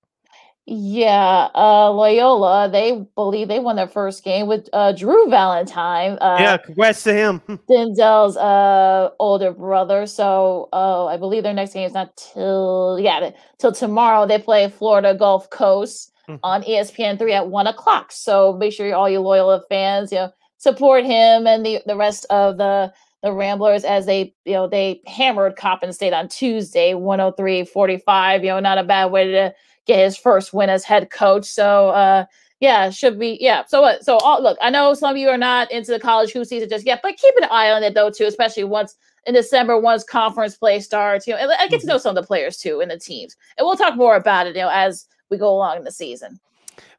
Yeah, 0.70 1.48
uh, 1.54 1.90
Loyola, 1.90 2.68
they 2.70 3.06
believe 3.14 3.48
they 3.48 3.58
won 3.58 3.76
their 3.76 3.88
first 3.88 4.22
game 4.22 4.46
with 4.46 4.68
uh, 4.74 4.92
Drew 4.92 5.30
Valentine. 5.30 6.18
Uh, 6.20 6.36
yeah, 6.38 6.56
congrats 6.58 7.02
to 7.04 7.14
him. 7.14 7.40
Denzel's 7.70 8.36
uh, 8.36 9.08
older 9.18 9.52
brother. 9.52 10.06
So 10.06 10.68
uh, 10.74 11.06
I 11.06 11.16
believe 11.16 11.42
their 11.42 11.54
next 11.54 11.72
game 11.72 11.86
is 11.86 11.94
not 11.94 12.14
till 12.18 12.98
yeah 13.00 13.30
till 13.56 13.72
tomorrow. 13.72 14.26
They 14.26 14.38
play 14.38 14.68
Florida 14.68 15.14
Gulf 15.14 15.48
Coast 15.48 16.12
mm-hmm. 16.28 16.36
on 16.42 16.62
ESPN 16.64 17.18
three 17.18 17.32
at 17.32 17.48
one 17.48 17.66
o'clock. 17.66 18.12
So 18.12 18.52
make 18.52 18.74
sure 18.74 18.94
all 18.94 19.08
you 19.08 19.20
Loyola 19.20 19.62
fans, 19.70 20.12
you 20.12 20.18
know, 20.18 20.32
support 20.58 21.06
him 21.06 21.46
and 21.46 21.64
the 21.64 21.80
the 21.86 21.96
rest 21.96 22.26
of 22.28 22.58
the 22.58 22.92
the 23.22 23.32
Ramblers 23.32 23.84
as 23.84 24.04
they, 24.04 24.34
you 24.44 24.52
know, 24.52 24.68
they 24.68 25.00
hammered 25.06 25.56
Coppin 25.56 25.92
State 25.92 26.12
on 26.12 26.28
Tuesday, 26.28 26.92
103-45. 26.92 28.42
You 28.42 28.46
know, 28.48 28.60
not 28.60 28.78
a 28.78 28.84
bad 28.84 29.06
way 29.06 29.32
to 29.32 29.54
get 29.88 30.04
his 30.04 30.16
first 30.16 30.54
win 30.54 30.70
as 30.70 30.84
head 30.84 31.10
coach. 31.10 31.46
So 31.46 31.88
uh 31.88 32.26
yeah, 32.60 32.90
should 32.90 33.18
be 33.18 33.38
yeah. 33.40 33.64
So 33.66 33.82
what? 33.82 34.04
So 34.04 34.18
all, 34.18 34.42
look, 34.42 34.58
I 34.60 34.70
know 34.70 34.92
some 34.94 35.12
of 35.12 35.16
you 35.16 35.28
are 35.28 35.38
not 35.38 35.70
into 35.70 35.92
the 35.92 36.00
college 36.00 36.32
hoop 36.32 36.46
season 36.46 36.68
just 36.68 36.86
yet, 36.86 37.00
but 37.02 37.16
keep 37.16 37.34
an 37.36 37.48
eye 37.50 37.70
on 37.70 37.82
it 37.82 37.94
though 37.94 38.10
too, 38.10 38.24
especially 38.24 38.64
once 38.64 38.96
in 39.26 39.34
December 39.34 39.78
once 39.78 40.02
conference 40.02 40.56
play 40.56 40.80
starts. 40.80 41.26
You 41.26 41.34
know, 41.34 41.40
and 41.40 41.52
I 41.52 41.68
get 41.68 41.70
to 41.70 41.76
mm-hmm. 41.76 41.88
know 41.88 41.98
some 41.98 42.16
of 42.16 42.22
the 42.22 42.26
players 42.26 42.56
too 42.56 42.80
in 42.80 42.88
the 42.88 42.98
teams, 42.98 43.36
and 43.56 43.64
we'll 43.64 43.76
talk 43.76 43.96
more 43.96 44.16
about 44.16 44.48
it. 44.48 44.56
You 44.56 44.62
know, 44.62 44.70
as 44.72 45.06
we 45.30 45.38
go 45.38 45.54
along 45.54 45.78
in 45.78 45.84
the 45.84 45.92
season. 45.92 46.40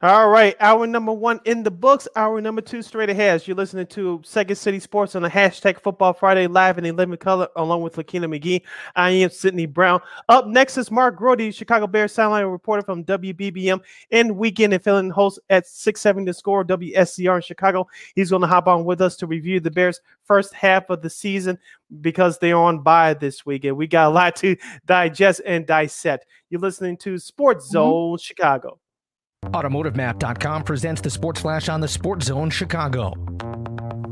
All 0.02 0.28
right, 0.30 0.56
hour 0.60 0.86
number 0.86 1.12
one 1.12 1.40
in 1.44 1.62
the 1.62 1.70
books. 1.70 2.08
Hour 2.16 2.40
number 2.40 2.62
two 2.62 2.80
straight 2.80 3.10
ahead. 3.10 3.46
You're 3.46 3.56
listening 3.56 3.86
to 3.88 4.20
Second 4.24 4.56
City 4.56 4.80
Sports 4.80 5.14
on 5.14 5.20
the 5.20 5.28
hashtag 5.28 5.80
Football 5.80 6.14
Friday 6.14 6.46
live 6.46 6.78
in 6.78 6.86
11 6.86 7.18
color, 7.18 7.48
along 7.56 7.82
with 7.82 7.96
Lakina 7.96 8.26
McGee. 8.26 8.62
I 8.96 9.10
am 9.10 9.28
Sydney 9.28 9.66
Brown. 9.66 10.00
Up 10.30 10.46
next 10.46 10.78
is 10.78 10.90
Mark 10.90 11.16
Grote, 11.16 11.54
Chicago 11.54 11.86
Bears 11.86 12.12
sideline 12.12 12.46
reporter 12.46 12.82
from 12.82 13.04
WBBM 13.04 13.80
and 14.10 14.36
weekend 14.36 14.72
and 14.72 14.82
filling 14.82 15.10
host 15.10 15.38
at 15.50 15.66
670 15.66 16.26
to 16.30 16.34
Score 16.34 16.64
WSCR 16.64 17.36
in 17.36 17.42
Chicago. 17.42 17.86
He's 18.14 18.30
going 18.30 18.42
to 18.42 18.48
hop 18.48 18.68
on 18.68 18.86
with 18.86 19.02
us 19.02 19.16
to 19.16 19.26
review 19.26 19.60
the 19.60 19.70
Bears' 19.70 20.00
first 20.24 20.54
half 20.54 20.88
of 20.88 21.02
the 21.02 21.10
season 21.10 21.58
because 22.00 22.38
they're 22.38 22.56
on 22.56 22.82
bye 22.82 23.14
this 23.14 23.44
weekend. 23.44 23.76
We 23.76 23.86
got 23.86 24.08
a 24.08 24.14
lot 24.14 24.36
to 24.36 24.56
digest 24.86 25.42
and 25.44 25.66
dissect. 25.66 26.26
You're 26.48 26.60
listening 26.60 26.96
to 26.98 27.18
Sports 27.18 27.66
mm-hmm. 27.66 27.72
Zone 27.72 28.16
mm-hmm. 28.16 28.22
Chicago. 28.22 28.78
AutomotiveMap.com 29.46 30.64
presents 30.64 31.00
the 31.00 31.08
Sports 31.08 31.40
Flash 31.40 31.70
on 31.70 31.80
the 31.80 31.88
Sports 31.88 32.26
Zone 32.26 32.50
Chicago. 32.50 33.14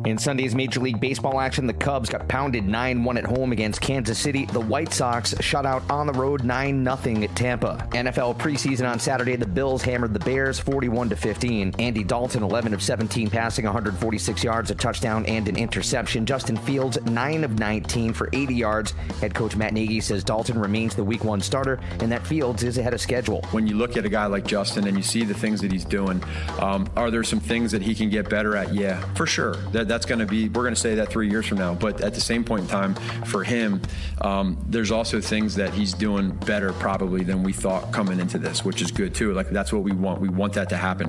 In 0.08 0.16
Sunday's 0.16 0.54
Major 0.54 0.80
League 0.80 1.00
Baseball 1.00 1.38
action, 1.38 1.66
the 1.66 1.74
Cubs 1.74 2.08
got 2.08 2.28
pounded 2.28 2.64
9 2.64 3.04
1 3.04 3.18
at 3.18 3.26
home 3.26 3.52
against 3.52 3.80
Kansas 3.80 4.18
City. 4.18 4.46
The 4.46 4.60
White 4.60 4.92
Sox 4.92 5.34
shut 5.40 5.66
out 5.66 5.82
on 5.90 6.06
the 6.06 6.14
road 6.14 6.44
9 6.44 6.84
0 6.84 7.22
at 7.24 7.36
Tampa. 7.36 7.86
NFL 7.90 8.38
preseason 8.38 8.88
on 8.88 8.98
Saturday, 8.98 9.36
the 9.36 9.46
Bills 9.46 9.82
hammered 9.82 10.14
the 10.14 10.20
Bears 10.20 10.58
41 10.58 11.10
15. 11.10 11.74
Andy 11.78 12.04
Dalton, 12.04 12.42
11 12.42 12.72
of 12.72 12.82
17, 12.82 13.28
passing 13.28 13.66
146 13.66 14.42
yards, 14.42 14.70
a 14.70 14.74
touchdown, 14.74 15.26
and 15.26 15.46
an 15.46 15.56
interception. 15.56 16.24
Justin 16.24 16.56
Fields, 16.56 16.98
9 17.02 17.44
of 17.44 17.58
19 17.58 18.14
for 18.14 18.30
80 18.32 18.54
yards. 18.54 18.92
Head 19.20 19.34
coach 19.34 19.56
Matt 19.56 19.74
Nagy 19.74 20.00
says 20.00 20.24
Dalton 20.24 20.58
remains 20.58 20.94
the 20.94 21.04
week 21.04 21.24
one 21.24 21.40
starter 21.40 21.80
and 22.00 22.10
that 22.12 22.26
Fields 22.26 22.62
is 22.62 22.78
ahead 22.78 22.94
of 22.94 23.00
schedule. 23.00 23.42
When 23.50 23.66
you 23.66 23.76
look 23.76 23.96
at 23.96 24.06
a 24.06 24.08
guy 24.08 24.26
like 24.26 24.46
Justin 24.46 24.86
and 24.86 24.96
you 24.96 25.02
see 25.02 25.17
the 25.24 25.34
things 25.34 25.60
that 25.60 25.72
he's 25.72 25.84
doing, 25.84 26.22
um, 26.58 26.88
are 26.96 27.10
there 27.10 27.24
some 27.24 27.40
things 27.40 27.72
that 27.72 27.82
he 27.82 27.94
can 27.94 28.10
get 28.10 28.28
better 28.28 28.56
at? 28.56 28.74
Yeah, 28.74 29.00
for 29.14 29.26
sure. 29.26 29.56
That, 29.72 29.88
that's 29.88 30.06
going 30.06 30.20
to 30.20 30.26
be, 30.26 30.48
we're 30.48 30.62
going 30.62 30.74
to 30.74 30.80
say 30.80 30.94
that 30.96 31.08
three 31.08 31.28
years 31.28 31.46
from 31.46 31.58
now. 31.58 31.74
But 31.74 32.00
at 32.00 32.14
the 32.14 32.20
same 32.20 32.44
point 32.44 32.62
in 32.62 32.68
time, 32.68 32.94
for 33.24 33.44
him, 33.44 33.80
um, 34.20 34.62
there's 34.68 34.90
also 34.90 35.20
things 35.20 35.54
that 35.56 35.72
he's 35.72 35.92
doing 35.92 36.30
better 36.30 36.72
probably 36.74 37.24
than 37.24 37.42
we 37.42 37.52
thought 37.52 37.92
coming 37.92 38.20
into 38.20 38.38
this, 38.38 38.64
which 38.64 38.82
is 38.82 38.90
good 38.90 39.14
too. 39.14 39.32
Like 39.32 39.50
that's 39.50 39.72
what 39.72 39.82
we 39.82 39.92
want. 39.92 40.20
We 40.20 40.28
want 40.28 40.54
that 40.54 40.68
to 40.70 40.76
happen. 40.76 41.08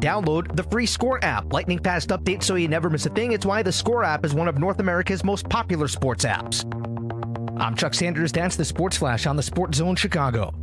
Download 0.00 0.56
the 0.56 0.62
free 0.64 0.86
Score 0.86 1.22
app. 1.22 1.52
Lightning 1.52 1.78
fast 1.78 2.08
updates 2.08 2.44
so 2.44 2.54
you 2.54 2.68
never 2.68 2.88
miss 2.88 3.04
a 3.04 3.10
thing. 3.10 3.32
It's 3.32 3.44
why 3.44 3.62
the 3.62 3.72
Score 3.72 4.02
app 4.02 4.24
is 4.24 4.34
one 4.34 4.48
of 4.48 4.58
North 4.58 4.80
America's 4.80 5.22
most 5.22 5.48
popular 5.48 5.88
sports 5.88 6.24
apps. 6.24 6.64
I'm 7.60 7.74
Chuck 7.74 7.92
Sanders. 7.92 8.32
That's 8.32 8.56
the 8.56 8.64
Sports 8.64 8.96
Flash 8.96 9.26
on 9.26 9.36
the 9.36 9.42
Sports 9.42 9.76
Zone 9.76 9.94
Chicago. 9.94 10.54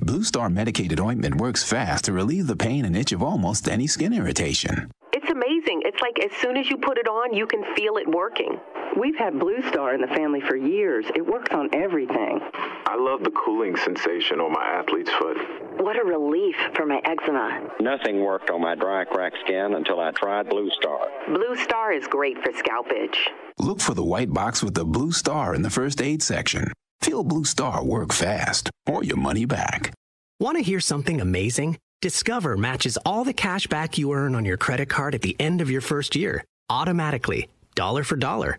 Blue 0.00 0.24
Star 0.24 0.48
medicated 0.48 0.98
ointment 0.98 1.34
works 1.34 1.62
fast 1.62 2.06
to 2.06 2.12
relieve 2.14 2.46
the 2.46 2.56
pain 2.56 2.86
and 2.86 2.96
itch 2.96 3.12
of 3.12 3.22
almost 3.22 3.68
any 3.68 3.86
skin 3.86 4.14
irritation. 4.14 4.90
It's 5.12 5.28
amazing. 5.28 5.82
It's 5.84 6.00
like 6.00 6.18
as 6.24 6.32
soon 6.40 6.56
as 6.56 6.70
you 6.70 6.78
put 6.78 6.96
it 6.96 7.06
on, 7.06 7.34
you 7.34 7.46
can 7.46 7.62
feel 7.74 7.98
it 7.98 8.08
working. 8.08 8.58
We've 8.98 9.16
had 9.16 9.38
Blue 9.38 9.60
Star 9.68 9.94
in 9.94 10.00
the 10.00 10.06
family 10.06 10.40
for 10.40 10.56
years. 10.56 11.04
It 11.14 11.26
works 11.26 11.52
on 11.52 11.68
everything. 11.74 12.40
I 12.86 12.96
love 12.96 13.22
the 13.22 13.30
cooling 13.30 13.76
sensation 13.76 14.40
on 14.40 14.52
my 14.52 14.64
athlete's 14.64 15.10
foot. 15.10 15.36
What 15.82 16.00
a 16.00 16.04
relief 16.04 16.56
for 16.74 16.86
my 16.86 17.02
eczema. 17.04 17.68
Nothing 17.78 18.24
worked 18.24 18.48
on 18.48 18.62
my 18.62 18.74
dry, 18.74 19.04
cracked 19.04 19.36
skin 19.44 19.74
until 19.74 20.00
I 20.00 20.12
tried 20.12 20.48
Blue 20.48 20.70
Star. 20.70 21.08
Blue 21.28 21.56
Star 21.56 21.92
is 21.92 22.06
great 22.06 22.42
for 22.42 22.52
scalp 22.54 22.90
itch. 22.90 23.28
Look 23.58 23.80
for 23.80 23.92
the 23.92 24.02
white 24.02 24.32
box 24.32 24.62
with 24.62 24.72
the 24.72 24.84
blue 24.84 25.12
star 25.12 25.54
in 25.54 25.60
the 25.60 25.70
first 25.70 26.00
aid 26.00 26.22
section. 26.22 26.72
Feel 27.02 27.22
Blue 27.22 27.44
Star 27.44 27.84
work 27.84 28.14
fast 28.14 28.70
or 28.86 29.04
your 29.04 29.18
money 29.18 29.44
back. 29.44 29.92
Want 30.40 30.56
to 30.56 30.62
hear 30.62 30.80
something 30.80 31.20
amazing? 31.20 31.76
Discover 32.00 32.56
matches 32.56 32.96
all 33.04 33.24
the 33.24 33.34
cash 33.34 33.66
back 33.66 33.98
you 33.98 34.12
earn 34.12 34.34
on 34.34 34.46
your 34.46 34.56
credit 34.56 34.88
card 34.88 35.14
at 35.14 35.22
the 35.22 35.36
end 35.38 35.60
of 35.60 35.70
your 35.70 35.80
first 35.80 36.16
year, 36.16 36.44
automatically, 36.70 37.48
dollar 37.74 38.04
for 38.04 38.16
dollar, 38.16 38.58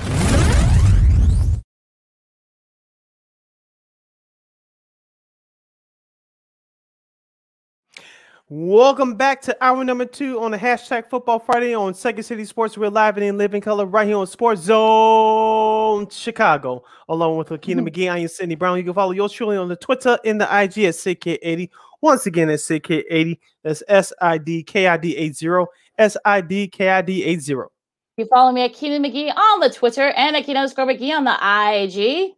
Welcome 8.53 9.15
back 9.15 9.41
to 9.43 9.55
hour 9.63 9.81
number 9.81 10.03
two 10.03 10.41
on 10.41 10.51
the 10.51 10.57
hashtag 10.57 11.09
Football 11.09 11.39
Friday 11.39 11.73
on 11.73 11.93
Second 11.93 12.23
City 12.23 12.43
Sports. 12.43 12.77
We're 12.77 12.89
live 12.89 13.15
and 13.15 13.25
in 13.25 13.37
living 13.37 13.61
color 13.61 13.85
right 13.85 14.05
here 14.05 14.17
on 14.17 14.27
Sports 14.27 14.63
Zone 14.63 16.09
Chicago, 16.09 16.83
along 17.07 17.37
with 17.37 17.47
Lakina 17.47 17.81
mm-hmm. 17.81 17.87
McGee. 17.87 18.11
I 18.11 18.17
am 18.17 18.27
Sydney 18.27 18.55
Brown. 18.55 18.75
You 18.75 18.83
can 18.83 18.93
follow 18.93 19.13
yours 19.13 19.31
truly 19.31 19.55
on 19.55 19.69
the 19.69 19.77
Twitter 19.77 20.19
and 20.25 20.41
the 20.41 20.43
IG 20.43 20.79
at 20.79 20.95
CK80. 20.95 21.69
Once 22.01 22.25
again, 22.25 22.49
at 22.49 22.59
CK80. 22.59 23.39
That's 23.63 23.83
S 23.87 24.11
I 24.19 24.37
D 24.37 24.63
K 24.63 24.85
I 24.87 24.97
D 24.97 25.15
80. 25.15 25.65
S 25.97 26.17
I 26.25 26.41
D 26.41 26.67
K 26.67 26.89
I 26.89 27.01
D 27.01 27.23
80. 27.23 27.53
You 28.17 28.25
follow 28.25 28.51
me 28.51 28.65
at 28.65 28.73
Keenan 28.73 29.01
McGee 29.01 29.33
on 29.33 29.61
the 29.61 29.69
Twitter 29.69 30.09
and 30.09 30.35
at 30.35 30.43
Keenan 30.43 30.63
underscore 30.63 30.87
McGee 30.87 31.15
on 31.15 31.23
the 31.23 31.37
IG. 31.39 32.33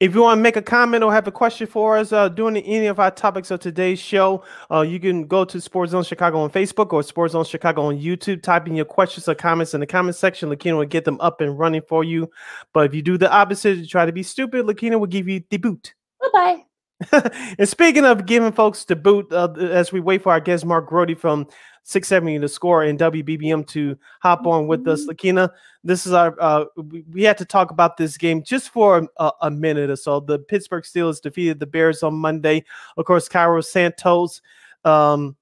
If 0.00 0.12
you 0.14 0.22
want 0.22 0.38
to 0.38 0.42
make 0.42 0.56
a 0.56 0.62
comment 0.62 1.04
or 1.04 1.12
have 1.12 1.28
a 1.28 1.32
question 1.32 1.68
for 1.68 1.96
us 1.96 2.12
uh, 2.12 2.28
during 2.28 2.56
any 2.56 2.86
of 2.86 2.98
our 2.98 3.12
topics 3.12 3.52
of 3.52 3.60
today's 3.60 4.00
show, 4.00 4.42
uh, 4.70 4.80
you 4.80 4.98
can 4.98 5.26
go 5.26 5.44
to 5.44 5.60
Sports 5.60 5.92
Zone 5.92 6.02
Chicago 6.02 6.40
on 6.40 6.50
Facebook 6.50 6.92
or 6.92 7.02
Sports 7.04 7.32
Zone 7.32 7.44
Chicago 7.44 7.82
on 7.82 7.98
YouTube. 7.98 8.42
Type 8.42 8.66
in 8.66 8.74
your 8.74 8.86
questions 8.86 9.28
or 9.28 9.36
comments 9.36 9.72
in 9.72 9.78
the 9.78 9.86
comment 9.86 10.16
section. 10.16 10.48
Lakina 10.48 10.76
will 10.76 10.84
get 10.84 11.04
them 11.04 11.20
up 11.20 11.40
and 11.40 11.56
running 11.56 11.82
for 11.88 12.02
you. 12.02 12.28
But 12.72 12.86
if 12.86 12.94
you 12.94 13.02
do 13.02 13.16
the 13.16 13.30
opposite, 13.30 13.78
you 13.78 13.86
try 13.86 14.04
to 14.04 14.12
be 14.12 14.24
stupid, 14.24 14.66
Lakina 14.66 14.98
will 14.98 15.06
give 15.06 15.28
you 15.28 15.44
the 15.48 15.58
boot. 15.58 15.94
Bye 16.20 16.28
bye. 16.32 17.30
and 17.58 17.68
speaking 17.68 18.04
of 18.04 18.26
giving 18.26 18.52
folks 18.52 18.84
the 18.84 18.96
boot, 18.96 19.32
uh, 19.32 19.52
as 19.52 19.92
we 19.92 20.00
wait 20.00 20.22
for 20.22 20.32
our 20.32 20.40
guest 20.40 20.64
Mark 20.64 20.88
Grote 20.88 21.18
from 21.18 21.46
670 21.84 22.40
to 22.40 22.48
score 22.48 22.82
and 22.82 22.98
WBBM 22.98 23.66
to 23.68 23.96
hop 24.20 24.46
on 24.46 24.66
with 24.66 24.86
us, 24.88 25.02
mm-hmm. 25.02 25.10
Lakina, 25.10 25.50
this 25.84 26.06
is 26.06 26.12
our. 26.12 26.34
Uh, 26.40 26.64
we, 27.10 27.22
had 27.22 27.38
to 27.38 27.44
talk 27.44 27.70
about 27.70 27.96
this 27.96 28.16
game 28.16 28.42
just 28.42 28.70
for 28.70 29.06
a, 29.18 29.30
a, 29.42 29.50
minute 29.50 29.90
or 29.90 29.96
so. 29.96 30.20
The 30.20 30.38
Pittsburgh 30.38 30.84
Steelers 30.84 31.20
defeated 31.20 31.60
the 31.60 31.66
Bears 31.66 32.02
on 32.02 32.14
Monday. 32.14 32.64
Of 32.96 33.04
course, 33.04 33.28
Cairo 33.28 33.60
Santos. 33.60 34.40
Um, 34.84 35.36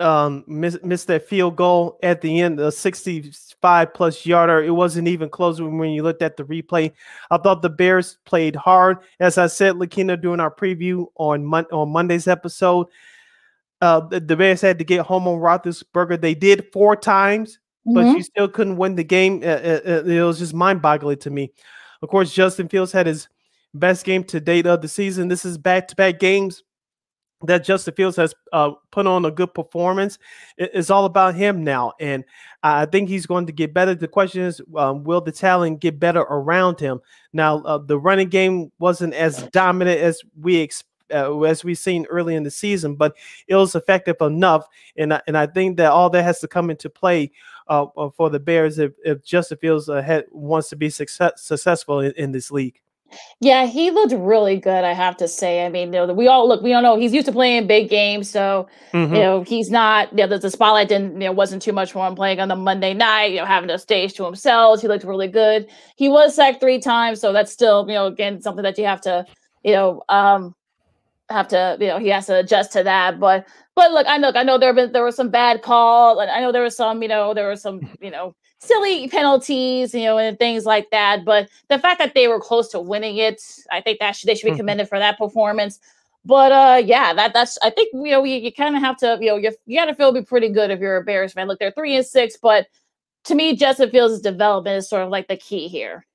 um, 0.00 0.44
missed, 0.46 0.84
missed 0.84 1.06
that 1.06 1.26
field 1.26 1.56
goal 1.56 1.98
at 2.02 2.20
the 2.20 2.40
end, 2.40 2.60
a 2.60 2.70
65 2.70 3.94
plus 3.94 4.26
yarder. 4.26 4.62
It 4.62 4.70
wasn't 4.70 5.08
even 5.08 5.28
close 5.28 5.60
when 5.60 5.90
you 5.90 6.02
looked 6.02 6.22
at 6.22 6.36
the 6.36 6.44
replay. 6.44 6.92
I 7.30 7.38
thought 7.38 7.62
the 7.62 7.70
Bears 7.70 8.18
played 8.24 8.56
hard. 8.56 8.98
As 9.20 9.38
I 9.38 9.46
said, 9.46 9.76
Lakina, 9.76 10.20
during 10.20 10.40
our 10.40 10.54
preview 10.54 11.06
on 11.16 11.44
Mon- 11.44 11.66
on 11.72 11.90
Monday's 11.90 12.28
episode, 12.28 12.88
uh, 13.80 14.00
the, 14.00 14.20
the, 14.20 14.36
Bears 14.36 14.60
had 14.60 14.78
to 14.78 14.84
get 14.84 15.04
home 15.04 15.28
on 15.28 15.38
Roethlisberger. 15.38 16.20
They 16.20 16.34
did 16.34 16.66
four 16.72 16.96
times, 16.96 17.58
but 17.84 18.04
mm-hmm. 18.04 18.16
you 18.16 18.22
still 18.22 18.48
couldn't 18.48 18.76
win 18.76 18.94
the 18.94 19.04
game. 19.04 19.42
Uh, 19.42 19.46
uh, 19.46 19.80
uh 19.86 20.04
it 20.04 20.22
was 20.22 20.38
just 20.38 20.54
mind 20.54 20.82
boggling 20.82 21.18
to 21.18 21.30
me. 21.30 21.52
Of 22.02 22.08
course, 22.08 22.32
Justin 22.32 22.68
Fields 22.68 22.92
had 22.92 23.06
his 23.06 23.28
best 23.74 24.04
game 24.04 24.24
to 24.24 24.40
date 24.40 24.66
of 24.66 24.82
the 24.82 24.88
season. 24.88 25.28
This 25.28 25.44
is 25.44 25.58
back 25.58 25.88
to 25.88 25.96
back 25.96 26.18
games 26.18 26.62
that 27.42 27.64
Justin 27.64 27.94
Fields 27.94 28.16
has 28.16 28.34
uh, 28.52 28.70
put 28.90 29.06
on 29.06 29.24
a 29.24 29.30
good 29.30 29.52
performance. 29.52 30.18
It's 30.56 30.90
all 30.90 31.04
about 31.04 31.34
him 31.34 31.62
now, 31.62 31.92
and 32.00 32.24
I 32.62 32.86
think 32.86 33.08
he's 33.08 33.26
going 33.26 33.46
to 33.46 33.52
get 33.52 33.74
better. 33.74 33.94
The 33.94 34.08
question 34.08 34.42
is, 34.42 34.60
um, 34.76 35.04
will 35.04 35.20
the 35.20 35.32
talent 35.32 35.80
get 35.80 36.00
better 36.00 36.20
around 36.20 36.80
him? 36.80 37.00
Now, 37.32 37.58
uh, 37.58 37.78
the 37.78 37.98
running 37.98 38.28
game 38.28 38.72
wasn't 38.78 39.14
as 39.14 39.42
dominant 39.52 40.00
as 40.00 40.22
we 40.40 40.56
expected. 40.56 40.92
Uh, 41.12 41.40
as 41.42 41.64
we've 41.64 41.78
seen 41.78 42.06
early 42.06 42.34
in 42.34 42.42
the 42.42 42.50
season, 42.50 42.94
but 42.94 43.16
it 43.48 43.54
was 43.54 43.74
effective 43.74 44.16
enough, 44.20 44.66
and 44.96 45.14
I, 45.14 45.22
and 45.26 45.36
I 45.36 45.46
think 45.46 45.76
that 45.76 45.92
all 45.92 46.10
that 46.10 46.22
has 46.22 46.40
to 46.40 46.48
come 46.48 46.70
into 46.70 46.90
play 46.90 47.30
uh, 47.68 47.86
uh 47.96 48.10
for 48.10 48.30
the 48.30 48.40
Bears 48.40 48.78
if, 48.78 48.92
if 49.04 49.24
Justin 49.24 49.58
Fields 49.58 49.88
uh, 49.88 50.22
wants 50.30 50.68
to 50.70 50.76
be 50.76 50.90
success, 50.90 51.32
successful 51.36 52.00
in, 52.00 52.12
in 52.16 52.32
this 52.32 52.50
league. 52.50 52.80
Yeah, 53.40 53.66
he 53.66 53.90
looked 53.90 54.12
really 54.12 54.58
good. 54.58 54.84
I 54.84 54.92
have 54.92 55.16
to 55.18 55.28
say. 55.28 55.64
I 55.64 55.68
mean, 55.68 55.92
you 55.92 56.06
know, 56.06 56.12
we 56.12 56.26
all 56.26 56.48
look. 56.48 56.62
We 56.62 56.72
all 56.72 56.82
know 56.82 56.98
he's 56.98 57.12
used 57.12 57.26
to 57.26 57.32
playing 57.32 57.66
big 57.66 57.88
games, 57.88 58.28
so 58.28 58.68
mm-hmm. 58.92 59.14
you 59.14 59.20
know 59.20 59.42
he's 59.42 59.70
not. 59.70 60.10
You 60.12 60.18
know, 60.18 60.26
the, 60.26 60.38
the 60.38 60.50
spotlight 60.50 60.88
didn't. 60.88 61.12
You 61.12 61.28
know, 61.28 61.32
wasn't 61.32 61.62
too 61.62 61.72
much 61.72 61.92
for 61.92 62.06
him 62.06 62.14
playing 62.14 62.40
on 62.40 62.48
the 62.48 62.56
Monday 62.56 62.94
night. 62.94 63.32
You 63.32 63.38
know, 63.38 63.44
having 63.44 63.70
a 63.70 63.78
stage 63.78 64.14
to 64.14 64.24
himself. 64.24 64.80
He 64.80 64.88
looked 64.88 65.04
really 65.04 65.28
good. 65.28 65.68
He 65.96 66.08
was 66.08 66.34
sacked 66.34 66.60
three 66.60 66.80
times, 66.80 67.20
so 67.20 67.32
that's 67.32 67.52
still 67.52 67.86
you 67.88 67.94
know 67.94 68.06
again 68.06 68.40
something 68.40 68.62
that 68.62 68.78
you 68.78 68.84
have 68.86 69.00
to 69.02 69.24
you 69.62 69.72
know 69.72 70.02
um 70.08 70.54
have 71.28 71.48
to 71.48 71.76
you 71.80 71.88
know 71.88 71.98
he 71.98 72.08
has 72.08 72.26
to 72.26 72.38
adjust 72.38 72.72
to 72.72 72.82
that. 72.82 73.18
But 73.18 73.46
but 73.74 73.92
look, 73.92 74.06
I 74.06 74.16
look, 74.18 74.36
I 74.36 74.42
know 74.42 74.58
there 74.58 74.68
have 74.68 74.76
been 74.76 74.92
there 74.92 75.02
were 75.02 75.12
some 75.12 75.30
bad 75.30 75.62
calls, 75.62 76.18
and 76.20 76.30
I 76.30 76.40
know 76.40 76.52
there 76.52 76.62
was 76.62 76.76
some 76.76 77.02
you 77.02 77.08
know 77.08 77.34
there 77.34 77.46
were 77.46 77.56
some 77.56 77.80
you 78.00 78.10
know 78.10 78.34
silly 78.58 79.08
penalties, 79.08 79.94
you 79.94 80.04
know, 80.04 80.18
and 80.18 80.38
things 80.38 80.64
like 80.64 80.90
that. 80.90 81.24
But 81.24 81.48
the 81.68 81.78
fact 81.78 81.98
that 81.98 82.14
they 82.14 82.28
were 82.28 82.40
close 82.40 82.68
to 82.70 82.80
winning 82.80 83.16
it, 83.18 83.42
I 83.70 83.80
think 83.80 83.98
that 83.98 84.16
should, 84.16 84.28
they 84.28 84.34
should 84.34 84.46
be 84.46 84.50
mm-hmm. 84.52 84.58
commended 84.58 84.88
for 84.88 84.98
that 84.98 85.18
performance. 85.18 85.78
But 86.24 86.52
uh, 86.52 86.82
yeah, 86.84 87.12
that 87.14 87.32
that's 87.32 87.58
I 87.62 87.70
think 87.70 87.90
you 87.92 88.10
know 88.10 88.24
you, 88.24 88.36
you 88.36 88.52
kind 88.52 88.76
of 88.76 88.82
have 88.82 88.96
to 88.98 89.18
you 89.20 89.28
know 89.28 89.36
you 89.36 89.52
you 89.66 89.78
got 89.78 89.86
to 89.86 89.94
feel 89.94 90.12
be 90.12 90.22
pretty 90.22 90.48
good 90.48 90.70
if 90.70 90.80
you're 90.80 90.96
a 90.96 91.04
Bears 91.04 91.32
fan. 91.32 91.46
Look, 91.46 91.58
they're 91.58 91.70
three 91.70 91.96
and 91.96 92.06
six, 92.06 92.36
but 92.36 92.66
to 93.24 93.34
me, 93.34 93.56
Justin 93.56 93.90
Fields' 93.90 94.20
development 94.20 94.78
is 94.78 94.88
sort 94.88 95.02
of 95.02 95.10
like 95.10 95.28
the 95.28 95.36
key 95.36 95.68
here. 95.68 96.06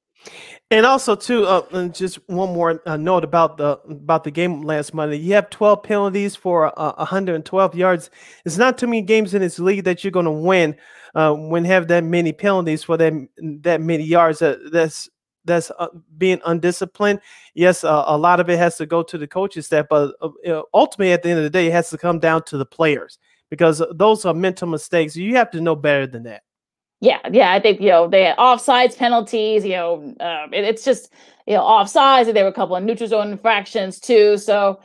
And 0.72 0.86
also, 0.86 1.17
too, 1.17 1.45
uh, 1.45 1.89
just 1.89 2.15
one 2.30 2.53
more 2.53 2.82
uh, 2.86 2.95
note 2.95 3.26
about 3.26 3.57
the 3.57 3.78
about 3.89 4.24
the 4.24 4.32
game 4.32 4.61
last 4.61 4.93
Monday. 4.93 5.17
You 5.17 5.34
have 5.34 5.49
12 5.49 5.84
penalties 5.84 6.34
for 6.38 6.67
uh, 6.80 6.93
112 6.95 7.76
yards. 7.76 8.09
It's 8.45 8.57
not 8.57 8.78
too 8.78 8.88
many 8.88 9.01
games 9.01 9.34
in 9.34 9.41
this 9.41 9.59
league 9.59 9.84
that 9.84 10.01
you're 10.05 10.11
going 10.11 10.26
to 10.28 10.32
win 10.32 10.78
uh, 11.13 11.34
when 11.34 11.65
have 11.65 11.89
that 11.89 12.05
many 12.05 12.32
penalties 12.32 12.86
for 12.86 12.95
that 12.95 13.11
that 13.63 13.82
many 13.82 14.05
yards. 14.05 14.39
That 14.39 14.72
that's 14.72 15.09
that's 15.43 15.72
uh, 15.78 15.89
being 16.17 16.39
undisciplined. 16.45 17.19
Yes, 17.53 17.84
uh, 17.84 18.05
a 18.07 18.17
lot 18.17 18.39
of 18.39 18.49
it 18.49 18.57
has 18.57 18.78
to 18.78 18.86
go 18.86 19.03
to 19.03 19.17
the 19.17 19.28
coaching 19.28 19.63
staff, 19.63 19.88
but 19.89 20.15
ultimately, 20.74 21.11
at 21.11 21.22
the 21.22 21.32
end 21.32 21.39
of 21.39 21.43
the 21.43 21.49
day, 21.49 21.67
it 21.67 21.74
has 21.74 21.89
to 21.89 21.97
come 21.97 22.17
down 22.19 22.43
to 22.43 22.57
the 22.57 22.65
players 22.65 23.19
because 23.49 23.84
those 23.93 24.24
are 24.24 24.34
mental 24.34 24.69
mistakes. 24.69 25.17
You 25.17 25.36
have 25.36 25.51
to 25.51 25.59
know 25.59 25.76
better 25.76 26.07
than 26.07 26.24
that. 26.24 26.43
Yeah, 27.01 27.19
yeah, 27.31 27.51
I 27.51 27.59
think 27.59 27.81
you 27.81 27.89
know 27.89 28.07
they 28.07 28.25
had 28.25 28.37
offsides 28.37 28.97
penalties. 28.97 29.65
You 29.65 29.71
know, 29.71 30.15
um, 30.19 30.53
it, 30.53 30.63
it's 30.63 30.85
just 30.85 31.11
you 31.47 31.55
know 31.55 31.63
offsides, 31.63 32.27
and 32.27 32.35
there 32.37 32.43
were 32.43 32.51
a 32.51 32.53
couple 32.53 32.75
of 32.75 32.83
neutral 32.83 33.09
zone 33.09 33.31
infractions 33.31 33.99
too. 33.99 34.37
So 34.37 34.79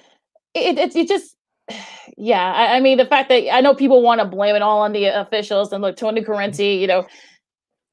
it, 0.54 0.78
it, 0.78 0.96
it 0.96 1.08
just 1.08 1.36
yeah, 2.18 2.52
I, 2.54 2.76
I, 2.78 2.80
mean 2.80 2.98
the 2.98 3.06
fact 3.06 3.28
that 3.30 3.52
I 3.54 3.60
know 3.60 3.74
people 3.74 4.02
want 4.02 4.20
to 4.20 4.26
blame 4.26 4.56
it 4.56 4.62
all 4.62 4.80
on 4.82 4.92
the 4.92 5.06
officials 5.06 5.72
and 5.72 5.82
look, 5.82 5.96
Tony 5.98 6.22
Corrente, 6.22 6.80
you 6.80 6.86
know, 6.88 7.06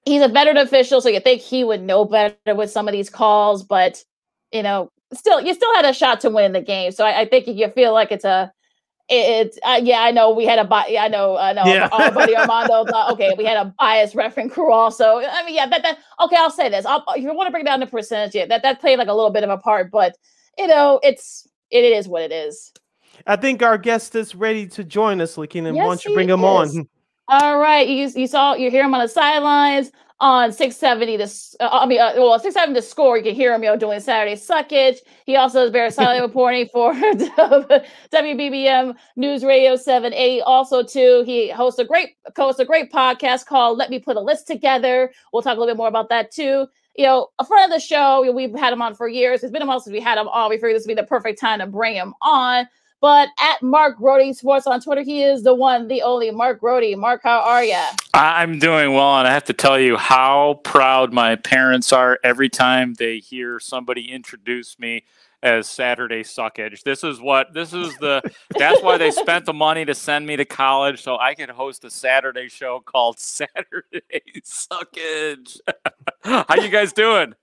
he's 0.06 0.22
a 0.24 0.30
veteran 0.30 0.58
official, 0.58 1.02
so 1.02 1.10
you 1.10 1.22
think 1.22 1.42
he 1.42 1.66
would 1.66 1.84
know 1.84 2.06
better 2.06 2.56
with 2.56 2.72
some 2.72 2.88
of 2.88 2.94
these 2.94 3.10
calls, 3.10 3.64
but 3.64 4.04
you 4.54 4.64
know, 4.64 4.92
still, 5.14 5.42
you 5.42 5.54
still 5.56 5.76
had 5.76 5.86
a 5.86 5.94
shot 5.94 6.22
to 6.22 6.32
win 6.32 6.54
the 6.54 6.62
game. 6.62 6.94
So 6.94 7.06
I, 7.06 7.22
I 7.22 7.26
think 7.26 7.48
you 7.48 7.70
feel 7.72 7.94
like 7.94 8.14
it's 8.14 8.26
a 8.26 8.53
it's 9.10 9.60
uh, 9.64 9.80
yeah, 9.84 10.02
I 10.02 10.12
know 10.12 10.32
we 10.34 10.46
had 10.46 10.60
a 10.60 10.64
bi- 10.64 10.96
I 11.00 11.08
know 11.08 11.38
I 11.38 11.54
know 11.54 11.66
yeah. 11.66 11.90
our 11.92 12.12
buddy 12.12 12.36
Armando 12.38 12.86
thought 12.86 13.12
okay, 13.14 13.34
we 13.38 13.46
had 13.46 13.58
a 13.58 13.74
biased 13.78 14.16
referee 14.16 14.50
crew 14.50 14.72
also. 14.72 15.18
I 15.20 15.46
mean, 15.46 15.56
yeah, 15.56 15.68
that 15.68 15.84
that 15.84 15.98
okay, 16.22 16.38
I'll 16.38 16.50
say 16.50 16.70
this. 16.70 16.86
I'll, 16.86 17.04
if 17.16 17.24
you 17.24 17.34
want 17.34 17.48
to 17.48 17.52
bring 17.52 17.66
down 17.66 17.80
the 17.80 17.88
percentage, 17.88 18.34
yeah, 18.34 18.46
that 18.46 18.62
that 18.64 18.80
played 18.80 19.00
like 19.00 19.10
a 19.10 19.14
little 19.14 19.32
bit 19.32 19.44
of 19.44 19.50
a 19.50 19.58
part, 19.58 19.92
but 19.92 20.16
you 20.58 20.68
know, 20.68 21.00
it's 21.04 21.48
it, 21.70 21.84
it 21.84 21.94
is 21.94 22.08
what 22.08 22.22
it 22.22 22.32
is. 22.32 22.72
I 23.28 23.36
think 23.36 23.62
our 23.62 23.78
guest 23.78 24.16
is 24.16 24.36
ready 24.36 24.68
to 24.68 24.84
join 24.84 25.22
us, 25.22 25.36
Lakina. 25.38 25.74
Yes, 25.74 25.76
Why 25.76 25.84
don't 25.86 26.06
you 26.06 26.14
bring 26.14 26.30
him 26.30 26.44
is. 26.44 26.78
on? 26.78 26.90
All 27.28 27.60
right, 27.60 27.88
you 27.88 28.10
you 28.16 28.28
saw 28.28 28.54
you 28.54 28.72
hear 28.72 28.84
him 28.84 28.94
on 28.94 29.02
the 29.02 29.08
sidelines 29.08 29.92
on 30.24 30.54
670 30.54 31.18
this 31.18 31.54
uh, 31.60 31.68
I 31.70 31.86
mean 31.86 32.00
uh, 32.00 32.14
well 32.16 32.40
670 32.40 32.80
to 32.80 32.82
score. 32.82 33.18
You 33.18 33.24
can 33.24 33.36
hear 33.36 33.54
him 33.54 33.62
you 33.62 33.70
know 33.70 33.76
doing 33.76 34.00
Saturday 34.00 34.36
suckage. 34.36 35.00
He 35.26 35.36
also 35.36 35.64
does 35.64 35.72
Bears 35.72 35.96
Sideline 35.96 36.22
reporting 36.22 36.70
for 36.72 36.94
WBBM 38.14 38.96
News 39.18 39.44
Radio 39.44 39.76
780. 39.76 40.42
Also 40.44 40.82
too, 40.82 41.24
he 41.26 41.50
hosts 41.50 41.78
a 41.78 41.84
great 41.84 42.16
hosts 42.38 42.62
a 42.62 42.66
great 42.66 42.90
podcast 42.90 43.48
called 43.48 43.78
Let 43.78 43.90
Me 43.90 44.00
Put 44.00 44.16
a 44.16 44.22
List 44.22 44.48
Together. 44.48 45.12
We'll 45.34 45.42
talk 45.42 45.58
a 45.58 45.60
little 45.60 45.76
bit 45.76 45.78
more 45.78 45.90
about 45.90 46.08
that 46.08 46.32
too. 46.32 46.68
You 46.96 47.06
know, 47.06 47.28
a 47.40 47.46
friend 47.46 47.70
of 47.70 47.76
the 47.76 47.86
show, 47.86 48.32
we've 48.32 48.56
had 48.56 48.72
him 48.72 48.82
on 48.82 48.96
for 48.96 49.10
years. 49.10 49.44
It's 49.44 49.52
been 49.52 49.62
a 49.62 49.66
while 49.66 49.82
since 49.82 49.92
we 49.94 50.00
had 50.00 50.18
him 50.18 50.30
on. 50.30 50.50
We 50.50 50.56
figured 50.56 50.76
this 50.76 50.84
would 50.84 50.96
be 50.96 51.02
the 51.02 51.06
perfect 51.06 51.38
time 51.38 51.60
to 51.60 51.68
bring 51.68 51.96
him 51.96 52.14
on. 52.22 52.66
But 53.04 53.28
at 53.38 53.62
Mark 53.62 53.98
Grote 53.98 54.34
Sports 54.34 54.66
on 54.66 54.80
Twitter, 54.80 55.02
he 55.02 55.24
is 55.24 55.44
the 55.44 55.54
one, 55.54 55.90
the 55.90 56.04
only 56.04 56.32
Mark 56.32 56.62
Grote. 56.62 56.98
Mark, 56.98 57.20
how 57.22 57.42
are 57.42 57.62
you? 57.62 57.84
I'm 58.14 58.60
doing 58.60 58.94
well, 58.94 59.18
and 59.18 59.28
I 59.28 59.34
have 59.34 59.44
to 59.44 59.54
tell 59.54 59.78
you 59.78 59.98
how 59.98 60.62
proud 60.64 61.12
my 61.12 61.36
parents 61.36 61.92
are 61.92 62.18
every 62.24 62.48
time 62.48 62.94
they 62.94 63.18
hear 63.18 63.60
somebody 63.60 64.10
introduce 64.10 64.80
me 64.80 65.04
as 65.42 65.68
Saturday 65.68 66.24
Suckage. 66.24 66.84
This 66.84 67.04
is 67.04 67.20
what 67.20 67.54
this 67.54 67.74
is 67.74 67.94
the 67.98 68.22
that's 68.58 68.82
why 68.82 68.98
they 68.98 69.12
spent 69.12 69.44
the 69.44 69.52
money 69.52 69.84
to 69.84 69.94
send 69.94 70.26
me 70.26 70.38
to 70.38 70.46
college 70.46 71.04
so 71.04 71.18
I 71.18 71.36
could 71.36 71.50
host 71.50 71.84
a 71.84 71.90
Saturday 71.90 72.48
show 72.48 72.80
called 72.80 73.20
Saturday 73.20 74.32
Suckage. 74.46 75.60
How 76.24 76.56
you 76.56 76.70
guys 76.70 76.94
doing? 76.94 77.36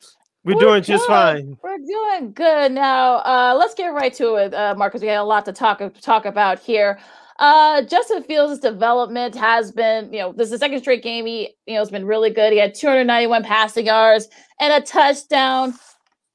We're, 0.45 0.55
We're 0.55 0.61
doing 0.61 0.83
good. 0.83 0.85
just 0.85 1.07
fine. 1.07 1.57
We're 1.63 1.79
doing 1.79 2.33
good. 2.33 2.73
Now, 2.73 3.17
uh, 3.19 3.55
let's 3.59 3.75
get 3.75 3.89
right 3.89 4.13
to 4.15 4.37
it, 4.37 4.55
uh, 4.55 4.75
Marcus. 4.77 5.03
We 5.03 5.09
got 5.09 5.21
a 5.21 5.25
lot 5.25 5.45
to 5.47 5.53
talk 5.53 5.83
talk 6.01 6.25
about 6.25 6.59
here. 6.59 6.99
Uh, 7.39 7.83
Justin 7.83 8.23
Fields' 8.23 8.61
development 8.61 9.35
has 9.35 9.73
been, 9.73 10.13
you 10.13 10.21
know, 10.21 10.33
this 10.33 10.47
is 10.47 10.53
the 10.53 10.59
second 10.59 10.81
straight 10.81 11.03
game. 11.03 11.27
He, 11.27 11.55
you 11.67 11.75
know, 11.75 11.81
has 11.81 11.91
been 11.91 12.07
really 12.07 12.31
good. 12.31 12.53
He 12.53 12.59
had 12.59 12.75
291 12.75 13.45
passing 13.45 13.87
yards 13.87 14.29
and 14.61 14.73
a 14.73 14.85
touchdown. 14.85 15.75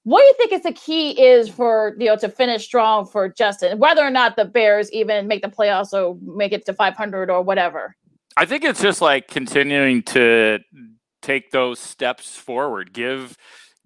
What 0.04 0.22
do 0.22 0.26
you 0.26 0.34
think 0.38 0.52
is 0.52 0.62
the 0.62 0.72
key 0.74 1.20
is 1.20 1.50
for 1.50 1.96
you 2.00 2.06
know 2.06 2.16
to 2.18 2.30
finish 2.30 2.64
strong 2.64 3.08
for 3.08 3.28
Justin, 3.30 3.80
whether 3.80 4.04
or 4.04 4.12
not 4.12 4.36
the 4.36 4.46
Bears 4.46 4.92
even 4.92 5.28
make 5.28 5.42
the 5.42 5.48
playoffs 5.50 5.94
or 5.94 6.18
make 6.22 6.52
it 6.52 6.66
to 6.68 6.74
500 6.74 7.32
or 7.32 7.42
whatever? 7.42 7.96
I 8.38 8.46
think 8.46 8.64
it's 8.64 8.82
just 8.82 9.02
like 9.02 9.28
continuing 9.28 10.04
to 10.04 10.60
take 11.24 11.50
those 11.50 11.80
steps 11.80 12.36
forward. 12.36 12.94
Give 12.94 13.36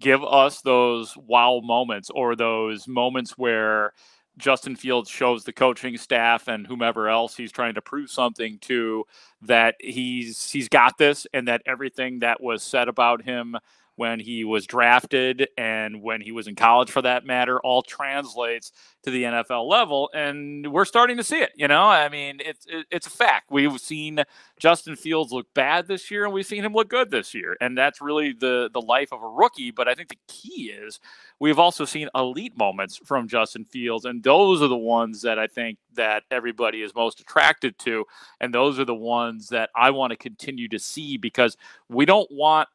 give 0.00 0.24
us 0.24 0.62
those 0.62 1.16
wow 1.16 1.60
moments 1.62 2.10
or 2.10 2.34
those 2.36 2.88
moments 2.88 3.38
where 3.38 3.92
Justin 4.38 4.74
Fields 4.76 5.10
shows 5.10 5.44
the 5.44 5.52
coaching 5.52 5.96
staff 5.98 6.48
and 6.48 6.66
whomever 6.66 7.08
else 7.08 7.36
he's 7.36 7.52
trying 7.52 7.74
to 7.74 7.82
prove 7.82 8.10
something 8.10 8.58
to 8.62 9.04
that 9.42 9.74
he's 9.80 10.50
he's 10.50 10.68
got 10.68 10.96
this 10.98 11.26
and 11.34 11.46
that 11.48 11.62
everything 11.66 12.20
that 12.20 12.42
was 12.42 12.62
said 12.62 12.88
about 12.88 13.22
him 13.22 13.56
when 14.00 14.18
he 14.18 14.44
was 14.44 14.66
drafted 14.66 15.46
and 15.58 16.00
when 16.00 16.22
he 16.22 16.32
was 16.32 16.46
in 16.46 16.54
college 16.54 16.90
for 16.90 17.02
that 17.02 17.26
matter 17.26 17.60
all 17.60 17.82
translates 17.82 18.72
to 19.02 19.10
the 19.10 19.24
NFL 19.24 19.68
level 19.68 20.08
and 20.14 20.72
we're 20.72 20.86
starting 20.86 21.18
to 21.18 21.22
see 21.22 21.36
it 21.36 21.50
you 21.54 21.68
know? 21.68 21.82
I 21.82 22.08
mean 22.08 22.38
it's 22.40 22.66
it's 22.90 23.06
a 23.06 23.10
fact. 23.10 23.50
We've 23.50 23.78
seen 23.78 24.24
Justin 24.58 24.96
Fields 24.96 25.32
look 25.32 25.52
bad 25.52 25.86
this 25.86 26.10
year 26.10 26.24
and 26.24 26.32
we've 26.32 26.46
seen 26.46 26.64
him 26.64 26.72
look 26.72 26.88
good 26.88 27.10
this 27.10 27.34
year 27.34 27.58
and 27.60 27.76
that's 27.76 28.00
really 28.00 28.32
the 28.32 28.70
the 28.72 28.80
life 28.80 29.12
of 29.12 29.22
a 29.22 29.28
rookie 29.28 29.70
but 29.70 29.86
I 29.86 29.94
think 29.94 30.08
the 30.08 30.18
key 30.28 30.70
is 30.70 30.98
we've 31.38 31.58
also 31.58 31.84
seen 31.84 32.08
elite 32.14 32.56
moments 32.56 32.96
from 33.04 33.28
Justin 33.28 33.66
Fields 33.66 34.06
and 34.06 34.22
those 34.22 34.62
are 34.62 34.68
the 34.68 34.78
ones 34.78 35.20
that 35.20 35.38
I 35.38 35.46
think 35.46 35.76
that 35.92 36.22
everybody 36.30 36.80
is 36.80 36.94
most 36.94 37.20
attracted 37.20 37.78
to 37.80 38.06
and 38.40 38.54
those 38.54 38.80
are 38.80 38.86
the 38.86 38.94
ones 38.94 39.50
that 39.50 39.68
I 39.76 39.90
want 39.90 40.12
to 40.12 40.16
continue 40.16 40.68
to 40.68 40.78
see 40.78 41.18
because 41.18 41.58
we 41.90 42.06
don't 42.06 42.30
want 42.30 42.70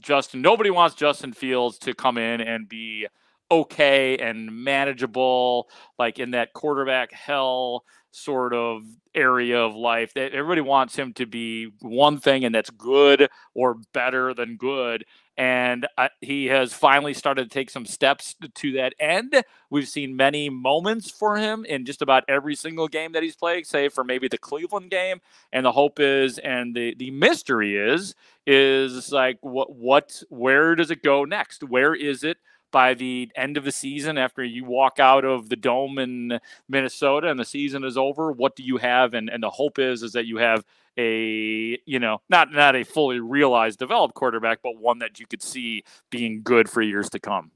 Justin. 0.00 0.42
Nobody 0.42 0.70
wants 0.70 0.94
Justin 0.94 1.32
Fields 1.32 1.78
to 1.80 1.94
come 1.94 2.18
in 2.18 2.40
and 2.40 2.68
be 2.68 3.06
okay 3.50 4.16
and 4.18 4.50
manageable, 4.64 5.68
like 5.98 6.18
in 6.18 6.32
that 6.32 6.52
quarterback 6.52 7.12
hell 7.12 7.84
sort 8.10 8.54
of 8.54 8.82
area 9.14 9.58
of 9.58 9.74
life. 9.74 10.14
That 10.14 10.32
everybody 10.32 10.60
wants 10.60 10.96
him 10.96 11.12
to 11.14 11.26
be 11.26 11.72
one 11.80 12.18
thing, 12.18 12.44
and 12.44 12.54
that's 12.54 12.70
good 12.70 13.28
or 13.54 13.76
better 13.92 14.34
than 14.34 14.56
good 14.56 15.04
and 15.36 15.86
uh, 15.98 16.08
he 16.20 16.46
has 16.46 16.72
finally 16.72 17.14
started 17.14 17.44
to 17.44 17.50
take 17.54 17.70
some 17.70 17.86
steps 17.86 18.34
to 18.54 18.72
that 18.72 18.94
end. 18.98 19.42
We've 19.70 19.88
seen 19.88 20.16
many 20.16 20.48
moments 20.48 21.10
for 21.10 21.36
him 21.36 21.64
in 21.64 21.84
just 21.84 22.02
about 22.02 22.24
every 22.28 22.54
single 22.54 22.88
game 22.88 23.12
that 23.12 23.22
he's 23.22 23.36
played, 23.36 23.66
save 23.66 23.92
for 23.92 24.04
maybe 24.04 24.28
the 24.28 24.38
Cleveland 24.38 24.90
game. 24.90 25.20
And 25.52 25.66
the 25.66 25.72
hope 25.72 26.00
is, 26.00 26.38
and 26.38 26.74
the 26.74 26.94
the 26.94 27.10
mystery 27.10 27.76
is, 27.76 28.14
is 28.46 29.12
like 29.12 29.38
what 29.42 29.74
what 29.74 30.22
where 30.28 30.74
does 30.74 30.90
it 30.90 31.02
go 31.02 31.24
next? 31.24 31.62
Where 31.64 31.94
is 31.94 32.24
it? 32.24 32.38
By 32.72 32.94
the 32.94 33.30
end 33.36 33.56
of 33.56 33.64
the 33.64 33.72
season 33.72 34.18
after 34.18 34.44
you 34.44 34.64
walk 34.64 34.98
out 34.98 35.24
of 35.24 35.48
the 35.48 35.56
dome 35.56 35.98
in 35.98 36.38
Minnesota 36.68 37.28
and 37.28 37.38
the 37.38 37.44
season 37.44 37.84
is 37.84 37.96
over 37.96 38.32
what 38.32 38.56
do 38.56 38.62
you 38.62 38.76
have? 38.78 39.14
And, 39.14 39.28
and 39.28 39.42
the 39.42 39.50
hope 39.50 39.78
is 39.78 40.02
is 40.02 40.12
that 40.12 40.26
you 40.26 40.38
have 40.38 40.64
a 40.98 41.78
you 41.84 41.98
know 41.98 42.22
not 42.28 42.52
not 42.52 42.74
a 42.74 42.82
fully 42.82 43.20
realized 43.20 43.78
developed 43.78 44.14
quarterback 44.14 44.60
but 44.62 44.78
one 44.78 44.98
that 44.98 45.20
you 45.20 45.26
could 45.26 45.42
see 45.42 45.84
being 46.10 46.40
good 46.42 46.70
for 46.70 46.80
years 46.80 47.10
to 47.10 47.20
come 47.20 47.50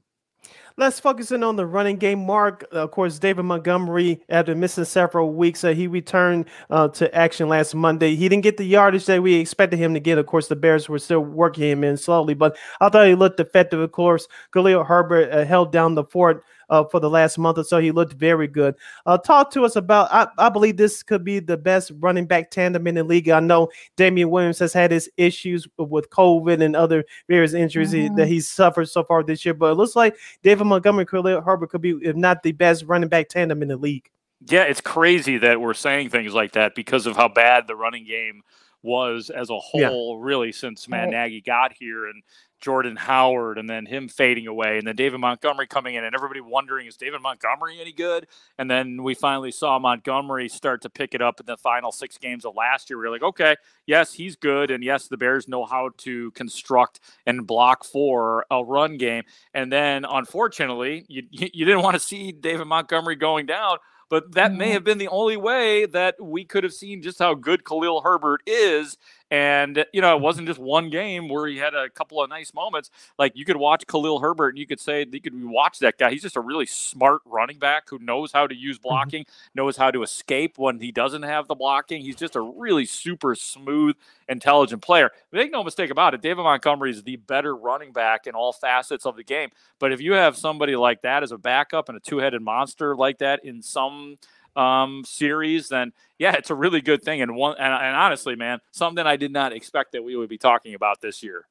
Let's 0.77 0.99
focus 0.99 1.31
in 1.31 1.43
on 1.43 1.57
the 1.57 1.65
running 1.65 1.97
game. 1.97 2.25
Mark, 2.25 2.65
of 2.71 2.91
course, 2.91 3.19
David 3.19 3.43
Montgomery, 3.43 4.21
after 4.29 4.55
missing 4.55 4.85
several 4.85 5.33
weeks, 5.33 5.63
uh, 5.63 5.73
he 5.73 5.87
returned 5.87 6.45
uh, 6.69 6.87
to 6.89 7.13
action 7.13 7.49
last 7.49 7.75
Monday. 7.75 8.15
He 8.15 8.29
didn't 8.29 8.43
get 8.43 8.57
the 8.57 8.63
yardage 8.63 9.05
that 9.05 9.21
we 9.21 9.35
expected 9.35 9.77
him 9.77 9.93
to 9.93 9.99
get. 9.99 10.17
Of 10.17 10.27
course, 10.27 10.47
the 10.47 10.55
Bears 10.55 10.87
were 10.87 10.99
still 10.99 11.19
working 11.21 11.63
him 11.63 11.83
in 11.83 11.97
slowly, 11.97 12.33
but 12.33 12.57
I 12.79 12.89
thought 12.89 13.07
he 13.07 13.15
looked 13.15 13.39
effective. 13.39 13.79
Of 13.79 13.91
course, 13.91 14.27
Khalil 14.53 14.83
Herbert 14.83 15.31
uh, 15.31 15.45
held 15.45 15.71
down 15.71 15.95
the 15.95 16.05
fort 16.05 16.43
uh, 16.71 16.85
for 16.85 16.99
the 16.99 17.09
last 17.09 17.37
month 17.37 17.59
or 17.59 17.63
so. 17.63 17.79
He 17.79 17.91
looked 17.91 18.13
very 18.13 18.47
good. 18.47 18.75
Uh, 19.05 19.17
talk 19.17 19.51
to 19.51 19.63
us 19.63 19.75
about. 19.75 20.11
I, 20.11 20.27
I 20.37 20.49
believe 20.49 20.77
this 20.77 21.03
could 21.03 21.23
be 21.23 21.39
the 21.39 21.57
best 21.57 21.91
running 21.99 22.25
back 22.25 22.49
tandem 22.49 22.87
in 22.87 22.95
the 22.95 23.03
league. 23.03 23.29
I 23.29 23.39
know 23.39 23.69
Damien 23.97 24.31
Williams 24.31 24.57
has 24.59 24.73
had 24.73 24.89
his 24.91 25.09
issues 25.17 25.67
with 25.77 26.09
COVID 26.09 26.63
and 26.63 26.75
other 26.75 27.05
various 27.27 27.53
injuries 27.53 27.93
mm-hmm. 27.93 28.15
that 28.15 28.27
he's 28.27 28.47
suffered 28.47 28.89
so 28.89 29.03
far 29.03 29.21
this 29.21 29.45
year, 29.45 29.53
but 29.53 29.71
it 29.71 29.75
looks 29.75 29.95
like 29.95 30.15
David 30.41 30.65
Montgomery, 30.65 31.05
Khalil 31.05 31.41
Herbert 31.41 31.69
could 31.69 31.81
be, 31.81 31.99
if 32.01 32.15
not 32.15 32.41
the 32.41 32.53
best 32.53 32.85
running 32.85 33.09
back 33.09 33.29
tandem 33.29 33.61
in 33.61 33.67
the 33.67 33.77
league. 33.77 34.09
Yeah, 34.47 34.63
it's 34.63 34.81
crazy 34.81 35.37
that 35.37 35.61
we're 35.61 35.75
saying 35.75 36.09
things 36.09 36.33
like 36.33 36.53
that 36.53 36.73
because 36.73 37.05
of 37.05 37.15
how 37.15 37.27
bad 37.27 37.67
the 37.67 37.75
running 37.75 38.05
game 38.05 38.41
was 38.81 39.29
as 39.29 39.51
a 39.51 39.59
whole, 39.59 40.17
yeah. 40.17 40.25
really, 40.25 40.51
since 40.51 40.87
Matt 40.87 41.09
Nagy 41.09 41.41
got 41.41 41.73
here. 41.73 42.07
And 42.07 42.23
Jordan 42.61 42.95
Howard 42.95 43.57
and 43.57 43.69
then 43.69 43.85
him 43.85 44.07
fading 44.07 44.47
away 44.47 44.77
and 44.77 44.87
then 44.87 44.95
David 44.95 45.19
Montgomery 45.19 45.67
coming 45.67 45.95
in 45.95 46.03
and 46.03 46.15
everybody 46.15 46.39
wondering 46.39 46.87
is 46.87 46.95
David 46.95 47.21
Montgomery 47.21 47.81
any 47.81 47.91
good? 47.91 48.27
And 48.57 48.69
then 48.69 49.03
we 49.03 49.15
finally 49.15 49.51
saw 49.51 49.79
Montgomery 49.79 50.47
start 50.47 50.81
to 50.83 50.89
pick 50.89 51.13
it 51.13 51.21
up 51.21 51.39
in 51.39 51.45
the 51.45 51.57
final 51.57 51.91
6 51.91 52.17
games 52.19 52.45
of 52.45 52.55
last 52.55 52.89
year. 52.89 52.99
We 52.99 53.07
are 53.07 53.11
like, 53.11 53.23
"Okay, 53.23 53.55
yes, 53.85 54.13
he's 54.13 54.35
good 54.35 54.71
and 54.71 54.83
yes, 54.83 55.07
the 55.07 55.17
Bears 55.17 55.47
know 55.47 55.65
how 55.65 55.89
to 55.97 56.31
construct 56.31 56.99
and 57.25 57.45
block 57.45 57.83
for 57.83 58.45
a 58.51 58.63
run 58.63 58.97
game." 58.97 59.23
And 59.53 59.71
then 59.71 60.05
unfortunately, 60.05 61.05
you 61.07 61.23
you 61.31 61.65
didn't 61.65 61.81
want 61.81 61.95
to 61.95 61.99
see 61.99 62.31
David 62.31 62.65
Montgomery 62.65 63.15
going 63.15 63.47
down, 63.47 63.77
but 64.11 64.33
that 64.33 64.49
mm-hmm. 64.49 64.57
may 64.57 64.69
have 64.71 64.83
been 64.83 64.97
the 64.97 65.07
only 65.07 65.37
way 65.37 65.85
that 65.85 66.21
we 66.21 66.43
could 66.43 66.65
have 66.65 66.73
seen 66.73 67.01
just 67.01 67.17
how 67.17 67.33
good 67.33 67.63
Khalil 67.63 68.01
Herbert 68.01 68.41
is 68.45 68.97
and, 69.31 69.85
you 69.93 70.01
know, 70.01 70.17
it 70.17 70.21
wasn't 70.21 70.45
just 70.45 70.59
one 70.59 70.89
game 70.89 71.29
where 71.29 71.47
he 71.47 71.57
had 71.57 71.73
a 71.73 71.89
couple 71.89 72.21
of 72.21 72.29
nice 72.29 72.53
moments. 72.53 72.91
Like 73.17 73.31
you 73.33 73.45
could 73.45 73.55
watch 73.55 73.87
Khalil 73.87 74.19
Herbert 74.19 74.49
and 74.49 74.57
you 74.57 74.67
could 74.67 74.81
say, 74.81 75.05
you 75.09 75.21
could 75.21 75.41
watch 75.41 75.79
that 75.79 75.97
guy. 75.97 76.11
He's 76.11 76.21
just 76.21 76.35
a 76.35 76.41
really 76.41 76.65
smart 76.65 77.21
running 77.25 77.57
back 77.57 77.89
who 77.89 77.97
knows 77.99 78.33
how 78.33 78.45
to 78.45 78.53
use 78.53 78.77
mm-hmm. 78.77 78.89
blocking, 78.89 79.23
mm-hmm. 79.23 79.51
knows 79.55 79.77
how 79.77 79.89
to 79.89 80.03
escape 80.03 80.57
when 80.57 80.81
he 80.81 80.91
doesn't 80.91 81.23
have 81.23 81.47
the 81.47 81.55
blocking. 81.55 82.01
He's 82.01 82.17
just 82.17 82.35
a 82.35 82.41
really 82.41 82.85
super 82.85 83.33
smooth, 83.33 83.95
intelligent 84.27 84.81
player. 84.81 85.11
Make 85.31 85.53
no 85.53 85.63
mistake 85.63 85.91
about 85.91 86.13
it. 86.13 86.21
David 86.21 86.43
Montgomery 86.43 86.91
is 86.91 87.01
the 87.01 87.15
better 87.15 87.55
running 87.55 87.93
back 87.93 88.27
in 88.27 88.35
all 88.35 88.51
facets 88.51 89.05
of 89.05 89.15
the 89.15 89.23
game. 89.23 89.49
But 89.79 89.93
if 89.93 90.01
you 90.01 90.11
have 90.11 90.35
somebody 90.35 90.75
like 90.75 91.03
that 91.03 91.23
as 91.23 91.31
a 91.31 91.37
backup 91.37 91.87
and 91.87 91.97
a 91.97 92.01
two 92.01 92.17
headed 92.17 92.41
monster 92.41 92.97
like 92.97 93.19
that 93.19 93.45
in 93.45 93.61
some 93.61 94.17
um, 94.55 95.03
series, 95.05 95.69
then 95.69 95.93
yeah, 96.17 96.33
it's 96.33 96.49
a 96.49 96.55
really 96.55 96.81
good 96.81 97.03
thing. 97.03 97.21
And 97.21 97.35
one, 97.35 97.55
and, 97.57 97.73
and 97.73 97.95
honestly, 97.95 98.35
man, 98.35 98.59
something 98.71 99.05
I 99.05 99.15
did 99.15 99.31
not 99.31 99.53
expect 99.53 99.93
that 99.93 100.03
we 100.03 100.15
would 100.15 100.29
be 100.29 100.37
talking 100.37 100.73
about 100.73 101.01
this 101.01 101.23
year. 101.23 101.47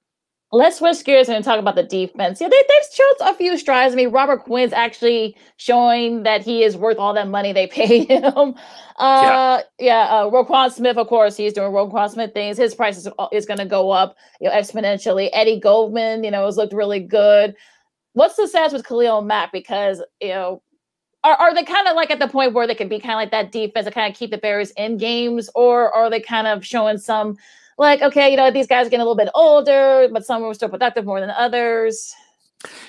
Let's 0.52 0.78
switch 0.78 1.04
gears 1.04 1.28
and 1.28 1.44
talk 1.44 1.60
about 1.60 1.76
the 1.76 1.84
defense. 1.84 2.40
Yeah, 2.40 2.48
they, 2.48 2.56
they've 2.56 2.92
showed 2.92 3.30
a 3.30 3.34
few 3.34 3.56
strides. 3.56 3.94
I 3.94 3.96
mean, 3.96 4.10
Robert 4.10 4.42
Quinn's 4.42 4.72
actually 4.72 5.36
showing 5.58 6.24
that 6.24 6.42
he 6.42 6.64
is 6.64 6.76
worth 6.76 6.98
all 6.98 7.14
that 7.14 7.28
money 7.28 7.52
they 7.52 7.66
paid 7.68 8.08
him. 8.08 8.54
Uh, 8.96 8.96
yeah, 8.98 9.60
yeah 9.78 10.00
uh, 10.06 10.30
Roquan 10.30 10.72
Smith, 10.72 10.96
of 10.96 11.06
course, 11.06 11.36
he's 11.36 11.52
doing 11.52 11.70
Roquan 11.70 12.10
Smith 12.10 12.34
things. 12.34 12.58
His 12.58 12.74
price 12.74 12.98
is, 12.98 13.08
is 13.30 13.46
going 13.46 13.58
to 13.58 13.64
go 13.64 13.92
up 13.92 14.16
you 14.40 14.48
know, 14.48 14.54
exponentially. 14.54 15.30
Eddie 15.32 15.60
Goldman, 15.60 16.24
you 16.24 16.32
know, 16.32 16.46
has 16.46 16.56
looked 16.56 16.72
really 16.72 17.00
good. 17.00 17.54
What's 18.14 18.34
the 18.34 18.48
status 18.48 18.72
with 18.72 18.84
Khalil 18.84 19.22
Mack? 19.22 19.52
Because, 19.52 20.02
you 20.20 20.30
know, 20.30 20.62
are, 21.24 21.34
are 21.34 21.54
they 21.54 21.64
kind 21.64 21.86
of 21.88 21.96
like 21.96 22.10
at 22.10 22.18
the 22.18 22.28
point 22.28 22.54
where 22.54 22.66
they 22.66 22.74
can 22.74 22.88
be 22.88 22.98
kind 22.98 23.12
of 23.12 23.16
like 23.16 23.30
that 23.30 23.52
defense 23.52 23.86
to 23.86 23.90
kind 23.90 24.10
of 24.10 24.18
keep 24.18 24.30
the 24.30 24.38
Bears 24.38 24.70
in 24.72 24.96
games, 24.96 25.50
or 25.54 25.92
are 25.94 26.08
they 26.08 26.20
kind 26.20 26.46
of 26.46 26.64
showing 26.64 26.98
some 26.98 27.36
like, 27.78 28.02
okay, 28.02 28.30
you 28.30 28.36
know, 28.36 28.50
these 28.50 28.66
guys 28.66 28.86
are 28.86 28.90
getting 28.90 29.02
a 29.02 29.04
little 29.04 29.16
bit 29.16 29.30
older, 29.34 30.08
but 30.12 30.24
some 30.24 30.42
were 30.42 30.54
still 30.54 30.68
productive 30.68 31.04
more 31.04 31.20
than 31.20 31.30
others? 31.30 32.14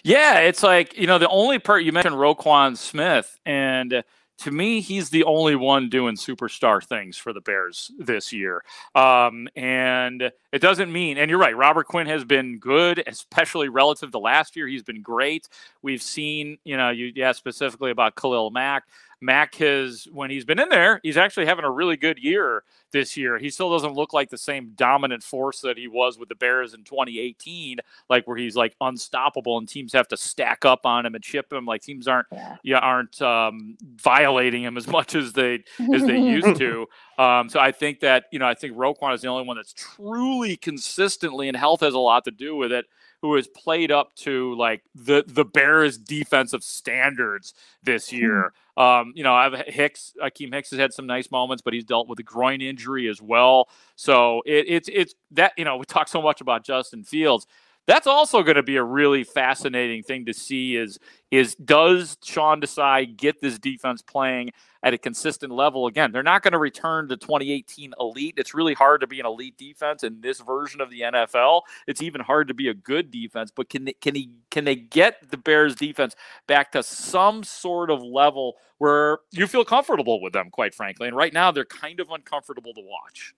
Yeah, 0.04 0.40
it's 0.40 0.64
like, 0.64 0.98
you 0.98 1.08
know, 1.08 1.18
the 1.18 1.30
only 1.30 1.60
part 1.60 1.84
you 1.84 1.92
mentioned 1.92 2.16
Roquan 2.16 2.78
Smith, 2.78 3.40
and 3.46 4.04
to 4.42 4.52
me, 4.52 4.82
he's 4.82 5.10
the 5.10 5.24
only 5.24 5.56
one 5.56 5.90
doing 5.90 6.16
superstar 6.16 6.84
things 6.84 7.16
for 7.16 7.32
the 7.32 7.42
Bears 7.42 7.92
this 8.00 8.34
year. 8.34 8.64
Um, 8.96 9.48
and 9.56 10.32
it 10.52 10.60
doesn't 10.60 10.92
mean, 10.92 11.18
and 11.18 11.30
you're 11.30 11.40
right, 11.40 11.56
Robert 11.56 11.86
Quinn 11.88 12.08
has 12.08 12.24
been 12.24 12.58
good, 12.58 13.04
especially 13.06 13.70
relative 13.70 14.12
to 14.12 14.18
last 14.18 14.56
year. 14.56 14.68
He's 14.68 14.84
been 14.84 15.04
great. 15.04 15.48
We've 15.84 16.02
seen, 16.02 16.58
you 16.64 16.76
know, 16.76 16.90
you 16.90 17.12
yeah, 17.16 17.34
specifically 17.34 17.92
about 17.92 18.16
Khalil 18.16 18.50
Mack. 18.50 18.86
Mack 19.22 19.56
has, 19.56 20.08
when 20.12 20.32
he's 20.32 20.46
been 20.46 20.60
in 20.60 20.70
there, 20.70 21.00
he's 21.04 21.18
actually 21.18 21.46
having 21.46 21.64
a 21.64 21.72
really 21.72 21.96
good 21.96 22.18
year 22.18 22.64
this 22.92 23.16
year. 23.16 23.38
He 23.38 23.50
still 23.52 23.72
doesn't 23.72 23.94
look 23.94 24.14
like 24.14 24.30
the 24.30 24.38
same 24.38 24.72
dominant 24.76 25.22
force 25.22 25.62
that 25.62 25.78
he 25.78 25.88
was 25.88 26.18
with 26.18 26.28
the 26.28 26.36
Bears 26.36 26.74
in 26.74 26.84
2018, 26.84 27.78
like 28.10 28.28
where 28.28 28.36
he's 28.36 28.56
like 28.56 28.76
unstoppable 28.82 29.60
and 29.60 29.70
teams 29.70 29.94
have 29.94 30.08
to 30.10 30.18
stack 30.18 30.66
up 30.66 30.86
on 30.86 31.06
him 31.06 31.14
and 31.14 31.24
chip 31.24 31.54
him. 31.54 31.66
Like 31.66 31.84
teams 31.84 32.08
aren't, 32.08 32.28
yeah, 32.32 32.58
yeah 32.64 32.80
aren't 32.80 33.22
um, 33.22 33.78
violating 33.96 34.64
him 34.64 34.76
as 34.76 34.88
much 34.88 35.14
as 35.14 35.34
they 35.34 35.64
as 35.94 36.04
they 36.04 36.20
used 36.20 36.56
to. 36.58 36.88
Um, 37.20 37.48
so 37.48 37.60
I 37.60 37.72
think 37.72 38.00
that 38.00 38.26
you 38.32 38.40
know 38.40 38.48
I 38.48 38.56
think 38.56 38.76
Roquan 38.76 39.14
is 39.14 39.22
the 39.22 39.28
only 39.28 39.46
one 39.46 39.58
that's 39.58 39.74
truly 39.74 40.58
consistently, 40.58 41.48
and 41.48 41.56
health 41.56 41.82
has 41.82 41.94
a 41.94 42.00
lot 42.00 42.26
to 42.26 42.32
do 42.32 42.56
with 42.56 42.72
it 42.72 42.86
who 43.22 43.36
has 43.36 43.48
played 43.48 43.92
up 43.92 44.14
to 44.16 44.56
like 44.56 44.84
the 44.96 45.24
the 45.28 45.46
Bears 45.46 45.98
defensive 45.98 46.64
standards 46.64 47.54
this 47.84 48.10
hmm. 48.10 48.18
year. 48.18 48.54
Um, 48.78 49.14
you 49.16 49.24
know, 49.24 49.34
I've 49.34 49.54
Hicks, 49.68 50.14
Akiem 50.22 50.54
Hicks 50.54 50.72
has 50.72 50.80
had 50.80 50.94
some 50.94 51.06
nice 51.06 51.30
moments, 51.30 51.62
but 51.62 51.74
he's 51.74 51.84
dealt 51.84 52.08
with 52.08 52.20
a 52.20 52.24
groin 52.24 52.62
injury 52.62 53.08
as 53.08 53.22
well. 53.22 53.70
So 53.96 54.42
it, 54.46 54.66
it's 54.68 54.90
it's 54.92 55.16
that 55.32 55.54
you 55.58 55.66
know 55.66 55.78
we 55.78 55.86
talk 55.86 56.08
so 56.08 56.22
much 56.22 56.42
about 56.42 56.64
Justin 56.64 57.04
Fields. 57.04 57.48
That's 57.88 58.08
also 58.08 58.44
going 58.44 58.56
to 58.56 58.64
be 58.64 58.78
a 58.78 58.84
really 58.84 59.24
fascinating 59.24 60.04
thing 60.04 60.26
to 60.26 60.34
see. 60.34 60.76
Is 60.76 61.00
is 61.32 61.56
does 61.56 62.18
Sean 62.24 62.62
Desai 62.62 63.16
get 63.16 63.42
this 63.42 63.58
defense 63.58 64.02
playing 64.02 64.52
at 64.84 64.94
a 64.94 64.98
consistent 64.98 65.52
level. 65.52 65.88
Again, 65.88 66.12
they're 66.12 66.24
not 66.24 66.42
going 66.44 66.54
to 66.54 66.58
return 66.58 67.08
to 67.10 67.18
2018 67.18 67.94
elite. 68.00 68.36
It's 68.38 68.54
really 68.54 68.74
hard 68.74 69.02
to 69.02 69.08
be 69.08 69.20
an 69.20 69.26
elite 69.26 69.58
defense 69.58 70.04
in 70.04 70.22
this 70.22 70.40
version 70.42 70.82
of 70.82 70.90
the 70.90 71.02
NFL. 71.02 71.62
It's 71.88 72.02
even 72.02 72.22
hard 72.22 72.48
to 72.48 72.54
be 72.54 72.68
a 72.68 72.74
good 72.74 73.12
defense. 73.12 73.52
But 73.52 73.70
can 73.70 73.90
can 74.02 74.16
he 74.16 74.30
can 74.50 74.66
they 74.66 74.76
get 74.76 75.32
the 75.32 75.38
Bears 75.38 75.76
defense 75.76 76.16
back 76.48 76.72
to 76.74 76.84
some 76.84 77.44
sort 77.44 77.90
of 77.90 78.02
level 78.04 78.56
where 78.78 79.20
you 79.32 79.48
feel 79.48 79.66
comfortable 79.66 80.22
with 80.22 80.34
them? 80.34 80.50
Quite 80.52 80.74
frankly, 80.76 81.08
and 81.08 81.18
right 81.18 81.34
now 81.34 81.52
they're 81.52 81.66
kind 81.66 82.00
of 82.00 82.10
uncomfortable 82.12 82.74
to 82.74 82.82
watch. 82.82 83.34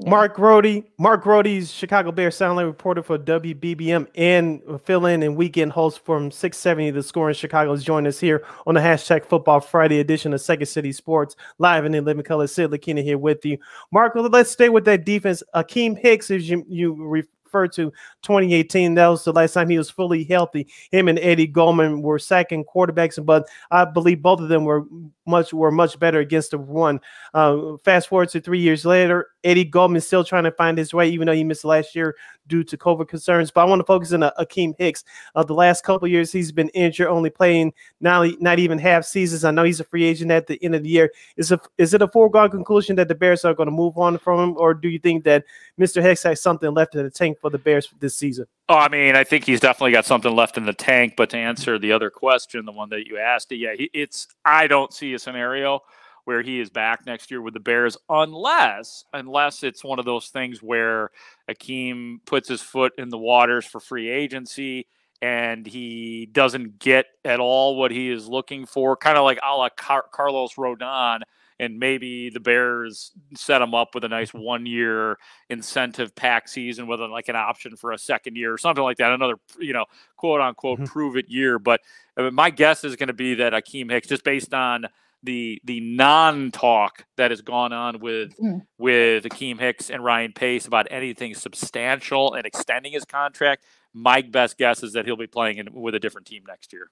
Mark 0.00 0.36
Grote, 0.36 0.84
Mark 0.98 1.22
Grote's 1.22 1.70
Chicago 1.70 2.12
Bears 2.12 2.36
sideline 2.36 2.66
reporter 2.66 3.02
for 3.02 3.18
WBBM 3.18 4.06
and 4.14 4.62
fill 4.84 5.06
in 5.06 5.22
and 5.22 5.36
weekend 5.36 5.72
host 5.72 6.04
from 6.04 6.30
670 6.30 6.92
The 6.92 7.02
Score 7.02 7.28
in 7.28 7.34
Chicago 7.34 7.72
is 7.72 7.82
joining 7.82 8.06
us 8.06 8.20
here 8.20 8.44
on 8.66 8.74
the 8.74 8.80
hashtag 8.80 9.24
Football 9.24 9.60
Friday 9.60 9.98
edition 10.00 10.32
of 10.32 10.40
Second 10.40 10.66
City 10.66 10.92
Sports 10.92 11.34
live 11.58 11.84
and 11.84 11.94
in 11.94 12.04
living 12.04 12.22
color. 12.22 12.46
Sid 12.46 12.70
Lakina 12.70 13.02
here 13.02 13.18
with 13.18 13.44
you. 13.44 13.58
Mark, 13.90 14.12
let's 14.14 14.50
stay 14.50 14.68
with 14.68 14.84
that 14.84 15.04
defense. 15.04 15.42
Akiem 15.54 15.98
Hicks, 15.98 16.30
as 16.30 16.48
you, 16.48 16.64
you 16.68 17.24
referred 17.48 17.72
to 17.72 17.90
2018. 18.22 18.94
That 18.94 19.08
was 19.08 19.24
the 19.24 19.32
last 19.32 19.54
time 19.54 19.70
he 19.70 19.78
was 19.78 19.90
fully 19.90 20.24
healthy. 20.24 20.68
Him 20.90 21.08
and 21.08 21.18
Eddie 21.18 21.46
Goldman 21.46 22.02
were 22.02 22.18
second 22.18 22.66
quarterbacks, 22.66 23.24
but 23.24 23.48
I 23.70 23.84
believe 23.84 24.22
both 24.22 24.40
of 24.40 24.48
them 24.48 24.64
were 24.64 24.84
much 25.26 25.52
were 25.52 25.70
much 25.70 25.98
better 25.98 26.20
against 26.20 26.52
the 26.52 26.58
one. 26.58 27.00
Uh, 27.34 27.76
fast 27.84 28.08
forward 28.08 28.30
to 28.30 28.40
three 28.40 28.60
years 28.60 28.84
later, 28.84 29.28
Eddie 29.44 29.64
Goldman 29.64 30.00
still 30.00 30.24
trying 30.24 30.44
to 30.44 30.52
find 30.52 30.76
his 30.76 30.92
way, 30.92 31.08
even 31.08 31.26
though 31.26 31.34
he 31.34 31.44
missed 31.44 31.64
last 31.64 31.94
year 31.94 32.16
due 32.48 32.64
to 32.64 32.76
COVID 32.76 33.08
concerns. 33.08 33.50
But 33.50 33.62
I 33.62 33.64
want 33.64 33.80
to 33.80 33.84
focus 33.84 34.12
on 34.12 34.22
uh, 34.22 34.32
Akiem 34.38 34.74
Hicks. 34.78 35.04
Uh, 35.34 35.44
the 35.44 35.54
last 35.54 35.84
couple 35.84 36.08
years, 36.08 36.32
he's 36.32 36.50
been 36.50 36.70
injured, 36.70 37.08
only 37.08 37.30
playing 37.30 37.72
not, 38.00 38.28
not 38.40 38.58
even 38.58 38.78
half 38.78 39.04
seasons. 39.04 39.44
I 39.44 39.50
know 39.50 39.64
he's 39.64 39.80
a 39.80 39.84
free 39.84 40.04
agent 40.04 40.30
at 40.30 40.46
the 40.46 40.62
end 40.64 40.74
of 40.74 40.82
the 40.82 40.88
year. 40.88 41.12
Is, 41.36 41.52
a, 41.52 41.60
is 41.76 41.94
it 41.94 42.02
a 42.02 42.08
foregone 42.08 42.50
conclusion 42.50 42.96
that 42.96 43.08
the 43.08 43.14
Bears 43.14 43.44
are 43.44 43.54
going 43.54 43.68
to 43.68 43.72
move 43.72 43.96
on 43.98 44.18
from 44.18 44.40
him, 44.40 44.56
or 44.58 44.74
do 44.74 44.88
you 44.88 44.98
think 44.98 45.24
that 45.24 45.44
Mr. 45.78 46.02
Hicks 46.02 46.22
has 46.24 46.40
something 46.40 46.72
left 46.72 46.94
in 46.94 47.04
the 47.04 47.10
tank 47.10 47.37
for 47.40 47.50
the 47.50 47.58
Bears 47.58 47.88
this 48.00 48.16
season? 48.16 48.46
Oh, 48.68 48.76
I 48.76 48.88
mean, 48.88 49.16
I 49.16 49.24
think 49.24 49.44
he's 49.44 49.60
definitely 49.60 49.92
got 49.92 50.04
something 50.04 50.34
left 50.34 50.56
in 50.56 50.64
the 50.64 50.72
tank. 50.72 51.14
But 51.16 51.30
to 51.30 51.36
answer 51.36 51.78
the 51.78 51.92
other 51.92 52.10
question, 52.10 52.64
the 52.64 52.72
one 52.72 52.90
that 52.90 53.06
you 53.06 53.18
asked, 53.18 53.52
yeah, 53.52 53.74
it's 53.76 54.26
I 54.44 54.66
don't 54.66 54.92
see 54.92 55.14
a 55.14 55.18
scenario 55.18 55.80
where 56.24 56.42
he 56.42 56.60
is 56.60 56.68
back 56.68 57.06
next 57.06 57.30
year 57.30 57.40
with 57.40 57.54
the 57.54 57.60
Bears, 57.60 57.96
unless 58.10 59.04
unless 59.14 59.62
it's 59.62 59.82
one 59.82 59.98
of 59.98 60.04
those 60.04 60.28
things 60.28 60.62
where 60.62 61.10
Akiem 61.50 62.18
puts 62.26 62.48
his 62.48 62.60
foot 62.60 62.92
in 62.98 63.08
the 63.08 63.16
waters 63.16 63.64
for 63.64 63.80
free 63.80 64.10
agency 64.10 64.86
and 65.22 65.66
he 65.66 66.28
doesn't 66.30 66.78
get 66.78 67.06
at 67.24 67.40
all 67.40 67.76
what 67.76 67.90
he 67.90 68.10
is 68.10 68.28
looking 68.28 68.66
for, 68.66 68.96
kind 68.96 69.18
of 69.18 69.24
like 69.24 69.38
a 69.42 69.56
la 69.56 69.68
Car- 69.70 70.06
Carlos 70.12 70.54
Rodon 70.54 71.20
and 71.60 71.78
maybe 71.78 72.30
the 72.30 72.40
Bears 72.40 73.12
set 73.34 73.62
him 73.62 73.74
up 73.74 73.94
with 73.94 74.04
a 74.04 74.08
nice 74.08 74.32
one 74.32 74.66
year 74.66 75.18
incentive 75.50 76.14
pack 76.14 76.48
season 76.48 76.86
with 76.86 77.00
like 77.00 77.28
an 77.28 77.36
option 77.36 77.76
for 77.76 77.92
a 77.92 77.98
second 77.98 78.36
year 78.36 78.52
or 78.52 78.58
something 78.58 78.84
like 78.84 78.98
that, 78.98 79.12
another 79.12 79.34
you 79.58 79.72
know 79.72 79.84
quote 80.16 80.40
unquote 80.40 80.78
mm-hmm. 80.78 80.92
prove 80.92 81.16
it 81.16 81.28
year. 81.28 81.58
But 81.58 81.80
I 82.16 82.22
mean, 82.22 82.34
my 82.34 82.50
guess 82.50 82.84
is 82.84 82.96
going 82.96 83.08
to 83.08 83.12
be 83.12 83.34
that 83.36 83.52
Akiem 83.52 83.90
Hicks, 83.90 84.08
just 84.08 84.24
based 84.24 84.54
on 84.54 84.86
the 85.22 85.60
the 85.64 85.80
non 85.80 86.50
talk 86.50 87.04
that 87.16 87.30
has 87.30 87.40
gone 87.40 87.72
on 87.72 88.00
with 88.00 88.36
mm. 88.38 88.60
with 88.78 89.24
Akiem 89.24 89.58
Hicks 89.58 89.90
and 89.90 90.04
Ryan 90.04 90.32
Pace 90.32 90.66
about 90.66 90.86
anything 90.90 91.34
substantial 91.34 92.34
and 92.34 92.46
extending 92.46 92.92
his 92.92 93.04
contract, 93.04 93.64
my 93.92 94.22
best 94.22 94.58
guess 94.58 94.82
is 94.82 94.92
that 94.92 95.06
he'll 95.06 95.16
be 95.16 95.26
playing 95.26 95.58
in, 95.58 95.72
with 95.72 95.94
a 95.94 95.98
different 95.98 96.26
team 96.26 96.44
next 96.46 96.72
year. 96.72 96.90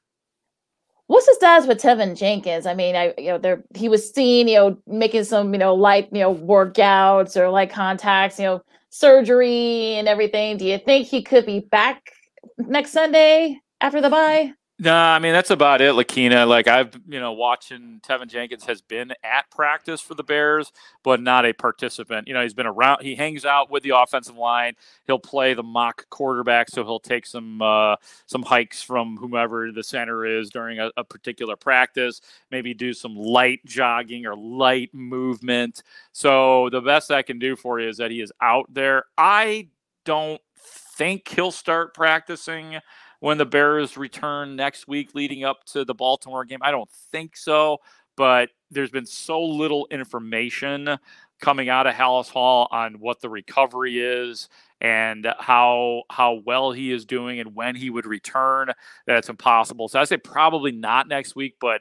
What's 1.06 1.26
the 1.26 1.34
status 1.34 1.68
with 1.68 1.80
Teven 1.80 2.16
Jenkins? 2.16 2.66
I 2.66 2.74
mean, 2.74 2.96
I 2.96 3.14
you 3.16 3.28
know 3.28 3.38
there 3.38 3.62
he 3.74 3.88
was 3.88 4.12
seen, 4.12 4.48
you 4.48 4.56
know, 4.56 4.78
making 4.86 5.24
some, 5.24 5.52
you 5.52 5.58
know, 5.58 5.74
light, 5.74 6.08
you 6.12 6.20
know, 6.20 6.34
workouts 6.34 7.36
or 7.36 7.48
light 7.50 7.70
contacts, 7.70 8.38
you 8.38 8.46
know, 8.46 8.62
surgery 8.90 9.94
and 9.94 10.08
everything. 10.08 10.56
Do 10.56 10.64
you 10.66 10.78
think 10.78 11.06
he 11.06 11.22
could 11.22 11.46
be 11.46 11.60
back 11.60 12.10
next 12.58 12.90
Sunday 12.90 13.60
after 13.80 14.00
the 14.00 14.10
bye? 14.10 14.52
No, 14.78 14.94
I 14.94 15.18
mean 15.20 15.32
that's 15.32 15.50
about 15.50 15.80
it, 15.80 15.94
Lakina. 15.94 16.46
Like 16.46 16.68
I've 16.68 16.94
you 17.08 17.18
know 17.18 17.32
watching 17.32 17.98
Teven 18.06 18.26
Jenkins 18.28 18.64
has 18.66 18.82
been 18.82 19.14
at 19.24 19.50
practice 19.50 20.02
for 20.02 20.14
the 20.14 20.22
Bears, 20.22 20.70
but 21.02 21.18
not 21.22 21.46
a 21.46 21.54
participant. 21.54 22.28
You 22.28 22.34
know 22.34 22.42
he's 22.42 22.52
been 22.52 22.66
around. 22.66 23.02
He 23.02 23.14
hangs 23.14 23.46
out 23.46 23.70
with 23.70 23.84
the 23.84 23.96
offensive 23.96 24.36
line. 24.36 24.74
He'll 25.06 25.18
play 25.18 25.54
the 25.54 25.62
mock 25.62 26.04
quarterback, 26.10 26.68
so 26.68 26.84
he'll 26.84 27.00
take 27.00 27.24
some 27.24 27.62
uh, 27.62 27.96
some 28.26 28.42
hikes 28.42 28.82
from 28.82 29.16
whomever 29.16 29.72
the 29.72 29.82
center 29.82 30.26
is 30.26 30.50
during 30.50 30.78
a, 30.78 30.90
a 30.98 31.04
particular 31.04 31.56
practice. 31.56 32.20
Maybe 32.50 32.74
do 32.74 32.92
some 32.92 33.16
light 33.16 33.60
jogging 33.64 34.26
or 34.26 34.36
light 34.36 34.90
movement. 34.92 35.82
So 36.12 36.68
the 36.68 36.82
best 36.82 37.10
I 37.10 37.22
can 37.22 37.38
do 37.38 37.56
for 37.56 37.80
you 37.80 37.88
is 37.88 37.96
that 37.96 38.10
he 38.10 38.20
is 38.20 38.32
out 38.42 38.66
there. 38.74 39.04
I 39.16 39.68
don't 40.04 40.40
think 40.58 41.28
he'll 41.28 41.50
start 41.50 41.94
practicing 41.94 42.78
when 43.26 43.38
the 43.38 43.44
Bears 43.44 43.96
return 43.96 44.54
next 44.54 44.86
week 44.86 45.12
leading 45.12 45.42
up 45.42 45.64
to 45.64 45.84
the 45.84 45.92
Baltimore 45.92 46.44
game? 46.44 46.60
I 46.62 46.70
don't 46.70 46.88
think 47.10 47.36
so, 47.36 47.78
but 48.16 48.50
there's 48.70 48.92
been 48.92 49.04
so 49.04 49.42
little 49.42 49.88
information 49.90 50.96
coming 51.40 51.68
out 51.68 51.88
of 51.88 51.94
Halas 51.94 52.30
Hall 52.30 52.68
on 52.70 53.00
what 53.00 53.20
the 53.20 53.28
recovery 53.28 53.98
is 53.98 54.48
and 54.80 55.26
how 55.40 56.04
how 56.08 56.34
well 56.46 56.70
he 56.70 56.92
is 56.92 57.04
doing 57.04 57.40
and 57.40 57.56
when 57.56 57.74
he 57.74 57.90
would 57.90 58.06
return 58.06 58.68
that 59.08 59.16
it's 59.16 59.28
impossible. 59.28 59.88
So 59.88 59.98
I 59.98 60.04
say 60.04 60.18
probably 60.18 60.70
not 60.70 61.08
next 61.08 61.34
week, 61.34 61.56
but 61.60 61.80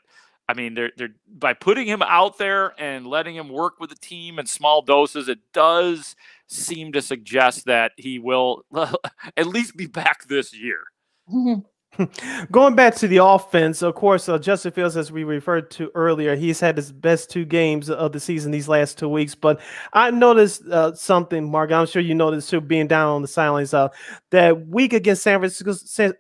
I 0.49 0.55
mean, 0.55 0.73
they're, 0.73 0.93
they're 0.97 1.15
by 1.31 1.53
putting 1.53 1.85
him 1.85 2.01
out 2.01 2.39
there 2.39 2.73
and 2.81 3.05
letting 3.05 3.35
him 3.35 3.49
work 3.49 3.79
with 3.79 3.91
the 3.91 3.95
team 3.97 4.39
in 4.39 4.47
small 4.47 4.81
doses, 4.81 5.29
it 5.29 5.41
does 5.53 6.15
seem 6.47 6.91
to 6.93 7.03
suggest 7.03 7.65
that 7.65 7.91
he 7.97 8.17
will 8.17 8.65
at 9.37 9.45
least 9.45 9.77
be 9.77 9.85
back 9.85 10.27
this 10.27 10.51
year. 10.51 10.85
Mm-hmm. 11.29 11.74
Going 12.51 12.75
back 12.75 12.95
to 12.95 13.07
the 13.07 13.23
offense, 13.23 13.81
of 13.81 13.95
course, 13.95 14.27
uh, 14.27 14.37
Justin 14.37 14.71
Fields, 14.71 14.97
as 14.97 15.11
we 15.11 15.23
referred 15.23 15.71
to 15.71 15.91
earlier, 15.95 16.35
he's 16.35 16.59
had 16.59 16.77
his 16.77 16.91
best 16.91 17.29
two 17.29 17.45
games 17.45 17.89
of 17.89 18.11
the 18.11 18.19
season 18.19 18.51
these 18.51 18.67
last 18.67 18.97
two 18.97 19.09
weeks. 19.09 19.35
But 19.35 19.59
I 19.93 20.11
noticed 20.11 20.65
uh, 20.67 20.93
something, 20.95 21.49
Mark. 21.49 21.71
I'm 21.71 21.85
sure 21.85 22.01
you 22.01 22.15
noticed 22.15 22.49
too, 22.49 22.61
being 22.61 22.87
down 22.87 23.09
on 23.09 23.21
the 23.21 23.27
sidelines. 23.27 23.73
Uh, 23.73 23.89
that 24.31 24.67
week 24.67 24.93
against 24.93 25.23
San 25.23 25.39
Francisco, 25.39 26.11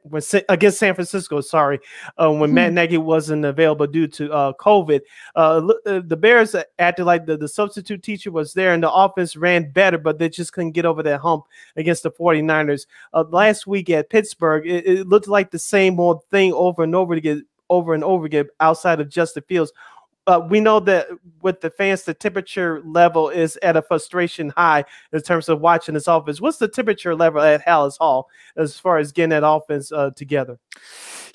against 0.49 0.79
San 0.79 0.95
Francisco, 0.95 1.41
sorry, 1.41 1.79
uh, 2.17 2.31
when 2.31 2.53
Matt 2.53 2.67
mm-hmm. 2.67 2.75
Nagy 2.75 2.97
wasn't 2.97 3.45
available 3.45 3.87
due 3.87 4.07
to 4.07 4.31
uh, 4.31 4.53
COVID, 4.53 5.01
uh, 5.35 5.67
uh, 5.85 6.01
the 6.05 6.17
Bears 6.17 6.55
acted 6.79 7.05
like 7.05 7.25
the, 7.25 7.37
the 7.37 7.47
substitute 7.47 8.03
teacher 8.03 8.31
was 8.31 8.53
there, 8.53 8.73
and 8.73 8.83
the 8.83 8.91
offense 8.91 9.35
ran 9.35 9.71
better, 9.71 9.97
but 9.97 10.19
they 10.19 10.29
just 10.29 10.53
couldn't 10.53 10.71
get 10.71 10.85
over 10.85 11.03
that 11.03 11.19
hump 11.19 11.45
against 11.75 12.03
the 12.03 12.11
49ers. 12.11 12.85
last 13.29 13.67
week 13.67 13.89
at 13.89 14.09
Pittsburgh, 14.09 14.65
it, 14.65 14.85
it 14.85 15.07
looked 15.07 15.27
like 15.27 15.51
the 15.51 15.59
same 15.65 15.99
old 15.99 16.23
thing 16.31 16.53
over 16.53 16.83
and 16.83 16.95
over 16.95 17.13
again 17.13 17.45
over 17.69 17.93
and 17.93 18.03
over 18.03 18.25
again 18.25 18.47
outside 18.59 18.99
of 18.99 19.09
Justin 19.09 19.43
Fields. 19.47 19.71
Uh, 20.27 20.41
we 20.49 20.59
know 20.59 20.79
that 20.79 21.07
with 21.43 21.61
the 21.61 21.69
fans, 21.69 22.01
the 22.01 22.13
temperature 22.13 22.81
level 22.83 23.29
is 23.29 23.59
at 23.61 23.77
a 23.77 23.81
frustration 23.81 24.51
high 24.57 24.83
in 25.13 25.21
terms 25.21 25.49
of 25.49 25.61
watching 25.61 25.93
this 25.93 26.07
offense. 26.07 26.41
What's 26.41 26.57
the 26.57 26.67
temperature 26.67 27.13
level 27.13 27.41
at 27.41 27.63
Halas 27.63 27.97
Hall 27.99 28.27
as 28.57 28.79
far 28.79 28.97
as 28.97 29.11
getting 29.11 29.29
that 29.29 29.47
offense 29.47 29.91
uh, 29.91 30.09
together? 30.15 30.57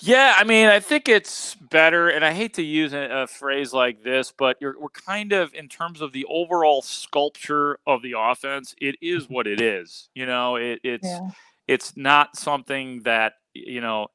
Yeah, 0.01 0.35
I 0.37 0.43
mean, 0.43 0.67
I 0.67 0.81
think 0.81 1.09
it's 1.09 1.55
better, 1.55 2.09
and 2.09 2.25
I 2.25 2.33
hate 2.33 2.55
to 2.55 2.63
use 2.63 2.93
a, 2.93 3.23
a 3.23 3.27
phrase 3.29 3.73
like 3.73 4.03
this, 4.03 4.33
but 4.37 4.57
we're 4.61 4.89
kind 4.89 5.33
of 5.33 5.55
in 5.55 5.69
terms 5.69 6.01
of 6.01 6.13
the 6.13 6.25
overall 6.29 6.83
sculpture 6.83 7.79
of 7.87 8.03
the 8.03 8.15
offense. 8.19 8.75
It 8.81 8.97
is 9.01 9.29
what 9.29 9.47
it 9.47 9.61
is. 9.61 10.09
You 10.15 10.27
know, 10.27 10.57
it, 10.57 10.81
it's 10.83 11.07
yeah. 11.07 11.29
it's 11.69 11.97
not 11.97 12.37
something 12.37 13.03
that 13.03 13.35
you 13.53 13.81
know 13.81 14.09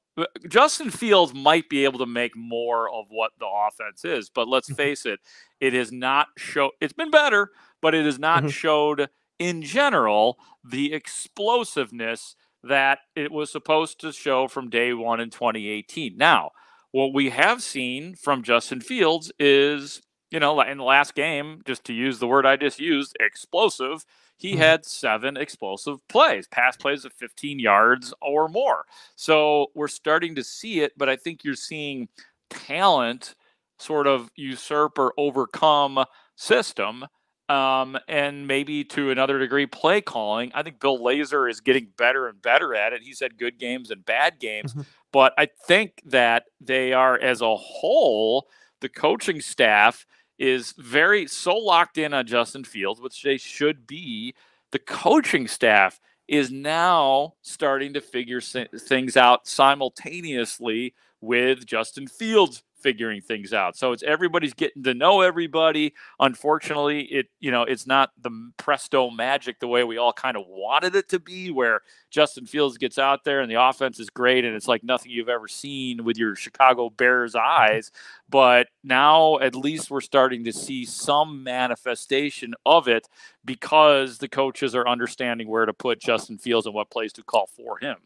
Justin 0.48 0.92
Fields 0.92 1.34
might 1.34 1.70
be 1.70 1.84
able 1.84 2.00
to 2.00 2.06
make 2.06 2.36
more 2.36 2.90
of 2.90 3.06
what 3.10 3.32
the 3.40 3.48
offense 3.48 4.06
is, 4.06 4.30
but 4.30 4.48
let's 4.48 4.70
mm-hmm. 4.70 4.78
face 4.78 5.06
it, 5.06 5.20
it 5.60 5.74
has 5.74 5.92
not 5.92 6.28
show. 6.38 6.72
It's 6.80 6.94
been 6.94 7.12
better, 7.12 7.52
but 7.82 7.94
it 7.94 8.06
has 8.06 8.20
not 8.20 8.40
mm-hmm. 8.40 8.50
showed 8.50 9.10
in 9.40 9.62
general 9.62 10.38
the 10.64 10.94
explosiveness 10.94 12.36
that 12.64 13.00
it 13.16 13.32
was 13.32 13.52
supposed 13.52 14.00
to 14.02 14.12
show 14.12 14.48
from 14.48 14.70
day 14.70 14.94
one 14.94 15.20
in 15.20 15.30
2018. 15.30 16.18
Now, 16.18 16.52
what 16.92 17.14
we 17.14 17.30
have 17.30 17.62
seen 17.62 18.16
from 18.16 18.42
Justin 18.42 18.82
Fields 18.82 19.32
is, 19.38 20.02
you 20.32 20.40
know, 20.40 20.60
in 20.62 20.78
the 20.78 20.84
last 20.84 21.16
game, 21.16 21.62
just 21.66 21.84
to 21.86 21.94
use 21.94 22.20
the 22.20 22.28
word 22.28 22.46
I 22.46 22.56
just 22.56 22.80
used, 22.80 23.16
explosive 23.20 24.06
he 24.38 24.52
mm-hmm. 24.52 24.60
had 24.60 24.86
seven 24.86 25.38
explosive 25.38 26.06
plays, 26.08 26.48
pass 26.48 26.76
plays 26.76 27.06
of 27.06 27.14
15 27.14 27.60
yards 27.60 28.14
or 28.22 28.48
more. 28.48 28.86
So 29.16 29.68
we're 29.76 29.88
starting 29.88 30.36
to 30.36 30.44
see 30.44 30.82
it, 30.82 30.94
but 30.98 31.10
I 31.10 31.16
think 31.16 31.44
you're 31.44 31.56
seeing 31.56 32.10
talent 32.50 33.36
sort 33.80 34.08
of 34.08 34.30
usurp 34.36 34.98
or 35.00 35.14
overcome 35.18 36.06
system. 36.36 37.06
Um, 37.48 37.96
and 38.08 38.48
maybe 38.48 38.84
to 38.86 39.12
another 39.12 39.38
degree, 39.38 39.68
play 39.68 40.02
calling. 40.02 40.52
I 40.56 40.64
think 40.64 40.80
Bill 40.80 40.98
Lazor 40.98 41.50
is 41.50 41.62
getting 41.62 41.90
better 41.96 42.28
and 42.28 42.42
better 42.42 42.74
at 42.74 42.92
it. 42.92 43.04
He's 43.04 43.20
had 43.20 43.38
good 43.38 43.60
games 43.60 43.92
and 43.92 44.04
bad 44.04 44.40
games, 44.40 44.74
mm-hmm. 44.74 44.82
but 45.14 45.32
I 45.38 45.50
think 45.68 46.02
that 46.06 46.46
they 46.60 46.92
are, 46.94 47.20
as 47.20 47.42
a 47.42 47.56
whole, 47.56 48.48
the 48.86 48.90
coaching 48.90 49.42
staff 49.42 50.06
is 50.38 50.76
very 50.78 51.26
so 51.26 51.58
locked 51.58 51.98
in 51.98 52.14
on 52.14 52.28
Justin 52.28 52.64
Fields, 52.64 53.02
which 53.02 53.24
they 53.24 53.36
should 53.36 53.88
be. 53.88 54.36
The 54.72 54.78
coaching 54.78 55.48
staff 55.48 56.00
is 56.28 56.52
now 56.52 57.34
starting 57.42 57.94
to 57.94 58.02
figure 58.02 58.42
things 58.42 59.18
out 59.18 59.48
simultaneously 59.48 60.94
with 61.20 61.66
Justin 61.66 62.06
Fields 62.06 62.62
figuring 62.86 63.20
things 63.20 63.52
out. 63.52 63.76
So 63.76 63.94
it's 63.94 64.04
everybody's 64.04 64.54
getting 64.54 64.84
to 64.84 64.94
know 64.94 65.22
everybody. 65.22 65.96
Unfortunately, 66.20 67.02
it 67.06 67.26
you 67.40 67.50
know 67.50 67.64
it's 67.64 67.88
not 67.88 68.12
the 68.22 68.52
presto 68.58 69.10
magic 69.10 69.60
the 69.60 69.68
way 69.68 69.84
we 69.84 69.98
all 69.98 70.14
kind 70.14 70.38
of 70.38 70.44
wanted 70.48 70.96
it 70.96 71.10
to 71.10 71.20
be, 71.20 71.50
where 71.50 71.82
Justin 72.12 72.46
Fields 72.46 72.78
gets 72.78 73.00
out 73.00 73.24
there 73.24 73.42
and 73.42 73.50
the 73.50 73.60
offense 73.60 74.00
is 74.00 74.12
great 74.12 74.46
and 74.46 74.56
it's 74.56 74.68
like 74.68 74.84
nothing 74.84 75.12
you've 75.12 75.30
ever 75.30 75.48
seen 75.48 76.04
with 76.04 76.16
your 76.16 76.36
Chicago 76.36 76.92
Bears 76.92 77.34
mm-hmm. 77.34 77.74
eyes. 77.74 77.92
But 78.30 78.68
now 78.84 79.40
at 79.40 79.56
least 79.56 79.90
we're 79.90 80.02
starting 80.02 80.44
to 80.44 80.54
see 80.54 80.86
some 80.86 81.42
manifestation 81.42 82.54
of 82.68 82.88
it 82.88 83.08
because 83.44 84.20
the 84.20 84.30
coaches 84.30 84.76
are 84.76 84.88
understanding 84.88 85.48
where 85.48 85.66
to 85.66 85.74
put 85.74 86.00
Justin 86.00 86.38
Fields 86.38 86.68
and 86.68 86.76
what 86.76 86.92
plays 86.92 87.14
to 87.14 87.24
call 87.24 87.48
for 87.48 87.80
him. 87.80 87.98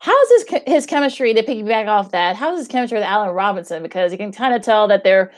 How's 0.00 0.28
his 0.30 0.62
his 0.66 0.86
chemistry 0.86 1.34
to 1.34 1.42
piggyback 1.42 1.88
off 1.88 2.12
that? 2.12 2.36
How's 2.36 2.58
his 2.58 2.68
chemistry 2.68 2.98
with 2.98 3.06
Allen 3.06 3.30
Robinson? 3.30 3.82
Because 3.82 4.12
you 4.12 4.18
can 4.18 4.30
kind 4.32 4.54
of 4.54 4.62
tell 4.62 4.86
that 4.88 5.02
they're, 5.02 5.32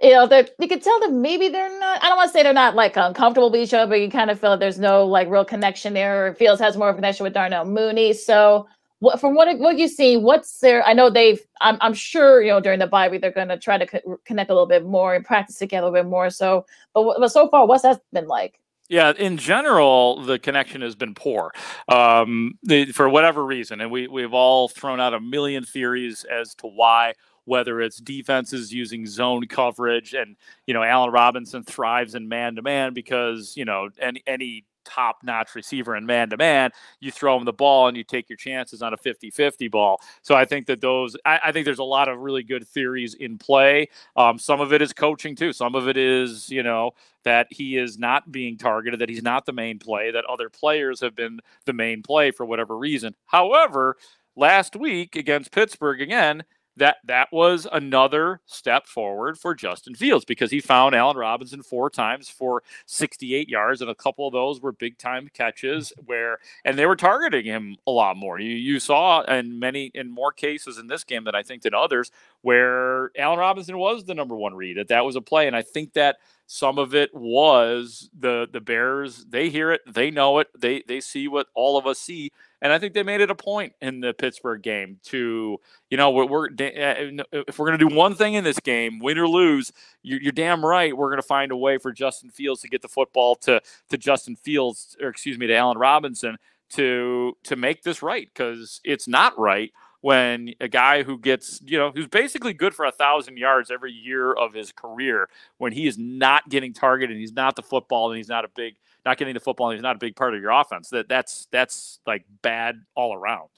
you 0.00 0.10
know, 0.12 0.26
they're 0.26 0.46
you 0.60 0.68
can 0.68 0.80
tell 0.80 1.00
that 1.00 1.12
maybe 1.12 1.48
they're 1.48 1.80
not. 1.80 2.02
I 2.02 2.08
don't 2.08 2.16
want 2.16 2.28
to 2.28 2.32
say 2.32 2.42
they're 2.44 2.52
not 2.52 2.76
like 2.76 2.96
uncomfortable 2.96 3.50
with 3.50 3.60
each 3.60 3.74
other, 3.74 3.88
but 3.90 4.00
you 4.00 4.10
kind 4.10 4.30
of 4.30 4.38
feel 4.38 4.50
that 4.50 4.60
there's 4.60 4.78
no 4.78 5.04
like 5.04 5.28
real 5.28 5.44
connection 5.44 5.94
there. 5.94 6.34
Fields 6.34 6.60
has 6.60 6.76
more 6.76 6.90
of 6.90 6.94
a 6.94 6.98
connection 6.98 7.24
with 7.24 7.34
Darnell 7.34 7.64
Mooney. 7.64 8.12
So, 8.12 8.68
what 9.00 9.20
from 9.20 9.34
what 9.34 9.58
what 9.58 9.78
you 9.78 9.88
see, 9.88 10.16
what's 10.16 10.60
there? 10.60 10.86
I 10.86 10.92
know 10.92 11.10
they've. 11.10 11.40
I'm 11.60 11.76
I'm 11.80 11.94
sure 11.94 12.40
you 12.42 12.50
know 12.50 12.60
during 12.60 12.78
the 12.78 12.86
bye 12.86 13.08
week 13.08 13.20
they're 13.20 13.32
going 13.32 13.48
to 13.48 13.58
try 13.58 13.78
to 13.78 13.86
co- 13.86 14.20
connect 14.24 14.50
a 14.50 14.54
little 14.54 14.68
bit 14.68 14.84
more 14.86 15.14
and 15.14 15.24
practice 15.24 15.58
together 15.58 15.86
a 15.86 15.90
little 15.90 16.04
bit 16.04 16.10
more. 16.10 16.30
So, 16.30 16.66
but, 16.94 17.16
but 17.18 17.28
so 17.32 17.48
far, 17.48 17.66
what's 17.66 17.82
that 17.82 18.00
been 18.12 18.28
like? 18.28 18.60
Yeah, 18.88 19.12
in 19.18 19.36
general, 19.36 20.22
the 20.22 20.38
connection 20.38 20.80
has 20.80 20.94
been 20.94 21.14
poor 21.14 21.52
um, 21.88 22.54
the, 22.62 22.86
for 22.92 23.08
whatever 23.08 23.44
reason, 23.44 23.82
and 23.82 23.90
we 23.90 24.08
we've 24.08 24.32
all 24.32 24.68
thrown 24.68 24.98
out 24.98 25.12
a 25.12 25.20
million 25.20 25.64
theories 25.64 26.24
as 26.24 26.54
to 26.56 26.66
why. 26.66 27.14
Whether 27.44 27.80
it's 27.80 27.96
defenses 27.96 28.74
using 28.74 29.06
zone 29.06 29.46
coverage, 29.46 30.12
and 30.12 30.36
you 30.66 30.74
know 30.74 30.82
Allen 30.82 31.10
Robinson 31.10 31.62
thrives 31.62 32.14
in 32.14 32.28
man 32.28 32.56
to 32.56 32.62
man 32.62 32.92
because 32.94 33.54
you 33.56 33.64
know 33.64 33.88
any 33.98 34.22
any 34.26 34.64
top 34.88 35.18
notch 35.22 35.54
receiver 35.54 35.96
in 35.96 36.06
man 36.06 36.30
to 36.30 36.36
man, 36.36 36.70
you 37.00 37.10
throw 37.10 37.36
him 37.36 37.44
the 37.44 37.52
ball 37.52 37.88
and 37.88 37.96
you 37.96 38.02
take 38.02 38.28
your 38.28 38.36
chances 38.36 38.82
on 38.82 38.94
a 38.94 38.96
50 38.96 39.30
50 39.30 39.68
ball. 39.68 40.00
So 40.22 40.34
I 40.34 40.44
think 40.44 40.66
that 40.66 40.80
those, 40.80 41.16
I, 41.24 41.40
I, 41.44 41.52
think 41.52 41.64
there's 41.64 41.78
a 41.78 41.84
lot 41.84 42.08
of 42.08 42.18
really 42.18 42.42
good 42.42 42.66
theories 42.66 43.14
in 43.14 43.38
play. 43.38 43.88
Um, 44.16 44.38
some 44.38 44.60
of 44.60 44.72
it 44.72 44.82
is 44.82 44.92
coaching 44.92 45.36
too. 45.36 45.52
Some 45.52 45.74
of 45.74 45.88
it 45.88 45.96
is, 45.96 46.48
you 46.50 46.62
know, 46.62 46.92
that 47.24 47.46
he 47.50 47.76
is 47.76 47.98
not 47.98 48.32
being 48.32 48.56
targeted, 48.56 49.00
that 49.00 49.08
he's 49.08 49.22
not 49.22 49.44
the 49.44 49.52
main 49.52 49.78
play, 49.78 50.10
that 50.10 50.24
other 50.24 50.48
players 50.48 51.00
have 51.00 51.14
been 51.14 51.40
the 51.66 51.72
main 51.72 52.02
play 52.02 52.30
for 52.30 52.46
whatever 52.46 52.76
reason. 52.76 53.14
However, 53.26 53.96
last 54.36 54.76
week 54.76 55.16
against 55.16 55.52
Pittsburgh 55.52 56.00
again, 56.00 56.44
that 56.78 56.96
that 57.04 57.28
was 57.32 57.66
another 57.70 58.40
step 58.46 58.86
forward 58.86 59.38
for 59.38 59.54
Justin 59.54 59.94
Fields 59.94 60.24
because 60.24 60.50
he 60.50 60.60
found 60.60 60.94
Allen 60.94 61.16
Robinson 61.16 61.62
four 61.62 61.90
times 61.90 62.28
for 62.28 62.62
68 62.86 63.48
yards, 63.48 63.80
and 63.80 63.90
a 63.90 63.94
couple 63.94 64.26
of 64.26 64.32
those 64.32 64.60
were 64.60 64.72
big 64.72 64.98
time 64.98 65.28
catches 65.32 65.90
mm-hmm. 65.90 66.06
where 66.06 66.38
and 66.64 66.78
they 66.78 66.86
were 66.86 66.96
targeting 66.96 67.44
him 67.44 67.76
a 67.86 67.90
lot 67.90 68.16
more. 68.16 68.38
You 68.40 68.54
you 68.54 68.80
saw 68.80 69.22
in 69.22 69.58
many 69.58 69.90
in 69.94 70.10
more 70.10 70.32
cases 70.32 70.78
in 70.78 70.86
this 70.86 71.04
game 71.04 71.24
than 71.24 71.34
I 71.34 71.42
think 71.42 71.62
than 71.62 71.74
others 71.74 72.10
where 72.42 73.10
Allen 73.18 73.38
Robinson 73.38 73.78
was 73.78 74.04
the 74.04 74.14
number 74.14 74.36
one 74.36 74.54
read. 74.54 74.76
That 74.76 74.88
that 74.88 75.04
was 75.04 75.16
a 75.16 75.20
play, 75.20 75.46
and 75.46 75.56
I 75.56 75.62
think 75.62 75.92
that 75.94 76.16
some 76.46 76.78
of 76.78 76.94
it 76.94 77.14
was 77.14 78.08
the 78.18 78.48
the 78.50 78.60
Bears. 78.60 79.26
They 79.28 79.50
hear 79.50 79.70
it, 79.72 79.82
they 79.86 80.10
know 80.10 80.38
it, 80.38 80.48
they 80.58 80.82
they 80.86 81.00
see 81.00 81.28
what 81.28 81.46
all 81.54 81.76
of 81.76 81.86
us 81.86 81.98
see, 81.98 82.32
and 82.60 82.72
I 82.72 82.78
think 82.78 82.94
they 82.94 83.02
made 83.02 83.20
it 83.20 83.30
a 83.30 83.34
point 83.34 83.72
in 83.80 84.00
the 84.00 84.12
Pittsburgh 84.12 84.62
game 84.62 84.98
to 85.04 85.58
you 85.90 85.96
know 85.96 86.10
we're, 86.10 86.26
we're 86.26 86.46
uh, 86.46 87.24
if 87.32 87.58
we're 87.58 87.66
going 87.66 87.78
to 87.78 87.88
do 87.88 87.94
one 87.94 88.14
thing 88.14 88.34
in 88.34 88.44
this 88.44 88.60
game, 88.60 88.98
win 88.98 89.18
or 89.18 89.28
lose, 89.28 89.72
you're, 90.02 90.20
you're 90.20 90.32
damn 90.32 90.64
right 90.64 90.96
we're 90.96 91.10
going 91.10 91.20
to 91.20 91.26
find 91.26 91.52
a 91.52 91.56
way 91.56 91.78
for 91.78 91.92
Justin 91.92 92.30
Fields 92.30 92.60
to 92.62 92.68
get 92.68 92.82
the 92.82 92.88
football 92.88 93.34
to 93.36 93.60
to 93.90 93.98
Justin 93.98 94.36
Fields 94.36 94.96
or 95.00 95.08
excuse 95.08 95.38
me 95.38 95.46
to 95.46 95.54
Allen 95.54 95.78
Robinson 95.78 96.36
to 96.70 97.36
to 97.44 97.56
make 97.56 97.82
this 97.82 98.02
right 98.02 98.28
because 98.32 98.80
it's 98.84 99.08
not 99.08 99.38
right 99.38 99.72
when 100.00 100.54
a 100.60 100.68
guy 100.68 101.02
who 101.02 101.18
gets, 101.18 101.60
you 101.64 101.76
know, 101.76 101.90
who's 101.90 102.06
basically 102.06 102.52
good 102.52 102.74
for 102.74 102.84
a 102.84 102.92
thousand 102.92 103.36
yards 103.36 103.70
every 103.70 103.92
year 103.92 104.32
of 104.32 104.52
his 104.54 104.70
career, 104.70 105.28
when 105.58 105.72
he 105.72 105.86
is 105.86 105.98
not 105.98 106.48
getting 106.48 106.72
targeted, 106.72 107.16
he's 107.16 107.32
not 107.32 107.56
the 107.56 107.62
football, 107.62 108.10
and 108.10 108.16
he's 108.16 108.28
not 108.28 108.44
a 108.44 108.48
big, 108.48 108.76
not 109.04 109.18
getting 109.18 109.34
the 109.34 109.40
football, 109.40 109.70
he's 109.70 109.82
not 109.82 109.96
a 109.96 109.98
big 109.98 110.16
part 110.16 110.34
of 110.34 110.40
your 110.40 110.50
offense. 110.50 110.90
That 110.90 111.08
that's 111.08 111.48
that's 111.50 112.00
like 112.06 112.24
bad 112.42 112.76
all 112.94 113.14
around. 113.14 113.48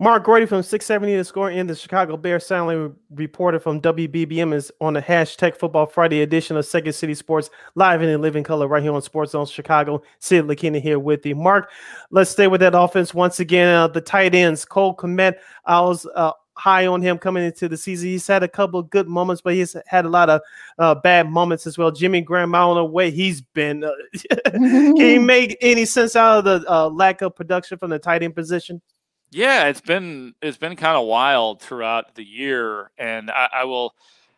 Mark 0.00 0.22
Grote 0.22 0.48
from 0.48 0.62
670 0.62 1.16
The 1.16 1.24
Score 1.24 1.50
in 1.50 1.66
the 1.66 1.74
Chicago 1.74 2.16
Bears 2.16 2.46
sideline 2.46 2.94
reporter 3.10 3.58
from 3.58 3.80
WBBM 3.80 4.54
is 4.54 4.70
on 4.80 4.94
the 4.94 5.02
hashtag 5.02 5.56
Football 5.56 5.86
Friday 5.86 6.22
edition 6.22 6.56
of 6.56 6.64
Second 6.64 6.92
City 6.92 7.14
Sports 7.14 7.50
live 7.74 8.00
and 8.00 8.08
in 8.08 8.22
living 8.22 8.44
color 8.44 8.68
right 8.68 8.80
here 8.80 8.92
on 8.92 9.02
Sports 9.02 9.32
Zone 9.32 9.44
Chicago. 9.44 10.00
Sid 10.20 10.44
LaKina 10.44 10.80
here 10.80 11.00
with 11.00 11.26
you. 11.26 11.34
Mark, 11.34 11.72
let's 12.12 12.30
stay 12.30 12.46
with 12.46 12.60
that 12.60 12.78
offense 12.78 13.12
once 13.12 13.40
again. 13.40 13.74
Uh, 13.74 13.88
the 13.88 14.00
tight 14.00 14.36
ends, 14.36 14.64
Cole 14.64 14.94
Kmet, 14.94 15.34
I 15.64 15.80
was 15.80 16.06
uh, 16.14 16.30
high 16.58 16.86
on 16.86 17.00
him 17.00 17.18
coming 17.18 17.44
into 17.44 17.68
the 17.68 17.76
season. 17.76 18.08
He's 18.08 18.26
had 18.26 18.42
a 18.42 18.48
couple 18.48 18.80
of 18.80 18.90
good 18.90 19.08
moments, 19.08 19.40
but 19.40 19.54
he's 19.54 19.76
had 19.86 20.04
a 20.04 20.08
lot 20.08 20.28
of 20.28 20.40
uh, 20.78 20.94
bad 20.96 21.30
moments 21.30 21.66
as 21.66 21.78
well. 21.78 21.90
Jimmy 21.90 22.20
Graham, 22.20 22.54
I 22.54 22.58
don't 22.58 22.74
know 22.74 22.84
where 22.84 23.10
he's 23.10 23.40
been. 23.40 23.84
Uh, 23.84 23.92
can 24.50 24.96
you 24.96 25.20
make 25.20 25.56
any 25.60 25.84
sense 25.84 26.16
out 26.16 26.38
of 26.38 26.44
the 26.44 26.70
uh, 26.70 26.88
lack 26.88 27.22
of 27.22 27.36
production 27.36 27.78
from 27.78 27.90
the 27.90 27.98
tight 27.98 28.22
end 28.22 28.34
position? 28.34 28.82
Yeah, 29.30 29.66
it's 29.68 29.80
been 29.80 30.34
it's 30.42 30.56
been 30.56 30.74
kind 30.74 30.96
of 30.96 31.06
wild 31.06 31.60
throughout 31.60 32.14
the 32.14 32.24
year, 32.24 32.90
and 32.98 33.30
I, 33.30 33.48
I, 33.52 33.64
will 33.64 33.94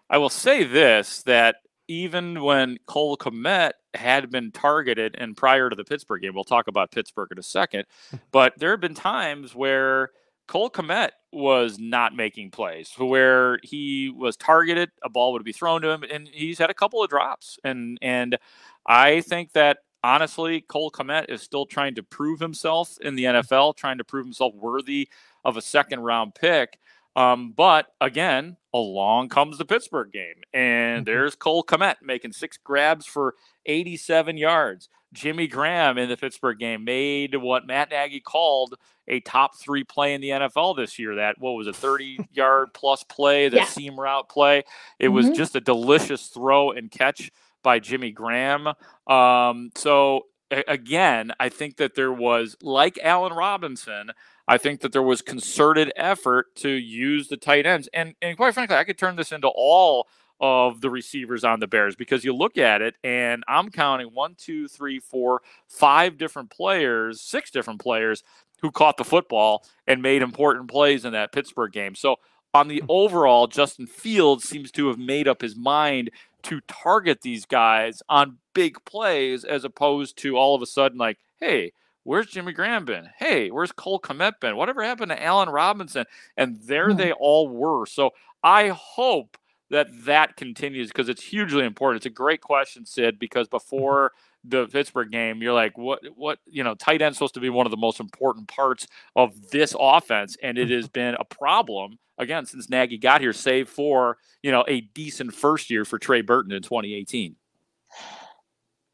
I 0.09 0.19
will 0.19 0.31
say 0.31 0.65
this 0.65 1.23
that 1.23 1.57
even 1.87 2.43
when 2.43 2.77
Cole 2.87 3.17
Kmet 3.17 3.73
had 3.95 4.31
been 4.31 4.51
targeted, 4.51 5.15
and 5.17 5.37
prior 5.37 5.71
to 5.71 5.77
the 5.77 5.85
Pittsburgh 5.85 6.23
game, 6.23 6.35
we'll 6.35 6.45
talk 6.45 6.67
about 6.67 6.91
Pittsburgh 6.91 7.29
in 7.31 7.39
a 7.39 7.43
second, 7.43 7.85
but 8.33 8.59
there 8.59 8.73
have 8.73 8.81
been 8.81 8.95
times 8.95 9.55
where 9.55 10.11
Cole 10.51 10.69
Kmet 10.69 11.11
was 11.33 11.79
not 11.79 12.17
making 12.17 12.51
plays, 12.51 12.93
where 12.99 13.61
he 13.63 14.11
was 14.11 14.37
targeted, 14.37 14.91
a 15.05 15.09
ball 15.09 15.33
would 15.33 15.45
be 15.45 15.53
thrown 15.53 15.81
to 15.83 15.91
him, 15.91 16.03
and 16.03 16.27
he's 16.27 16.59
had 16.59 16.71
a 16.71 16.75
couple 16.75 17.05
of 17.05 17.09
drops, 17.09 17.57
and 17.63 17.97
and 18.03 18.37
I 18.85 19.21
think 19.21 19.53
that 19.53 19.79
honestly, 20.03 20.61
Cole 20.63 20.91
Kmet 20.91 21.27
is 21.29 21.41
still 21.41 21.67
trying 21.67 21.95
to 21.95 22.03
prove 22.03 22.41
himself 22.41 22.99
in 23.01 23.15
the 23.15 23.25
NFL, 23.27 23.77
trying 23.77 23.99
to 23.99 24.05
prove 24.05 24.27
himself 24.27 24.53
worthy 24.57 25.09
of 25.45 25.57
a 25.57 25.63
second 25.63 26.01
round 26.01 26.35
pick. 26.35 26.81
Um, 27.15 27.53
but 27.53 27.87
again, 28.01 28.57
along 28.75 29.29
comes 29.29 29.57
the 29.57 29.65
Pittsburgh 29.65 30.11
game, 30.11 30.43
and 30.53 31.05
Mm-hmm. 31.05 31.05
there's 31.05 31.37
Cole 31.37 31.63
Kmet 31.63 31.97
making 32.03 32.33
six 32.33 32.57
grabs 32.57 33.07
for 33.07 33.37
87 33.67 34.37
yards. 34.37 34.89
Jimmy 35.13 35.47
Graham 35.49 35.99
in 35.99 36.09
the 36.09 36.17
Pittsburgh 36.17 36.59
game 36.59 36.85
made 36.85 37.35
what 37.35 37.67
Matt 37.67 37.91
Nagy 37.91 38.21
called 38.21 38.77
a 39.09 39.21
top 39.21 39.57
three 39.57 39.83
play 39.83 40.15
in 40.15 40.21
the 40.21 40.31
NFL 40.31 40.77
this 40.77 40.99
year. 40.99 41.17
That 41.17 41.37
what 41.39 41.53
was 41.53 41.67
a 41.67 41.73
30 41.73 42.19
yard 42.33 42.69
plus 42.75 43.03
play, 43.05 43.49
the 43.49 43.59
Yeah. 43.59 43.65
seam 43.65 43.99
route 43.99 44.29
play. 44.29 44.63
It 44.99 45.09
was 45.09 45.27
Mhm. 45.31 45.37
just 45.37 45.57
a 45.57 45.61
delicious 45.61 46.29
throw 46.29 46.71
and 46.71 46.91
catch 46.91 47.31
by 47.63 47.79
Jimmy 47.81 48.11
Graham. 48.13 48.69
Um, 49.07 49.71
so 49.75 50.27
a- 50.51 50.65
again, 50.69 51.33
I 51.41 51.49
think 51.49 51.77
that 51.79 51.95
there 51.95 52.13
was 52.13 52.57
like 52.63 52.99
Allen 53.03 53.33
Robinson. 53.33 54.13
I 54.49 54.59
think 54.59 54.81
that 54.81 54.93
there 54.93 55.03
was 55.03 55.23
concerted 55.23 55.93
effort 55.97 56.55
to 56.57 56.69
use 56.71 57.29
the 57.29 57.37
tight 57.37 57.67
ends, 57.67 57.89
and 57.93 58.15
and 58.23 58.37
quite 58.37 58.55
frankly, 58.55 58.77
I 58.77 58.85
could 58.85 58.99
turn 58.99 59.17
this 59.17 59.31
into 59.33 59.49
all 59.49 60.09
of 60.41 60.81
the 60.81 60.91
receivers 60.91 61.45
on 61.45 61.61
the 61.61 61.67
Bears 61.67 61.97
because 61.97 62.25
you 62.25 62.35
look 62.35 62.57
at 62.57 62.81
it 62.83 62.95
and 63.05 63.45
I'm 63.47 63.71
counting 63.71 64.09
one, 64.09 64.35
two, 64.37 64.69
three, 64.69 64.99
four, 64.99 65.43
five 65.69 66.17
different 66.17 66.51
players, 66.51 67.21
six 67.21 67.51
different 67.51 67.81
players 67.81 68.23
who 68.63 68.71
caught 68.71 68.97
the 68.97 69.05
football 69.05 69.65
and 69.87 70.03
made 70.03 70.23
important 70.23 70.71
plays 70.71 71.05
in 71.05 71.13
that 71.13 71.33
Pittsburgh 71.33 71.73
game. 71.73 71.95
So 71.95 72.17
on 72.55 72.69
the 72.69 72.81
hmm. 72.81 72.87
overall, 72.89 73.47
Justin 73.47 73.87
Fields 73.87 74.49
seems 74.49 74.71
to 74.73 74.89
have 74.89 74.99
made 74.99 75.29
up 75.29 75.43
his 75.43 75.57
mind 75.57 76.11
to 76.43 76.61
target 76.63 77.21
these 77.21 77.45
guys 77.45 78.03
on 78.09 78.39
big 78.55 78.83
plays 78.85 79.45
as 79.45 79.65
opposed 79.65 80.17
to 80.19 80.37
all 80.37 80.55
of 80.55 80.63
a 80.63 80.67
sudden 80.67 80.99
like, 80.99 81.19
hey, 81.39 81.73
where's 82.03 82.27
Jimmy 82.27 82.53
Graham 82.53 82.85
been? 82.85 83.11
Hey, 83.19 83.51
where's 83.51 83.73
Cole 83.73 84.01
Kmet 84.01 84.41
been? 84.41 84.57
Whatever 84.57 84.83
happened 84.83 85.11
to 85.11 85.23
Allen 85.23 85.51
Robinson? 85.51 86.07
And 86.37 86.59
there 86.63 86.91
hmm. 86.91 86.97
they 86.97 87.13
all 87.13 87.49
were. 87.49 87.87
So 87.87 88.11
I 88.43 88.69
hope 88.69 89.37
that 89.71 89.89
that 90.05 90.37
continues 90.37 90.89
because 90.89 91.09
it's 91.09 91.23
hugely 91.23 91.65
important. 91.65 92.01
It's 92.01 92.07
a 92.07 92.11
great 92.11 92.41
question, 92.41 92.85
Sid, 92.85 93.19
because 93.19 93.49
before 93.49 94.13
the 94.45 94.67
Pittsburgh 94.67 95.11
game, 95.11 95.43
you're 95.43 95.53
like, 95.53 95.79
what, 95.79 96.01
what, 96.17 96.39
you 96.47 96.65
know, 96.65 96.75
tight 96.75 97.03
end's 97.03 97.19
supposed 97.19 97.35
to 97.35 97.41
be 97.41 97.51
one 97.51 97.67
of 97.67 97.71
the 97.71 97.77
most 97.77 98.01
important 98.01 98.49
parts 98.49 98.87
of 99.15 99.51
this 99.51 99.75
offense, 99.79 100.37
and 100.43 100.59
it 100.59 100.71
has 100.71 100.89
been 101.01 101.15
a 101.19 101.25
problem 101.25 101.99
again 102.19 102.47
since 102.47 102.71
Nagy 102.71 102.99
got 102.99 103.21
here, 103.21 103.33
save 103.33 103.69
for 103.69 104.19
you 104.43 104.53
know 104.53 104.65
a 104.69 104.83
decent 104.83 105.35
first 105.35 105.71
year 105.71 105.85
for 105.85 105.99
Trey 105.99 106.21
Burton 106.21 106.53
in 106.53 106.63
2018. 106.63 107.37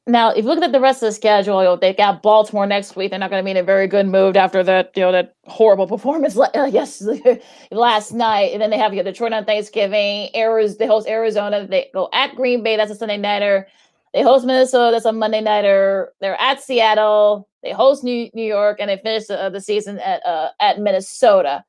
Now, 0.09 0.31
if 0.31 0.45
you 0.45 0.51
look 0.51 0.63
at 0.63 0.71
the 0.71 0.81
rest 0.81 1.03
of 1.03 1.09
the 1.09 1.13
schedule, 1.13 1.61
you 1.61 1.69
know, 1.69 1.77
they 1.77 1.93
got 1.93 2.23
Baltimore 2.23 2.65
next 2.65 2.95
week. 2.95 3.11
They're 3.11 3.19
not 3.19 3.29
going 3.31 3.41
to 3.41 3.45
be 3.45 3.51
in 3.51 3.57
a 3.57 3.65
very 3.65 3.89
good 3.89 4.07
mood 4.07 4.37
after 4.37 4.63
that, 4.63 4.93
you 4.95 5.03
know, 5.03 5.11
that 5.11 5.35
horrible 5.47 5.89
performance 5.89 6.39
uh, 6.39 6.71
yes 6.71 7.05
last 7.73 8.13
night. 8.13 8.53
And 8.53 8.63
then 8.63 8.71
they 8.71 8.79
have 8.79 8.95
you 8.95 9.03
know, 9.03 9.11
Detroit 9.11 9.33
on 9.33 9.45
Thanksgiving. 9.45 10.29
Arizona, 10.37 10.79
they 10.79 10.87
host 10.87 11.09
Arizona. 11.09 11.67
They 11.67 11.91
go 11.93 12.09
at 12.13 12.37
Green 12.37 12.63
Bay. 12.63 12.77
That's 12.77 12.93
a 12.93 12.95
Sunday 12.95 13.17
nighter. 13.17 13.67
They 14.15 14.23
host 14.23 14.47
Minnesota. 14.47 14.93
That's 14.93 15.05
a 15.07 15.13
Monday 15.13 15.41
nighter. 15.41 16.13
They're 16.21 16.41
at 16.41 16.63
Seattle. 16.63 17.49
They 17.65 17.73
host 17.73 18.05
New 18.05 18.31
New 18.33 18.47
York, 18.47 18.79
and 18.79 18.89
they 18.89 18.99
finish 18.99 19.27
the, 19.27 19.43
uh, 19.43 19.51
the 19.51 19.61
season 19.61 19.99
at 19.99 20.25
uh, 20.25 20.51
at 20.61 20.79
Minnesota. 20.79 21.65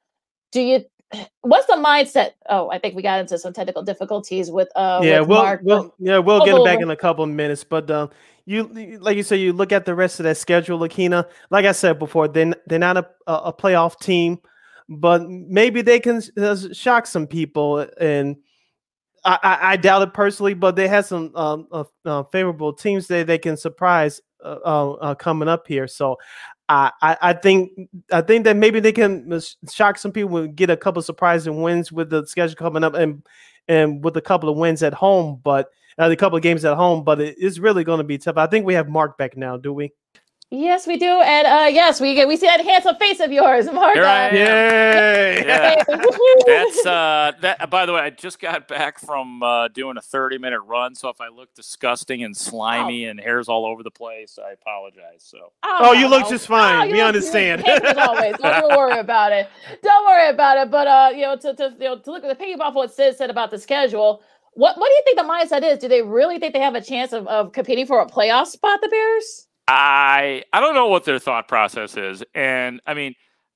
Do 0.51 0.61
you? 0.61 0.85
What's 1.41 1.67
the 1.67 1.73
mindset? 1.73 2.31
Oh, 2.49 2.69
I 2.69 2.79
think 2.79 2.95
we 2.95 3.01
got 3.01 3.19
into 3.19 3.37
some 3.37 3.53
technical 3.53 3.83
difficulties 3.83 4.51
with 4.51 4.69
uh 4.75 4.99
yeah, 5.03 5.19
with 5.21 5.29
we'll, 5.29 5.43
Mark. 5.43 5.61
we'll 5.63 5.95
yeah 5.99 6.17
we'll 6.17 6.43
get 6.45 6.55
it 6.55 6.63
back 6.65 6.79
Oh. 6.79 6.83
in 6.83 6.91
a 6.91 6.95
couple 6.95 7.23
of 7.23 7.29
minutes. 7.29 7.63
But 7.63 7.89
um, 7.91 8.09
you 8.45 8.67
like 8.99 9.17
you 9.17 9.23
said, 9.23 9.39
you 9.39 9.53
look 9.53 9.71
at 9.71 9.85
the 9.85 9.95
rest 9.95 10.19
of 10.19 10.25
that 10.25 10.37
schedule, 10.37 10.79
Lakina. 10.79 11.27
Like 11.49 11.65
I 11.65 11.71
said 11.71 11.99
before, 11.99 12.27
they're, 12.27 12.53
they're 12.67 12.79
not 12.79 12.97
a, 12.97 13.07
a 13.27 13.33
a 13.33 13.53
playoff 13.53 13.99
team, 13.99 14.39
but 14.89 15.27
maybe 15.29 15.81
they 15.81 15.99
can 15.99 16.21
uh, 16.37 16.55
shock 16.73 17.07
some 17.07 17.27
people. 17.27 17.87
And 17.99 18.37
I, 19.25 19.39
I, 19.43 19.71
I 19.73 19.77
doubt 19.77 20.01
it 20.01 20.13
personally, 20.13 20.53
but 20.53 20.75
they 20.75 20.87
have 20.87 21.05
some 21.05 21.31
um, 21.35 21.67
uh, 21.71 21.83
uh, 22.05 22.23
favorable 22.31 22.73
teams 22.73 23.07
that 23.07 23.27
they 23.27 23.37
can 23.37 23.57
surprise 23.57 24.21
uh, 24.43 24.57
uh, 24.65 24.91
uh, 24.93 25.15
coming 25.15 25.47
up 25.47 25.67
here. 25.67 25.87
So. 25.87 26.17
I, 26.69 27.17
I 27.21 27.33
think 27.33 27.71
I 28.11 28.21
think 28.21 28.43
that 28.43 28.57
maybe 28.57 28.79
they 28.79 28.91
can 28.91 29.39
shock 29.71 29.97
some 29.97 30.11
people 30.11 30.37
and 30.37 30.55
get 30.55 30.69
a 30.69 30.77
couple 30.77 30.99
of 30.99 31.05
surprising 31.05 31.61
wins 31.61 31.91
with 31.91 32.09
the 32.09 32.25
schedule 32.27 32.55
coming 32.55 32.83
up 32.83 32.93
and 32.93 33.25
and 33.67 34.03
with 34.03 34.17
a 34.17 34.21
couple 34.21 34.49
of 34.49 34.57
wins 34.57 34.83
at 34.83 34.93
home, 34.93 35.39
but 35.43 35.69
uh, 35.97 36.09
a 36.09 36.15
couple 36.15 36.37
of 36.37 36.43
games 36.43 36.65
at 36.65 36.75
home. 36.75 37.03
But 37.03 37.21
it 37.21 37.37
is 37.37 37.59
really 37.59 37.83
going 37.83 37.99
to 37.99 38.03
be 38.03 38.17
tough. 38.17 38.37
I 38.37 38.47
think 38.47 38.65
we 38.65 38.73
have 38.73 38.89
Mark 38.89 39.17
back 39.17 39.37
now, 39.37 39.57
do 39.57 39.73
we? 39.73 39.93
Yes, 40.49 40.87
we 40.87 40.95
do, 40.95 41.05
and 41.19 41.45
uh, 41.45 41.67
yes, 41.69 41.99
we 41.99 42.15
get 42.15 42.25
we 42.25 42.37
see 42.37 42.47
that 42.47 42.63
handsome 42.63 42.95
face 42.95 43.19
of 43.19 43.33
yours, 43.33 43.65
Mark. 43.73 43.95
Here 43.95 44.05
I 44.05 44.27
Uh, 44.27 44.29
am. 44.29 44.35
Yay! 44.35 45.43
Yeah. 45.45 45.83
That's 46.45 46.85
uh 46.85 47.31
that 47.41 47.69
by 47.69 47.85
the 47.85 47.91
way, 47.91 47.99
I 47.99 48.11
just 48.11 48.39
got 48.39 48.65
back 48.65 48.97
from 48.97 49.43
uh 49.43 49.67
doing 49.67 49.97
a 49.97 50.01
30 50.01 50.37
minute 50.37 50.61
run, 50.61 50.95
so 50.95 51.09
if 51.09 51.19
I 51.19 51.27
look 51.27 51.53
disgusting 51.53 52.23
and 52.23 52.35
slimy 52.35 53.05
and 53.07 53.19
hairs 53.19 53.49
all 53.49 53.65
over 53.65 53.83
the 53.83 53.91
place, 53.91 54.39
I 54.41 54.51
apologize. 54.51 55.19
So 55.21 55.51
Oh, 55.63 55.91
you 55.91 56.07
look 56.07 56.29
just 56.29 56.47
fine. 56.47 56.87
Oh, 56.87 56.91
We 56.91 56.99
look- 56.99 57.07
understand. 57.07 57.63
you 57.67 57.73
look 57.73 57.83
handsome 57.83 57.99
as 57.99 58.07
always. 58.07 58.37
Don't 58.37 58.63
even 58.65 58.77
worry 58.77 58.99
about 59.07 59.33
it. 59.33 59.49
Don't 59.83 60.05
worry 60.05 60.29
about 60.29 60.57
it. 60.59 60.71
But 60.71 60.87
uh, 60.87 61.09
you 61.13 61.23
know, 61.23 61.35
to, 61.35 61.55
to 61.55 61.73
you 61.77 61.85
know, 61.89 61.99
to 61.99 62.09
look 62.11 62.23
at 62.23 62.37
the 62.39 62.41
piggyback 62.45 62.61
off 62.61 62.73
what 62.73 62.93
Sid 62.93 63.17
said 63.17 63.29
about 63.29 63.51
the 63.51 63.59
schedule. 63.59 64.21
What 64.53 64.77
what 64.77 64.87
do 64.87 64.93
you 64.93 65.01
think 65.03 65.17
the 65.17 65.23
mindset 65.25 65.69
is? 65.69 65.77
Do 65.79 65.89
they 65.89 66.03
really 66.03 66.39
think 66.39 66.53
they 66.53 66.61
have 66.61 66.75
a 66.75 66.81
chance 66.81 67.11
of, 67.11 67.27
of 67.27 67.51
competing 67.51 67.85
for 67.85 67.99
a 67.99 68.05
playoff 68.05 68.47
spot, 68.47 68.79
the 68.81 68.87
Bears? 68.87 69.46
I 69.67 70.43
I 70.53 70.59
don't 70.59 70.75
know 70.75 70.87
what 70.87 71.05
their 71.05 71.19
thought 71.19 71.47
process 71.47 71.97
is, 71.97 72.23
and 72.33 72.81
I 72.85 72.93
mean, 72.93 73.15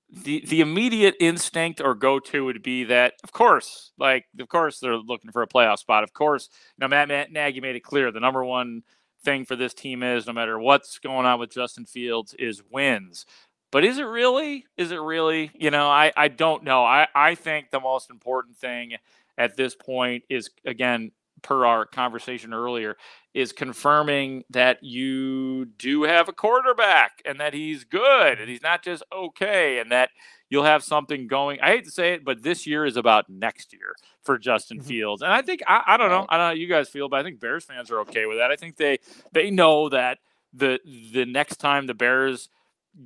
the 0.10 0.44
the 0.48 0.62
immediate 0.62 1.16
instinct 1.20 1.80
or 1.82 1.96
go 1.96 2.20
to 2.20 2.46
would 2.46 2.62
be 2.64 2.84
that, 2.86 3.14
of 3.24 3.32
course, 3.32 3.92
like 3.98 4.26
of 4.40 4.48
course 4.50 4.80
they're 4.80 4.98
looking 4.98 5.32
for 5.32 5.42
a 5.42 5.48
playoff 5.48 5.80
spot. 5.80 6.04
Of 6.04 6.14
course, 6.14 6.50
know 6.78 6.88
Matt, 6.90 7.08
Matt 7.08 7.32
Nagy 7.32 7.62
made 7.62 7.76
it 7.78 7.82
clear 7.84 8.12
the 8.12 8.20
number 8.20 8.44
one 8.44 8.84
thing 9.24 9.46
for 9.46 9.56
this 9.56 9.74
team 9.74 10.04
is 10.04 10.28
no 10.28 10.34
matter 10.34 10.60
what's 10.60 11.00
going 11.00 11.26
on 11.26 11.40
with 11.40 11.52
Justin 11.52 11.86
Fields 11.86 12.34
is 12.34 12.62
wins. 12.72 13.26
But 13.72 13.86
is 13.86 13.98
it 14.00 14.04
really? 14.04 14.66
Is 14.78 14.92
it 14.92 15.00
really? 15.00 15.52
You 15.54 15.72
know, 15.72 15.88
I 15.90 16.12
I 16.18 16.28
don't 16.28 16.64
know. 16.64 16.84
I 16.84 17.08
I 17.16 17.36
think 17.36 17.72
the 17.72 17.80
most 17.80 18.10
important 18.10 18.58
thing 18.58 18.96
at 19.38 19.56
this 19.56 19.76
point 19.76 20.24
is 20.30 20.50
again 20.66 21.12
per 21.42 21.66
our 21.66 21.86
conversation 21.86 22.54
earlier 22.54 22.98
is 23.34 23.52
confirming 23.52 24.44
that 24.50 24.84
you 24.84 25.66
do 25.78 26.04
have 26.04 26.28
a 26.28 26.34
quarterback 26.34 27.22
and 27.26 27.40
that 27.40 27.54
he's 27.54 27.84
good 27.84 28.40
and 28.40 28.50
he's 28.50 28.62
not 28.62 28.84
just 28.84 29.04
okay 29.14 29.80
and 29.80 29.92
that 29.92 30.10
you'll 30.50 30.66
have 30.66 30.84
something 30.84 31.28
going. 31.28 31.60
I 31.62 31.70
hate 31.70 31.86
to 31.86 31.92
say 31.92 32.14
it, 32.14 32.26
but 32.26 32.44
this 32.44 32.68
year 32.68 32.86
is 32.86 32.98
about 32.98 33.30
next 33.30 33.74
year 33.74 33.96
for 34.24 34.38
Justin 34.38 34.80
mm-hmm. 34.80 34.88
Fields. 34.88 35.22
And 35.22 35.32
I 35.32 35.42
think 35.42 35.62
I, 35.68 35.82
I 35.88 35.98
don't 35.98 36.10
know, 36.10 36.26
I 36.30 36.38
don't 36.38 36.46
know 36.46 36.50
how 36.50 36.52
you 36.52 36.68
guys 36.68 36.90
feel, 36.90 37.10
but 37.10 37.20
I 37.20 37.24
think 37.24 37.40
Bears 37.40 37.64
fans 37.64 37.90
are 37.90 38.02
okay 38.02 38.26
with 38.26 38.38
that. 38.38 38.52
I 38.52 38.56
think 38.56 38.76
they 38.76 39.00
they 39.32 39.50
know 39.50 39.90
that 39.90 40.20
the 40.54 40.80
the 41.14 41.26
next 41.26 41.58
time 41.58 41.88
the 41.88 41.94
Bears 41.94 42.50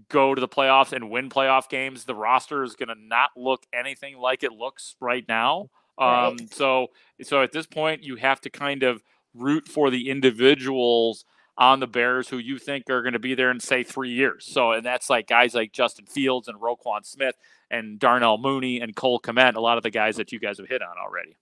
go 0.10 0.34
to 0.34 0.41
the 0.41 0.48
playoffs 0.48 0.94
and 0.94 1.10
win 1.10 1.30
playoff 1.30 1.70
games, 1.70 2.06
the 2.06 2.16
roster 2.16 2.64
is 2.64 2.76
going 2.76 2.90
to 2.90 2.95
not 2.95 3.30
look 3.36 3.66
anything 3.74 4.18
like 4.18 4.44
it 4.44 4.52
looks 4.52 4.95
right 4.99 5.26
now. 5.28 5.70
Right. 6.00 6.28
Um, 6.28 6.38
so 6.52 6.88
so 7.22 7.42
at 7.42 7.52
this 7.52 7.66
point, 7.66 8.04
you 8.04 8.16
have 8.18 8.42
to 8.42 8.50
kind 8.50 8.84
of 8.84 9.04
root 9.34 9.68
for 9.68 9.90
the 9.90 10.10
individuals 10.10 11.26
on 11.58 11.80
the 11.80 11.88
Bears 11.88 12.28
who 12.30 12.38
you 12.38 12.58
think 12.58 12.90
are 12.90 13.02
going 13.02 13.14
to 13.14 13.20
be 13.20 13.34
there 13.34 13.50
in 13.50 13.60
say 13.60 13.84
three 13.84 14.12
years. 14.12 14.46
So 14.46 14.72
and 14.72 14.86
that's 14.86 15.10
like 15.10 15.28
guys 15.28 15.56
like 15.56 15.72
Justin 15.72 16.06
Fields 16.06 16.48
and 16.48 16.60
Roquan 16.60 17.06
Smith 17.06 17.36
and 17.72 18.00
Darnell 18.00 18.38
Mooney 18.38 18.82
and 18.82 18.96
Cole 18.96 19.20
Kmet, 19.20 19.56
a 19.56 19.62
lot 19.62 19.78
of 19.78 19.84
the 19.84 19.92
guys 19.92 20.18
that 20.18 20.32
you 20.32 20.40
guys 20.40 20.58
have 20.58 20.68
hit 20.68 20.82
on 20.82 20.98
already. 20.98 21.38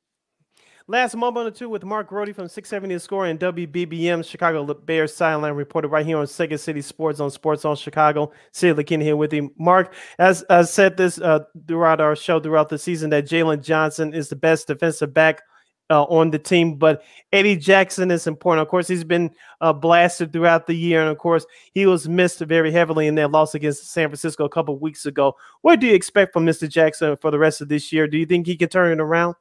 Last 0.87 1.15
moment 1.15 1.47
or 1.47 1.51
two 1.51 1.69
with 1.69 1.85
Mark 1.85 2.09
Grote 2.09 2.35
from 2.35 2.49
670 2.49 2.95
The 2.95 2.99
Score 2.99 3.25
and 3.25 3.39
WBBM 3.39 4.25
Chicago 4.25 4.65
Bears 4.73 5.15
sideline 5.15 5.53
reporter 5.53 5.87
right 5.87 6.05
here 6.05 6.17
on 6.17 6.27
Second 6.27 6.57
City 6.57 6.81
Sports 6.81 7.21
on 7.21 7.31
Sports 7.31 7.61
Zone 7.61 7.77
Chicago. 7.77 8.33
Sid 8.51 8.75
Lakin 8.75 8.99
here 8.99 9.15
with 9.15 9.31
you. 9.31 9.53
Mark, 9.57 9.93
as 10.19 10.43
I 10.49 10.63
said 10.63 10.97
this 10.97 11.19
uh, 11.19 11.39
throughout 11.69 12.01
our 12.01 12.17
show 12.17 12.41
throughout 12.41 12.67
the 12.67 12.77
season, 12.77 13.11
that 13.11 13.25
Jaylon 13.25 13.63
Johnson 13.63 14.13
is 14.13 14.27
the 14.27 14.35
best 14.35 14.67
defensive 14.67 15.13
back 15.13 15.41
uh, 15.89 16.03
on 16.03 16.31
the 16.31 16.39
team, 16.39 16.75
but 16.75 17.01
Eddie 17.31 17.55
Jackson 17.55 18.11
is 18.11 18.27
important. 18.27 18.61
Of 18.61 18.67
course, 18.67 18.89
he's 18.89 19.05
been 19.05 19.31
uh, 19.61 19.71
blasted 19.71 20.33
throughout 20.33 20.67
the 20.67 20.75
year, 20.75 20.99
and 20.99 21.09
of 21.09 21.17
course, 21.17 21.45
he 21.73 21.85
was 21.85 22.09
missed 22.09 22.39
very 22.39 22.73
heavily 22.73 23.07
in 23.07 23.15
their 23.15 23.29
loss 23.29 23.55
against 23.55 23.89
San 23.89 24.09
Francisco 24.09 24.43
a 24.43 24.49
couple 24.49 24.77
weeks 24.77 25.05
ago. 25.05 25.37
What 25.61 25.79
do 25.79 25.87
you 25.87 25.95
expect 25.95 26.33
from 26.33 26.45
Mr. 26.45 26.67
Jackson 26.67 27.15
for 27.15 27.31
the 27.31 27.39
rest 27.39 27.61
of 27.61 27.69
this 27.69 27.93
year? 27.93 28.05
Do 28.05 28.17
you 28.17 28.25
think 28.25 28.47
he 28.47 28.57
can 28.57 28.67
turn 28.67 28.91
it 28.91 29.01
around? 29.01 29.35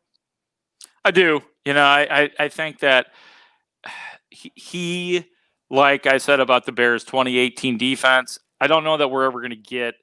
I 1.05 1.11
do. 1.11 1.43
You 1.65 1.75
know, 1.75 1.85
I, 1.85 2.23
I, 2.23 2.31
I 2.39 2.49
think 2.49 2.81
that 2.81 3.07
he, 4.31 4.53
he, 4.55 5.25
like 5.71 6.07
I 6.07 6.19
said 6.19 6.41
about 6.41 6.67
the 6.67 6.73
Bears 6.73 7.05
2018 7.05 7.79
defense, 7.79 8.39
I 8.61 8.67
don't 8.67 8.85
know 8.85 8.97
that 8.97 9.09
we're 9.09 9.25
ever 9.25 9.41
going 9.41 9.51
to 9.51 9.57
get 9.57 9.95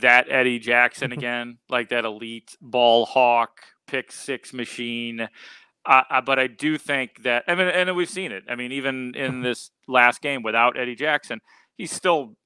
that 0.00 0.26
Eddie 0.30 0.58
Jackson 0.58 1.12
again, 1.12 1.58
like 1.68 1.88
that 1.90 2.04
elite 2.04 2.56
ball 2.60 3.06
hawk, 3.06 3.60
pick 3.86 4.12
six 4.12 4.52
machine. 4.52 5.28
Uh, 5.86 6.02
uh, 6.10 6.20
but 6.20 6.38
I 6.38 6.46
do 6.48 6.76
think 6.76 7.22
that, 7.22 7.44
I 7.48 7.54
mean, 7.54 7.68
and 7.68 7.96
we've 7.96 8.10
seen 8.10 8.30
it. 8.32 8.44
I 8.48 8.54
mean, 8.56 8.72
even 8.72 9.14
in 9.14 9.40
this 9.42 9.70
last 9.86 10.20
game 10.20 10.42
without 10.42 10.78
Eddie 10.78 10.96
Jackson, 10.96 11.40
he's 11.76 11.92
still 11.92 12.36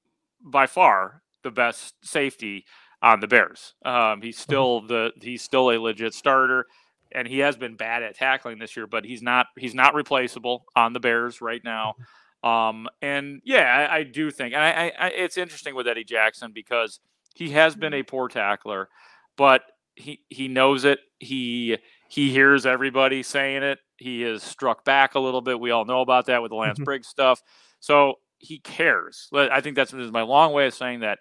by 0.41 0.67
far 0.67 1.21
the 1.43 1.51
best 1.51 1.95
safety 2.03 2.65
on 3.01 3.19
the 3.19 3.27
Bears. 3.27 3.73
Um, 3.83 4.21
he's 4.21 4.37
Mm-hmm. 4.37 4.43
still 4.43 4.81
the 4.87 5.11
he's 5.21 5.41
still 5.41 5.71
a 5.71 5.77
legit 5.77 6.13
starter, 6.13 6.65
and 7.13 7.27
he 7.27 7.39
has 7.39 7.57
been 7.57 7.75
bad 7.75 8.03
at 8.03 8.15
tackling 8.15 8.59
this 8.59 8.75
year, 8.75 8.87
but 8.87 9.05
he's 9.05 9.21
not 9.21 9.47
he's 9.57 9.75
not 9.75 9.93
replaceable 9.93 10.65
on 10.75 10.93
the 10.93 10.99
Bears 10.99 11.41
right 11.41 11.61
now. 11.63 11.95
Mm-hmm. 12.43 12.49
Um, 12.49 12.89
and 13.01 13.41
yeah, 13.45 13.87
I, 13.89 13.97
I 13.97 14.03
do 14.03 14.29
think, 14.29 14.53
and 14.53 14.61
I, 14.61 14.91
I, 14.99 15.07
it's 15.09 15.37
interesting 15.37 15.75
with 15.75 15.87
Eddie 15.87 16.03
Jackson 16.03 16.51
because 16.53 16.99
he 17.35 17.51
has 17.51 17.75
been 17.75 17.93
a 17.93 17.97
mm-hmm. 17.97 18.09
poor 18.09 18.27
tackler, 18.27 18.89
but 19.37 19.61
he 19.95 20.21
he 20.29 20.47
knows 20.47 20.83
it. 20.85 20.99
He 21.19 21.77
he 22.09 22.31
hears 22.31 22.65
everybody 22.65 23.23
saying 23.23 23.63
it. 23.63 23.79
He 23.97 24.21
has 24.21 24.43
struck 24.43 24.83
back 24.83 25.15
a 25.15 25.19
little 25.19 25.41
bit. 25.41 25.59
We 25.59 25.71
all 25.71 25.85
know 25.85 26.01
about 26.01 26.25
that 26.25 26.41
with 26.41 26.49
the 26.49 26.55
Lance 26.55 26.77
mm-hmm. 26.77 26.83
Briggs 26.83 27.07
stuff. 27.07 27.41
So 27.79 28.15
he 28.39 28.59
cares. 28.59 29.29
I 29.33 29.61
think 29.61 29.75
that's 29.75 29.93
my 29.93 30.23
long 30.23 30.51
way 30.51 30.67
of 30.67 30.73
saying 30.73 30.99
that. 31.01 31.19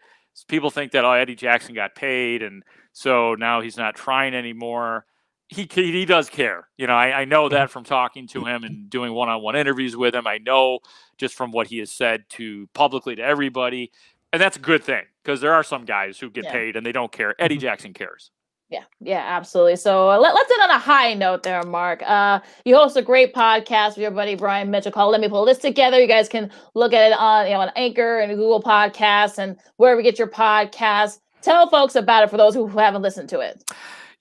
People 0.48 0.70
think 0.70 0.92
that 0.92 1.04
oh 1.04 1.12
Eddie 1.12 1.34
Jackson 1.34 1.74
got 1.74 1.94
paid 1.94 2.42
and 2.42 2.64
so 2.92 3.34
now 3.34 3.60
he's 3.60 3.76
not 3.76 3.94
trying 3.94 4.34
anymore. 4.34 5.06
He 5.48 5.68
he 5.70 6.04
does 6.06 6.30
care. 6.30 6.68
You 6.78 6.86
know, 6.86 6.94
I, 6.94 7.20
I 7.20 7.24
know 7.26 7.48
that 7.50 7.70
from 7.70 7.84
talking 7.84 8.26
to 8.28 8.44
him 8.46 8.64
and 8.64 8.88
doing 8.88 9.12
one-on-one 9.12 9.54
interviews 9.54 9.94
with 9.96 10.14
him. 10.14 10.26
I 10.26 10.38
know 10.38 10.78
just 11.18 11.34
from 11.34 11.50
what 11.52 11.66
he 11.66 11.78
has 11.78 11.92
said 11.92 12.24
to 12.30 12.66
publicly 12.74 13.16
to 13.16 13.22
everybody, 13.22 13.92
and 14.32 14.40
that's 14.40 14.56
a 14.56 14.60
good 14.60 14.82
thing 14.82 15.02
because 15.22 15.40
there 15.42 15.52
are 15.52 15.62
some 15.62 15.84
guys 15.84 16.18
who 16.18 16.30
get 16.30 16.44
Yeah. 16.44 16.52
paid 16.52 16.76
and 16.76 16.86
they 16.86 16.92
don't 16.92 17.12
care. 17.12 17.34
Eddie 17.38 17.58
Jackson 17.58 17.92
cares. 17.92 18.30
Yeah, 18.70 18.84
yeah, 19.00 19.22
absolutely. 19.26 19.76
So 19.76 20.08
uh, 20.10 20.18
let, 20.18 20.32
let's 20.34 20.50
end 20.50 20.62
on 20.62 20.70
a 20.70 20.78
high 20.78 21.12
note 21.12 21.42
there, 21.42 21.62
Mark. 21.64 22.02
Uh, 22.06 22.40
you 22.64 22.74
host 22.74 22.96
a 22.96 23.02
great 23.02 23.34
podcast 23.34 23.88
with 23.88 23.98
your 23.98 24.10
buddy 24.10 24.34
Brian 24.34 24.70
Mitchell 24.70 24.90
called 24.90 25.12
Let 25.12 25.20
Me 25.20 25.28
Pull 25.28 25.44
This 25.44 25.58
Together. 25.58 26.00
You 26.00 26.06
guys 26.08 26.26
can 26.30 26.50
look 26.74 26.94
at 26.94 27.12
it 27.12 27.18
on 27.18 27.44
you 27.46 27.52
know 27.52 27.60
on 27.60 27.70
Anchor 27.76 28.20
and 28.20 28.32
Google 28.32 28.62
Podcasts 28.62 29.36
and 29.36 29.58
wherever 29.76 30.00
you 30.00 30.04
get 30.04 30.18
your 30.18 30.28
podcasts. 30.28 31.18
Tell 31.42 31.68
folks 31.68 31.96
about 31.96 32.24
it 32.24 32.30
for 32.30 32.38
those 32.38 32.54
who 32.54 32.66
haven't 32.68 33.02
listened 33.02 33.28
to 33.28 33.40
it. 33.40 33.62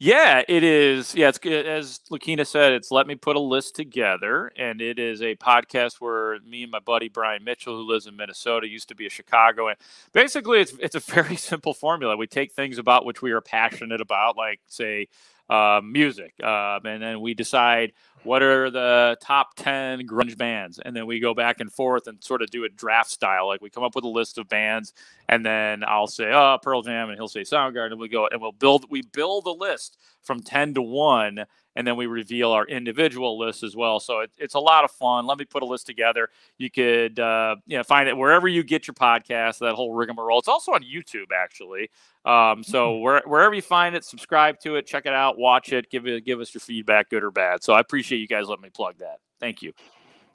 Yeah, 0.03 0.41
it 0.47 0.63
is. 0.63 1.13
Yeah, 1.13 1.29
it's. 1.29 1.37
As 1.45 1.99
Lakina 2.09 2.43
said, 2.43 2.71
it's 2.71 2.89
Let 2.89 3.05
Me 3.05 3.13
Put 3.13 3.35
a 3.35 3.39
List 3.39 3.75
Together. 3.75 4.51
And 4.57 4.81
it 4.81 4.97
is 4.97 5.21
a 5.21 5.35
podcast 5.35 5.97
where 6.01 6.39
me 6.39 6.63
and 6.63 6.71
my 6.71 6.79
buddy 6.79 7.07
Brian 7.07 7.43
Mitchell, 7.43 7.75
who 7.77 7.83
lives 7.83 8.07
in 8.07 8.15
Minnesota, 8.15 8.67
used 8.67 8.87
to 8.87 8.95
be 8.95 9.05
a 9.05 9.11
Chicago. 9.11 9.67
And 9.67 9.77
basically, 10.11 10.59
it's, 10.59 10.73
it's 10.79 10.95
a 10.95 10.99
very 10.99 11.35
simple 11.51 11.75
formula. 11.75 12.17
We 12.17 12.25
take 12.25 12.51
things 12.51 12.79
about 12.79 13.05
which 13.05 13.21
we 13.21 13.29
are 13.31 13.41
passionate 13.41 14.01
about, 14.01 14.35
like, 14.35 14.59
say, 14.65 15.07
uh, 15.51 15.81
music. 15.83 16.33
Um, 16.41 16.85
and 16.85 17.03
then 17.03 17.19
we 17.19 17.33
decide 17.33 17.91
what 18.23 18.41
are 18.41 18.69
the 18.69 19.17
top 19.21 19.55
10 19.55 20.07
grunge 20.07 20.37
bands. 20.37 20.79
And 20.79 20.95
then 20.95 21.07
we 21.07 21.19
go 21.19 21.33
back 21.33 21.59
and 21.59 21.71
forth 21.71 22.07
and 22.07 22.23
sort 22.23 22.41
of 22.41 22.49
do 22.49 22.63
a 22.63 22.69
draft 22.69 23.09
style. 23.09 23.47
Like 23.47 23.61
we 23.61 23.69
come 23.69 23.83
up 23.83 23.93
with 23.93 24.05
a 24.05 24.09
list 24.09 24.37
of 24.37 24.47
bands 24.47 24.93
and 25.27 25.45
then 25.45 25.83
I'll 25.85 26.07
say, 26.07 26.31
oh, 26.31 26.57
Pearl 26.61 26.83
Jam. 26.83 27.09
And 27.09 27.17
he'll 27.17 27.27
say 27.27 27.41
Soundgarden. 27.41 27.91
And 27.91 27.99
we 27.99 28.07
go 28.07 28.27
and 28.31 28.41
we'll 28.41 28.53
build, 28.53 28.85
we 28.89 29.01
build 29.01 29.45
a 29.45 29.51
list 29.51 29.97
from 30.21 30.41
10 30.41 30.75
to 30.75 30.81
1 30.81 31.45
and 31.75 31.85
then 31.85 31.95
we 31.95 32.05
reveal 32.05 32.51
our 32.51 32.65
individual 32.65 33.37
lists 33.39 33.63
as 33.63 33.75
well. 33.75 33.99
So 33.99 34.19
it, 34.19 34.31
it's 34.37 34.55
a 34.55 34.59
lot 34.59 34.83
of 34.83 34.91
fun. 34.91 35.25
Let 35.25 35.37
me 35.37 35.45
put 35.45 35.63
a 35.63 35.65
list 35.65 35.85
together. 35.85 36.29
You 36.57 36.69
could, 36.69 37.19
uh, 37.19 37.55
you 37.65 37.77
know, 37.77 37.83
find 37.83 38.09
it 38.09 38.17
wherever 38.17 38.47
you 38.47 38.63
get 38.63 38.87
your 38.87 38.95
podcast. 38.95 39.59
That 39.59 39.75
whole 39.75 39.93
rigmarole. 39.93 40.39
It's 40.39 40.47
also 40.47 40.73
on 40.73 40.83
YouTube, 40.83 41.31
actually. 41.33 41.89
Um, 42.25 42.63
so 42.63 42.97
where, 42.97 43.21
wherever 43.25 43.53
you 43.53 43.61
find 43.61 43.95
it, 43.95 44.03
subscribe 44.03 44.59
to 44.59 44.75
it, 44.75 44.85
check 44.85 45.05
it 45.05 45.13
out, 45.13 45.37
watch 45.37 45.73
it, 45.73 45.89
give 45.89 46.07
it, 46.07 46.25
give 46.25 46.39
us 46.39 46.53
your 46.53 46.61
feedback, 46.61 47.09
good 47.09 47.23
or 47.23 47.31
bad. 47.31 47.63
So 47.63 47.73
I 47.73 47.79
appreciate 47.79 48.19
you 48.19 48.27
guys 48.27 48.47
letting 48.47 48.63
me 48.63 48.69
plug 48.69 48.97
that. 48.99 49.17
Thank 49.39 49.61
you. 49.61 49.73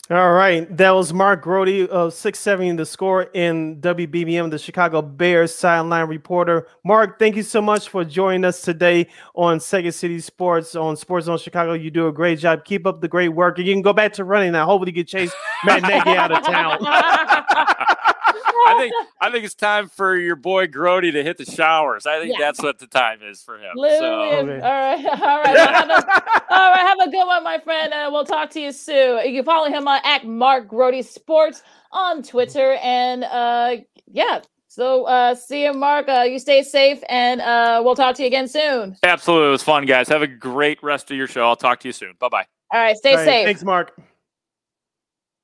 All 0.09 0.35
right, 0.35 0.77
that 0.77 0.93
was 0.93 1.12
Mark 1.12 1.43
Grote 1.43 1.91
of 1.91 2.15
670 2.15 2.77
The 2.77 2.87
Score 2.87 3.24
in 3.35 3.81
WBBM, 3.81 4.53
the 4.53 4.59
Chicago 4.59 5.03
Bears 5.03 5.53
sideline 5.53 6.07
reporter. 6.07 6.69
Mark, 6.85 7.19
thank 7.19 7.35
you 7.35 7.43
so 7.43 7.61
much 7.61 7.89
for 7.89 8.05
joining 8.05 8.45
us 8.45 8.62
today 8.62 9.09
on 9.35 9.59
Second 9.59 9.91
City 9.91 10.20
Sports 10.20 10.77
on 10.77 10.97
Sports 10.97 11.27
Zone 11.27 11.39
Chicago. 11.39 11.73
You 11.73 11.91
do 11.91 12.07
a 12.07 12.12
great 12.12 12.39
job. 12.39 12.65
Keep 12.65 12.87
up 12.87 13.01
the 13.01 13.09
great 13.09 13.31
work. 13.31 13.59
And 13.59 13.66
you 13.66 13.74
can 13.74 13.83
go 13.83 13.93
back 13.93 14.12
to 14.12 14.23
running 14.23 14.53
now. 14.53 14.65
Hopefully, 14.65 14.93
you 14.93 15.03
can 15.03 15.07
chase 15.07 15.33
Matt 15.65 15.83
Nagy 15.83 16.16
out 16.16 16.31
of 16.31 16.45
town. 16.45 18.12
I 18.44 18.76
think 18.78 18.94
I 19.20 19.30
think 19.30 19.44
it's 19.44 19.54
time 19.54 19.88
for 19.88 20.16
your 20.16 20.36
boy 20.36 20.66
Grote 20.66 21.04
to 21.04 21.22
hit 21.22 21.38
the 21.38 21.44
showers. 21.44 22.06
I 22.06 22.18
think 22.20 22.32
Yeah. 22.38 22.46
that's 22.46 22.62
what 22.62 22.78
the 22.78 22.86
time 22.86 23.20
is 23.22 23.42
for 23.42 23.58
him. 23.58 23.72
Literally, 23.74 24.60
So 24.60 24.66
all 24.66 24.72
right, 24.72 25.04
all 25.06 25.42
right, 25.42 25.54
well, 25.54 25.72
have 25.72 25.90
a, 25.90 26.54
all 26.54 26.70
right. 26.70 26.78
Have 26.80 26.98
a 27.08 27.10
good 27.10 27.26
one, 27.26 27.44
my 27.44 27.58
friend, 27.58 27.92
and 27.92 28.12
we'll 28.12 28.24
talk 28.24 28.50
to 28.50 28.60
you 28.60 28.72
soon. 28.72 29.24
You 29.26 29.38
can 29.38 29.44
follow 29.44 29.68
him 29.68 29.86
on 29.88 30.00
at 30.04 30.26
Mark 30.26 30.68
Grote 30.68 31.04
Sports 31.04 31.62
on 31.92 32.22
Twitter, 32.22 32.74
and 32.82 33.24
uh, 33.24 33.76
yeah. 34.12 34.40
So 34.68 35.04
uh, 35.04 35.34
see 35.34 35.64
you, 35.64 35.72
Mark. 35.72 36.06
Uh, 36.08 36.22
you 36.28 36.38
stay 36.38 36.62
safe, 36.62 37.00
and 37.08 37.40
uh, 37.40 37.80
we'll 37.84 37.94
talk 37.94 38.14
to 38.16 38.22
you 38.22 38.26
again 38.28 38.46
soon. 38.46 38.96
absolutely, 39.02 39.48
it 39.48 39.52
was 39.52 39.62
fun, 39.62 39.86
guys. 39.86 40.08
Have 40.08 40.22
a 40.22 40.26
great 40.26 40.82
rest 40.82 41.10
of 41.10 41.16
your 41.16 41.26
show. 41.26 41.44
I'll 41.46 41.56
talk 41.56 41.80
to 41.80 41.88
you 41.88 41.92
soon. 41.92 42.12
Bye 42.18 42.28
bye. 42.28 42.46
All 42.72 42.80
right, 42.80 42.96
stay 42.96 43.12
All 43.12 43.16
right, 43.16 43.24
safe. 43.24 43.46
Thanks, 43.46 43.64
Mark. 43.64 43.98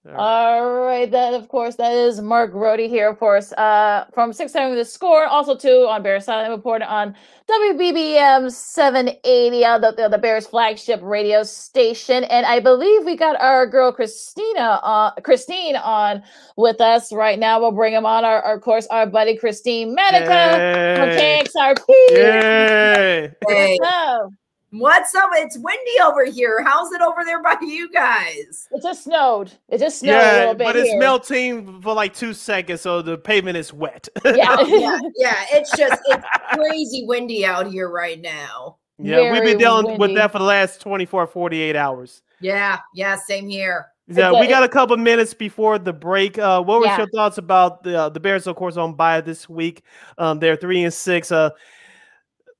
All 0.04 0.80
right, 0.80 1.08
that 1.12 1.32
of 1.32 1.46
course 1.46 1.76
that 1.76 1.92
is 1.92 2.20
Mark 2.20 2.50
Grote 2.50 2.80
here, 2.80 3.08
of 3.08 3.20
course, 3.20 3.52
uh, 3.52 4.06
from 4.12 4.32
six 4.32 4.50
seven 4.52 4.76
the 4.76 4.84
score, 4.84 5.26
also 5.26 5.56
too 5.56 5.86
on 5.88 6.02
Bears 6.02 6.24
Silent 6.24 6.50
Report 6.50 6.82
on 6.82 7.14
WBBM 7.48 8.50
seven 8.50 9.10
eighty, 9.22 9.64
uh, 9.64 9.78
the, 9.78 9.92
the 9.92 10.08
the 10.08 10.18
Bears 10.18 10.44
flagship 10.44 10.98
radio 11.04 11.44
station, 11.44 12.24
and 12.24 12.44
I 12.46 12.58
believe 12.58 13.04
we 13.04 13.14
got 13.16 13.40
our 13.40 13.64
girl 13.64 13.92
Christina, 13.92 14.80
uh, 14.82 15.12
Christine 15.20 15.76
on 15.76 16.24
with 16.56 16.80
us 16.80 17.12
right 17.12 17.38
now. 17.38 17.60
We'll 17.60 17.70
bring 17.70 17.94
him 17.94 18.04
on, 18.04 18.24
our, 18.24 18.42
our 18.42 18.56
of 18.56 18.62
course, 18.62 18.88
our 18.88 19.06
buddy 19.06 19.36
Christine 19.36 19.94
Medica 19.94 20.96
from 20.98 21.10
Yay. 21.10 21.44
KXRP. 21.44 21.84
Yay. 22.10 23.32
Hey, 23.46 23.78
What's 24.74 25.14
up? 25.14 25.28
It's 25.34 25.58
windy 25.58 26.00
over 26.02 26.24
here. 26.24 26.62
How's 26.64 26.90
it 26.92 27.02
over 27.02 27.24
there 27.26 27.42
by 27.42 27.56
you 27.60 27.90
guys? 27.92 28.68
It 28.70 28.82
just 28.82 29.04
snowed. 29.04 29.52
It 29.68 29.76
just 29.78 29.98
snowed 29.98 30.14
a 30.14 30.16
Yeah, 30.16 30.38
little 30.38 30.54
bit 30.54 30.64
but 30.64 30.76
it's 30.76 30.88
here. 30.88 30.98
melting 30.98 31.82
for 31.82 31.92
like 31.92 32.14
two 32.14 32.32
seconds, 32.32 32.80
so 32.80 33.02
the 33.02 33.18
pavement 33.18 33.58
is 33.58 33.70
wet. 33.74 34.08
Yeah. 34.24 34.56
Oh, 34.58 34.66
yeah, 34.66 34.98
yeah. 35.18 35.44
It's 35.52 35.70
just 35.76 36.00
it's 36.06 36.24
crazy 36.54 37.04
windy 37.06 37.44
out 37.44 37.66
here 37.70 37.90
right 37.90 38.18
now. 38.18 38.78
Yeah, 38.98 39.30
we've 39.32 39.42
been 39.42 39.58
dealing 39.58 39.98
with 39.98 40.14
that 40.14 40.32
for 40.32 40.38
the 40.38 40.44
last 40.44 40.80
24, 40.80 41.26
48 41.26 41.76
hours. 41.76 42.22
Yeah, 42.40 42.78
yeah. 42.94 43.16
Same 43.16 43.48
here. 43.48 43.88
Yeah, 44.08 44.30
It's 44.30 44.36
a- 44.38 44.40
we 44.40 44.46
got 44.46 44.62
a 44.62 44.68
couple 44.70 44.96
minutes 44.96 45.34
before 45.34 45.78
the 45.78 45.92
break. 45.92 46.38
Uh, 46.38 46.62
what 46.62 46.80
were 46.80 46.86
Yeah. 46.86 46.96
your 46.96 47.08
thoughts 47.10 47.36
about 47.36 47.82
the 47.82 47.98
uh, 47.98 48.08
the 48.08 48.20
Bears? 48.20 48.46
Of 48.46 48.56
course, 48.56 48.78
on 48.78 48.94
bye 48.94 49.20
this 49.20 49.50
week. 49.50 49.82
Um, 50.16 50.38
they're 50.38 50.56
three 50.56 50.82
and 50.82 50.94
six. 50.94 51.30
Uh, 51.30 51.50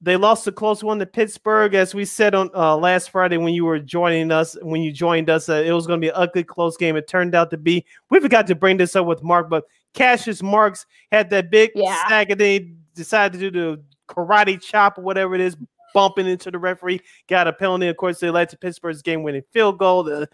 they 0.04 0.16
lost 0.16 0.46
a 0.48 0.52
close 0.52 0.82
one 0.82 0.98
to 0.98 1.06
Pittsburgh, 1.06 1.74
as 1.74 1.94
we 1.94 2.04
said 2.04 2.34
on 2.34 2.50
uh, 2.54 2.76
last 2.76 3.10
Friday 3.10 3.36
when 3.36 3.54
you 3.54 3.64
were 3.64 3.78
joining 3.78 4.32
us. 4.32 4.56
When 4.60 4.82
you 4.82 4.90
joined 4.92 5.30
us, 5.30 5.48
uh, 5.48 5.62
it 5.64 5.70
was 5.70 5.86
going 5.86 6.00
to 6.00 6.04
be 6.04 6.08
an 6.08 6.14
ugly, 6.16 6.42
close 6.42 6.76
game. 6.76 6.96
It 6.96 7.06
turned 7.06 7.36
out 7.36 7.50
to 7.50 7.56
be. 7.56 7.84
We 8.10 8.18
forgot 8.18 8.48
to 8.48 8.56
bring 8.56 8.76
this 8.78 8.96
up 8.96 9.06
with 9.06 9.22
Mark, 9.22 9.48
but 9.48 9.64
Cassius 9.94 10.42
Marsh 10.42 10.80
had 11.12 11.30
that 11.30 11.50
big 11.50 11.70
Yeah. 11.76 12.08
sack, 12.08 12.30
and 12.30 12.40
they 12.40 12.72
decided 12.94 13.38
to 13.38 13.50
do 13.50 13.76
the 13.76 13.82
karate 14.08 14.60
chop 14.60 14.98
or 14.98 15.02
whatever 15.02 15.34
it 15.36 15.40
is, 15.40 15.56
bumping 15.94 16.26
into 16.26 16.50
the 16.50 16.58
referee. 16.58 17.00
Got 17.28 17.46
a 17.46 17.52
penalty. 17.52 17.86
Of 17.86 17.96
course, 17.96 18.18
they 18.18 18.30
led 18.30 18.48
to 18.48 18.58
Pittsburgh's 18.58 19.02
game-winning 19.02 19.42
field 19.52 19.78
goal. 19.78 20.02
The, 20.02 20.28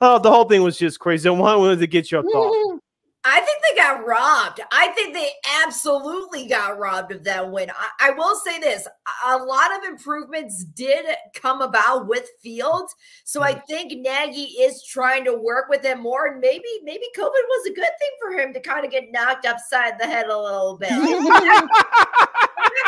oh, 0.00 0.18
the 0.18 0.30
whole 0.30 0.44
thing 0.44 0.62
was 0.62 0.78
just 0.78 0.98
crazy. 0.98 1.28
I 1.28 1.32
wanted 1.32 1.78
to 1.78 1.86
get 1.86 2.10
your 2.10 2.22
thoughts. 2.22 2.80
I 3.24 3.40
think 3.40 3.58
they 3.62 3.76
got 3.76 4.04
robbed. 4.04 4.60
I 4.72 4.88
think 4.88 5.14
they 5.14 5.28
absolutely 5.64 6.48
got 6.48 6.78
robbed 6.78 7.12
of 7.12 7.22
that 7.24 7.52
win. 7.52 7.70
I, 7.70 8.08
I 8.08 8.10
will 8.10 8.34
say 8.34 8.58
this 8.58 8.88
a- 9.24 9.36
lot 9.36 9.76
of 9.76 9.84
improvements 9.84 10.64
did 10.64 11.06
come 11.32 11.62
about 11.62 12.08
with 12.08 12.28
Fields. 12.42 12.94
So 13.24 13.40
I 13.42 13.54
think 13.54 13.92
Nagy 13.92 14.42
is 14.42 14.82
trying 14.84 15.24
to 15.26 15.34
work 15.34 15.68
with 15.68 15.84
him 15.84 16.00
more. 16.02 16.26
And 16.26 16.40
maybe, 16.40 16.64
maybe 16.82 17.04
COVID 17.16 17.30
was 17.30 17.66
a 17.66 17.74
good 17.74 17.84
thing 17.84 18.10
for 18.20 18.32
him 18.32 18.52
to 18.54 18.60
kind 18.60 18.84
of 18.84 18.90
get 18.90 19.12
knocked 19.12 19.46
upside 19.46 20.00
the 20.00 20.06
head 20.06 20.26
a 20.26 20.36
little 20.36 20.76
bit. 20.76 20.90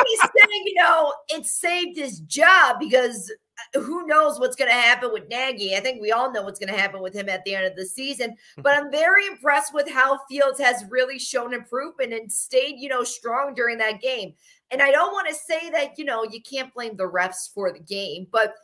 He's 0.07 0.21
saying, 0.21 0.65
you 0.67 0.75
know, 0.75 1.15
it 1.29 1.47
saved 1.47 1.97
his 1.97 2.19
job 2.21 2.81
because 2.81 3.31
who 3.75 4.07
knows 4.07 4.39
what's 4.39 4.57
going 4.57 4.71
to 4.71 4.77
happen 4.77 5.13
with 5.13 5.29
Nagy. 5.29 5.77
I 5.77 5.81
think 5.81 6.01
we 6.01 6.13
all 6.13 6.33
know 6.33 6.43
what's 6.43 6.59
going 6.59 6.73
to 6.73 6.81
happen 6.81 7.01
with 7.01 7.15
him 7.15 7.29
at 7.29 7.45
the 7.45 7.55
end 7.55 7.67
of 7.67 7.77
the 7.77 7.87
season. 7.87 8.37
But 8.57 8.77
I'm 8.77 8.91
very 8.91 9.27
impressed 9.27 9.75
with 9.75 9.89
how 9.89 10.21
Fields 10.29 10.61
has 10.61 10.85
really 10.89 11.19
shown 11.19 11.55
improvement 11.55 12.13
and 12.13 12.31
stayed, 12.31 12.77
you 12.79 12.89
know, 12.89 13.05
strong 13.05 13.55
during 13.55 13.79
that 13.79 14.01
game. 14.01 14.35
And 14.71 14.83
I 14.83 14.91
don't 14.91 15.13
want 15.13 15.29
to 15.29 15.35
say 15.35 15.71
that, 15.71 15.99
you 15.99 16.05
know, 16.05 16.25
you 16.25 16.41
can't 16.43 16.73
blame 16.75 16.97
the 16.97 17.09
refs 17.09 17.53
for 17.53 17.73
the 17.73 17.81
game, 17.81 18.27
but 18.33 18.55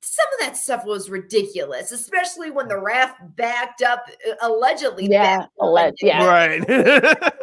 some 0.00 0.26
of 0.34 0.46
that 0.46 0.56
stuff 0.56 0.84
was 0.84 1.10
ridiculous, 1.10 1.92
especially 1.92 2.50
when 2.50 2.68
the 2.68 2.78
ref 2.78 3.14
backed 3.36 3.82
up, 3.82 4.04
uh, 4.28 4.34
allegedly. 4.42 5.06
Yeah, 5.06 5.38
backed 5.38 5.52
alleged, 5.60 5.98
yeah. 6.02 6.26
Right. 6.26 7.32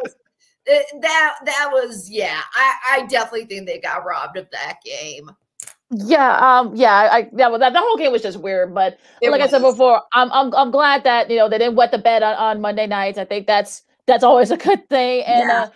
Uh, 0.68 0.78
that 1.00 1.36
that 1.44 1.68
was 1.72 2.10
yeah. 2.10 2.40
I 2.52 2.74
I 2.88 3.06
definitely 3.06 3.44
think 3.44 3.68
they 3.68 3.78
got 3.78 4.04
robbed 4.04 4.36
of 4.36 4.50
that 4.50 4.78
game. 4.84 5.30
Yeah, 5.90 6.36
um, 6.38 6.74
yeah, 6.74 6.92
I 6.92 7.28
yeah, 7.36 7.48
well, 7.48 7.58
that 7.60 7.72
the 7.72 7.78
whole 7.78 7.96
game 7.96 8.10
was 8.10 8.22
just 8.22 8.38
weird. 8.40 8.74
But 8.74 8.98
It 9.22 9.30
like 9.30 9.40
I 9.40 9.46
said 9.46 9.62
before, 9.62 10.02
I'm 10.12 10.32
I'm 10.32 10.52
I'm 10.54 10.70
glad 10.72 11.04
that 11.04 11.30
you 11.30 11.36
know 11.36 11.48
they 11.48 11.58
didn't 11.58 11.76
wet 11.76 11.92
the 11.92 11.98
bed 11.98 12.22
on, 12.22 12.34
on 12.34 12.60
Monday 12.60 12.86
nights. 12.86 13.18
I 13.18 13.24
think 13.24 13.46
that's 13.46 13.82
that's 14.06 14.24
always 14.24 14.50
a 14.50 14.56
good 14.56 14.88
thing. 14.88 15.22
And 15.24 15.48
Yeah. 15.48 15.62
uh, 15.62 15.70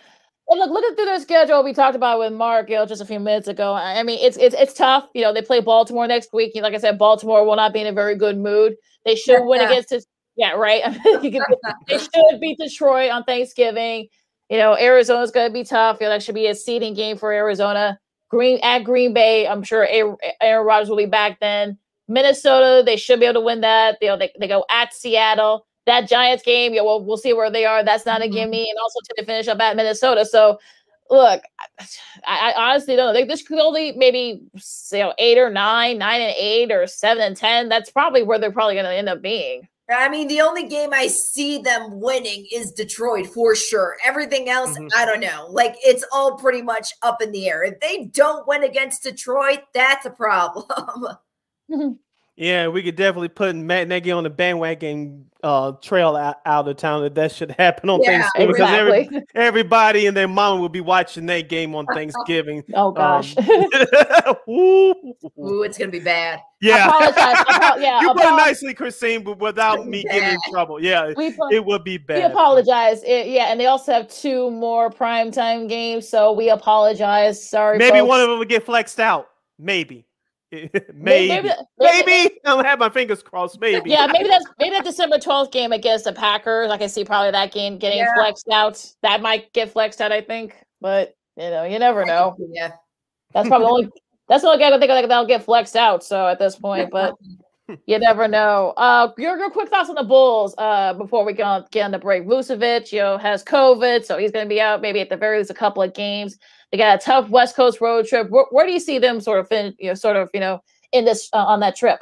And 0.49 0.59
look, 0.59 0.69
looking 0.69 0.95
through 0.95 1.05
their 1.05 1.19
schedule, 1.19 1.63
we 1.63 1.73
talked 1.73 1.95
about 1.95 2.19
with 2.19 2.33
Mark, 2.33 2.69
you 2.69 2.75
know, 2.75 2.85
just 2.85 3.01
a 3.01 3.05
few 3.05 3.19
minutes 3.21 3.47
ago. 3.47 3.73
I 3.73 4.03
mean, 4.03 4.19
it's 4.21 4.37
it's 4.37 4.53
it's 4.55 4.73
tough. 4.73 5.07
You 5.13 5.21
know, 5.21 5.33
they 5.33 5.41
play 5.41 5.61
Baltimore 5.61 6.07
next 6.07 6.33
week. 6.33 6.51
Like 6.55 6.73
I 6.73 6.77
said, 6.77 6.97
Baltimore 6.97 7.45
will 7.45 7.55
not 7.55 7.71
be 7.71 7.79
in 7.79 7.87
a 7.87 7.93
very 7.93 8.15
good 8.15 8.37
mood. 8.37 8.75
They 9.05 9.15
should 9.15 9.43
win 9.45 9.61
against 9.61 9.89
this. 9.89 10.05
Yeah, 10.35 10.51
right. 10.53 10.83
they 11.87 11.97
should 11.97 12.39
beat 12.41 12.57
Detroit 12.59 13.11
on 13.11 13.23
Thanksgiving. 13.23 14.07
You 14.49 14.57
know, 14.57 14.77
Arizona's 14.77 15.31
going 15.31 15.47
to 15.49 15.53
be 15.53 15.63
tough. 15.63 15.99
You 16.01 16.07
know, 16.07 16.11
that 16.11 16.23
should 16.23 16.35
be 16.35 16.47
a 16.47 16.55
seeding 16.55 16.93
game 16.95 17.17
for 17.17 17.31
Arizona. 17.31 17.97
Green 18.31 18.59
at 18.63 18.85
Green 18.85 19.13
Bay, 19.13 19.45
I'm 19.45 19.61
sure 19.61 19.85
Aaron 20.41 20.65
Rodgers 20.65 20.89
will 20.89 20.95
be 20.95 21.05
back 21.05 21.41
then. 21.41 21.77
Minnesota, 22.07 22.81
they 22.83 22.95
should 22.95 23.19
be 23.19 23.25
able 23.25 23.41
to 23.41 23.45
win 23.45 23.59
that. 23.59 23.97
Know, 24.01 24.17
they, 24.17 24.31
they 24.39 24.47
go 24.47 24.65
at 24.69 24.93
Seattle. 24.93 25.67
That 25.85 26.07
Giants 26.07 26.43
game, 26.43 26.73
yeah, 26.73 26.81
well, 26.81 27.03
we'll 27.03 27.17
see 27.17 27.33
where 27.33 27.51
they 27.51 27.65
are. 27.65 27.83
That's 27.83 28.05
not 28.05 28.21
a 28.21 28.25
mm-hmm. 28.25 28.33
gimme. 28.33 28.69
And 28.69 28.79
also 28.81 28.99
to 29.17 29.25
finish 29.25 29.49
up 29.49 29.59
at 29.59 29.75
Minnesota. 29.75 30.25
So, 30.25 30.59
look, 31.09 31.41
I, 32.25 32.53
I 32.53 32.69
honestly 32.69 32.95
don't 32.95 33.13
know. 33.13 33.19
Like, 33.19 33.27
this 33.27 33.43
could 33.43 33.59
only 33.59 33.91
maybe 33.93 34.41
you 34.91 34.99
know 34.99 35.13
eight 35.17 35.37
or 35.37 35.49
nine, 35.49 35.97
nine 35.97 36.21
and 36.21 36.33
eight, 36.37 36.71
or 36.71 36.87
seven 36.87 37.23
and 37.23 37.35
ten. 37.35 37.67
That's 37.67 37.91
probably 37.91 38.23
where 38.23 38.39
they're 38.39 38.51
probably 38.51 38.75
going 38.75 38.85
to 38.85 38.93
end 38.93 39.09
up 39.09 39.21
being. 39.21 39.67
I 39.91 40.09
mean, 40.09 40.27
the 40.27 40.41
only 40.41 40.67
game 40.67 40.91
I 40.93 41.07
see 41.07 41.57
them 41.57 41.99
winning 41.99 42.47
is 42.51 42.71
Detroit 42.71 43.27
for 43.27 43.55
sure. 43.55 43.97
Everything 44.03 44.49
else, 44.49 44.71
mm-hmm. 44.71 44.87
I 44.95 45.05
don't 45.05 45.19
know. 45.19 45.47
Like 45.49 45.75
it's 45.83 46.05
all 46.11 46.37
pretty 46.37 46.61
much 46.61 46.93
up 47.01 47.21
in 47.21 47.31
the 47.31 47.49
air. 47.49 47.63
If 47.63 47.79
they 47.79 48.05
don't 48.05 48.47
win 48.47 48.63
against 48.63 49.03
Detroit, 49.03 49.59
that's 49.73 50.05
a 50.05 50.11
problem. 50.11 50.65
Yeah, 52.37 52.69
we 52.69 52.81
could 52.81 52.95
definitely 52.95 53.27
put 53.27 53.55
Matt 53.55 53.87
Nagy 53.87 54.11
on 54.11 54.23
the 54.23 54.29
bandwagon 54.29 55.25
uh, 55.43 55.73
trail 55.73 56.15
out, 56.15 56.37
out 56.45 56.67
of 56.67 56.77
town 56.77 57.03
if 57.03 57.13
that 57.15 57.31
should 57.31 57.51
happen 57.51 57.89
on 57.89 58.01
yeah, 58.01 58.27
Thanksgiving 58.35 58.49
exactly. 58.49 59.03
because 59.03 59.23
every, 59.35 59.47
everybody 59.47 60.05
and 60.07 60.15
their 60.15 60.27
mom 60.27 60.59
will 60.59 60.69
be 60.69 60.81
watching 60.81 61.25
that 61.25 61.49
game 61.49 61.75
on 61.75 61.85
Thanksgiving. 61.93 62.63
oh 62.73 62.91
gosh, 62.91 63.35
um, 63.37 63.45
ooh. 64.49 64.93
ooh, 65.39 65.63
it's 65.63 65.77
gonna 65.77 65.91
be 65.91 65.99
bad. 65.99 66.39
Yeah, 66.63 66.89
apologize. 66.89 67.43
yeah, 67.79 68.01
you 68.01 68.13
put 68.13 68.21
it 68.21 68.35
nicely, 68.35 68.75
Christine, 68.75 69.23
but 69.23 69.39
without 69.39 69.87
me 69.87 70.03
bad. 70.03 70.11
getting 70.13 70.33
in 70.35 70.39
trouble. 70.51 70.79
Yeah, 70.79 71.11
we, 71.17 71.35
it 71.49 71.65
would 71.65 71.83
be 71.83 71.97
bad. 71.97 72.17
We 72.17 72.23
apologize. 72.23 73.01
It, 73.01 73.29
yeah, 73.29 73.45
and 73.45 73.59
they 73.59 73.65
also 73.65 73.91
have 73.91 74.07
two 74.07 74.51
more 74.51 74.91
primetime 74.91 75.67
games, 75.67 76.07
so 76.07 76.31
we 76.31 76.51
apologize. 76.51 77.43
Sorry, 77.43 77.79
maybe 77.79 77.97
folks. 77.97 78.09
one 78.09 78.21
of 78.21 78.29
them 78.29 78.37
will 78.37 78.45
get 78.45 78.63
flexed 78.63 78.99
out. 78.99 79.29
Maybe. 79.57 80.05
maybe, 80.93 81.29
maybe, 81.29 81.49
maybe, 81.79 82.39
I'll 82.45 82.63
have 82.63 82.79
my 82.79 82.89
fingers 82.89 83.23
crossed. 83.23 83.59
Maybe, 83.59 83.89
yeah, 83.89 84.07
maybe 84.11 84.27
that's 84.27 84.45
maybe 84.59 84.75
that 84.75 84.83
December 84.83 85.17
twelfth 85.17 85.51
game 85.51 85.71
against 85.71 86.05
the 86.05 86.13
Packers. 86.13 86.67
Like 86.67 86.81
I 86.81 86.87
see, 86.87 87.05
probably 87.05 87.31
that 87.31 87.53
game 87.53 87.77
getting 87.77 87.99
yeah. 87.99 88.13
flexed 88.15 88.49
out. 88.49 88.85
That 89.01 89.21
might 89.21 89.53
get 89.53 89.71
flexed 89.71 90.01
out, 90.01 90.11
I 90.11 90.21
think. 90.21 90.55
But 90.81 91.15
you 91.37 91.49
know, 91.49 91.63
you 91.63 91.79
never 91.79 92.05
know. 92.05 92.35
Yeah, 92.51 92.73
that's 93.33 93.47
probably 93.47 93.67
only 93.67 93.89
that's 94.27 94.41
the 94.43 94.49
only 94.49 94.59
game 94.59 94.73
I 94.73 94.79
think 94.79 94.89
like 94.89 95.07
that'll 95.07 95.25
get 95.25 95.43
flexed 95.43 95.75
out. 95.77 96.03
So 96.03 96.27
at 96.27 96.37
this 96.37 96.57
point, 96.57 96.89
but 96.91 97.15
you 97.85 97.99
never 97.99 98.27
know. 98.27 98.73
Uh, 98.77 99.11
your, 99.17 99.37
your 99.37 99.49
quick 99.49 99.69
thoughts 99.69 99.89
on 99.89 99.95
the 99.95 100.03
Bulls 100.03 100.53
uh, 100.57 100.93
before 100.93 101.25
we 101.25 101.39
on, 101.41 101.65
get 101.71 101.85
on 101.85 101.91
the 101.91 101.99
break. 101.99 102.25
Vucevic, 102.25 102.91
you 102.91 102.99
know, 102.99 103.17
has 103.17 103.43
COVID, 103.43 104.05
so 104.05 104.17
he's 104.17 104.31
going 104.31 104.45
to 104.45 104.49
be 104.49 104.61
out 104.61 104.81
maybe 104.81 104.99
at 104.99 105.09
the 105.09 105.17
very 105.17 105.37
least 105.37 105.49
a 105.49 105.53
couple 105.53 105.81
of 105.81 105.93
games. 105.93 106.37
They 106.71 106.77
got 106.77 107.01
a 107.01 107.03
tough 107.03 107.29
West 107.29 107.55
Coast 107.55 107.81
road 107.81 108.05
trip. 108.07 108.29
Where, 108.29 108.45
where 108.51 108.65
do 108.65 108.71
you 108.71 108.79
see 108.79 108.99
them 108.99 109.21
sort 109.21 109.39
of, 109.39 109.75
you 109.79 109.87
know, 109.87 109.93
sort 109.93 110.15
of, 110.15 110.29
you 110.33 110.39
know, 110.39 110.61
in 110.91 111.05
this 111.05 111.29
uh, 111.33 111.37
on 111.37 111.59
that 111.61 111.75
trip? 111.75 112.01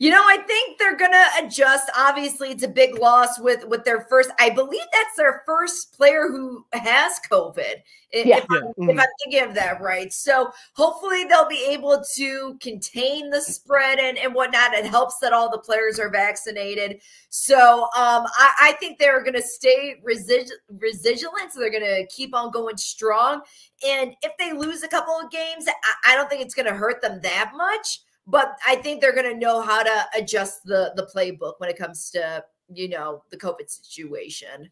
You 0.00 0.10
know, 0.10 0.22
I 0.22 0.38
think 0.46 0.78
they're 0.78 0.96
gonna 0.96 1.26
adjust. 1.42 1.90
Obviously, 1.96 2.50
it's 2.50 2.62
a 2.62 2.68
big 2.68 2.98
loss 2.98 3.40
with 3.40 3.66
with 3.66 3.84
their 3.84 4.02
first. 4.02 4.30
I 4.38 4.50
believe 4.50 4.84
that's 4.92 5.16
their 5.16 5.42
first 5.44 5.92
player 5.92 6.28
who 6.28 6.64
has 6.72 7.18
COVID. 7.30 7.82
Yeah. 8.12 8.38
If, 8.38 8.44
I'm, 8.50 8.62
mm-hmm. 8.62 8.90
if 8.90 8.98
I'm 8.98 9.06
thinking 9.22 9.48
of 9.48 9.54
that 9.54 9.82
right. 9.82 10.12
So 10.12 10.50
hopefully 10.72 11.24
they'll 11.24 11.48
be 11.48 11.66
able 11.68 12.02
to 12.14 12.56
contain 12.60 13.28
the 13.28 13.40
spread 13.40 13.98
and, 13.98 14.16
and 14.16 14.34
whatnot. 14.34 14.72
It 14.72 14.86
helps 14.86 15.18
that 15.18 15.34
all 15.34 15.50
the 15.50 15.58
players 15.58 15.98
are 15.98 16.08
vaccinated. 16.08 17.02
So 17.28 17.82
um, 17.82 18.24
I, 18.38 18.54
I 18.60 18.76
think 18.80 18.98
they're 18.98 19.22
going 19.22 19.34
to 19.34 19.42
stay 19.42 19.96
resi- 20.06 20.48
resilient. 20.78 21.52
So 21.52 21.60
they're 21.60 21.70
going 21.70 21.82
to 21.82 22.06
keep 22.06 22.34
on 22.34 22.50
going 22.50 22.78
strong. 22.78 23.42
And 23.86 24.14
if 24.22 24.32
they 24.38 24.52
lose 24.52 24.82
a 24.82 24.88
couple 24.88 25.14
of 25.14 25.30
games, 25.30 25.66
I, 25.68 26.12
I 26.12 26.14
don't 26.14 26.30
think 26.30 26.40
it's 26.40 26.54
going 26.54 26.66
to 26.66 26.74
hurt 26.74 27.02
them 27.02 27.20
that 27.22 27.52
much 27.54 28.00
but 28.28 28.58
I 28.66 28.76
think 28.76 29.00
they're 29.00 29.14
going 29.14 29.32
to 29.32 29.38
know 29.38 29.60
how 29.62 29.82
to 29.82 30.06
adjust 30.14 30.64
the 30.64 30.92
the 30.94 31.08
playbook 31.14 31.54
when 31.58 31.70
it 31.70 31.78
comes 31.78 32.10
to 32.10 32.44
you 32.72 32.88
know 32.88 33.24
the 33.30 33.38
COVID 33.38 33.68
situation. 33.68 34.70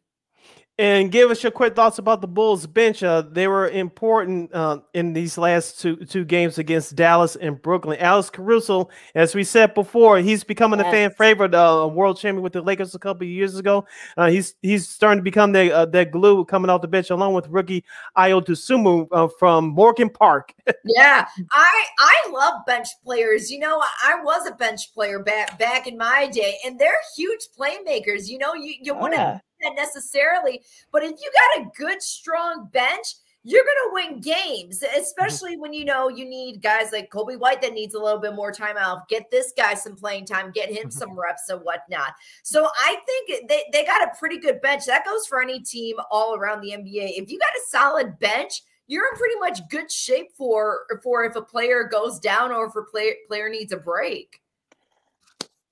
And 0.78 1.10
give 1.10 1.30
us 1.30 1.42
your 1.42 1.52
quick 1.52 1.74
thoughts 1.74 1.98
about 1.98 2.20
the 2.20 2.26
Bulls 2.26 2.66
bench. 2.66 3.02
Uh, 3.02 3.22
they 3.22 3.48
were 3.48 3.70
important 3.70 4.52
uh, 4.52 4.80
in 4.92 5.14
these 5.14 5.38
last 5.38 5.80
two 5.80 5.96
two 5.96 6.22
games 6.22 6.58
against 6.58 6.94
Dallas 6.94 7.34
and 7.34 7.60
Brooklyn. 7.62 7.98
Alex 7.98 8.28
Caruso, 8.28 8.90
as 9.14 9.34
we 9.34 9.42
said 9.42 9.72
before, 9.72 10.18
he's 10.18 10.44
becoming 10.44 10.78
yes. 10.78 10.88
a 10.88 10.90
fan 10.90 11.10
favorite, 11.12 11.54
uh, 11.54 11.88
world 11.90 12.18
champion 12.18 12.42
with 12.42 12.52
the 12.52 12.60
Lakers 12.60 12.94
a 12.94 12.98
couple 12.98 13.26
of 13.26 13.30
years 13.30 13.56
ago. 13.56 13.86
Uh, 14.18 14.28
he's 14.28 14.54
he's 14.60 14.86
starting 14.86 15.18
to 15.18 15.22
become 15.22 15.52
that 15.52 15.72
uh, 15.72 15.86
that 15.86 16.10
glue 16.10 16.44
coming 16.44 16.68
off 16.68 16.82
the 16.82 16.88
bench, 16.88 17.08
along 17.08 17.32
with 17.32 17.48
rookie 17.48 17.82
Ayo 18.18 18.44
Dosunmu 18.44 19.08
uh, 19.12 19.28
from 19.38 19.68
Morgan 19.68 20.10
Park. 20.10 20.52
yeah, 20.84 21.26
I 21.52 21.84
I 21.98 22.30
love 22.30 22.66
bench 22.66 22.88
players. 23.02 23.50
You 23.50 23.60
know, 23.60 23.82
I 24.04 24.20
was 24.22 24.46
a 24.46 24.54
bench 24.54 24.92
player 24.92 25.20
back 25.20 25.58
back 25.58 25.86
in 25.86 25.96
my 25.96 26.28
day, 26.30 26.58
and 26.66 26.78
they're 26.78 27.00
huge 27.16 27.48
playmakers. 27.58 28.28
You 28.28 28.36
know, 28.36 28.52
you 28.52 28.74
you 28.82 28.92
oh, 28.92 29.00
wouldn't. 29.00 29.20
Yeah 29.20 29.38
that 29.62 29.74
necessarily, 29.76 30.62
but 30.92 31.02
if 31.02 31.10
you 31.10 31.30
got 31.32 31.62
a 31.62 31.70
good, 31.76 32.02
strong 32.02 32.68
bench, 32.72 33.06
you're 33.48 33.62
going 33.62 34.08
to 34.08 34.10
win 34.10 34.20
games, 34.20 34.82
especially 34.98 35.56
when 35.56 35.72
you 35.72 35.84
know 35.84 36.08
you 36.08 36.24
need 36.24 36.60
guys 36.60 36.90
like 36.90 37.12
Coby 37.12 37.38
White 37.38 37.62
that 37.62 37.74
needs 37.74 37.94
a 37.94 37.98
little 38.00 38.18
bit 38.18 38.34
more 38.34 38.50
time 38.50 38.76
out. 38.76 39.08
Get 39.08 39.30
this 39.30 39.52
guy 39.56 39.74
some 39.74 39.94
playing 39.94 40.26
time, 40.26 40.50
get 40.50 40.68
him 40.68 40.90
some 40.90 41.16
reps 41.16 41.48
and 41.48 41.60
whatnot. 41.60 42.12
So 42.42 42.66
I 42.76 42.96
think 43.06 43.48
they, 43.48 43.62
they 43.72 43.84
got 43.84 44.02
a 44.02 44.18
pretty 44.18 44.40
good 44.40 44.60
bench. 44.62 44.84
That 44.86 45.04
goes 45.04 45.28
for 45.28 45.40
any 45.40 45.60
team 45.60 45.94
all 46.10 46.34
around 46.34 46.60
the 46.60 46.70
NBA. 46.70 47.12
If 47.22 47.30
you 47.30 47.38
got 47.38 47.50
a 47.50 47.68
solid 47.68 48.18
bench, 48.18 48.62
you're 48.88 49.06
in 49.12 49.16
pretty 49.16 49.38
much 49.38 49.60
good 49.68 49.92
shape 49.92 50.32
for 50.36 50.86
for 51.04 51.24
if 51.24 51.36
a 51.36 51.42
player 51.42 51.84
goes 51.84 52.18
down 52.18 52.50
or 52.50 52.66
if 52.66 52.74
a 52.74 52.82
player 52.82 53.12
player 53.28 53.48
needs 53.48 53.72
a 53.72 53.76
break. 53.76 54.40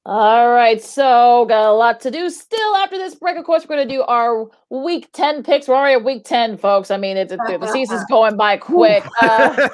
All 0.06 0.50
right, 0.50 0.82
so 0.82 1.46
got 1.48 1.66
a 1.66 1.72
lot 1.72 1.98
to 2.00 2.10
do 2.10 2.28
still 2.28 2.76
after 2.76 2.98
this 2.98 3.14
break. 3.14 3.38
Of 3.38 3.46
course, 3.46 3.62
we're 3.66 3.76
going 3.76 3.88
to 3.88 3.94
do 3.94 4.02
our 4.02 4.50
week 4.68 5.08
10 5.14 5.42
picks. 5.42 5.66
We're 5.66 5.76
already 5.76 5.94
at 5.94 6.04
week 6.04 6.26
10, 6.26 6.58
folks. 6.58 6.90
I 6.90 6.98
mean, 6.98 7.16
it's, 7.16 7.32
it, 7.32 7.38
the 7.38 7.66
season's 7.72 8.04
going 8.10 8.36
by 8.36 8.58
quick. 8.58 9.02
Uh, 9.22 9.70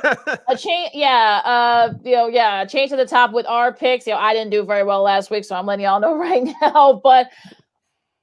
a 0.48 0.56
change, 0.56 0.92
yeah, 0.94 1.40
uh, 1.44 1.94
you 2.04 2.14
know, 2.14 2.28
yeah, 2.28 2.64
change 2.64 2.90
to 2.90 2.96
the 2.96 3.06
top 3.06 3.32
with 3.32 3.44
our 3.46 3.72
picks. 3.72 4.06
You 4.06 4.12
know, 4.12 4.20
I 4.20 4.32
didn't 4.32 4.50
do 4.50 4.62
very 4.64 4.84
well 4.84 5.02
last 5.02 5.32
week, 5.32 5.44
so 5.44 5.56
I'm 5.56 5.66
letting 5.66 5.84
y'all 5.84 5.98
know 5.98 6.16
right 6.16 6.44
now, 6.62 7.00
but 7.02 7.28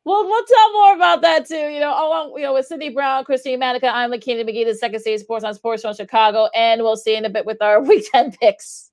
we'll, 0.06 0.26
we'll 0.26 0.46
tell 0.46 0.74
more 0.74 0.96
about 0.96 1.22
that 1.24 1.46
too. 1.46 1.56
You 1.56 1.82
know, 1.82 1.92
along, 1.92 2.36
you 2.38 2.44
know, 2.44 2.54
with 2.54 2.68
Cindy 2.68 2.88
Brown, 2.88 3.26
Christine 3.26 3.60
Manica, 3.60 3.94
I'm 3.94 4.12
Lakina 4.12 4.46
McGee, 4.46 4.64
the 4.64 4.76
Second 4.76 5.02
City 5.02 5.18
Sports 5.18 5.44
on 5.44 5.54
Sports 5.56 5.82
Zone 5.82 5.94
Chicago, 5.94 6.48
and 6.56 6.84
we'll 6.84 6.96
see 6.96 7.18
in 7.18 7.26
a 7.26 7.30
bit 7.30 7.46
with 7.46 7.62
our 7.62 7.84
week 7.84 8.08
10 8.14 8.32
picks. 8.32 8.87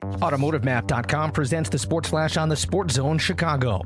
AutomotiveMap.com 0.00 1.32
presents 1.32 1.68
the 1.68 1.78
Sports 1.78 2.08
Flash 2.08 2.36
on 2.36 2.48
the 2.48 2.56
Sports 2.56 2.94
Zone 2.94 3.18
Chicago. 3.18 3.82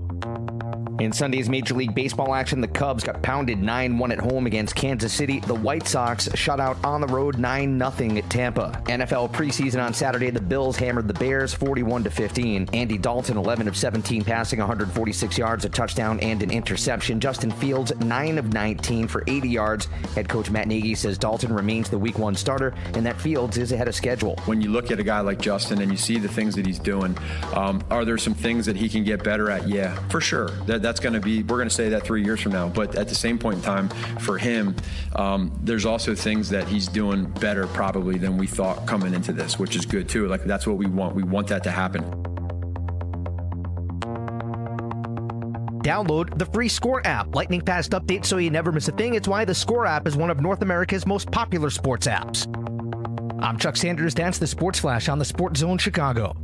In 1.00 1.12
Sunday's 1.12 1.48
Major 1.48 1.74
League 1.74 1.94
Baseball 1.94 2.34
action, 2.34 2.60
the 2.60 2.68
Cubs 2.68 3.02
got 3.02 3.20
pounded 3.20 3.60
9 3.60 3.98
1 3.98 4.12
at 4.12 4.20
home 4.20 4.46
against 4.46 4.76
Kansas 4.76 5.12
City. 5.12 5.40
The 5.40 5.54
White 5.54 5.88
Sox 5.88 6.28
shut 6.36 6.60
out 6.60 6.82
on 6.84 7.00
the 7.00 7.08
road 7.08 7.36
9 7.36 7.78
0 7.78 8.16
at 8.16 8.30
Tampa. 8.30 8.80
NFL 8.84 9.32
preseason 9.32 9.84
on 9.84 9.92
Saturday, 9.92 10.30
the 10.30 10.40
Bills 10.40 10.76
hammered 10.76 11.08
the 11.08 11.14
Bears 11.14 11.52
41 11.52 12.04
15. 12.04 12.68
Andy 12.72 12.96
Dalton, 12.96 13.36
11 13.36 13.66
of 13.66 13.76
17, 13.76 14.22
passing 14.22 14.60
146 14.60 15.36
yards, 15.36 15.64
a 15.64 15.68
touchdown, 15.68 16.20
and 16.20 16.44
an 16.44 16.52
interception. 16.52 17.18
Justin 17.18 17.50
Fields, 17.50 17.92
9 17.96 18.38
of 18.38 18.52
19 18.52 19.08
for 19.08 19.24
80 19.26 19.48
yards. 19.48 19.86
Head 20.14 20.28
coach 20.28 20.48
Matt 20.50 20.68
Nagy 20.68 20.94
says 20.94 21.18
Dalton 21.18 21.52
remains 21.52 21.90
the 21.90 21.98
week 21.98 22.18
one 22.18 22.36
starter 22.36 22.72
and 22.94 23.04
that 23.04 23.20
Fields 23.20 23.58
is 23.58 23.72
ahead 23.72 23.88
of 23.88 23.96
schedule. 23.96 24.36
When 24.44 24.62
you 24.62 24.70
look 24.70 24.92
at 24.92 25.00
a 25.00 25.04
guy 25.04 25.20
like 25.20 25.40
Justin 25.40 25.82
and 25.82 25.90
you 25.90 25.98
see 25.98 26.18
the 26.18 26.28
things 26.28 26.54
that 26.54 26.66
he's 26.66 26.78
doing, 26.78 27.18
um, 27.52 27.82
are 27.90 28.04
there 28.04 28.18
some 28.18 28.34
things 28.34 28.64
that 28.66 28.76
he 28.76 28.88
can 28.88 29.02
get 29.02 29.24
better 29.24 29.50
at? 29.50 29.66
Yeah, 29.66 29.96
for 30.08 30.20
sure. 30.20 30.50
That, 30.66 30.83
that's 30.84 31.00
going 31.00 31.14
to 31.14 31.20
be, 31.20 31.42
we're 31.42 31.56
going 31.56 31.68
to 31.68 31.74
say 31.74 31.88
that 31.88 32.04
three 32.04 32.22
years 32.22 32.40
from 32.42 32.52
now. 32.52 32.68
But 32.68 32.94
at 32.96 33.08
the 33.08 33.14
same 33.14 33.38
point 33.38 33.56
in 33.56 33.62
time, 33.62 33.88
for 34.20 34.36
him, 34.36 34.76
um, 35.16 35.58
there's 35.62 35.86
also 35.86 36.14
things 36.14 36.50
that 36.50 36.68
he's 36.68 36.86
doing 36.88 37.24
better 37.24 37.66
probably 37.68 38.18
than 38.18 38.36
we 38.36 38.46
thought 38.46 38.86
coming 38.86 39.14
into 39.14 39.32
this, 39.32 39.58
which 39.58 39.76
is 39.76 39.86
good 39.86 40.08
too. 40.08 40.28
Like 40.28 40.44
that's 40.44 40.66
what 40.66 40.76
we 40.76 40.86
want. 40.86 41.14
We 41.14 41.22
want 41.22 41.48
that 41.48 41.64
to 41.64 41.70
happen. 41.70 42.02
Download 45.82 46.38
the 46.38 46.46
free 46.46 46.68
Score 46.68 47.06
app. 47.06 47.34
Lightning 47.34 47.62
fast 47.62 47.92
updates 47.92 48.26
so 48.26 48.36
you 48.36 48.50
never 48.50 48.70
miss 48.70 48.88
a 48.88 48.92
thing. 48.92 49.14
It's 49.14 49.28
why 49.28 49.46
the 49.46 49.54
Score 49.54 49.86
app 49.86 50.06
is 50.06 50.16
one 50.16 50.30
of 50.30 50.40
North 50.40 50.60
America's 50.60 51.06
most 51.06 51.30
popular 51.30 51.70
sports 51.70 52.06
apps. 52.06 52.46
I'm 53.42 53.58
Chuck 53.58 53.76
Sanders. 53.76 54.14
That's 54.14 54.38
the 54.38 54.46
Sports 54.46 54.78
Flash 54.78 55.08
on 55.08 55.18
the 55.18 55.24
Sports 55.24 55.60
Zone 55.60 55.78
Chicago. 55.78 56.43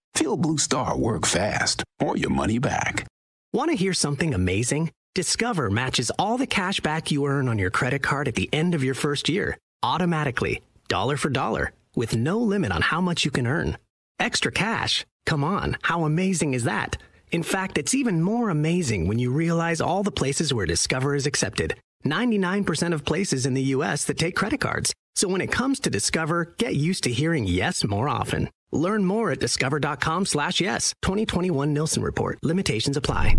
Feel 0.15 0.37
Blue 0.37 0.57
Star 0.57 0.97
work 0.97 1.25
fast 1.25 1.83
or 1.99 2.17
your 2.17 2.29
money 2.29 2.59
back. 2.59 3.05
Want 3.53 3.69
to 3.71 3.75
hear 3.75 3.93
something 3.93 4.33
amazing? 4.33 4.91
Discover 5.15 5.69
matches 5.69 6.11
all 6.17 6.37
the 6.37 6.47
cash 6.47 6.79
back 6.79 7.11
you 7.11 7.25
earn 7.25 7.49
on 7.49 7.59
your 7.59 7.71
credit 7.71 8.01
card 8.01 8.27
at 8.27 8.35
the 8.35 8.49
end 8.53 8.75
of 8.75 8.83
your 8.83 8.93
first 8.93 9.27
year, 9.29 9.57
automatically, 9.83 10.61
dollar 10.87 11.17
for 11.17 11.29
dollar, 11.29 11.73
with 11.95 12.15
no 12.15 12.39
limit 12.39 12.71
on 12.71 12.81
how 12.81 13.01
much 13.01 13.25
you 13.25 13.31
can 13.31 13.47
earn. 13.47 13.77
Extra 14.19 14.51
cash? 14.51 15.05
Come 15.25 15.43
on, 15.43 15.77
how 15.81 16.05
amazing 16.05 16.53
is 16.53 16.63
that? 16.63 16.97
In 17.31 17.43
fact, 17.43 17.77
it's 17.77 17.95
even 17.95 18.21
more 18.21 18.49
amazing 18.49 19.07
when 19.07 19.19
you 19.19 19.31
realize 19.31 19.81
all 19.81 20.03
the 20.03 20.11
places 20.11 20.53
where 20.53 20.65
Discover 20.65 21.15
is 21.15 21.25
accepted. 21.25 21.75
99% 22.05 22.93
of 22.93 23.05
places 23.05 23.45
in 23.45 23.53
the 23.53 23.73
US 23.75 24.05
that 24.05 24.17
take 24.17 24.35
credit 24.35 24.59
cards. 24.59 24.93
So 25.15 25.27
when 25.27 25.41
it 25.41 25.51
comes 25.51 25.79
to 25.81 25.89
Discover, 25.89 26.55
get 26.57 26.75
used 26.75 27.03
to 27.03 27.11
hearing 27.11 27.45
yes 27.45 27.83
more 27.83 28.07
often. 28.07 28.49
Learn 28.71 29.05
more 29.05 29.31
at 29.31 29.39
discover.com 29.39 30.25
slash 30.25 30.61
yes. 30.61 30.93
2021 31.01 31.73
Nielsen 31.73 32.03
Report. 32.03 32.39
Limitations 32.43 32.97
apply. 32.97 33.37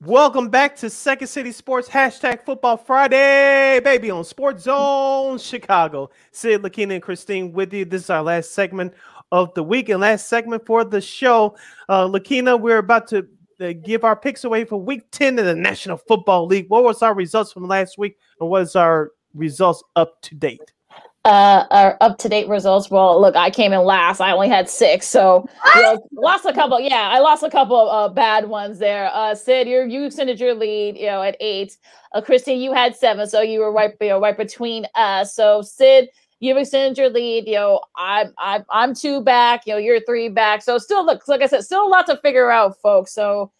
Welcome 0.00 0.48
back 0.48 0.76
to 0.76 0.90
Second 0.90 1.28
City 1.28 1.52
Sports 1.52 1.88
hashtag 1.88 2.44
Football 2.44 2.76
Friday, 2.76 3.80
baby, 3.80 4.10
on 4.10 4.24
Sports 4.24 4.64
Zone 4.64 5.38
Chicago. 5.38 6.10
Sid, 6.32 6.62
Lakina, 6.62 6.94
and 6.94 7.02
Christine 7.02 7.52
with 7.52 7.72
you. 7.72 7.84
This 7.84 8.02
is 8.04 8.10
our 8.10 8.22
last 8.22 8.52
segment 8.52 8.94
of 9.30 9.54
the 9.54 9.62
week 9.62 9.88
and 9.88 10.00
last 10.00 10.28
segment 10.28 10.66
for 10.66 10.84
the 10.84 11.00
show. 11.00 11.56
Uh, 11.88 12.06
Lakina, 12.06 12.58
we're 12.58 12.78
about 12.78 13.08
to 13.08 13.26
uh, 13.62 13.72
give 13.72 14.04
our 14.04 14.16
picks 14.16 14.44
away 14.44 14.64
for 14.64 14.76
Week 14.76 15.10
Ten 15.10 15.38
in 15.38 15.44
the 15.44 15.54
National 15.54 15.96
Football 15.96 16.46
League. 16.46 16.66
What 16.68 16.84
was 16.84 17.02
our 17.02 17.14
results 17.14 17.52
from 17.52 17.66
last 17.68 17.98
week, 17.98 18.16
and 18.40 18.48
what 18.48 18.62
is 18.62 18.76
our 18.76 19.12
results 19.34 19.82
up 19.96 20.20
to 20.22 20.34
date? 20.34 20.72
uh, 21.24 21.66
our 21.70 21.96
up 22.00 22.18
to 22.18 22.28
date 22.28 22.48
results. 22.48 22.90
Well, 22.90 23.20
look, 23.20 23.36
I 23.36 23.50
came 23.50 23.72
in 23.72 23.84
last. 23.84 24.20
I 24.20 24.32
only 24.32 24.48
had 24.48 24.68
six, 24.68 25.06
so 25.06 25.46
you 25.76 25.82
know, 25.82 26.00
lost 26.12 26.46
a 26.46 26.52
couple. 26.52 26.80
Yeah, 26.80 27.10
I 27.12 27.20
lost 27.20 27.42
a 27.44 27.50
couple 27.50 27.88
of 27.88 28.10
uh, 28.10 28.14
bad 28.14 28.48
ones 28.48 28.78
there. 28.78 29.08
Uh, 29.12 29.34
Sid, 29.34 29.68
you 29.68 29.82
you 29.84 30.04
extended 30.04 30.40
your 30.40 30.54
lead, 30.54 30.96
you 30.96 31.06
know, 31.06 31.22
at 31.22 31.36
eight. 31.40 31.76
Uh, 32.12 32.20
Christine, 32.20 32.60
you 32.60 32.72
had 32.72 32.96
seven, 32.96 33.28
so 33.28 33.40
you 33.40 33.60
were 33.60 33.72
right, 33.72 33.92
you 34.00 34.08
know, 34.08 34.20
right 34.20 34.36
between 34.36 34.86
us. 34.96 35.34
So 35.34 35.62
Sid, 35.62 36.08
you've 36.42 36.58
extended 36.58 36.98
your 36.98 37.08
lead. 37.08 37.46
You 37.46 37.54
know, 37.54 37.80
I'm 37.96 38.34
I'm 38.36 38.64
I'm 38.68 38.94
two 38.94 39.22
back. 39.22 39.66
You 39.66 39.74
know, 39.74 39.78
you're 39.78 40.00
three 40.00 40.28
back. 40.28 40.60
So 40.62 40.76
still, 40.76 41.06
look, 41.06 41.26
like 41.28 41.40
I 41.40 41.46
said, 41.46 41.62
still 41.62 41.86
a 41.86 41.88
lot 41.88 42.06
to 42.06 42.16
figure 42.18 42.50
out, 42.50 42.78
folks. 42.82 43.14
So 43.14 43.50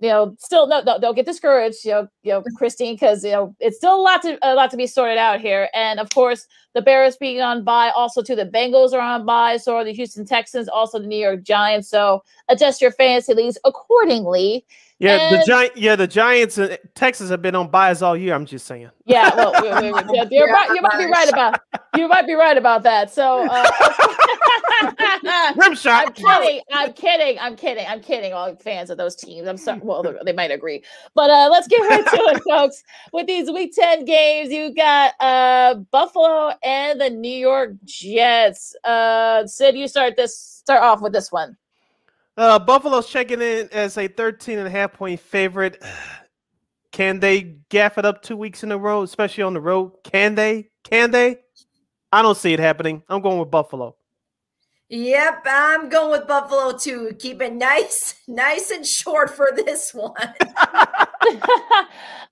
you 0.00 0.08
know, 0.08 0.34
still 0.38 0.66
no, 0.66 0.80
no 0.80 0.98
don't 0.98 1.14
get 1.14 1.26
discouraged, 1.26 1.84
you 1.84 1.90
know, 1.90 2.08
you 2.22 2.32
know, 2.32 2.42
Christine, 2.56 2.94
because 2.94 3.22
you 3.22 3.32
know 3.32 3.54
it's 3.60 3.76
still 3.76 3.94
a 3.94 4.00
lot 4.00 4.22
to 4.22 4.38
a 4.42 4.54
lot 4.54 4.70
to 4.70 4.76
be 4.76 4.86
sorted 4.86 5.18
out 5.18 5.40
here. 5.40 5.68
And 5.74 6.00
of 6.00 6.08
course, 6.10 6.46
the 6.74 6.82
Bears 6.82 7.16
being 7.18 7.42
on 7.42 7.62
bye, 7.62 7.90
also 7.90 8.22
to 8.22 8.34
the 8.34 8.46
Bengals 8.46 8.94
are 8.94 9.00
on 9.00 9.26
bye, 9.26 9.58
so 9.58 9.76
are 9.76 9.84
the 9.84 9.92
Houston 9.92 10.24
Texans, 10.24 10.68
also 10.68 10.98
the 10.98 11.06
New 11.06 11.18
York 11.18 11.42
Giants. 11.42 11.88
So 11.88 12.24
adjust 12.48 12.80
your 12.80 12.92
fantasy 12.92 13.34
leagues 13.34 13.58
accordingly. 13.64 14.64
Yeah, 15.00 15.16
and, 15.16 15.40
the 15.40 15.46
giant. 15.46 15.76
Yeah, 15.78 15.96
the 15.96 16.06
Giants 16.06 16.58
and 16.58 16.78
Texas 16.94 17.30
have 17.30 17.40
been 17.40 17.54
on 17.54 17.68
bias 17.68 18.02
all 18.02 18.14
year. 18.14 18.34
I'm 18.34 18.44
just 18.44 18.66
saying. 18.66 18.90
Yeah, 19.06 19.34
well, 19.34 19.52
we, 19.62 19.90
we, 19.90 19.92
we, 19.92 20.00
yeah, 20.14 20.24
you're 20.30 20.52
right, 20.52 20.68
you 20.68 20.82
might 20.82 20.98
be 20.98 21.06
right 21.06 21.28
about 21.28 21.58
you 21.96 22.06
might 22.06 22.26
be 22.26 22.34
right 22.34 22.56
about 22.56 22.82
that. 22.82 23.10
So, 23.10 23.48
uh, 23.50 23.70
rim 25.56 25.74
shot. 25.74 26.06
I'm 26.06 26.12
kidding. 26.12 26.60
I'm 26.70 26.92
kidding. 26.92 27.38
I'm 27.40 27.56
kidding. 27.56 27.86
I'm 27.88 28.00
kidding. 28.00 28.34
All 28.34 28.54
fans 28.56 28.90
of 28.90 28.98
those 28.98 29.16
teams. 29.16 29.48
I'm 29.48 29.56
sorry. 29.56 29.80
Well, 29.82 30.04
they 30.22 30.34
might 30.34 30.50
agree, 30.50 30.84
but 31.14 31.30
uh, 31.30 31.48
let's 31.50 31.66
get 31.66 31.80
right 31.80 32.04
to 32.04 32.16
it, 32.34 32.42
folks. 32.46 32.82
With 33.14 33.26
these 33.26 33.50
Week 33.50 33.74
Ten 33.74 34.04
games, 34.04 34.52
you 34.52 34.74
got 34.74 35.14
uh, 35.18 35.76
Buffalo 35.90 36.52
and 36.62 37.00
the 37.00 37.08
New 37.08 37.28
York 37.34 37.72
Jets. 37.84 38.76
Uh, 38.84 39.46
Sid, 39.46 39.76
you 39.76 39.88
start 39.88 40.16
this. 40.16 40.36
Start 40.36 40.82
off 40.82 41.00
with 41.00 41.14
this 41.14 41.32
one. 41.32 41.56
Uh, 42.36 42.58
Buffalo's 42.58 43.08
checking 43.08 43.40
in 43.40 43.68
as 43.72 43.98
a 43.98 44.08
13 44.08 44.58
and 44.58 44.66
a 44.66 44.70
half 44.70 44.92
point 44.92 45.20
favorite. 45.20 45.82
Can 46.92 47.20
they 47.20 47.56
gaff 47.68 47.98
it 47.98 48.04
up 48.04 48.22
two 48.22 48.36
weeks 48.36 48.62
in 48.62 48.72
a 48.72 48.78
row, 48.78 49.02
especially 49.02 49.44
on 49.44 49.54
the 49.54 49.60
road? 49.60 49.92
Can 50.04 50.34
they? 50.34 50.70
Can 50.84 51.10
they? 51.10 51.38
I 52.12 52.22
don't 52.22 52.36
see 52.36 52.52
it 52.52 52.58
happening. 52.58 53.02
I'm 53.08 53.20
going 53.20 53.38
with 53.38 53.50
Buffalo. 53.50 53.96
Yep, 54.88 55.44
I'm 55.46 55.88
going 55.88 56.10
with 56.10 56.26
Buffalo 56.26 56.76
too. 56.76 57.14
Keep 57.20 57.42
it 57.42 57.52
nice, 57.54 58.16
nice 58.28 58.70
and 58.70 58.84
short 58.84 59.30
for 59.30 59.50
this 59.54 59.94
one. 59.94 60.12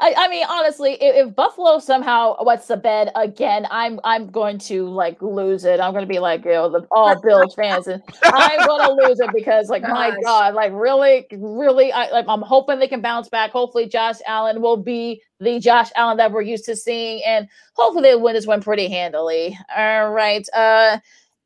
I, 0.01 0.15
I, 0.17 0.29
mean, 0.29 0.47
honestly, 0.49 0.93
if, 0.95 1.27
if, 1.27 1.37
Buffalo 1.37 1.79
somehow 1.79 2.43
wets 2.43 2.69
the 2.69 2.77
bed 2.77 3.11
again, 3.15 3.67
I'm 3.71 4.01
I'm 4.03 4.31
going 4.31 4.57
to 4.61 4.89
like 4.89 5.21
lose 5.21 5.67
it. 5.67 5.79
I'm 5.79 5.93
going 5.93 6.05
to 6.05 6.09
be 6.09 6.21
like, 6.21 6.45
you 6.47 6.53
know, 6.53 6.71
the 6.71 6.87
all 6.91 7.21
Bills 7.23 7.55
fans, 7.55 7.87
and 7.87 8.03
I'm 8.23 8.67
going 8.67 8.87
to 8.87 9.07
lose 9.07 9.21
it 9.21 9.29
because, 9.35 9.69
like, 9.69 9.83
my 9.83 10.17
God, 10.23 10.55
like, 10.55 10.73
really, 10.73 11.27
really, 11.33 11.93
I, 11.93 12.09
like, 12.11 12.25
I'm 12.29 12.41
hoping 12.41 12.79
they 12.79 12.89
can 12.89 13.03
bounce 13.03 13.29
back. 13.29 13.51
Hopefully, 13.51 13.87
Josh 13.87 14.17
Allen 14.27 14.63
will 14.63 14.79
be 14.79 15.21
the 15.39 15.61
Josh 15.61 15.91
Allen 15.95 16.17
that 16.17 16.33
we're 16.33 16.43
used 16.43 16.65
to 16.65 16.77
seeing, 16.77 17.23
and 17.27 17.47
hopefully, 17.75 18.09
they 18.09 18.17
win 18.17 18.35
this 18.35 18.47
one 18.47 18.63
pretty 18.63 18.89
handily. 18.89 19.59
All 19.77 20.11
right. 20.13 20.49
Uh, 20.55 20.99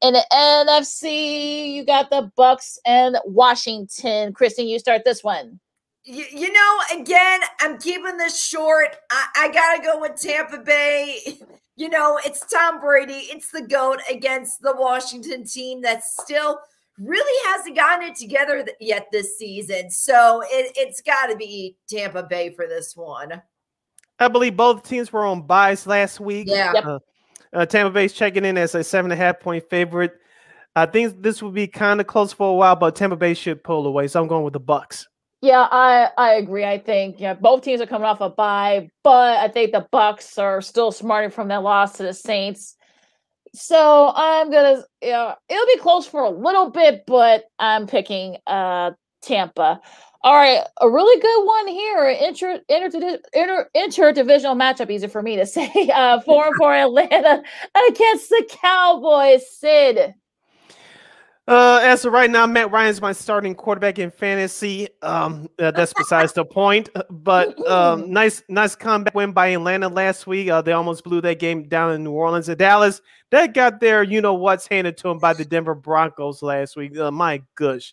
in 0.02 0.14
the 0.14 0.26
NFC, 0.32 1.72
you 1.72 1.84
got 1.84 2.10
the 2.10 2.30
Bucks 2.36 2.78
and 2.84 3.16
Washington. 3.24 4.32
Kristen, 4.32 4.66
you 4.66 4.78
start 4.78 5.02
this 5.04 5.24
one. 5.24 5.58
You, 6.04 6.24
you 6.32 6.52
know, 6.52 7.00
again, 7.00 7.40
I'm 7.60 7.78
keeping 7.78 8.16
this 8.16 8.42
short. 8.42 8.96
I, 9.10 9.26
I 9.36 9.48
got 9.52 9.76
to 9.76 9.82
go 9.82 10.00
with 10.00 10.20
Tampa 10.20 10.58
Bay. 10.58 11.38
You 11.74 11.88
know, 11.88 12.20
it's 12.22 12.44
Tom 12.52 12.80
Brady. 12.80 13.28
It's 13.32 13.50
the 13.50 13.62
GOAT 13.62 14.02
against 14.08 14.60
the 14.60 14.74
Washington 14.76 15.46
team 15.46 15.80
that 15.80 16.04
still 16.04 16.60
really 16.98 17.50
hasn't 17.50 17.76
gotten 17.76 18.08
it 18.08 18.14
together 18.14 18.64
yet 18.78 19.08
this 19.10 19.38
season. 19.38 19.90
So 19.90 20.42
it, 20.44 20.72
it's 20.76 21.00
got 21.00 21.26
to 21.26 21.36
be 21.36 21.76
Tampa 21.88 22.24
Bay 22.24 22.50
for 22.50 22.66
this 22.66 22.94
one. 22.94 23.40
I 24.18 24.28
believe 24.28 24.56
both 24.56 24.86
teams 24.86 25.12
were 25.12 25.24
on 25.24 25.42
buys 25.42 25.86
last 25.86 26.20
week. 26.20 26.46
Yeah. 26.48 26.72
Uh, 26.72 26.98
uh, 27.52 27.66
Tampa 27.66 27.90
Bay's 27.90 28.12
checking 28.12 28.44
in 28.44 28.56
as 28.56 28.74
a 28.74 28.84
seven 28.84 29.10
and 29.10 29.20
a 29.20 29.24
half 29.24 29.40
point 29.40 29.64
favorite. 29.68 30.12
I 30.76 30.86
think 30.86 31.22
this 31.22 31.42
will 31.42 31.50
be 31.50 31.66
kind 31.66 32.00
of 32.00 32.06
close 32.06 32.32
for 32.32 32.50
a 32.50 32.54
while, 32.54 32.76
but 32.76 32.96
Tampa 32.96 33.16
Bay 33.16 33.34
should 33.34 33.64
pull 33.64 33.86
away. 33.86 34.08
So 34.08 34.20
I'm 34.22 34.28
going 34.28 34.44
with 34.44 34.54
the 34.54 34.60
Bucks. 34.60 35.08
Yeah, 35.42 35.66
I 35.70 36.10
I 36.16 36.34
agree. 36.34 36.64
I 36.64 36.78
think 36.78 37.18
yeah, 37.18 37.34
both 37.34 37.62
teams 37.62 37.80
are 37.80 37.86
coming 37.86 38.06
off 38.06 38.20
a 38.20 38.30
bye, 38.30 38.88
but 39.02 39.38
I 39.38 39.48
think 39.48 39.72
the 39.72 39.86
Bucks 39.90 40.38
are 40.38 40.60
still 40.62 40.92
smarting 40.92 41.30
from 41.30 41.48
that 41.48 41.62
loss 41.64 41.96
to 41.96 42.04
the 42.04 42.14
Saints. 42.14 42.76
So 43.54 44.12
I'm 44.14 44.50
gonna 44.50 44.84
yeah, 45.02 45.34
it'll 45.48 45.66
be 45.66 45.78
close 45.78 46.06
for 46.06 46.22
a 46.24 46.30
little 46.30 46.70
bit, 46.70 47.04
but 47.06 47.44
I'm 47.58 47.86
picking 47.86 48.38
uh 48.46 48.92
Tampa. 49.22 49.80
All 50.24 50.34
right, 50.34 50.62
a 50.80 50.90
really 50.90 51.20
good 51.20 51.44
one 51.46 51.68
here. 51.68 52.08
Inter, 52.10 52.60
inter, 52.68 53.18
inter, 53.34 53.70
interdivisional 53.76 54.56
matchup, 54.56 54.90
easy 54.90 55.08
for 55.08 55.22
me 55.22 55.36
to 55.36 55.46
say. 55.48 55.70
Uh, 55.94 56.20
four 56.20 56.46
and 56.46 56.56
four 56.56 56.74
Atlanta 56.74 57.42
against 57.90 58.28
the 58.30 58.48
Cowboys. 58.62 59.42
Sid. 59.58 60.14
Uh, 61.48 61.80
as 61.82 62.04
of 62.04 62.12
right 62.12 62.30
now, 62.30 62.46
Matt 62.46 62.70
Ryan's 62.70 63.00
my 63.00 63.10
starting 63.10 63.56
quarterback 63.56 63.98
in 63.98 64.12
fantasy. 64.12 64.88
Um, 65.02 65.48
uh, 65.58 65.72
that's 65.72 65.92
besides 65.92 66.32
the 66.32 66.44
point. 66.44 66.88
But 67.10 67.58
um, 67.68 68.12
nice, 68.12 68.44
nice 68.48 68.76
comeback 68.76 69.14
win 69.14 69.32
by 69.32 69.48
Atlanta 69.48 69.88
last 69.88 70.28
week. 70.28 70.48
Uh, 70.48 70.62
they 70.62 70.70
almost 70.70 71.02
blew 71.02 71.20
that 71.22 71.40
game 71.40 71.64
down 71.64 71.94
in 71.94 72.04
New 72.04 72.12
Orleans. 72.12 72.48
And 72.48 72.56
Dallas, 72.56 73.02
that 73.30 73.54
got 73.54 73.80
their, 73.80 74.04
you 74.04 74.20
know 74.20 74.34
what's 74.34 74.68
handed 74.68 74.96
to 74.98 75.08
them 75.08 75.18
by 75.18 75.32
the 75.32 75.44
Denver 75.44 75.74
Broncos 75.74 76.42
last 76.42 76.76
week. 76.76 76.96
Uh, 76.96 77.10
my 77.10 77.42
gosh, 77.56 77.92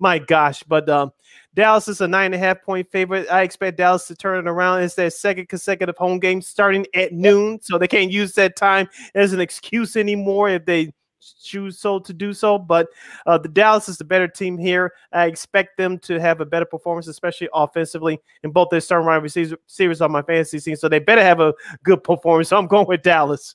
my 0.00 0.18
gosh. 0.18 0.64
But 0.64 0.88
um, 0.88 1.12
Dallas 1.54 1.86
is 1.86 2.00
a 2.00 2.08
nine 2.08 2.26
and 2.26 2.34
a 2.34 2.38
half 2.38 2.64
point 2.64 2.90
favorite. 2.90 3.30
I 3.30 3.42
expect 3.42 3.78
Dallas 3.78 4.08
to 4.08 4.16
turn 4.16 4.44
it 4.44 4.50
around. 4.50 4.82
It's 4.82 4.96
their 4.96 5.10
second 5.10 5.48
consecutive 5.48 5.96
home 5.96 6.18
game 6.18 6.42
starting 6.42 6.84
at 6.94 7.12
noon, 7.12 7.60
so 7.62 7.78
they 7.78 7.86
can't 7.86 8.10
use 8.10 8.32
that 8.32 8.56
time 8.56 8.88
as 9.14 9.32
an 9.32 9.38
excuse 9.38 9.94
anymore 9.94 10.48
if 10.48 10.64
they 10.64 10.92
choose 11.42 11.78
so 11.78 11.98
to 11.98 12.12
do 12.12 12.32
so. 12.32 12.58
But 12.58 12.88
uh, 13.26 13.38
the 13.38 13.48
Dallas 13.48 13.88
is 13.88 13.98
the 13.98 14.04
better 14.04 14.28
team 14.28 14.58
here. 14.58 14.92
I 15.12 15.26
expect 15.26 15.76
them 15.76 15.98
to 16.00 16.20
have 16.20 16.40
a 16.40 16.46
better 16.46 16.64
performance, 16.64 17.08
especially 17.08 17.48
offensively, 17.52 18.20
in 18.42 18.50
both 18.50 18.68
their 18.70 18.80
starting 18.80 19.06
wide 19.06 19.22
receivers 19.22 20.00
on 20.00 20.12
my 20.12 20.22
fantasy 20.22 20.60
team. 20.60 20.76
So 20.76 20.88
they 20.88 20.98
better 20.98 21.22
have 21.22 21.40
a 21.40 21.54
good 21.84 22.02
performance. 22.02 22.48
So 22.48 22.56
I'm 22.58 22.66
going 22.66 22.86
with 22.86 23.02
Dallas. 23.02 23.54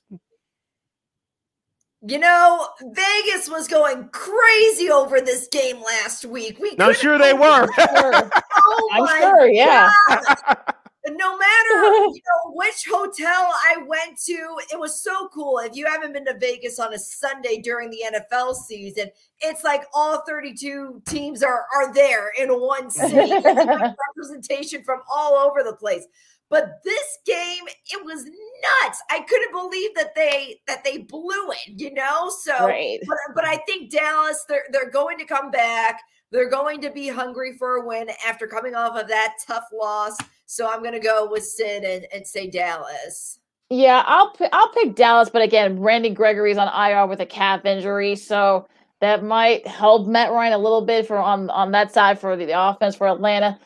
You 2.06 2.18
know, 2.18 2.68
Vegas 2.82 3.48
was 3.48 3.66
going 3.66 4.08
crazy 4.08 4.90
over 4.90 5.22
this 5.22 5.48
game 5.48 5.82
last 5.82 6.26
week. 6.26 6.58
We 6.60 6.76
I'm 6.78 6.92
sure 6.92 7.16
they 7.16 7.32
were. 7.32 7.66
oh 7.78 8.90
I'm 8.92 9.04
my 9.04 9.18
sure, 9.20 9.46
yeah. 9.48 9.90
God. 10.08 10.56
no 11.08 11.36
matter 11.36 11.74
you 12.12 12.20
know 12.24 12.52
which 12.52 12.86
hotel 12.90 13.52
I 13.66 13.76
went 13.86 14.18
to, 14.26 14.32
it 14.72 14.78
was 14.78 15.00
so 15.00 15.28
cool. 15.28 15.58
If 15.58 15.76
you 15.76 15.86
haven't 15.86 16.12
been 16.12 16.24
to 16.26 16.38
Vegas 16.38 16.78
on 16.78 16.94
a 16.94 16.98
Sunday 16.98 17.60
during 17.60 17.90
the 17.90 18.04
NFL 18.14 18.54
season, 18.54 19.10
it's 19.40 19.64
like 19.64 19.84
all 19.94 20.22
32 20.26 21.02
teams 21.06 21.42
are 21.42 21.66
are 21.76 21.92
there 21.92 22.30
in 22.40 22.48
one 22.48 22.90
city. 22.90 23.32
representation 23.44 24.82
from 24.84 25.00
all 25.10 25.34
over 25.34 25.62
the 25.62 25.76
place. 25.76 26.06
But 26.50 26.80
this 26.84 27.18
game, 27.26 27.64
it 27.90 28.04
was 28.04 28.24
nuts. 28.24 29.02
I 29.10 29.20
couldn't 29.20 29.52
believe 29.52 29.94
that 29.96 30.14
they 30.14 30.60
that 30.66 30.84
they 30.84 30.98
blew 30.98 31.50
it, 31.50 31.80
you 31.80 31.92
know? 31.94 32.30
So 32.42 32.66
Right. 32.66 32.98
but, 33.06 33.16
but 33.34 33.44
I 33.46 33.56
think 33.66 33.90
Dallas, 33.90 34.44
they're 34.48 34.64
they're 34.70 34.90
going 34.90 35.18
to 35.18 35.24
come 35.24 35.50
back. 35.50 36.00
They're 36.30 36.50
going 36.50 36.80
to 36.82 36.90
be 36.90 37.08
hungry 37.08 37.56
for 37.58 37.76
a 37.76 37.86
win 37.86 38.08
after 38.26 38.46
coming 38.46 38.74
off 38.74 39.00
of 39.00 39.08
that 39.08 39.36
tough 39.46 39.64
loss. 39.72 40.16
So 40.46 40.68
I'm 40.70 40.82
gonna 40.82 41.00
go 41.00 41.28
with 41.30 41.44
Sid 41.44 41.84
and, 41.84 42.06
and 42.12 42.26
say 42.26 42.48
Dallas. 42.48 43.38
Yeah, 43.70 44.04
I'll 44.06 44.30
pi- 44.30 44.50
I'll 44.52 44.68
pick 44.72 44.94
Dallas, 44.94 45.30
but 45.30 45.42
again, 45.42 45.80
Randy 45.80 46.10
Gregory's 46.10 46.58
on 46.58 46.68
IR 46.68 47.06
with 47.06 47.20
a 47.20 47.26
calf 47.26 47.64
injury, 47.64 48.14
so 48.14 48.66
that 49.00 49.24
might 49.24 49.66
help 49.66 50.06
Matt 50.06 50.30
Ryan 50.30 50.52
a 50.52 50.58
little 50.58 50.82
bit 50.84 51.06
for 51.06 51.16
on 51.18 51.50
on 51.50 51.72
that 51.72 51.92
side 51.92 52.18
for 52.18 52.36
the, 52.36 52.44
the 52.44 52.60
offense 52.60 52.94
for 52.96 53.08
Atlanta. 53.08 53.58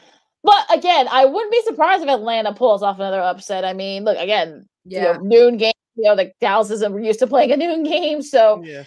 But 0.44 0.64
again, 0.72 1.08
I 1.10 1.24
wouldn't 1.24 1.50
be 1.52 1.60
surprised 1.62 2.02
if 2.02 2.08
Atlanta 2.08 2.54
pulls 2.54 2.82
off 2.82 2.96
another 2.96 3.20
upset. 3.20 3.64
I 3.64 3.72
mean, 3.72 4.04
look 4.04 4.16
again, 4.16 4.66
you 4.84 5.00
know, 5.00 5.12
Yeah. 5.12 5.18
noon 5.20 5.56
game. 5.56 5.72
You 5.96 6.04
know, 6.04 6.16
the 6.16 6.30
Dallas 6.40 6.70
isn't 6.70 7.04
used 7.04 7.18
to 7.18 7.26
playing 7.26 7.50
a 7.50 7.56
noon 7.56 7.82
game, 7.82 8.22
so 8.22 8.62
Yeah. 8.64 8.84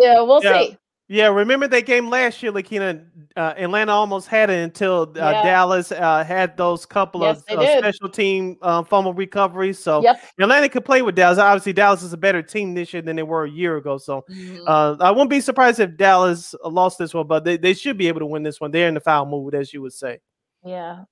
yeah, 0.00 0.20
we'll 0.22 0.42
Yeah. 0.42 0.60
see. 0.62 0.78
Yeah, 1.08 1.28
remember 1.28 1.68
that 1.68 1.86
game 1.86 2.10
last 2.10 2.42
year, 2.42 2.50
Lakina? 2.50 3.06
Uh, 3.36 3.54
Atlanta 3.56 3.92
almost 3.92 4.26
had 4.26 4.50
it 4.50 4.58
until 4.64 5.02
uh, 5.16 5.30
Yeah. 5.30 5.42
Dallas 5.44 5.92
uh, 5.92 6.24
had 6.24 6.56
those 6.56 6.84
couple 6.84 7.20
Yes, 7.20 7.44
of 7.48 7.58
uh, 7.60 7.78
special 7.78 8.08
team 8.08 8.56
uh, 8.60 8.82
fumble 8.82 9.14
recoveries. 9.14 9.78
So 9.78 10.02
Yep. 10.02 10.20
Atlanta 10.40 10.68
could 10.68 10.84
play 10.84 11.02
with 11.02 11.14
Dallas. 11.14 11.38
Obviously, 11.38 11.72
Dallas 11.74 12.02
is 12.02 12.12
a 12.12 12.16
better 12.16 12.42
team 12.42 12.74
this 12.74 12.92
year 12.92 13.02
than 13.02 13.14
they 13.14 13.22
were 13.22 13.44
a 13.44 13.50
year 13.50 13.76
ago. 13.76 13.98
So 13.98 14.24
Mm-hmm. 14.30 14.64
uh, 14.66 14.96
I 14.98 15.10
wouldn't 15.12 15.30
be 15.30 15.40
surprised 15.40 15.78
if 15.78 15.96
Dallas 15.96 16.54
lost 16.64 16.98
this 16.98 17.14
one, 17.14 17.28
but 17.28 17.44
they, 17.44 17.56
they 17.56 17.74
should 17.74 17.96
be 17.98 18.08
able 18.08 18.20
to 18.20 18.26
win 18.26 18.42
this 18.42 18.60
one. 18.60 18.72
They're 18.72 18.88
in 18.88 18.94
the 18.94 19.00
foul 19.00 19.26
mood, 19.26 19.54
as 19.54 19.72
you 19.72 19.82
would 19.82 19.92
say. 19.92 20.18
Yeah. 20.64 21.04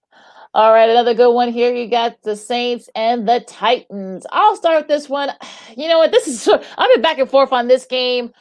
All 0.54 0.72
right, 0.72 0.88
another 0.88 1.14
good 1.14 1.32
one 1.32 1.52
here. 1.52 1.72
You 1.74 1.88
got 1.88 2.20
the 2.22 2.36
Saints 2.36 2.88
and 2.94 3.28
the 3.28 3.40
Titans. 3.46 4.24
I'll 4.32 4.56
start 4.56 4.78
with 4.82 4.88
this 4.88 5.08
one. 5.08 5.30
You 5.76 5.88
know 5.88 5.98
what? 5.98 6.12
This 6.12 6.26
is 6.28 6.48
I've 6.78 6.92
been 6.94 7.02
back 7.02 7.18
and 7.18 7.28
forth 7.30 7.52
on 7.52 7.66
this 7.68 7.86
game. 7.86 8.32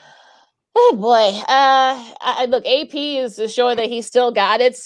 Oh 0.75 0.97
boy. 0.99 1.37
Uh 1.47 2.13
I, 2.21 2.45
look, 2.49 2.65
AP 2.65 2.95
is 2.95 3.39
showing 3.53 3.77
that 3.77 3.89
he's 3.89 4.07
still 4.07 4.31
got 4.31 4.61
it. 4.61 4.79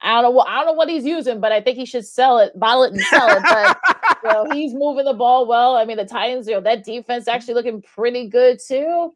I 0.00 0.14
don't 0.14 0.22
know 0.24 0.30
what 0.30 0.48
I 0.48 0.58
don't 0.58 0.66
know 0.66 0.72
what 0.72 0.88
he's 0.88 1.04
using, 1.04 1.40
but 1.40 1.52
I 1.52 1.60
think 1.60 1.78
he 1.78 1.86
should 1.86 2.06
sell 2.06 2.38
it, 2.38 2.58
bottle 2.58 2.84
it 2.84 2.92
and 2.92 3.00
sell 3.02 3.28
it. 3.28 3.42
But 3.42 3.78
you 4.22 4.30
know, 4.30 4.50
he's 4.52 4.74
moving 4.74 5.04
the 5.04 5.14
ball 5.14 5.46
well. 5.46 5.76
I 5.76 5.84
mean, 5.84 5.96
the 5.96 6.04
Titans, 6.04 6.46
you 6.46 6.54
know, 6.54 6.60
that 6.60 6.84
defense 6.84 7.28
actually 7.28 7.54
looking 7.54 7.82
pretty 7.82 8.28
good 8.28 8.58
too. 8.64 9.14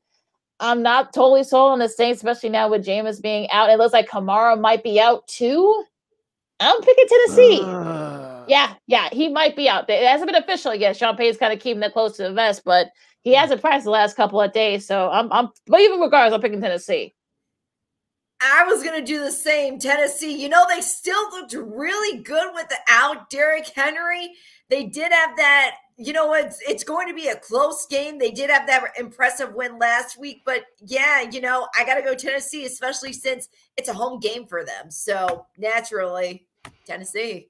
I'm 0.59 0.83
not 0.83 1.13
totally 1.13 1.45
sold 1.45 1.73
on 1.73 1.81
the 1.81 1.89
Saints, 1.89 2.19
especially 2.19 2.49
now 2.49 2.69
with 2.71 2.85
Jameis 2.87 3.21
being 3.21 3.51
out. 3.51 3.69
It 3.69 3.79
looks 3.79 3.93
like 3.93 4.09
Kamara 4.09 4.59
might 4.59 4.83
be 4.83 4.99
out 4.99 5.27
too. 5.29 5.85
I'm 6.61 6.81
picking 6.81 7.07
Tennessee. 7.07 7.61
yeah, 8.49 8.75
yeah, 8.87 9.09
he 9.13 9.29
might 9.29 9.55
be 9.57 9.69
out 9.69 9.87
there. 9.87 10.03
It 10.03 10.09
hasn't 10.09 10.31
been 10.31 10.43
official 10.43 10.75
yet. 10.75 10.97
Sean 10.97 11.17
Payton's 11.17 11.37
kind 11.37 11.53
of 11.53 11.61
keeping 11.61 11.81
that 11.81 11.93
close 11.93 12.17
to 12.17 12.23
the 12.23 12.33
vest, 12.33 12.63
but 12.65 12.89
he 13.27 13.35
hasn't 13.35 13.61
practiced 13.61 13.87
the 13.87 13.91
last 13.91 14.15
couple 14.15 14.41
of 14.41 14.53
days. 14.53 14.87
So 14.87 15.11
I'm, 15.11 15.33
I'm, 15.33 15.49
but 15.67 15.81
even 15.81 15.99
regardless, 15.99 16.33
I'm 16.33 16.41
picking 16.41 16.61
Tennessee. 16.61 17.13
I 18.41 18.63
was 18.69 18.85
gonna 18.85 19.05
do 19.05 19.19
the 19.19 19.33
same. 19.33 19.81
Tennessee, 19.81 20.41
you 20.41 20.49
know, 20.49 20.65
they 20.69 20.81
still 20.81 21.29
looked 21.33 21.53
really 21.53 22.23
good 22.23 22.55
without 22.55 23.29
Derrick 23.29 23.67
Henry. 23.75 24.31
They 24.71 24.85
did 24.85 25.11
have 25.11 25.37
that, 25.39 25.75
you 25.97 26.13
know, 26.13 26.35
it's 26.35 26.61
it's 26.69 26.85
going 26.85 27.09
to 27.09 27.15
be 27.15 27.27
a 27.27 27.35
close 27.35 27.85
game. 27.87 28.17
They 28.17 28.31
did 28.31 28.49
have 28.49 28.69
that 28.69 28.93
impressive 28.97 29.55
win 29.55 29.77
last 29.77 30.17
week, 30.21 30.43
but 30.47 30.63
yeah, 30.81 31.23
you 31.23 31.41
know, 31.41 31.67
I 31.77 31.85
gotta 31.85 32.03
go 32.03 32.15
Tennessee, 32.15 32.65
especially 32.65 33.13
since 33.13 33.49
it's 33.77 33.89
a 33.89 33.95
home 33.95 34.21
game 34.21 34.47
for 34.47 34.65
them. 34.65 34.89
So 34.89 35.47
naturally, 35.59 36.47
Tennessee. 36.87 37.49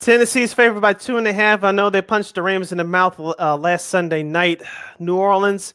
Tennessee's 0.00 0.54
favored 0.54 0.80
by 0.80 0.92
two 0.92 1.16
and 1.16 1.26
a 1.26 1.32
half. 1.32 1.64
I 1.64 1.72
know 1.72 1.90
they 1.90 2.02
punched 2.02 2.36
the 2.36 2.42
Rams 2.42 2.70
in 2.70 2.78
the 2.78 2.84
mouth 2.84 3.18
uh, 3.18 3.56
last 3.56 3.86
Sunday 3.86 4.22
night. 4.22 4.62
New 5.00 5.16
Orleans, 5.16 5.74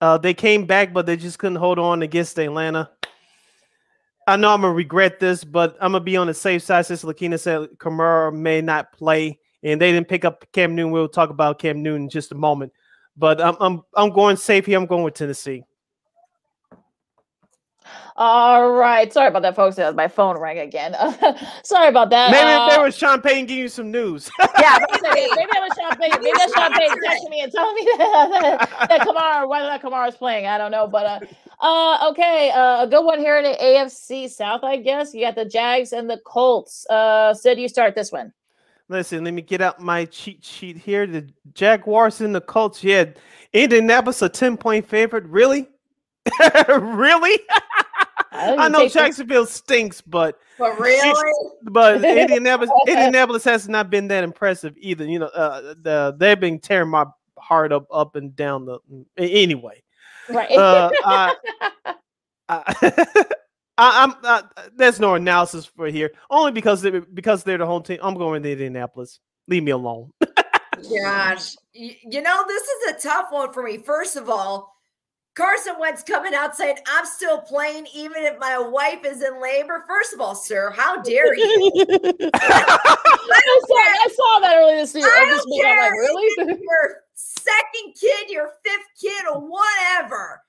uh, 0.00 0.18
they 0.18 0.34
came 0.34 0.66
back, 0.66 0.92
but 0.92 1.06
they 1.06 1.16
just 1.16 1.38
couldn't 1.38 1.56
hold 1.56 1.78
on 1.78 2.02
against 2.02 2.38
Atlanta. 2.38 2.90
I 4.26 4.36
know 4.36 4.52
I'm 4.52 4.62
gonna 4.62 4.72
regret 4.72 5.20
this, 5.20 5.44
but 5.44 5.76
I'm 5.80 5.92
gonna 5.92 6.04
be 6.04 6.16
on 6.16 6.26
the 6.26 6.34
safe 6.34 6.62
side 6.62 6.86
since 6.86 7.04
Lakina 7.04 7.38
said 7.38 7.68
Kamara 7.78 8.34
may 8.34 8.60
not 8.60 8.92
play, 8.92 9.38
and 9.62 9.80
they 9.80 9.92
didn't 9.92 10.08
pick 10.08 10.24
up 10.24 10.44
Cam 10.52 10.74
Newton. 10.74 10.92
We'll 10.92 11.08
talk 11.08 11.30
about 11.30 11.58
Cam 11.58 11.82
Newton 11.82 12.02
in 12.02 12.08
just 12.08 12.32
a 12.32 12.36
moment. 12.36 12.72
But 13.16 13.40
I'm 13.40 13.56
I'm 13.60 13.82
I'm 13.94 14.10
going 14.10 14.36
safe 14.36 14.66
here. 14.66 14.78
I'm 14.78 14.86
going 14.86 15.04
with 15.04 15.14
Tennessee. 15.14 15.64
All 18.16 18.72
right. 18.72 19.12
Sorry 19.12 19.28
about 19.28 19.42
that, 19.42 19.56
folks. 19.56 19.78
My 19.94 20.06
phone 20.08 20.38
rang 20.38 20.58
again. 20.58 20.94
Sorry 21.64 21.88
about 21.88 22.10
that. 22.10 22.30
Maybe 22.30 22.44
Uh, 22.44 22.68
there 22.68 22.82
was 22.82 22.96
Sean 22.96 23.20
Payton 23.22 23.46
giving 23.46 23.62
you 23.62 23.68
some 23.68 23.90
news. 23.90 24.30
yeah, 24.58 24.78
maybe, 25.02 25.02
maybe 25.36 25.50
that 25.52 25.60
was 25.60 25.72
Sean 25.80 25.96
Payton. 25.98 26.22
Maybe 26.22 26.32
that's 26.36 26.54
Sean 26.54 26.72
Payton 26.72 26.98
texting 26.98 27.30
me 27.30 27.40
and 27.40 27.52
telling 27.52 27.74
me 27.74 27.88
that, 27.98 28.28
that, 28.78 28.88
that 28.88 29.00
Kamara, 29.00 29.48
whether 29.48 29.66
that 29.66 29.82
Kamara's 29.82 30.16
playing, 30.16 30.46
I 30.46 30.58
don't 30.58 30.70
know. 30.70 30.86
But 30.86 31.06
uh, 31.06 31.20
uh, 31.60 32.10
okay, 32.10 32.50
uh, 32.50 32.84
a 32.84 32.86
good 32.86 33.04
one 33.04 33.18
here 33.18 33.38
in 33.38 33.44
the 33.44 33.56
AFC 33.56 34.28
South, 34.28 34.62
I 34.62 34.76
guess. 34.76 35.14
You 35.14 35.22
got 35.22 35.34
the 35.34 35.44
Jags 35.46 35.92
and 35.92 36.10
the 36.10 36.18
Colts. 36.26 36.86
Uh, 36.90 37.32
Sid, 37.32 37.58
you 37.58 37.68
start 37.68 37.94
this 37.94 38.12
one. 38.12 38.32
Listen, 38.88 39.24
let 39.24 39.32
me 39.32 39.40
get 39.40 39.62
out 39.62 39.80
my 39.80 40.04
cheat 40.04 40.44
sheet 40.44 40.76
here. 40.76 41.06
The 41.06 41.26
Jaguars 41.54 42.20
and 42.20 42.34
the 42.34 42.42
Colts. 42.42 42.84
Yeah, 42.84 43.06
Indianapolis 43.54 44.20
a 44.20 44.28
10 44.28 44.58
point 44.58 44.86
favorite. 44.86 45.24
Really? 45.24 45.68
really? 46.68 47.38
I, 48.32 48.56
I 48.56 48.68
know 48.68 48.88
Jacksonville 48.88 49.46
stinks, 49.46 50.00
but 50.00 50.38
But 50.58 50.78
really? 50.80 51.32
but 51.64 52.04
Indianapolis 52.04 52.70
Indianapolis 52.88 53.44
has 53.44 53.68
not 53.68 53.90
been 53.90 54.08
that 54.08 54.24
impressive 54.24 54.74
either. 54.78 55.04
You 55.04 55.20
know, 55.20 55.26
uh, 55.26 55.74
the 55.80 56.16
they've 56.18 56.40
been 56.40 56.58
tearing 56.58 56.90
my 56.90 57.04
heart 57.38 57.72
up 57.72 57.86
up 57.92 58.16
and 58.16 58.34
down 58.34 58.64
the 58.66 58.78
anyway. 59.18 59.82
Right. 60.28 60.50
Uh, 60.50 60.90
I, 61.04 61.34
I, 62.48 63.24
I, 63.78 64.04
am 64.04 64.14
uh, 64.22 64.42
there's 64.76 65.00
no 65.00 65.14
analysis 65.14 65.66
for 65.66 65.88
here, 65.88 66.12
only 66.30 66.52
because 66.52 66.82
they, 66.82 66.90
because 66.90 67.44
they're 67.44 67.58
the 67.58 67.66
home 67.66 67.82
team. 67.82 67.98
I'm 68.02 68.14
going 68.14 68.42
to 68.42 68.52
Indianapolis. 68.52 69.20
Leave 69.48 69.64
me 69.64 69.72
alone. 69.72 70.10
Gosh, 70.20 71.56
you 71.72 72.22
know, 72.22 72.44
this 72.46 72.62
is 72.62 72.92
a 72.92 73.08
tough 73.08 73.26
one 73.30 73.52
for 73.52 73.62
me. 73.62 73.78
First 73.78 74.16
of 74.16 74.28
all, 74.28 74.71
Carson 75.34 75.74
Wentz 75.78 76.02
coming 76.02 76.34
out 76.34 76.54
saying, 76.54 76.76
I'm 76.86 77.06
still 77.06 77.38
playing 77.40 77.86
even 77.94 78.22
if 78.22 78.38
my 78.38 78.58
wife 78.58 79.04
is 79.04 79.22
in 79.22 79.40
labor. 79.40 79.84
First 79.88 80.12
of 80.12 80.20
all, 80.20 80.34
sir, 80.34 80.70
how 80.76 81.00
dare 81.00 81.34
you? 81.34 81.72
I, 82.34 83.58
saw, 83.66 83.74
I 83.74 84.08
saw 84.14 84.40
that 84.40 84.56
earlier 84.56 84.76
this 84.76 84.94
year. 84.94 85.06
I 85.06 85.24
don't. 85.24 85.40
I'm 85.40 85.50
like, 85.50 85.62
care 85.62 85.92
really? 85.92 86.58
your 86.60 86.96
second 87.14 87.94
kid, 87.98 88.28
your 88.28 88.50
fifth 88.62 88.88
kid, 89.00 89.24
or 89.32 89.40
whatever. 89.40 90.42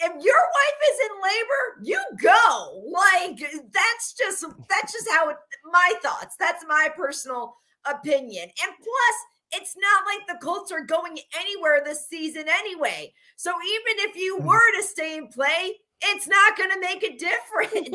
If 0.00 0.12
your 0.24 0.36
wife 0.36 0.80
is 0.92 1.00
in 1.10 1.16
labor, 1.22 1.82
you 1.82 2.00
go. 2.22 2.84
Like 2.92 3.40
that's 3.72 4.12
just 4.12 4.44
that's 4.68 4.92
just 4.92 5.08
how 5.10 5.30
it, 5.30 5.36
my 5.64 5.92
thoughts. 6.00 6.36
That's 6.38 6.64
my 6.68 6.88
personal 6.96 7.56
opinion. 7.84 8.44
And 8.44 8.72
plus, 8.78 9.16
it's 9.52 9.76
not 9.76 10.04
like 10.06 10.26
the 10.26 10.44
Colts 10.44 10.72
are 10.72 10.84
going 10.84 11.18
anywhere 11.38 11.82
this 11.84 12.06
season 12.06 12.44
anyway. 12.48 13.12
So 13.36 13.50
even 13.50 14.10
if 14.10 14.16
you 14.16 14.38
were 14.38 14.72
to 14.76 14.82
stay 14.82 15.18
and 15.18 15.30
play, 15.30 15.74
it's 16.02 16.28
not 16.28 16.56
going 16.56 16.70
to 16.70 16.80
make 16.80 17.02
a 17.02 17.16
difference. 17.16 17.88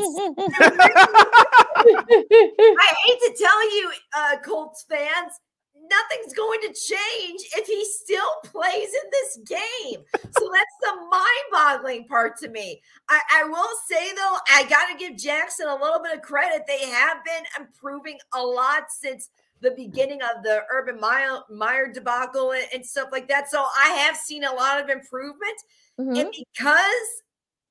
I 2.68 2.96
hate 3.06 3.20
to 3.20 3.36
tell 3.40 3.76
you, 3.76 3.92
uh, 4.16 4.38
Colts 4.44 4.86
fans, 4.90 5.40
nothing's 5.90 6.34
going 6.34 6.60
to 6.62 6.68
change 6.68 7.42
if 7.56 7.68
he 7.68 7.86
still 7.86 8.30
plays 8.46 8.90
in 8.90 9.10
this 9.12 9.38
game. 9.48 10.04
So 10.38 10.50
that's 10.52 10.78
the 10.82 10.96
mind 11.10 11.48
boggling 11.52 12.08
part 12.08 12.38
to 12.40 12.50
me. 12.50 12.82
I, 13.10 13.22
I 13.36 13.44
will 13.46 13.70
say, 13.90 14.14
though, 14.14 14.38
I 14.50 14.64
got 14.70 14.88
to 14.92 14.98
give 14.98 15.18
Jackson 15.18 15.68
a 15.68 15.76
little 15.76 16.02
bit 16.02 16.16
of 16.16 16.22
credit. 16.22 16.64
They 16.68 16.86
have 16.90 17.24
been 17.24 17.44
improving 17.60 18.18
a 18.34 18.42
lot 18.42 18.84
since 18.90 19.30
the 19.64 19.72
beginning 19.72 20.22
of 20.22 20.44
the 20.44 20.62
Urban 20.70 21.00
Meyer, 21.00 21.92
debacle 21.92 22.52
and, 22.52 22.66
and 22.74 22.86
stuff 22.86 23.10
like 23.12 23.28
that. 23.30 23.50
So 23.50 23.64
I 23.64 23.90
have 24.06 24.16
seen 24.16 24.44
a 24.44 24.54
lot 24.54 24.84
of 24.84 24.90
improvement. 24.90 25.58
Mm-hmm. 26.00 26.16
And 26.18 26.32
because 26.32 27.24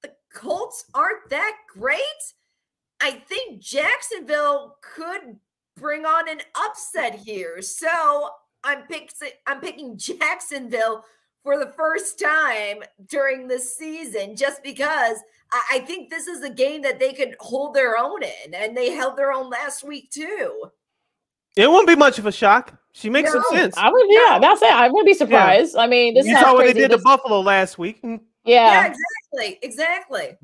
the 0.02 0.10
Colts 0.34 0.86
aren't 0.94 1.28
that 1.30 1.54
great, 1.72 2.00
I 3.00 3.12
think 3.12 3.60
Jacksonville 3.60 4.78
could 4.80 5.36
bring 5.76 6.04
on 6.04 6.28
an 6.28 6.40
upset 6.56 7.14
here. 7.14 7.62
So 7.62 8.30
I'm 8.64 8.82
pick, 8.82 9.12
I'm 9.46 9.60
picking 9.60 9.96
Jacksonville 9.96 11.04
for 11.42 11.58
the 11.58 11.72
first 11.72 12.18
time 12.18 12.78
during 13.08 13.48
the 13.48 13.58
season 13.58 14.36
just 14.36 14.62
because 14.62 15.16
I, 15.52 15.62
I 15.72 15.78
think 15.80 16.08
this 16.08 16.26
is 16.26 16.42
a 16.42 16.50
game 16.50 16.82
that 16.82 17.00
they 17.00 17.12
could 17.12 17.34
hold 17.40 17.74
their 17.74 17.98
own 17.98 18.22
in, 18.22 18.54
and 18.54 18.76
they 18.76 18.92
held 18.92 19.16
their 19.16 19.32
own 19.32 19.50
last 19.50 19.82
week 19.82 20.10
too. 20.10 20.70
It 21.56 21.68
won't 21.70 21.86
be 21.86 21.96
much 21.96 22.18
of 22.18 22.26
a 22.26 22.32
shock. 22.32 22.74
She 22.92 23.08
makes 23.08 23.32
no, 23.32 23.42
some 23.42 23.58
sense. 23.58 23.76
I 23.76 23.90
would, 23.90 24.06
yeah, 24.08 24.38
that's 24.38 24.60
it. 24.62 24.70
I 24.70 24.88
wouldn't 24.88 25.06
be 25.06 25.14
surprised. 25.14 25.74
Yeah. 25.74 25.82
I 25.82 25.86
mean, 25.86 26.14
this 26.14 26.26
you 26.26 26.38
saw 26.38 26.54
what 26.54 26.66
they 26.66 26.72
did 26.72 26.90
this... 26.90 26.98
to 26.98 27.02
Buffalo 27.02 27.40
last 27.40 27.78
week. 27.78 28.00
Yeah. 28.02 28.18
yeah, 28.44 28.86
exactly, 28.86 29.58
exactly. 29.62 30.36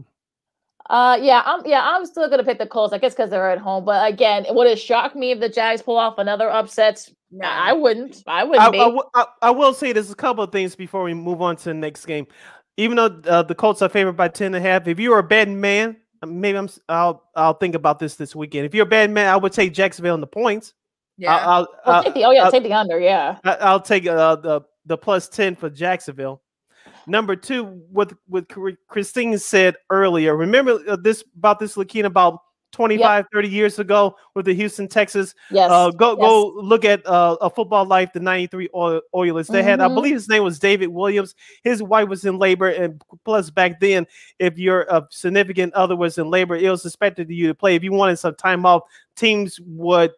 Uh, 0.89 1.19
yeah, 1.21 1.43
I'm 1.45 1.67
yeah, 1.67 1.83
I'm 1.85 2.07
still 2.07 2.31
gonna 2.31 2.45
pick 2.45 2.59
the 2.59 2.67
Colts. 2.67 2.95
I 2.95 2.99
guess 2.99 3.13
because 3.13 3.29
they're 3.29 3.51
at 3.51 3.59
home. 3.59 3.85
But 3.85 4.11
again, 4.11 4.47
would 4.49 4.67
it 4.67 4.79
shock 4.79 5.15
me 5.15 5.33
if 5.33 5.41
the 5.41 5.49
Jags 5.49 5.83
pull 5.83 5.99
off 5.99 6.17
another 6.17 6.49
upset? 6.49 7.07
No. 7.31 7.47
I 7.47 7.75
wouldn't. 7.75 8.23
I 8.27 8.45
wouldn't. 8.45 8.75
I, 8.75 8.79
I, 8.79 9.01
I, 9.15 9.25
I, 9.43 9.51
will 9.51 9.75
say 9.75 9.93
there's 9.93 10.11
a 10.11 10.15
couple 10.15 10.43
of 10.43 10.51
things 10.51 10.75
before 10.75 11.03
we 11.03 11.13
move 11.13 11.43
on 11.43 11.57
to 11.57 11.65
the 11.65 11.75
next 11.75 12.07
game. 12.07 12.27
Even 12.79 12.97
though 12.97 13.21
uh, 13.27 13.43
the 13.43 13.55
Colts 13.55 13.83
are 13.83 13.91
favored 13.91 14.17
by 14.17 14.29
ten 14.29 14.55
and 14.55 14.57
a 14.57 14.61
half, 14.61 14.89
if 14.89 14.99
you're 14.99 15.19
a 15.19 15.23
betting 15.23 15.61
man, 15.61 15.99
maybe 16.27 16.57
I'm 16.57 16.71
I'll 16.89 17.23
I'll 17.37 17.55
think 17.55 17.75
about 17.75 17.99
this 17.99 18.15
this 18.15 18.35
weekend. 18.35 18.65
If 18.65 18.75
you're 18.75 18.87
a 18.87 18.89
betting 18.89 19.13
man, 19.13 19.29
I 19.29 19.37
would 19.37 19.53
take 19.53 19.75
Jacksonville 19.75 20.15
in 20.15 20.23
the 20.23 20.27
points. 20.27 20.73
Yeah. 21.19 21.37
I'll, 21.37 21.69
I'll, 21.85 21.95
I'll 21.95 22.05
take 22.05 22.15
the, 22.15 22.25
oh 22.25 22.31
yeah, 22.31 22.45
I'll, 22.45 22.51
take 22.51 22.63
the 22.63 22.73
under. 22.73 22.99
Yeah. 22.99 23.39
I, 23.45 23.73
will 23.73 23.81
take 23.81 24.07
uh, 24.07 24.37
the 24.37 24.63
the 24.87 24.97
plus 24.97 25.29
ten 25.29 25.57
for 25.57 25.69
Jacksonville. 25.69 26.43
Number 27.07 27.37
two, 27.37 27.65
what 27.91 28.13
what 28.27 28.47
Christine 28.89 29.37
said 29.39 29.77
earlier. 29.91 30.37
Remember 30.37 30.79
uh, 30.89 30.97
this 30.97 31.25
about 31.37 31.59
this 31.59 31.77
Lakina 31.77 32.07
about 32.07 32.41
25 32.73 33.01
yep. 33.01 33.27
30 33.33 33.49
years 33.49 33.79
ago 33.79 34.15
with 34.35 34.45
the 34.45 34.55
Houston 34.55 34.89
Texas. 34.89 35.35
Yes. 35.51 35.71
Uh, 35.71 35.91
go 35.91 36.11
yes. 36.11 36.19
go 36.19 36.53
look 36.57 36.85
at 36.85 37.07
uh, 37.07 37.37
a 37.41 37.51
football 37.51 37.87
life, 37.87 38.13
the 38.13 38.21
93 38.21 38.69
Oilers. 38.75 39.49
They 39.49 39.61
mm-hmm. 39.61 39.69
had, 39.69 39.81
I 39.81 39.87
mm-hmm. 39.87 39.95
believe 39.95 40.15
his 40.15 40.29
name 40.29 40.45
was 40.45 40.59
David 40.59 40.89
Williams. 40.89 41.35
His 41.65 41.83
wife 41.83 42.09
was 42.09 42.25
in 42.25 42.39
labor, 42.39 42.69
and 42.69 43.03
plus 43.25 43.51
back 43.51 43.81
then, 43.81 44.07
if 44.39 44.59
your 44.59 44.83
a 44.83 45.07
significant 45.11 45.75
other 45.75 45.97
was 45.97 46.19
in 46.19 46.29
labor, 46.29 46.57
it 46.57 46.71
was 46.71 46.85
expected 46.85 47.29
of 47.29 47.31
you 47.31 47.49
to 47.49 47.55
play. 47.55 47.75
If 47.75 47.83
you 47.83 47.93
wanted 47.93 48.19
some 48.19 48.35
time 48.35 48.67
off, 48.67 48.83
teams 49.17 49.59
would 49.67 50.13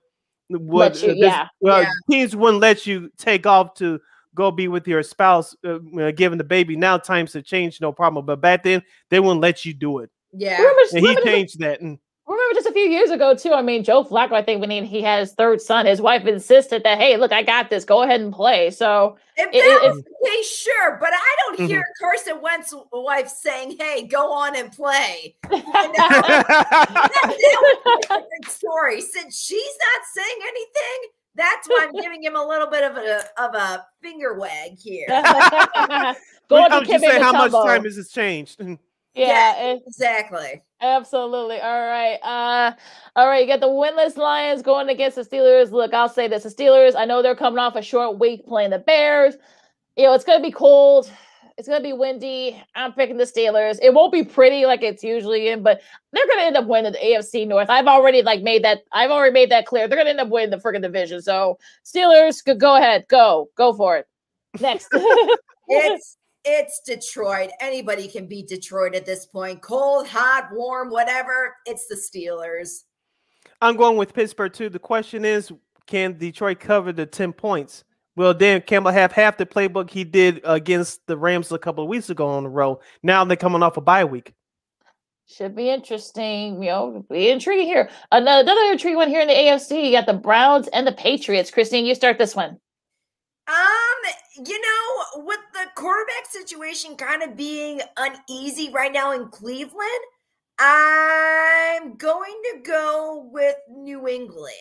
would 0.50 1.00
you, 1.00 1.14
yeah. 1.14 1.48
Well, 1.60 1.82
yeah. 1.82 1.90
teams 2.10 2.34
wouldn't 2.34 2.60
let 2.60 2.86
you 2.86 3.10
take 3.16 3.46
off 3.46 3.74
to 3.74 4.00
go 4.34 4.50
be 4.50 4.68
with 4.68 4.86
your 4.86 5.02
spouse, 5.02 5.56
uh, 5.64 5.78
given 6.12 6.38
the 6.38 6.44
baby. 6.44 6.76
Now 6.76 6.98
times 6.98 7.32
have 7.34 7.44
changed, 7.44 7.80
no 7.80 7.92
problem. 7.92 8.26
But 8.26 8.40
back 8.40 8.64
then, 8.64 8.82
they 9.08 9.20
wouldn't 9.20 9.40
let 9.40 9.64
you 9.64 9.74
do 9.74 10.00
it. 10.00 10.10
Yeah, 10.32 10.64
and 10.92 11.06
he 11.06 11.16
changed 11.22 11.58
that. 11.60 11.80
And 11.80 11.98
remember 12.50 12.68
just 12.68 12.70
a 12.70 12.72
few 12.72 12.88
years 12.90 13.10
ago 13.10 13.34
too. 13.34 13.52
I 13.52 13.62
mean, 13.62 13.84
Joe 13.84 14.04
Flacco. 14.04 14.32
I 14.32 14.42
think 14.42 14.60
when 14.60 14.70
he, 14.70 14.84
he 14.84 15.02
had 15.02 15.20
his 15.20 15.32
third 15.32 15.60
son, 15.60 15.86
his 15.86 16.00
wife 16.00 16.26
insisted 16.26 16.82
that, 16.84 16.98
"Hey, 16.98 17.16
look, 17.16 17.32
I 17.32 17.42
got 17.42 17.70
this. 17.70 17.84
Go 17.84 18.02
ahead 18.02 18.20
and 18.20 18.32
play." 18.32 18.70
So 18.70 19.16
if 19.36 19.48
it, 19.52 19.60
that 19.60 19.80
was 19.82 20.02
the 20.02 20.28
case, 20.28 20.58
sure, 20.58 20.98
but 21.00 21.10
I 21.12 21.36
don't 21.40 21.58
mm-hmm. 21.58 21.66
hear 21.66 21.84
Carson 22.00 22.40
Wentz's 22.42 22.74
wife 22.92 23.28
saying, 23.28 23.76
"Hey, 23.78 24.06
go 24.06 24.32
on 24.32 24.56
and 24.56 24.72
play." 24.72 25.36
That's 25.50 25.62
story. 28.54 29.00
Since 29.00 29.40
she's 29.40 29.78
not 29.78 30.02
saying 30.12 30.38
anything, 30.42 31.10
that's 31.34 31.68
why 31.68 31.86
I'm 31.88 32.00
giving 32.00 32.22
him 32.22 32.36
a 32.36 32.44
little 32.44 32.68
bit 32.68 32.84
of 32.84 32.96
a 32.96 33.24
of 33.40 33.54
a 33.54 33.86
finger 34.02 34.38
wag 34.38 34.78
here. 34.78 35.06
Go 36.48 36.56
on 36.56 36.84
to 36.84 36.98
say 36.98 37.20
how 37.20 37.32
much 37.32 37.52
time 37.52 37.84
has 37.84 37.96
this 37.96 38.10
changed? 38.10 38.60
Yeah, 39.14 39.26
yeah 39.72 39.76
exactly. 39.86 40.62
Absolutely. 40.80 41.60
All 41.60 41.80
right. 41.80 42.18
Uh 42.22 42.72
all 43.16 43.26
right, 43.26 43.42
you 43.42 43.46
got 43.48 43.60
the 43.60 43.66
winless 43.66 44.16
Lions 44.16 44.62
going 44.62 44.88
against 44.88 45.16
the 45.16 45.22
Steelers. 45.24 45.72
Look, 45.72 45.92
I'll 45.92 46.08
say 46.08 46.28
this. 46.28 46.44
The 46.44 46.48
Steelers, 46.48 46.94
I 46.96 47.04
know 47.04 47.22
they're 47.22 47.34
coming 47.34 47.58
off 47.58 47.76
a 47.76 47.82
short 47.82 48.18
week 48.18 48.46
playing 48.46 48.70
the 48.70 48.78
Bears. 48.78 49.34
You 49.96 50.04
know, 50.04 50.14
it's 50.14 50.24
gonna 50.24 50.42
be 50.42 50.52
cold. 50.52 51.10
It's 51.58 51.68
gonna 51.68 51.82
be 51.82 51.92
windy. 51.92 52.62
I'm 52.74 52.92
picking 52.94 53.18
the 53.18 53.24
Steelers. 53.24 53.78
It 53.82 53.92
won't 53.92 54.12
be 54.12 54.24
pretty 54.24 54.64
like 54.64 54.82
it's 54.82 55.04
usually 55.04 55.48
in, 55.48 55.62
but 55.62 55.82
they're 56.12 56.26
gonna 56.26 56.42
end 56.42 56.56
up 56.56 56.66
winning 56.66 56.92
the 56.92 56.98
AFC 56.98 57.46
North. 57.46 57.68
I've 57.68 57.86
already 57.86 58.22
like 58.22 58.42
made 58.42 58.64
that. 58.64 58.78
I've 58.92 59.10
already 59.10 59.34
made 59.34 59.50
that 59.50 59.66
clear. 59.66 59.86
They're 59.88 59.98
gonna 59.98 60.10
end 60.10 60.20
up 60.20 60.28
winning 60.28 60.50
the 60.50 60.56
freaking 60.56 60.82
division. 60.82 61.20
So 61.20 61.58
Steelers, 61.84 62.42
go 62.58 62.76
ahead, 62.76 63.06
go, 63.08 63.50
go 63.56 63.74
for 63.74 63.98
it. 63.98 64.06
Next, 64.60 64.88
it's 65.68 66.16
it's 66.44 66.80
Detroit. 66.80 67.50
Anybody 67.60 68.08
can 68.08 68.26
beat 68.26 68.48
Detroit 68.48 68.94
at 68.94 69.06
this 69.06 69.26
point. 69.26 69.62
Cold, 69.62 70.06
hot, 70.06 70.48
warm, 70.52 70.90
whatever. 70.90 71.56
It's 71.66 71.86
the 71.86 71.96
Steelers. 71.96 72.84
I'm 73.60 73.76
going 73.76 73.96
with 73.96 74.14
Pittsburgh 74.14 74.52
too. 74.52 74.68
The 74.68 74.78
question 74.78 75.24
is, 75.24 75.52
can 75.86 76.16
Detroit 76.16 76.60
cover 76.60 76.92
the 76.92 77.06
ten 77.06 77.32
points? 77.32 77.84
Will 78.16 78.34
Dan 78.34 78.62
Campbell 78.62 78.90
have 78.90 79.12
half 79.12 79.36
the 79.36 79.46
playbook 79.46 79.90
he 79.90 80.04
did 80.04 80.40
against 80.44 81.06
the 81.06 81.16
Rams 81.16 81.52
a 81.52 81.58
couple 81.58 81.84
of 81.84 81.88
weeks 81.88 82.10
ago 82.10 82.26
on 82.26 82.42
the 82.42 82.48
road? 82.48 82.78
Now 83.02 83.24
they're 83.24 83.36
coming 83.36 83.62
off 83.62 83.76
a 83.76 83.80
bye 83.80 84.04
week. 84.04 84.34
Should 85.26 85.54
be 85.54 85.70
interesting. 85.70 86.62
You 86.62 86.70
know, 86.70 87.06
be 87.08 87.30
intriguing 87.30 87.66
here. 87.66 87.88
Another, 88.10 88.42
another 88.42 88.72
intriguing 88.72 88.96
one 88.96 89.08
here 89.08 89.20
in 89.20 89.28
the 89.28 89.34
AFC. 89.34 89.84
You 89.84 89.92
got 89.92 90.06
the 90.06 90.14
Browns 90.14 90.68
and 90.68 90.86
the 90.86 90.92
Patriots. 90.92 91.50
Christine, 91.50 91.86
you 91.86 91.94
start 91.94 92.18
this 92.18 92.34
one. 92.34 92.58
Um, 93.50 94.46
you 94.46 94.60
know, 94.60 95.24
with 95.24 95.40
the 95.52 95.66
quarterback 95.74 96.26
situation 96.30 96.94
kind 96.94 97.22
of 97.22 97.36
being 97.36 97.80
uneasy 97.96 98.70
right 98.72 98.92
now 98.92 99.12
in 99.12 99.26
Cleveland, 99.28 99.88
I'm 100.60 101.96
going 101.96 102.40
to 102.52 102.60
go 102.62 103.28
with 103.32 103.56
New 103.68 104.06
England 104.06 104.54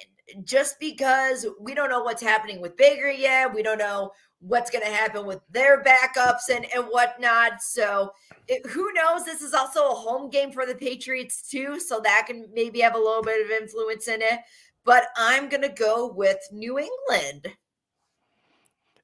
just 0.43 0.79
because 0.79 1.45
we 1.59 1.75
don't 1.75 1.89
know 1.91 2.01
what's 2.01 2.21
happening 2.21 2.61
with 2.61 2.77
Baker 2.77 3.09
yet. 3.09 3.53
We 3.53 3.61
don't 3.61 3.77
know 3.77 4.11
what's 4.39 4.71
going 4.71 4.85
to 4.85 4.91
happen 4.91 5.25
with 5.25 5.41
their 5.51 5.83
backups 5.83 6.49
and, 6.49 6.65
and 6.73 6.85
whatnot. 6.85 7.61
So 7.61 8.11
it, 8.47 8.65
who 8.65 8.91
knows? 8.93 9.23
This 9.23 9.41
is 9.41 9.53
also 9.53 9.89
a 9.89 9.95
home 9.95 10.31
game 10.31 10.51
for 10.51 10.65
the 10.65 10.75
Patriots, 10.75 11.47
too. 11.47 11.79
So 11.79 11.99
that 11.99 12.25
can 12.25 12.47
maybe 12.53 12.79
have 12.79 12.95
a 12.95 12.99
little 12.99 13.23
bit 13.23 13.45
of 13.45 13.51
influence 13.51 14.07
in 14.07 14.21
it. 14.23 14.39
But 14.83 15.07
I'm 15.15 15.47
going 15.47 15.61
to 15.61 15.69
go 15.69 16.11
with 16.11 16.39
New 16.51 16.79
England. 16.79 17.49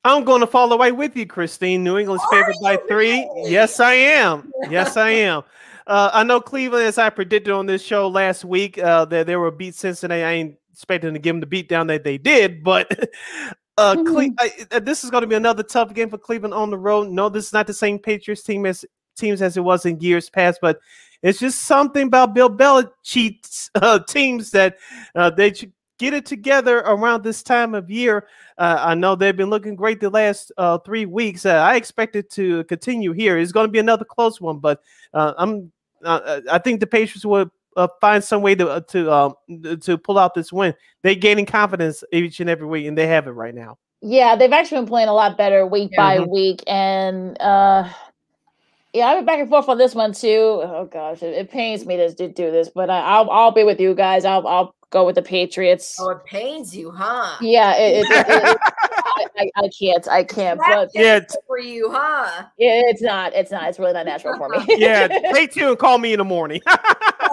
I'm 0.05 0.23
going 0.23 0.41
to 0.41 0.47
fall 0.47 0.71
away 0.71 0.91
with 0.91 1.17
you, 1.17 1.25
Christine. 1.25 1.83
New 1.83 1.97
England's 1.97 2.23
favored 2.29 2.53
by 2.61 2.77
three. 2.87 3.27
Really? 3.35 3.51
Yes, 3.51 3.79
I 3.79 3.93
am. 3.93 4.51
Yes, 4.69 4.97
I 4.97 5.09
am. 5.09 5.41
Uh, 5.87 6.11
I 6.13 6.23
know 6.23 6.39
Cleveland, 6.39 6.85
as 6.85 6.99
I 6.99 7.09
predicted 7.09 7.51
on 7.51 7.65
this 7.65 7.81
show 7.81 8.07
last 8.07 8.45
week, 8.45 8.77
uh, 8.77 9.05
that 9.05 9.25
they 9.25 9.35
were 9.35 9.49
beat 9.49 9.73
Cincinnati. 9.73 10.21
I 10.21 10.31
ain't 10.33 10.57
expecting 10.71 11.13
to 11.13 11.19
give 11.19 11.33
them 11.33 11.39
the 11.39 11.47
beat 11.47 11.67
down 11.67 11.87
that 11.87 12.03
they 12.03 12.19
did, 12.19 12.63
but 12.63 12.87
uh, 13.79 13.95
mm-hmm. 13.95 14.05
Cle- 14.05 14.33
I, 14.37 14.51
uh, 14.71 14.79
this 14.79 15.03
is 15.03 15.09
going 15.09 15.21
to 15.21 15.27
be 15.27 15.35
another 15.35 15.63
tough 15.63 15.91
game 15.91 16.11
for 16.11 16.19
Cleveland 16.19 16.53
on 16.53 16.69
the 16.69 16.77
road. 16.77 17.09
No, 17.09 17.27
this 17.27 17.47
is 17.47 17.53
not 17.53 17.65
the 17.65 17.73
same 17.73 17.97
Patriots 17.97 18.43
team 18.43 18.67
as 18.67 18.85
teams 19.17 19.41
as 19.41 19.57
it 19.57 19.61
was 19.61 19.87
in 19.87 19.99
years 20.01 20.29
past, 20.29 20.59
but 20.61 20.79
it's 21.23 21.39
just 21.39 21.61
something 21.61 22.07
about 22.07 22.35
Bill 22.35 22.49
Belichick's 22.49 23.71
uh, 23.73 23.97
teams 23.99 24.51
that 24.51 24.77
uh, 25.15 25.31
they 25.31 25.51
get 25.97 26.13
it 26.13 26.25
together 26.25 26.79
around 26.79 27.23
this 27.23 27.43
time 27.43 27.73
of 27.75 27.89
year. 27.89 28.27
Uh, 28.57 28.77
I 28.79 28.95
know 28.95 29.15
they've 29.15 29.35
been 29.35 29.49
looking 29.49 29.75
great 29.75 29.99
the 29.99 30.09
last 30.09 30.51
uh, 30.57 30.77
three 30.79 31.05
weeks. 31.05 31.45
Uh, 31.45 31.55
I 31.55 31.75
expect 31.75 32.15
it 32.15 32.29
to 32.31 32.63
continue 32.65 33.11
here. 33.11 33.37
It's 33.37 33.51
going 33.51 33.67
to 33.67 33.71
be 33.71 33.79
another 33.79 34.05
close 34.05 34.39
one, 34.41 34.59
but 34.59 34.81
uh, 35.13 35.33
I'm 35.37 35.71
uh, 36.03 36.41
I 36.51 36.59
think 36.59 36.79
the 36.79 36.87
Patriots 36.87 37.25
will 37.25 37.49
uh, 37.75 37.87
find 37.99 38.23
some 38.23 38.41
way 38.41 38.55
to 38.55 38.69
uh, 38.69 38.79
to 38.81 39.11
um 39.11 39.33
to 39.81 39.97
pull 39.97 40.17
out 40.17 40.33
this 40.33 40.51
win. 40.51 40.73
They're 41.01 41.15
gaining 41.15 41.45
confidence 41.45 42.03
each 42.11 42.39
and 42.39 42.49
every 42.49 42.67
week, 42.67 42.87
and 42.87 42.97
they 42.97 43.07
have 43.07 43.27
it 43.27 43.31
right 43.31 43.55
now. 43.55 43.77
Yeah, 44.01 44.35
they've 44.35 44.51
actually 44.51 44.81
been 44.81 44.87
playing 44.87 45.09
a 45.09 45.13
lot 45.13 45.37
better 45.37 45.65
week 45.65 45.91
by 45.95 46.17
mm-hmm. 46.17 46.31
week, 46.31 46.63
and 46.67 47.41
uh, 47.41 47.89
yeah, 48.95 49.07
I've 49.07 49.17
been 49.17 49.25
back 49.25 49.39
and 49.39 49.49
forth 49.49 49.67
on 49.67 49.77
this 49.77 49.93
one 49.93 50.13
too. 50.13 50.61
Oh 50.63 50.89
gosh, 50.91 51.21
it, 51.21 51.33
it 51.33 51.51
pains 51.51 51.85
me 51.85 51.97
to, 51.97 52.13
to 52.15 52.27
do 52.29 52.49
this, 52.49 52.69
but 52.69 52.89
I, 52.89 53.19
will 53.19 53.29
I'll 53.29 53.51
be 53.51 53.63
with 53.63 53.79
you 53.79 53.93
guys. 53.93 54.23
I'll 54.23 54.47
I'll 54.47 54.75
go 54.89 55.05
with 55.05 55.15
the 55.15 55.21
Patriots. 55.21 55.97
Oh, 55.99 56.09
it 56.11 56.23
pains 56.25 56.75
you, 56.75 56.89
huh? 56.89 57.35
Yeah, 57.41 57.75
it, 57.77 58.05
it, 58.05 58.07
it, 58.09 58.57
I, 59.37 59.49
I, 59.57 59.69
can't. 59.77 60.07
I 60.07 60.23
can't. 60.23 60.57
But 60.65 60.91
yeah, 60.93 61.19
for 61.45 61.59
you, 61.59 61.89
huh? 61.91 62.45
Yeah, 62.57 62.83
it's 62.85 63.01
not. 63.01 63.33
It's 63.33 63.51
not. 63.51 63.67
It's 63.67 63.77
really 63.77 63.91
not 63.93 64.05
natural 64.05 64.37
for 64.37 64.47
me. 64.47 64.63
yeah, 64.69 65.07
stay 65.31 65.47
tuned 65.47 65.71
and 65.71 65.79
call 65.79 65.97
me 65.97 66.13
in 66.13 66.19
the 66.19 66.23
morning. 66.23 66.61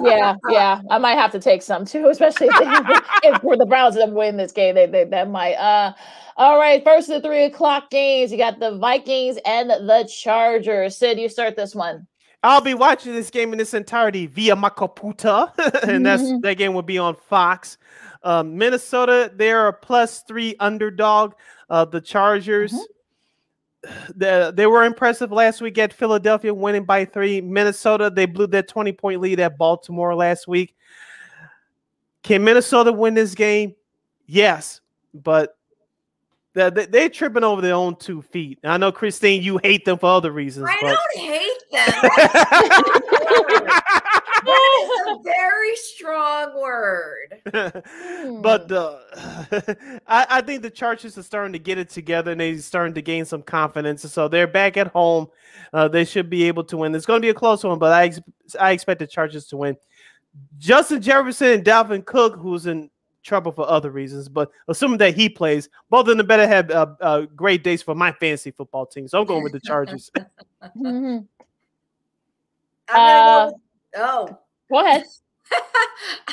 yeah, 0.02 0.34
yeah. 0.48 0.80
I 0.90 0.98
might 0.98 1.14
have 1.14 1.32
to 1.32 1.40
take 1.40 1.62
some 1.62 1.84
too, 1.84 2.06
especially 2.10 2.48
if, 2.48 3.42
if 3.42 3.58
the 3.58 3.66
Browns 3.66 3.96
end 3.96 4.14
win 4.14 4.36
this 4.36 4.52
game. 4.52 4.74
They, 4.74 4.86
they 4.86 5.04
that 5.04 5.30
might. 5.30 5.54
Uh, 5.54 5.92
all 6.36 6.58
right. 6.58 6.82
First 6.82 7.10
of 7.10 7.22
the 7.22 7.28
three 7.28 7.44
o'clock 7.44 7.90
games, 7.90 8.32
you 8.32 8.38
got 8.38 8.58
the 8.60 8.76
Vikings 8.78 9.38
and 9.44 9.70
the 9.70 10.08
Chargers. 10.10 10.96
Sid, 10.96 11.18
you 11.18 11.28
start 11.28 11.56
this 11.56 11.74
one. 11.74 12.06
I'll 12.44 12.60
be 12.60 12.74
watching 12.74 13.12
this 13.12 13.30
game 13.30 13.52
in 13.52 13.60
its 13.60 13.72
entirety 13.72 14.26
via 14.26 14.56
my 14.56 14.68
computer, 14.68 15.46
and 15.86 16.04
that's 16.04 16.22
mm-hmm. 16.22 16.40
that 16.40 16.56
game 16.56 16.74
will 16.74 16.82
be 16.82 16.98
on 16.98 17.14
Fox. 17.14 17.78
Um, 18.24 18.56
Minnesota, 18.56 19.30
they're 19.34 19.68
a 19.68 19.72
plus 19.72 20.22
three 20.26 20.56
underdog. 20.58 21.34
Uh, 21.70 21.84
the 21.84 22.00
Chargers, 22.00 22.72
mm-hmm. 22.72 22.82
The, 24.14 24.52
they 24.54 24.66
were 24.66 24.84
impressive 24.84 25.32
last 25.32 25.60
week 25.60 25.78
at 25.78 25.92
Philadelphia, 25.92 26.54
winning 26.54 26.84
by 26.84 27.04
three. 27.04 27.40
Minnesota, 27.40 28.10
they 28.14 28.26
blew 28.26 28.46
their 28.46 28.62
20 28.62 28.92
point 28.92 29.20
lead 29.20 29.40
at 29.40 29.58
Baltimore 29.58 30.14
last 30.14 30.46
week. 30.46 30.74
Can 32.22 32.44
Minnesota 32.44 32.92
win 32.92 33.14
this 33.14 33.34
game? 33.34 33.74
Yes, 34.26 34.80
but 35.12 35.56
They, 36.54 36.70
they're 36.70 37.08
tripping 37.08 37.44
over 37.44 37.60
their 37.60 37.74
own 37.74 37.96
two 37.96 38.22
feet. 38.22 38.60
I 38.62 38.76
know, 38.76 38.92
Christine, 38.92 39.42
you 39.42 39.58
hate 39.58 39.84
them 39.84 39.98
for 39.98 40.06
other 40.06 40.30
reasons. 40.30 40.68
I 40.68 40.76
but... 40.80 40.96
don't 40.96 41.16
hate 41.18 41.50
them. 43.62 43.70
that 44.62 44.88
is 44.90 45.16
a 45.16 45.22
very 45.24 45.76
strong 45.76 46.60
word. 46.60 47.40
but 48.42 48.72
uh, 48.72 48.98
I, 50.06 50.26
I, 50.28 50.40
think 50.42 50.62
the 50.62 50.70
Chargers 50.70 51.16
are 51.18 51.22
starting 51.22 51.52
to 51.52 51.58
get 51.58 51.78
it 51.78 51.88
together 51.88 52.32
and 52.32 52.40
they're 52.40 52.58
starting 52.58 52.94
to 52.94 53.02
gain 53.02 53.24
some 53.24 53.42
confidence. 53.42 54.02
So 54.10 54.28
they're 54.28 54.46
back 54.46 54.76
at 54.76 54.88
home. 54.88 55.28
Uh, 55.72 55.88
they 55.88 56.04
should 56.04 56.30
be 56.30 56.44
able 56.44 56.64
to 56.64 56.76
win. 56.76 56.94
It's 56.94 57.06
going 57.06 57.20
to 57.20 57.24
be 57.24 57.30
a 57.30 57.34
close 57.34 57.64
one, 57.64 57.78
but 57.78 57.92
I 57.92 58.12
I 58.60 58.72
expect 58.72 59.00
the 59.00 59.06
Chargers 59.06 59.46
to 59.48 59.56
win. 59.56 59.76
Justin 60.58 61.02
Jefferson 61.02 61.48
and 61.48 61.64
Dalvin 61.64 62.04
Cook, 62.04 62.36
who's 62.36 62.66
in 62.66 62.90
trouble 63.22 63.52
for 63.52 63.68
other 63.68 63.90
reasons, 63.90 64.28
but 64.28 64.50
assuming 64.68 64.98
that 64.98 65.14
he 65.14 65.28
plays, 65.28 65.68
both 65.90 66.08
of 66.08 66.16
them 66.16 66.26
better 66.26 66.46
have 66.46 66.70
uh, 66.70 66.86
uh, 67.00 67.20
great 67.36 67.62
days 67.62 67.82
for 67.82 67.94
my 67.94 68.12
fantasy 68.12 68.50
football 68.50 68.86
team. 68.86 69.08
So 69.08 69.20
I'm 69.20 69.26
going 69.26 69.42
with 69.42 69.52
the 69.52 69.60
Chargers. 69.64 70.10
mm-hmm. 70.76 71.18
uh, 72.88 73.46
go 73.46 73.46
with, 73.46 73.54
oh, 73.96 74.38
go 74.72 74.86
ahead. 74.86 75.04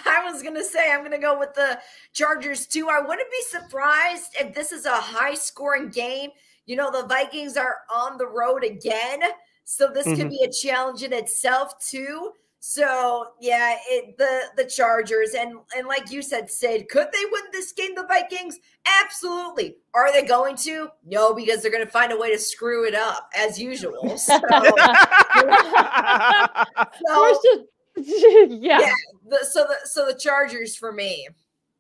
I 0.06 0.24
was 0.32 0.42
gonna 0.42 0.64
say 0.64 0.92
I'm 0.92 1.04
gonna 1.04 1.20
go 1.20 1.38
with 1.38 1.54
the 1.54 1.80
Chargers 2.14 2.66
too. 2.68 2.88
I 2.90 3.00
wouldn't 3.02 3.30
be 3.32 3.42
surprised 3.50 4.36
if 4.40 4.54
this 4.54 4.72
is 4.72 4.86
a 4.86 4.96
high 4.96 5.34
scoring 5.34 5.90
game. 5.90 6.32
You 6.66 6.76
know, 6.76 6.92
the 6.92 7.08
Vikings 7.08 7.58
are 7.58 7.78
on 7.94 8.18
the 8.18 8.28
road 8.28 8.64
again, 8.64 9.22
so 9.66 9.88
this 9.88 10.08
mm-hmm. 10.08 10.22
could 10.22 10.30
be 10.30 10.44
a 10.44 10.52
challenge 10.52 11.04
in 11.04 11.14
itself 11.14 11.74
too. 11.80 12.32
So 12.62 13.28
yeah, 13.40 13.76
it, 13.90 14.18
the 14.18 14.42
the 14.58 14.70
Chargers 14.70 15.34
and 15.34 15.56
and 15.76 15.88
like 15.88 16.12
you 16.12 16.22
said, 16.22 16.50
Sid, 16.50 16.90
could 16.90 17.08
they 17.14 17.26
win 17.32 17.44
this 17.52 17.72
game? 17.72 17.96
The 17.96 18.06
Vikings, 18.06 18.60
absolutely. 19.02 19.78
Are 19.94 20.12
they 20.12 20.24
going 20.24 20.56
to? 20.58 20.90
No, 21.06 21.34
because 21.34 21.62
they're 21.62 21.72
going 21.72 21.86
to 21.86 21.92
find 21.92 22.12
a 22.12 22.18
way 22.18 22.32
to 22.34 22.40
screw 22.40 22.86
it 22.86 22.96
up 22.96 23.30
as 23.36 23.60
usual. 23.60 24.18
So, 24.18 24.38
so 27.08 27.34
yeah, 28.50 28.80
yeah. 28.80 28.94
The, 29.28 29.46
so 29.50 29.66
the 29.66 29.76
so 29.86 30.06
the 30.06 30.14
Chargers 30.14 30.76
for 30.76 30.92
me. 30.92 31.28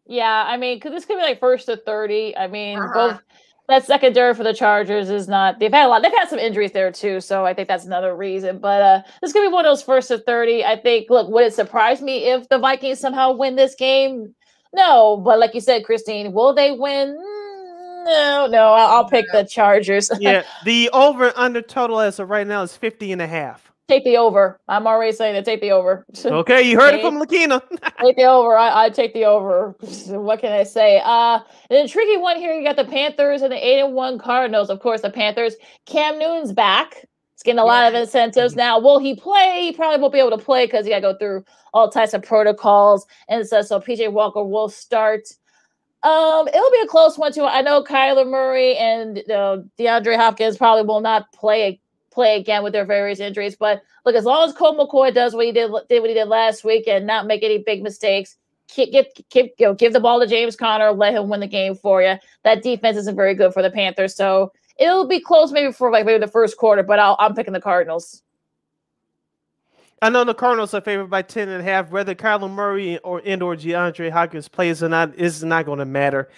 Yeah, 0.05 0.45
I 0.47 0.57
mean, 0.57 0.77
because 0.77 0.91
this 0.91 1.05
could 1.05 1.17
be 1.17 1.21
like 1.21 1.39
first 1.39 1.67
to 1.67 1.77
thirty. 1.77 2.35
I 2.35 2.47
mean, 2.47 2.79
uh-huh. 2.79 2.93
both 2.93 3.21
that 3.69 3.85
secondary 3.85 4.33
for 4.33 4.43
the 4.43 4.53
Chargers 4.53 5.09
is 5.09 5.27
not. 5.27 5.59
They've 5.59 5.71
had 5.71 5.85
a 5.85 5.89
lot. 5.89 6.01
They've 6.01 6.11
had 6.11 6.27
some 6.27 6.39
injuries 6.39 6.71
there 6.71 6.91
too, 6.91 7.21
so 7.21 7.45
I 7.45 7.53
think 7.53 7.67
that's 7.67 7.85
another 7.85 8.15
reason. 8.15 8.57
But 8.57 8.81
uh, 8.81 9.01
this 9.21 9.31
could 9.31 9.47
be 9.47 9.53
one 9.53 9.65
of 9.65 9.69
those 9.69 9.83
first 9.83 10.07
to 10.07 10.17
thirty. 10.17 10.65
I 10.65 10.75
think. 10.75 11.09
Look, 11.09 11.29
would 11.29 11.45
it 11.45 11.53
surprise 11.53 12.01
me 12.01 12.25
if 12.25 12.49
the 12.49 12.57
Vikings 12.57 12.99
somehow 12.99 13.31
win 13.33 13.55
this 13.55 13.75
game? 13.75 14.33
No, 14.73 15.17
but 15.17 15.39
like 15.39 15.53
you 15.53 15.61
said, 15.61 15.83
Christine, 15.83 16.33
will 16.33 16.53
they 16.53 16.71
win? 16.71 17.09
Mm, 17.09 18.05
no, 18.05 18.47
no. 18.49 18.73
I'll, 18.73 18.87
I'll 18.97 19.09
pick 19.09 19.25
the 19.31 19.43
Chargers. 19.43 20.11
yeah, 20.19 20.43
the 20.65 20.89
over 20.91 21.31
under 21.35 21.61
total 21.61 21.99
as 21.99 22.19
of 22.19 22.29
right 22.29 22.45
now 22.45 22.63
is 22.63 22.75
50 22.75 23.11
and 23.11 23.21
a 23.21 23.27
half. 23.27 23.71
Take 23.89 24.03
the 24.03 24.17
over. 24.17 24.61
I'm 24.67 24.85
already 24.85 25.11
saying 25.11 25.33
to 25.33 25.41
take 25.41 25.61
the 25.61 25.71
over. 25.71 26.05
Okay, 26.25 26.61
you 26.61 26.79
heard 26.79 26.93
it 26.93 27.01
from 27.01 27.17
Lakina. 27.17 27.59
take 28.01 28.17
the 28.17 28.25
over. 28.25 28.55
I, 28.55 28.85
I 28.85 28.89
take 28.91 29.15
the 29.15 29.25
over. 29.25 29.75
what 30.09 30.39
can 30.39 30.51
I 30.51 30.61
say? 30.61 31.01
Uh 31.03 31.39
an 31.71 31.77
intriguing 31.77 32.21
one 32.21 32.37
here. 32.37 32.53
You 32.53 32.63
got 32.63 32.75
the 32.75 32.85
Panthers 32.85 33.41
and 33.41 33.51
the 33.51 33.57
eight 33.57 33.79
and 33.79 33.95
one 33.95 34.19
Cardinals. 34.19 34.69
Of 34.69 34.79
course, 34.79 35.01
the 35.01 35.09
Panthers. 35.09 35.55
Cam 35.87 36.19
Newton's 36.19 36.53
back. 36.53 37.03
He's 37.33 37.41
getting 37.43 37.57
a 37.57 37.65
lot 37.65 37.87
of 37.87 37.99
incentives 37.99 38.55
now. 38.55 38.77
Will 38.77 38.99
he 38.99 39.15
play? 39.15 39.61
He 39.61 39.71
probably 39.71 39.99
won't 39.99 40.13
be 40.13 40.19
able 40.19 40.37
to 40.37 40.43
play 40.43 40.67
because 40.67 40.85
he 40.85 40.91
got 40.91 40.97
to 40.97 41.01
go 41.01 41.17
through 41.17 41.43
all 41.73 41.89
types 41.89 42.13
of 42.13 42.21
protocols 42.21 43.07
and 43.27 43.47
so. 43.47 43.63
So 43.63 43.79
PJ 43.79 44.11
Walker 44.11 44.43
will 44.43 44.69
start. 44.69 45.27
Um, 46.03 46.47
it'll 46.47 46.71
be 46.71 46.81
a 46.83 46.87
close 46.87 47.17
one 47.17 47.33
too. 47.33 47.45
I 47.45 47.61
know 47.61 47.83
Kyler 47.83 48.29
Murray 48.29 48.77
and 48.77 49.17
uh, 49.31 49.57
DeAndre 49.79 50.15
Hopkins 50.15 50.57
probably 50.57 50.83
will 50.83 51.01
not 51.01 51.31
play 51.33 51.81
play 52.11 52.40
again 52.40 52.64
with 52.64 52.73
their 52.73 52.86
various 52.86 53.19
injuries. 53.19 53.56
But 53.56 53.81
look, 54.06 54.15
as 54.15 54.26
long 54.26 54.48
as 54.48 54.56
Cole 54.56 54.77
McCoy 54.77 55.14
does 55.14 55.34
what 55.34 55.45
he 55.45 55.52
did, 55.52 55.72
did 55.90 55.99
what 55.99 56.10
he 56.10 56.14
did 56.14 56.27
last 56.27 56.64
week 56.64 56.88
and 56.88 57.06
not 57.06 57.27
make 57.27 57.44
any 57.44 57.60
big 57.60 57.84
mistakes, 57.84 58.36
keep, 58.68 58.91
get, 58.91 59.19
keep, 59.30 59.53
you 59.57 59.68
know, 59.68 59.73
give 59.73 59.94
the 59.94 59.99
ball 59.99 60.19
to 60.19 60.27
James 60.27 60.56
Conner, 60.56 60.91
let 60.91 61.14
him 61.14 61.30
win 61.30 61.40
the 61.40 61.48
game 61.48 61.76
for 61.76 62.02
you. 62.02 62.15
That 62.44 62.64
defense 62.64 62.98
isn't 62.98 63.15
very 63.15 63.34
good 63.34 63.53
for 63.53 63.61
the 63.61 63.72
Panthers, 63.72 64.15
so 64.15 64.52
it'll 64.77 65.07
be 65.07 65.19
close 65.19 65.52
maybe 65.52 65.72
for 65.72 65.91
like 65.91 66.06
maybe 66.06 66.19
the 66.19 66.27
first 66.27 66.57
quarter. 66.57 66.84
But 66.84 66.99
i 66.99 67.15
am 67.19 67.36
picking 67.36 67.53
the 67.53 67.61
Cardinals. 67.61 68.23
I 70.02 70.10
know 70.10 70.23
the 70.23 70.34
Cardinals 70.34 70.73
are 70.73 70.81
favored 70.81 71.10
by 71.10 71.22
10 71.23 71.49
and 71.49 71.61
a 71.61 71.64
half. 71.64 71.91
Whether 71.91 72.15
Kyler 72.15 72.49
Murray 72.49 72.98
or 72.99 73.22
and 73.26 73.44
or 73.44 73.56
DeAndre 73.56 74.11
Hopkins 74.11 74.48
plays 74.48 74.81
or 74.81 74.88
not 74.88 75.14
is 75.15 75.44
not 75.44 75.65
going 75.65 75.80
to 75.80 75.86
matter. 75.86 76.30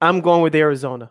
I'm 0.00 0.20
going 0.20 0.42
with 0.42 0.54
Arizona. 0.54 1.10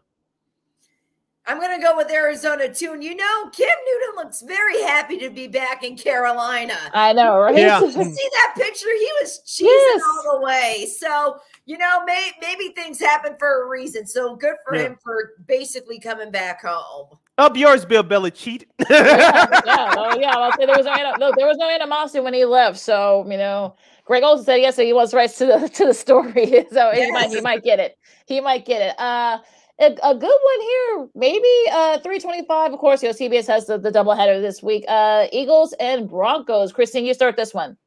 I'm 1.47 1.59
going 1.59 1.79
to 1.79 1.81
go 1.81 1.95
with 1.95 2.11
Arizona 2.11 2.73
too. 2.73 2.91
And 2.91 3.03
you 3.03 3.15
know, 3.15 3.49
Cam 3.55 3.67
Newton 3.85 4.15
looks 4.17 4.41
very 4.41 4.81
happy 4.81 5.17
to 5.19 5.29
be 5.29 5.47
back 5.47 5.83
in 5.83 5.95
Carolina. 5.97 6.77
I 6.93 7.13
know, 7.13 7.39
right? 7.39 7.55
Yeah. 7.55 7.79
you 7.79 7.91
see 7.91 7.99
that 8.01 8.53
picture? 8.57 8.89
He 8.99 9.11
was 9.21 9.41
cheesing 9.45 9.67
yes. 9.69 10.01
all 10.03 10.39
the 10.39 10.45
way. 10.45 10.87
So, 10.99 11.37
you 11.65 11.77
know, 11.77 12.03
may, 12.05 12.31
maybe 12.41 12.69
things 12.69 12.99
happen 12.99 13.35
for 13.39 13.63
a 13.63 13.69
reason. 13.69 14.05
So 14.05 14.35
good 14.35 14.55
for 14.67 14.75
yeah. 14.75 14.83
him 14.83 14.97
for 15.01 15.33
basically 15.47 15.99
coming 15.99 16.31
back 16.31 16.63
home. 16.63 17.17
Up 17.37 17.55
yours, 17.55 17.85
Bill 17.85 18.03
Belichick. 18.03 18.65
yeah, 18.89 19.61
yeah, 19.65 19.95
well, 19.95 20.19
yeah. 20.19 20.31
I'll 20.31 20.51
say 20.53 20.65
there 20.65 20.75
was 20.75 20.85
no, 21.19 21.31
there 21.37 21.47
was 21.47 21.57
no 21.57 21.69
animosity 21.69 22.19
when 22.19 22.33
he 22.33 22.45
left. 22.45 22.79
So, 22.79 23.25
you 23.29 23.37
know, 23.37 23.75
Greg 24.05 24.23
Olsen 24.23 24.45
said 24.45 24.55
yes, 24.55 24.75
so 24.75 24.83
he 24.83 24.93
was 24.93 25.13
right 25.13 25.29
to 25.29 25.45
the 25.45 25.69
to 25.73 25.85
the 25.85 25.93
story. 25.93 26.65
so 26.71 26.91
yes. 26.91 27.05
he 27.05 27.11
might 27.11 27.29
he 27.29 27.41
might 27.41 27.63
get 27.63 27.79
it. 27.79 27.97
He 28.25 28.41
might 28.41 28.65
get 28.65 28.81
it. 28.81 28.99
Uh 28.99 29.39
a, 29.79 29.95
a 30.03 30.15
good 30.15 30.23
one 30.23 30.61
here, 30.61 31.09
maybe 31.15 31.47
uh 31.71 31.99
325. 31.99 32.73
Of 32.73 32.79
course, 32.79 33.03
you 33.03 33.09
know, 33.09 33.15
CBS 33.15 33.47
has 33.47 33.65
the, 33.65 33.77
the 33.77 33.91
doubleheader 33.91 34.41
this 34.41 34.63
week. 34.63 34.85
Uh 34.87 35.27
Eagles 35.31 35.73
and 35.79 36.09
Broncos. 36.09 36.71
Christine, 36.71 37.05
you 37.05 37.13
start 37.13 37.35
this 37.35 37.53
one. 37.53 37.77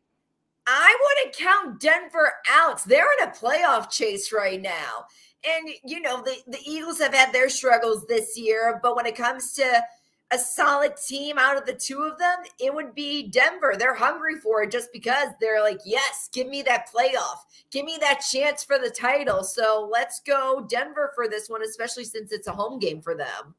I 0.67 0.97
wouldn't 1.03 1.37
count 1.37 1.81
Denver 1.81 2.33
out. 2.49 2.85
They're 2.85 3.09
in 3.19 3.29
a 3.29 3.33
playoff 3.33 3.91
chase 3.91 4.33
right 4.33 4.61
now. 4.61 5.07
And 5.45 5.71
you 5.85 6.01
know, 6.01 6.23
the, 6.23 6.37
the 6.47 6.59
Eagles 6.65 6.99
have 7.01 7.15
had 7.15 7.33
their 7.33 7.49
struggles 7.49 8.07
this 8.07 8.39
year, 8.39 8.79
but 8.83 8.95
when 8.95 9.07
it 9.07 9.17
comes 9.17 9.53
to 9.55 9.83
a 10.32 10.39
solid 10.39 10.97
team 10.97 11.39
out 11.39 11.57
of 11.57 11.66
the 11.66 11.74
two 11.74 12.02
of 12.02 12.19
them, 12.19 12.39
it 12.59 12.73
would 12.73 12.94
be 12.94 13.28
Denver. 13.28 13.74
They're 13.78 13.94
hungry 13.94 14.36
for 14.36 14.62
it 14.62 14.70
just 14.70 14.93
because 14.93 15.28
they're 15.40 15.62
like, 15.62 15.81
yes, 15.85 16.28
give 16.32 16.48
me 16.48 16.62
that 16.62 16.89
playoff. 16.89 17.39
Give 17.70 17.85
me 17.85 17.98
that 18.01 18.20
chance 18.20 18.62
for 18.62 18.78
the 18.78 18.90
title. 18.90 19.43
So 19.43 19.89
let's 19.90 20.20
go 20.20 20.66
Denver 20.69 21.12
for 21.15 21.28
this 21.28 21.48
one, 21.48 21.62
especially 21.62 22.05
since 22.05 22.32
it's 22.32 22.47
a 22.47 22.52
home 22.52 22.78
game 22.78 23.02
for 23.02 23.16
them. 23.16 23.55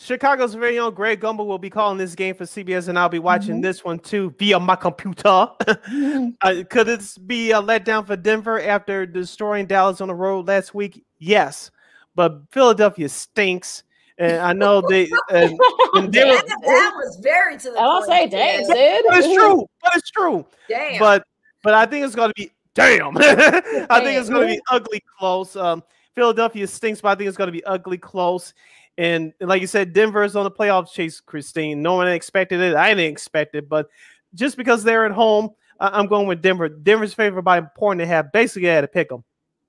Chicago's 0.00 0.54
very 0.54 0.78
own 0.78 0.94
Greg 0.94 1.20
Gumbel 1.20 1.46
will 1.46 1.58
be 1.58 1.70
calling 1.70 1.98
this 1.98 2.14
game 2.14 2.36
for 2.36 2.44
CBS, 2.44 2.86
and 2.86 2.96
I'll 2.96 3.08
be 3.08 3.18
watching 3.18 3.56
mm-hmm. 3.56 3.62
this 3.62 3.84
one 3.84 3.98
too 3.98 4.32
via 4.38 4.60
my 4.60 4.76
computer. 4.76 5.18
mm-hmm. 5.24 6.28
uh, 6.40 6.62
could 6.70 6.86
this 6.86 7.18
be 7.18 7.50
a 7.50 7.60
letdown 7.60 8.06
for 8.06 8.14
Denver 8.16 8.60
after 8.60 9.06
destroying 9.06 9.66
Dallas 9.66 10.00
on 10.00 10.06
the 10.06 10.14
road 10.14 10.46
last 10.46 10.72
week? 10.72 11.04
Yes, 11.18 11.72
but 12.14 12.42
Philadelphia 12.52 13.08
stinks. 13.08 13.82
And 14.18 14.38
I 14.38 14.52
know 14.52 14.82
they 14.88 15.08
and, 15.30 15.58
and 15.94 16.12
they 16.12 16.24
were, 16.24 16.36
that 16.36 16.92
was 16.96 17.18
very 17.22 17.56
to 17.58 17.70
the 17.70 17.78
I'll 17.78 18.02
say 18.02 18.28
damn, 18.28 18.64
Sid. 18.64 19.04
But 19.08 19.18
it's 19.18 19.34
true. 19.34 19.66
But 19.82 19.96
it's 19.96 20.10
true. 20.10 20.44
Damn. 20.68 20.98
But 20.98 21.24
but 21.62 21.74
I 21.74 21.86
think 21.86 22.04
it's 22.04 22.16
gonna 22.16 22.32
be 22.34 22.50
damn. 22.74 23.16
I 23.18 24.00
think 24.02 24.18
it's 24.18 24.28
gonna 24.28 24.46
be 24.46 24.60
ugly 24.70 25.02
close. 25.18 25.54
Um 25.54 25.82
Philadelphia 26.14 26.66
stinks, 26.66 27.00
but 27.00 27.10
I 27.10 27.14
think 27.14 27.28
it's 27.28 27.36
gonna 27.36 27.52
be 27.52 27.64
ugly 27.64 27.98
close. 27.98 28.54
And 28.96 29.32
like 29.40 29.60
you 29.60 29.68
said, 29.68 29.92
Denver 29.92 30.24
is 30.24 30.34
on 30.34 30.42
the 30.42 30.50
playoff 30.50 30.90
chase, 30.90 31.20
Christine. 31.20 31.80
No 31.80 31.94
one 31.94 32.08
expected 32.08 32.60
it. 32.60 32.74
I 32.74 32.94
didn't 32.94 33.12
expect 33.12 33.54
it, 33.54 33.68
but 33.68 33.88
just 34.34 34.56
because 34.56 34.82
they're 34.82 35.06
at 35.06 35.12
home, 35.12 35.50
I'm 35.78 36.08
going 36.08 36.26
with 36.26 36.42
Denver. 36.42 36.68
Denver's 36.68 37.14
favored 37.14 37.42
by 37.42 37.58
a 37.58 37.62
point 37.62 38.00
and 38.00 38.10
a 38.10 38.12
half. 38.12 38.32
Basically, 38.32 38.68
I 38.68 38.74
had 38.74 38.80
to 38.80 38.88
pick 38.88 39.08
them. 39.08 39.22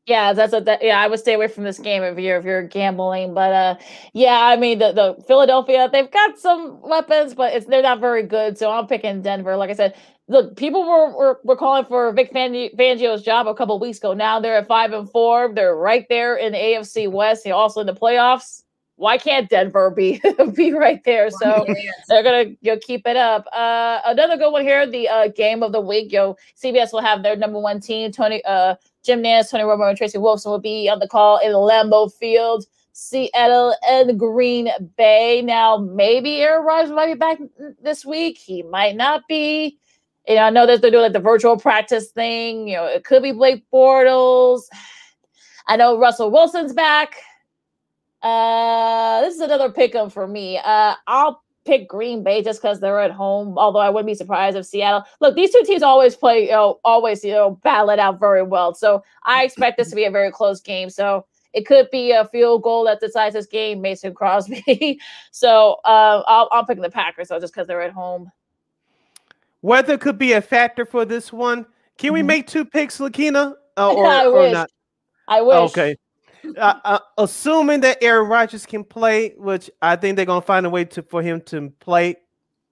Yeah, 0.10 0.34
that's 0.34 0.54
what 0.54 0.66
that. 0.66 0.84
Yeah, 0.84 1.00
I 1.00 1.08
would 1.08 1.20
stay 1.20 1.36
away 1.36 1.48
from 1.50 1.66
this 1.66 1.80
game 1.80 2.04
if 2.04 2.20
you're 2.20 2.40
if 2.40 2.46
you're 2.46 2.64
gambling. 2.64 3.36
But 3.36 3.54
uh, 3.54 3.76
yeah, 4.14 4.40
I 4.42 4.58
mean 4.58 4.80
the 4.80 4.92
the 4.94 5.24
Philadelphia 5.28 5.90
they've 5.92 6.12
got 6.12 6.40
some 6.40 6.82
weapons, 6.82 7.36
but 7.36 7.54
it's 7.54 7.68
they're 7.68 7.84
not 7.84 8.02
very 8.02 8.24
good. 8.24 8.58
So 8.58 8.72
I'm 8.72 8.88
picking 8.88 9.22
Denver. 9.22 9.58
Like 9.58 9.70
I 9.72 9.76
said, 9.76 9.96
look, 10.28 10.58
people 10.58 10.84
were 10.88 11.16
were, 11.18 11.42
were 11.46 11.58
calling 11.58 11.86
for 11.86 12.12
Vic 12.14 12.34
Fangio's 12.34 13.24
job 13.24 13.48
a 13.48 13.56
couple 13.56 13.80
weeks 13.80 14.00
ago. 14.00 14.14
Now 14.14 14.42
they're 14.42 14.58
at 14.58 14.68
five 14.68 14.94
and 14.94 15.10
four. 15.12 15.54
They're 15.56 15.76
right 15.78 16.08
there 16.10 16.36
in 16.38 16.54
the 16.54 16.60
AFC 16.60 17.12
West. 17.12 17.46
They're 17.46 17.56
also 17.56 17.82
in 17.82 17.88
the 17.88 17.96
playoffs. 17.96 18.64
Why 19.00 19.18
can't 19.18 19.50
Denver 19.50 19.90
be 19.90 20.22
be 20.56 20.74
right 20.74 21.02
there? 21.06 21.30
So 21.30 21.66
they're 22.10 22.22
gonna 22.22 22.56
you 22.60 22.74
know, 22.74 22.80
keep 22.82 23.08
it 23.08 23.16
up. 23.16 23.48
Uh, 23.54 24.00
another 24.06 24.36
good 24.36 24.52
one 24.52 24.62
here, 24.62 24.86
the 24.86 25.08
uh, 25.08 25.28
game 25.30 25.64
of 25.64 25.72
the 25.72 25.80
week. 25.80 26.12
Yo, 26.12 26.36
CBS 26.62 26.92
will 26.92 27.00
have 27.00 27.24
their 27.24 27.38
number 27.38 27.60
one 27.60 27.80
team, 27.80 28.12
Tony 28.12 28.44
uh 28.44 28.76
Jim 29.06 29.24
Nantz, 29.24 29.52
Tony 29.52 29.64
Romo, 29.64 29.88
and 29.88 29.98
Tracy 29.98 30.18
Wolfson 30.18 30.48
will 30.48 30.60
be 30.60 30.90
on 30.90 31.00
the 31.00 31.08
call 31.08 31.38
in 31.38 31.54
Lambeau 31.54 32.12
Field, 32.14 32.66
Seattle, 32.92 33.74
and 33.90 34.20
Green 34.20 34.70
Bay. 34.98 35.42
Now, 35.42 35.78
maybe 35.78 36.42
Aaron 36.42 36.66
Rodgers 36.66 36.92
might 36.92 37.08
be 37.08 37.14
back 37.14 37.40
this 37.82 38.06
week. 38.06 38.38
He 38.38 38.64
might 38.64 38.98
not 38.98 39.26
be. 39.30 39.80
You 40.28 40.36
know, 40.36 40.42
I 40.42 40.50
know 40.50 40.66
that 40.66 40.82
they're 40.82 40.92
doing 40.92 41.04
like 41.04 41.14
the 41.14 41.22
virtual 41.22 41.56
practice 41.56 42.10
thing. 42.10 42.68
You 42.68 42.76
know, 42.76 42.86
it 42.86 43.06
could 43.06 43.24
be 43.24 43.32
Blake 43.32 43.64
Bortles. 43.74 44.64
I 45.68 45.78
know 45.78 45.98
Russell 45.98 46.32
Wilson's 46.32 46.74
back. 46.74 47.16
Uh, 48.22 49.22
this 49.22 49.36
is 49.36 49.42
another 49.42 49.72
pick 49.72 49.96
'em 49.96 50.10
for 50.10 50.28
me. 50.28 50.58
Uh, 50.58 50.96
I'll 51.08 51.44
pick 51.66 51.88
Green 51.88 52.24
Bay 52.24 52.42
just 52.42 52.62
because 52.62 52.80
they're 52.80 53.00
at 53.00 53.12
home. 53.12 53.58
Although 53.58 53.80
I 53.80 53.90
wouldn't 53.90 54.08
be 54.08 54.16
surprised 54.16 54.58
if 54.58 54.66
Seattle. 54.66 55.04
Look, 55.22 55.36
these 55.36 55.52
two 55.52 55.64
teams 55.66 55.84
always 55.84 56.16
play, 56.16 56.46
you 56.46 56.52
know, 56.52 56.80
always 56.84 57.24
you 57.24 57.32
know 57.32 57.52
battle 57.64 57.90
it 57.92 58.00
out 58.00 58.20
very 58.20 58.44
well. 58.44 58.74
So 58.74 59.04
I 59.24 59.44
expect 59.44 59.78
this 59.78 59.90
to 59.90 59.96
be 59.96 60.06
a 60.06 60.12
very 60.12 60.32
close 60.32 60.62
game. 60.62 60.90
So 60.90 61.26
it 61.54 61.66
could 61.66 61.90
be 61.92 62.12
a 62.12 62.26
field 62.26 62.64
goal 62.64 62.86
that 62.86 63.00
decides 63.00 63.34
this 63.34 63.46
game, 63.46 63.82
Mason 63.82 64.14
Crosby. 64.14 65.00
so 65.32 65.78
uh, 65.86 66.24
I'll, 66.28 66.50
I'll 66.52 66.66
pick 66.66 66.82
the 66.82 66.90
Packers 66.90 67.30
though, 67.30 67.40
just 67.40 67.54
because 67.54 67.68
they're 67.68 67.82
at 67.82 67.92
home. 67.92 68.32
Weather 69.62 69.98
could 69.98 70.18
be 70.18 70.34
a 70.34 70.42
factor 70.42 70.86
for 70.86 71.06
this 71.06 71.34
one. 71.34 71.66
Can 71.98 72.14
we 72.14 72.20
mm-hmm. 72.20 72.28
make 72.28 72.48
two 72.48 72.64
picks, 72.64 73.00
Lakina? 73.00 73.56
Uh, 73.76 73.94
or, 73.96 74.06
I 74.06 74.28
wish. 74.28 74.52
Or 74.52 74.54
not? 74.54 74.70
I 75.28 75.42
wish. 75.42 75.72
Okay. 75.72 75.96
Uh, 76.58 76.80
uh, 76.84 77.00
assuming 77.18 77.82
that 77.82 77.98
Aaron 78.02 78.28
Rodgers 78.28 78.66
can 78.66 78.84
play, 78.84 79.34
which 79.38 79.70
I 79.82 79.96
think 79.96 80.16
they're 80.16 80.26
gonna 80.26 80.42
find 80.42 80.66
a 80.66 80.70
way 80.70 80.86
to 80.86 81.04
for 81.04 81.22
him 81.22 81.42
to 81.48 81.70
play. 81.80 82.16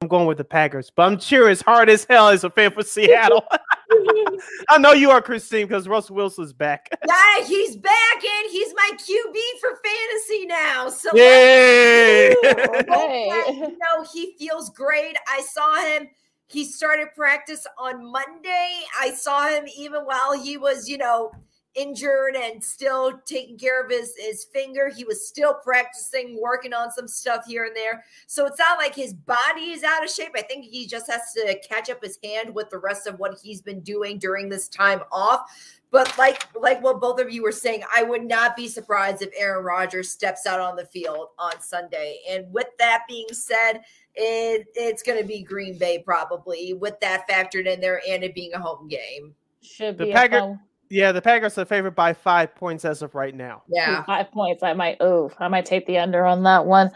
I'm 0.02 0.08
going 0.08 0.28
with 0.28 0.38
the 0.38 0.44
Packers, 0.44 0.92
but 0.96 1.04
I'm 1.04 1.20
sure 1.20 1.50
it's 1.50 1.62
hard 1.62 1.90
as 1.90 2.06
hell 2.06 2.30
as 2.30 2.44
a 2.44 2.52
fan 2.52 2.72
for 2.72 2.84
Seattle. 2.84 3.44
I 4.70 4.78
know 4.78 4.94
you 4.94 5.12
are, 5.12 5.22
Christine, 5.22 5.68
because 5.68 5.88
Russell 5.88 6.16
Wilson's 6.16 6.54
back. 6.54 6.90
Yeah, 7.08 7.46
he's 7.46 7.76
back, 7.76 7.94
and 8.16 8.52
he's 8.52 8.74
my 8.76 8.92
QB 8.94 9.60
for 9.60 9.80
fantasy 9.84 10.46
now. 10.46 10.90
So 10.90 11.10
Yay! 11.16 12.30
you 12.44 13.78
know, 13.78 14.06
he 14.14 14.36
feels 14.38 14.70
great. 14.72 15.16
I 15.28 15.42
saw 15.42 15.76
him. 15.86 16.10
He 16.48 16.66
started 16.66 17.08
practice 17.16 17.66
on 17.78 18.10
Monday. 18.12 18.82
I 19.00 19.12
saw 19.12 19.50
him 19.50 19.66
even 19.78 20.04
while 20.04 20.40
he 20.40 20.58
was, 20.58 20.88
you 20.88 20.98
know, 20.98 21.32
injured 21.76 22.36
and 22.36 22.64
still 22.64 23.20
taking 23.26 23.58
care 23.58 23.84
of 23.84 23.90
his 23.90 24.14
his 24.18 24.46
finger. 24.46 24.90
He 24.90 25.04
was 25.04 25.28
still 25.28 25.54
practicing, 25.54 26.40
working 26.42 26.74
on 26.74 26.92
some 26.92 27.08
stuff 27.08 27.46
here 27.46 27.66
and 27.66 27.76
there. 27.76 28.04
So 28.26 28.46
it's 28.46 28.60
not 28.60 28.78
like 28.78 28.96
his 28.96 29.14
body 29.14 29.72
is 29.72 29.84
out 29.84 30.04
of 30.04 30.10
shape. 30.10 30.32
I 30.36 30.42
think 30.42 30.66
he 30.66 30.88
just 30.88 31.10
has 31.10 31.34
to 31.34 31.60
catch 31.68 31.90
up 31.90 32.04
his 32.04 32.18
hand 32.24 32.54
with 32.54 32.70
the 32.70 32.80
rest 32.80 33.08
of 33.08 33.20
what 33.20 33.38
he's 33.42 33.62
been 33.62 33.82
doing 33.82 34.18
during 34.18 34.50
this 34.50 34.68
time 34.68 35.02
off. 35.12 35.52
But 35.90 36.18
like 36.18 36.44
like 36.60 36.84
what 36.84 37.00
both 37.00 37.20
of 37.20 37.32
you 37.32 37.44
were 37.44 37.52
saying, 37.52 37.84
I 37.96 38.04
would 38.04 38.24
not 38.24 38.56
be 38.56 38.68
surprised 38.68 39.22
if 39.22 39.30
Aaron 39.38 39.64
Rodgers 39.64 40.10
steps 40.10 40.46
out 40.46 40.60
on 40.60 40.76
the 40.76 40.86
field 40.86 41.30
on 41.40 41.62
Sunday. 41.62 42.20
And 42.30 42.52
with 42.52 42.68
that 42.80 43.04
being 43.08 43.28
said, 43.32 43.82
it, 44.16 44.66
it's 44.74 45.04
going 45.04 45.22
to 45.22 45.28
be 45.28 45.44
Green 45.44 45.78
Bay 45.78 46.00
probably 46.00 46.74
with 46.74 47.00
that 47.02 47.30
factored 47.30 47.68
in 47.68 47.80
there 47.80 48.02
and 48.08 48.24
it 48.24 48.34
being 48.34 48.54
a 48.54 48.60
home 48.60 48.88
game. 48.88 49.36
Should 49.62 49.98
be 49.98 50.06
the 50.06 50.10
be 50.10 50.14
Packers. 50.14 50.58
Yeah, 50.90 51.12
the 51.12 51.22
Packers 51.22 51.58
are 51.58 51.66
favored 51.66 51.96
by 51.96 52.14
five 52.14 52.56
points 52.56 52.86
as 52.86 53.02
of 53.02 53.14
right 53.16 53.36
now. 53.36 53.64
Yeah, 53.68 54.04
five 54.04 54.32
points. 54.32 54.64
I 54.64 54.74
might. 54.74 54.98
Oh, 55.00 55.32
I 55.40 55.48
might 55.48 55.66
take 55.66 55.86
the 55.86 55.98
under 55.98 56.26
on 56.26 56.44
that 56.44 56.66
one. 56.66 56.92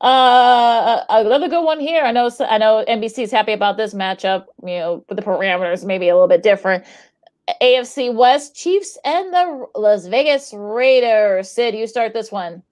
Uh, 0.00 1.04
another 1.08 1.48
good 1.48 1.64
one 1.64 1.80
here. 1.80 2.04
I 2.04 2.12
know. 2.12 2.30
I 2.40 2.58
know 2.58 2.84
NBC 2.88 3.24
is 3.24 3.30
happy 3.30 3.52
about 3.52 3.76
this 3.76 3.94
matchup. 3.94 4.46
You 4.62 4.78
know, 4.78 5.04
with 5.08 5.16
the 5.16 5.22
parameters 5.24 5.84
maybe 5.84 6.08
a 6.08 6.14
little 6.14 6.28
bit 6.28 6.42
different. 6.42 6.84
AFC 7.60 8.14
West 8.14 8.56
Chiefs 8.56 8.96
and 9.04 9.32
the 9.32 9.66
Las 9.74 10.06
Vegas 10.06 10.52
Raiders. 10.54 11.50
Sid, 11.50 11.74
you 11.74 11.86
start 11.86 12.14
this 12.14 12.32
one. 12.32 12.62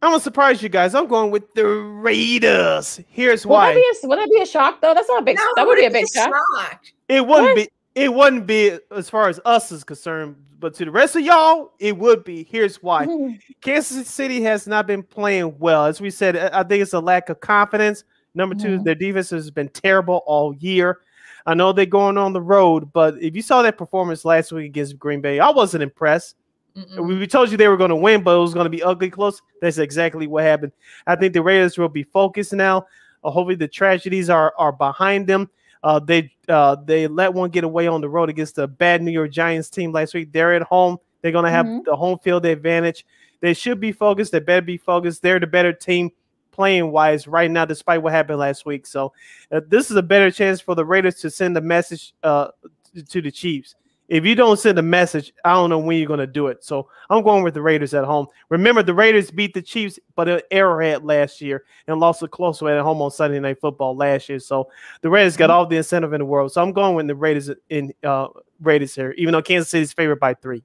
I'm 0.00 0.12
gonna 0.12 0.20
surprise 0.20 0.62
you 0.62 0.68
guys. 0.68 0.94
I'm 0.94 1.08
going 1.08 1.30
with 1.30 1.52
the 1.54 1.66
Raiders. 1.66 3.00
Here's 3.08 3.44
why. 3.44 3.68
Would 3.68 3.76
that 3.76 3.80
be 4.00 4.06
a, 4.06 4.08
would 4.08 4.18
that 4.18 4.30
be 4.30 4.42
a 4.42 4.46
shock 4.46 4.80
though? 4.80 4.94
That's 4.94 5.08
not 5.08 5.22
a 5.22 5.24
big. 5.24 5.36
No, 5.36 5.42
that 5.56 5.66
would 5.66 5.78
be 5.78 5.86
a 5.86 5.90
big 5.90 6.06
shock. 6.12 6.32
shock. 6.56 6.84
It 7.08 7.26
wouldn't 7.26 7.48
what? 7.48 7.56
be 7.56 7.68
it 7.98 8.14
wouldn't 8.14 8.46
be 8.46 8.78
as 8.92 9.10
far 9.10 9.28
as 9.28 9.40
us 9.44 9.72
is 9.72 9.82
concerned, 9.82 10.36
but 10.60 10.72
to 10.74 10.84
the 10.84 10.90
rest 10.90 11.16
of 11.16 11.22
y'all, 11.22 11.72
it 11.80 11.96
would 11.96 12.22
be. 12.22 12.44
Here's 12.44 12.80
why: 12.82 13.38
Kansas 13.60 14.08
City 14.08 14.40
has 14.42 14.68
not 14.68 14.86
been 14.86 15.02
playing 15.02 15.58
well. 15.58 15.84
As 15.86 16.00
we 16.00 16.10
said, 16.10 16.36
I 16.36 16.62
think 16.62 16.82
it's 16.82 16.92
a 16.92 17.00
lack 17.00 17.28
of 17.28 17.40
confidence. 17.40 18.04
Number 18.34 18.54
2 18.54 18.68
mm-hmm. 18.68 18.82
their 18.84 18.94
defense 18.94 19.30
has 19.30 19.50
been 19.50 19.68
terrible 19.68 20.22
all 20.26 20.54
year. 20.54 21.00
I 21.44 21.54
know 21.54 21.72
they're 21.72 21.86
going 21.86 22.18
on 22.18 22.32
the 22.32 22.40
road, 22.40 22.92
but 22.92 23.20
if 23.20 23.34
you 23.34 23.42
saw 23.42 23.62
that 23.62 23.78
performance 23.78 24.24
last 24.24 24.52
week 24.52 24.66
against 24.66 24.98
Green 24.98 25.20
Bay, 25.20 25.40
I 25.40 25.50
wasn't 25.50 25.82
impressed. 25.82 26.36
Mm-mm. 26.76 27.18
We 27.18 27.26
told 27.26 27.50
you 27.50 27.56
they 27.56 27.68
were 27.68 27.76
going 27.76 27.88
to 27.88 27.96
win, 27.96 28.22
but 28.22 28.36
it 28.36 28.40
was 28.40 28.54
going 28.54 28.66
to 28.66 28.70
be 28.70 28.82
ugly 28.82 29.10
close. 29.10 29.42
That's 29.60 29.78
exactly 29.78 30.28
what 30.28 30.44
happened. 30.44 30.72
I 31.06 31.16
think 31.16 31.32
the 31.32 31.42
Raiders 31.42 31.78
will 31.78 31.88
be 31.88 32.04
focused 32.04 32.52
now. 32.52 32.86
Uh, 33.24 33.30
hopefully, 33.30 33.56
the 33.56 33.66
tragedies 33.66 34.30
are 34.30 34.54
are 34.56 34.70
behind 34.70 35.26
them. 35.26 35.50
Uh, 35.82 35.98
they 35.98 36.30
uh, 36.48 36.76
they 36.84 37.06
let 37.06 37.32
one 37.32 37.50
get 37.50 37.64
away 37.64 37.86
on 37.86 38.00
the 38.00 38.08
road 38.08 38.28
against 38.28 38.56
the 38.56 38.66
bad 38.66 39.02
New 39.02 39.10
York 39.12 39.30
Giants 39.30 39.70
team 39.70 39.92
last 39.92 40.14
week. 40.14 40.32
They're 40.32 40.54
at 40.54 40.62
home. 40.62 40.98
They're 41.22 41.32
going 41.32 41.44
to 41.44 41.50
have 41.50 41.66
mm-hmm. 41.66 41.82
the 41.84 41.96
home 41.96 42.18
field 42.18 42.44
advantage. 42.46 43.04
They 43.40 43.54
should 43.54 43.80
be 43.80 43.92
focused. 43.92 44.32
They 44.32 44.40
better 44.40 44.62
be 44.62 44.78
focused. 44.78 45.22
They're 45.22 45.40
the 45.40 45.46
better 45.46 45.72
team 45.72 46.10
playing 46.50 46.90
wise 46.90 47.28
right 47.28 47.50
now, 47.50 47.64
despite 47.64 48.02
what 48.02 48.12
happened 48.12 48.38
last 48.40 48.66
week. 48.66 48.86
So 48.86 49.12
uh, 49.52 49.60
this 49.68 49.90
is 49.90 49.96
a 49.96 50.02
better 50.02 50.30
chance 50.30 50.60
for 50.60 50.74
the 50.74 50.84
Raiders 50.84 51.16
to 51.16 51.30
send 51.30 51.56
a 51.56 51.60
message 51.60 52.14
uh, 52.22 52.48
to 53.08 53.22
the 53.22 53.30
Chiefs 53.30 53.76
if 54.08 54.24
you 54.24 54.34
don't 54.34 54.58
send 54.58 54.78
a 54.78 54.82
message, 54.82 55.32
I 55.44 55.52
don't 55.52 55.70
know 55.70 55.78
when 55.78 55.98
you're 55.98 56.06
going 56.06 56.18
to 56.20 56.26
do 56.26 56.46
it. 56.46 56.64
So 56.64 56.88
I'm 57.10 57.22
going 57.22 57.44
with 57.44 57.54
the 57.54 57.62
Raiders 57.62 57.92
at 57.92 58.04
home. 58.04 58.26
Remember, 58.48 58.82
the 58.82 58.94
Raiders 58.94 59.30
beat 59.30 59.52
the 59.52 59.62
Chiefs, 59.62 59.98
but 60.16 60.28
at 60.28 60.44
Arrowhead 60.50 61.04
last 61.04 61.40
year 61.40 61.64
and 61.86 62.00
lost 62.00 62.22
a 62.22 62.28
close 62.28 62.62
one 62.62 62.72
at 62.72 62.82
home 62.82 63.02
on 63.02 63.10
Sunday 63.10 63.38
Night 63.38 63.60
Football 63.60 63.96
last 63.96 64.28
year. 64.28 64.38
So 64.38 64.70
the 65.02 65.10
Raiders 65.10 65.36
got 65.36 65.50
all 65.50 65.66
the 65.66 65.76
incentive 65.76 66.14
in 66.14 66.20
the 66.20 66.24
world. 66.24 66.52
So 66.52 66.62
I'm 66.62 66.72
going 66.72 66.94
with 66.94 67.06
the 67.06 67.14
Raiders 67.14 67.50
in 67.68 67.92
uh, 68.02 68.28
Raiders 68.60 68.94
here, 68.94 69.12
even 69.18 69.32
though 69.32 69.42
Kansas 69.42 69.70
City's 69.70 69.92
favored 69.92 70.20
by 70.20 70.34
three 70.34 70.64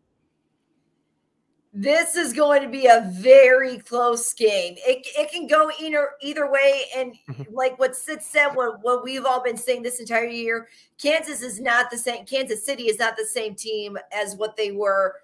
this 1.76 2.16
is 2.16 2.34
going 2.34 2.62
to 2.62 2.70
be 2.70 2.86
a 2.86 3.10
very 3.12 3.80
close 3.80 4.32
game. 4.34 4.76
It, 4.78 5.08
it 5.18 5.32
can 5.32 5.48
go 5.48 5.72
either 5.82 6.12
either 6.22 6.50
way. 6.50 6.84
And 6.96 7.16
mm-hmm. 7.28 7.54
like 7.54 7.80
what 7.80 7.96
Sid 7.96 8.22
said, 8.22 8.50
what, 8.50 8.84
what 8.84 9.04
we've 9.04 9.26
all 9.26 9.44
been 9.44 9.58
saying 9.58 9.82
this 9.82 10.00
entire 10.00 10.28
year, 10.28 10.68
Kansas 11.02 11.42
is 11.42 11.60
not 11.60 11.90
the 11.90 11.98
same. 11.98 12.26
Kansas 12.26 12.64
City 12.64 12.84
is 12.84 13.00
not 13.00 13.18
the 13.18 13.26
same 13.26 13.56
team 13.56 13.98
as 14.12 14.36
what 14.36 14.56
they 14.56 14.72
were, 14.72 15.16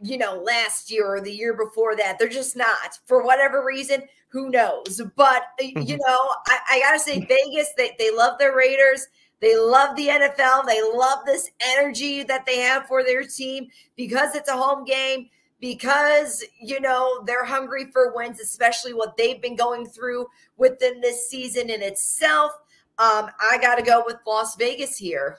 you 0.00 0.16
know, 0.16 0.42
last 0.42 0.90
year 0.90 1.06
or 1.06 1.20
the 1.20 1.32
year 1.32 1.52
before 1.52 1.94
that. 1.96 2.18
They're 2.18 2.28
just 2.28 2.56
not. 2.56 2.98
For 3.04 3.22
whatever 3.22 3.62
reason, 3.62 4.02
who 4.28 4.48
knows? 4.48 5.02
But 5.14 5.42
mm-hmm. 5.60 5.82
you 5.82 5.98
know, 5.98 6.34
I, 6.46 6.58
I 6.70 6.80
gotta 6.80 6.98
say, 6.98 7.20
Vegas, 7.20 7.68
they, 7.76 7.94
they 7.98 8.10
love 8.10 8.38
their 8.38 8.56
Raiders. 8.56 9.08
They 9.40 9.58
love 9.58 9.94
the 9.94 10.08
NFL. 10.08 10.66
They 10.66 10.80
love 10.82 11.18
this 11.26 11.50
energy 11.60 12.22
that 12.24 12.46
they 12.46 12.60
have 12.60 12.86
for 12.86 13.04
their 13.04 13.24
team 13.24 13.68
because 13.94 14.34
it's 14.34 14.48
a 14.48 14.56
home 14.56 14.84
game 14.84 15.28
because 15.60 16.44
you 16.60 16.80
know 16.80 17.22
they're 17.26 17.44
hungry 17.44 17.90
for 17.92 18.12
wins, 18.14 18.40
especially 18.40 18.94
what 18.94 19.16
they've 19.16 19.40
been 19.40 19.56
going 19.56 19.86
through 19.86 20.26
within 20.56 21.00
this 21.00 21.28
season 21.28 21.70
in 21.70 21.82
itself. 21.82 22.52
Um, 22.98 23.30
I 23.40 23.58
got 23.60 23.76
to 23.76 23.82
go 23.82 24.02
with 24.04 24.16
Las 24.26 24.56
Vegas 24.56 24.96
here. 24.96 25.38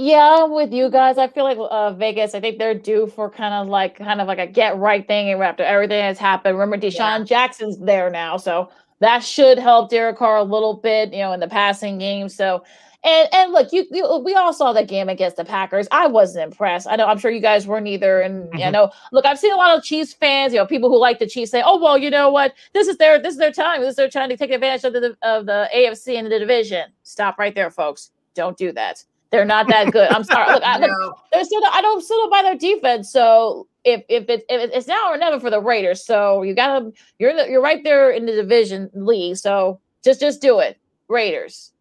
Yeah, 0.00 0.44
with 0.44 0.72
you 0.72 0.90
guys, 0.90 1.18
I 1.18 1.26
feel 1.26 1.42
like 1.42 1.58
uh, 1.58 1.92
Vegas. 1.92 2.34
I 2.34 2.40
think 2.40 2.58
they're 2.58 2.72
due 2.72 3.08
for 3.08 3.28
kind 3.28 3.52
of 3.52 3.66
like 3.66 3.98
kind 3.98 4.20
of 4.20 4.28
like 4.28 4.38
a 4.38 4.46
get 4.46 4.78
right 4.78 5.06
thing 5.06 5.30
after 5.30 5.64
everything 5.64 6.00
has 6.02 6.18
happened. 6.18 6.56
Remember, 6.56 6.76
DeSean 6.86 7.18
yeah. 7.18 7.24
Jackson's 7.24 7.78
there 7.78 8.08
now, 8.08 8.36
so 8.36 8.70
that 9.00 9.24
should 9.24 9.58
help 9.58 9.90
Derek 9.90 10.16
Carr 10.16 10.36
a 10.36 10.42
little 10.44 10.74
bit, 10.74 11.12
you 11.12 11.18
know, 11.18 11.32
in 11.32 11.40
the 11.40 11.48
passing 11.48 11.98
game. 11.98 12.28
So 12.28 12.62
and 13.04 13.28
and 13.32 13.52
look, 13.52 13.72
you, 13.72 13.86
you, 13.90 14.18
we 14.18 14.34
all 14.34 14.52
saw 14.52 14.72
that 14.72 14.88
game 14.88 15.08
against 15.08 15.36
the 15.36 15.44
Packers. 15.44 15.86
I 15.92 16.06
wasn't 16.06 16.44
impressed. 16.44 16.88
I 16.88 16.96
know 16.96 17.06
I'm 17.06 17.18
sure 17.18 17.30
you 17.30 17.40
guys 17.40 17.66
weren't 17.66 17.86
either. 17.86 18.20
And 18.20 18.48
mm-hmm. 18.48 18.58
you 18.58 18.70
know, 18.70 18.90
look, 19.12 19.24
I've 19.24 19.38
seen 19.38 19.52
a 19.52 19.56
lot 19.56 19.76
of 19.76 19.84
Chiefs 19.84 20.12
fans, 20.12 20.52
you 20.52 20.58
know, 20.58 20.66
people 20.66 20.88
who 20.88 20.98
like 20.98 21.18
the 21.18 21.26
Chiefs 21.26 21.52
say, 21.52 21.62
"Oh 21.64 21.80
well, 21.80 21.96
you 21.96 22.10
know 22.10 22.30
what? 22.30 22.54
This 22.72 22.88
is 22.88 22.96
their 22.98 23.20
this 23.20 23.34
is 23.34 23.38
their 23.38 23.52
time. 23.52 23.80
This 23.80 23.90
is 23.90 23.96
their 23.96 24.10
time 24.10 24.28
to 24.30 24.36
take 24.36 24.50
advantage 24.50 24.84
of 24.84 24.92
the 24.94 25.16
of 25.22 25.46
the 25.46 25.68
AFC 25.74 26.18
and 26.18 26.30
the 26.30 26.38
division." 26.38 26.90
Stop 27.04 27.38
right 27.38 27.54
there, 27.54 27.70
folks. 27.70 28.10
Don't 28.34 28.56
do 28.56 28.72
that. 28.72 29.04
They're 29.30 29.44
not 29.44 29.68
that 29.68 29.92
good. 29.92 30.10
I'm 30.10 30.24
sorry. 30.24 30.52
Look, 30.52 30.62
I, 30.64 30.78
look, 30.86 31.18
they're 31.32 31.44
still 31.44 31.62
I 31.70 31.80
don't 31.80 32.02
still 32.02 32.16
don't 32.18 32.30
buy 32.30 32.42
their 32.42 32.56
defense. 32.56 33.12
So 33.12 33.68
if 33.84 34.02
if, 34.08 34.28
it, 34.28 34.44
if 34.48 34.70
it's 34.72 34.86
now 34.88 35.12
or 35.12 35.16
never 35.16 35.38
for 35.38 35.50
the 35.50 35.60
Raiders, 35.60 36.04
so 36.04 36.42
you 36.42 36.54
gotta 36.54 36.92
you're 37.18 37.32
you're 37.46 37.62
right 37.62 37.84
there 37.84 38.10
in 38.10 38.26
the 38.26 38.32
division 38.32 38.90
league. 38.94 39.36
So 39.36 39.80
just 40.04 40.20
just 40.20 40.40
do 40.40 40.58
it, 40.60 40.78
Raiders. 41.08 41.72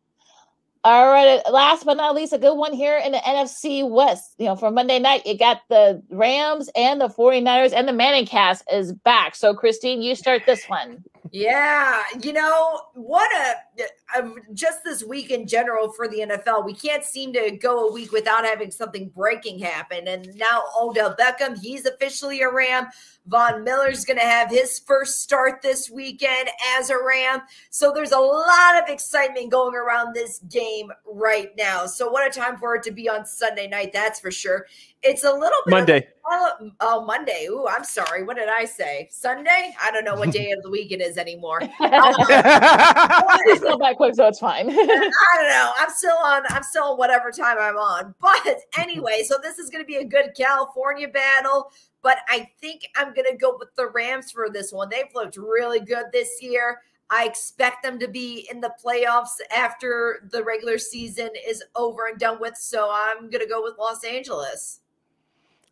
All 0.87 1.09
right. 1.09 1.41
Uh, 1.45 1.51
last 1.51 1.83
but 1.85 1.97
not 1.97 2.15
least, 2.15 2.31
a 2.31 2.37
good 2.37 2.53
one 2.53 2.71
here 2.71 2.97
in 2.97 3.11
the 3.11 3.17
NFC 3.17 3.85
West. 3.85 4.35
You 4.37 4.45
know, 4.45 4.55
for 4.55 4.71
Monday 4.71 4.99
night, 4.99 5.25
you 5.25 5.37
got 5.37 5.59
the 5.67 6.01
Rams 6.09 6.69
and 6.77 7.01
the 7.01 7.09
49ers, 7.09 7.73
and 7.73 7.89
the 7.89 7.91
Manning 7.91 8.25
cast 8.25 8.63
is 8.71 8.93
back. 8.93 9.35
So, 9.35 9.53
Christine, 9.53 10.01
you 10.01 10.15
start 10.15 10.43
this 10.45 10.63
one. 10.69 11.03
Yeah, 11.33 12.03
you 12.23 12.31
know 12.31 12.79
what 12.93 13.29
a, 13.35 13.37
a, 13.37 13.57
Uh, 13.79 13.83
um, 14.17 14.35
just 14.53 14.83
this 14.83 15.03
week 15.03 15.31
in 15.31 15.47
general 15.47 15.91
for 15.91 16.07
the 16.07 16.19
NFL, 16.19 16.65
we 16.65 16.73
can't 16.73 17.03
seem 17.03 17.33
to 17.33 17.51
go 17.51 17.87
a 17.87 17.91
week 17.91 18.11
without 18.11 18.45
having 18.45 18.71
something 18.71 19.09
breaking 19.09 19.59
happen. 19.59 20.07
And 20.07 20.33
now 20.35 20.63
Odell 20.79 21.15
Beckham, 21.15 21.59
he's 21.59 21.85
officially 21.85 22.41
a 22.41 22.49
Ram. 22.49 22.87
Von 23.27 23.63
Miller's 23.63 24.05
going 24.05 24.17
to 24.17 24.25
have 24.25 24.49
his 24.49 24.79
first 24.79 25.19
start 25.19 25.61
this 25.61 25.89
weekend 25.89 26.49
as 26.77 26.89
a 26.89 26.95
Ram. 26.97 27.41
So 27.69 27.91
there's 27.93 28.13
a 28.13 28.19
lot 28.19 28.81
of 28.81 28.89
excitement 28.89 29.51
going 29.51 29.75
around 29.75 30.15
this 30.15 30.39
game 30.49 30.91
right 31.05 31.51
now. 31.57 31.85
So 31.85 32.09
what 32.09 32.25
a 32.25 32.39
time 32.39 32.57
for 32.57 32.75
it 32.75 32.83
to 32.83 32.91
be 32.91 33.09
on 33.09 33.25
Sunday 33.25 33.67
night, 33.67 33.91
that's 33.91 34.19
for 34.21 34.31
sure. 34.31 34.65
it's 35.03 35.25
a 35.25 35.31
little 35.31 35.59
bit 35.65 35.71
Monday. 35.71 35.97
A, 35.97 36.03
oh, 36.25 36.71
oh, 36.79 37.05
Monday. 37.05 37.47
Ooh, 37.49 37.67
I'm 37.67 37.83
sorry. 37.83 38.23
What 38.23 38.37
did 38.37 38.47
I 38.49 38.63
say? 38.63 39.09
Sunday? 39.11 39.75
I 39.81 39.91
don't 39.91 40.05
know 40.05 40.15
what 40.15 40.31
day 40.31 40.51
of 40.51 40.63
the 40.63 40.69
week 40.69 40.91
it 40.91 41.01
is 41.01 41.17
anymore. 41.17 41.61
Um, 41.97 42.13
it's 42.29 43.63
not 43.67 43.79
that 43.79 43.97
quick, 43.97 44.15
so 44.15 44.27
it's 44.27 44.39
fine. 44.39 44.69
I 44.71 44.75
don't 44.75 45.49
know. 45.49 45.71
I'm 45.77 45.89
still 45.89 46.17
on. 46.23 46.43
I'm 46.49 46.63
still 46.63 46.83
on 46.83 46.97
whatever 46.97 47.31
time 47.31 47.57
I'm 47.59 47.77
on. 47.77 48.15
But 48.21 48.59
anyway, 48.77 49.23
so 49.25 49.35
this 49.41 49.59
is 49.59 49.69
going 49.69 49.83
to 49.83 49.87
be 49.87 49.97
a 49.97 50.05
good 50.05 50.31
California 50.35 51.07
battle. 51.07 51.71
But 52.01 52.19
I 52.29 52.49
think 52.61 52.87
I'm 52.95 53.13
going 53.13 53.27
to 53.29 53.37
go 53.37 53.55
with 53.57 53.75
the 53.75 53.87
Rams 53.87 54.31
for 54.31 54.49
this 54.49 54.71
one. 54.71 54.89
They've 54.89 55.13
looked 55.13 55.37
really 55.37 55.79
good 55.79 56.05
this 56.11 56.41
year. 56.41 56.81
I 57.09 57.25
expect 57.25 57.83
them 57.83 57.99
to 57.99 58.07
be 58.07 58.47
in 58.51 58.59
the 58.59 58.71
playoffs 58.83 59.35
after 59.55 60.27
the 60.31 60.43
regular 60.43 60.77
season 60.77 61.29
is 61.47 61.63
over 61.75 62.07
and 62.07 62.19
done 62.19 62.39
with. 62.39 62.57
So 62.57 62.89
I'm 62.91 63.29
going 63.29 63.43
to 63.43 63.47
go 63.47 63.63
with 63.63 63.75
Los 63.77 64.03
Angeles. 64.03 64.81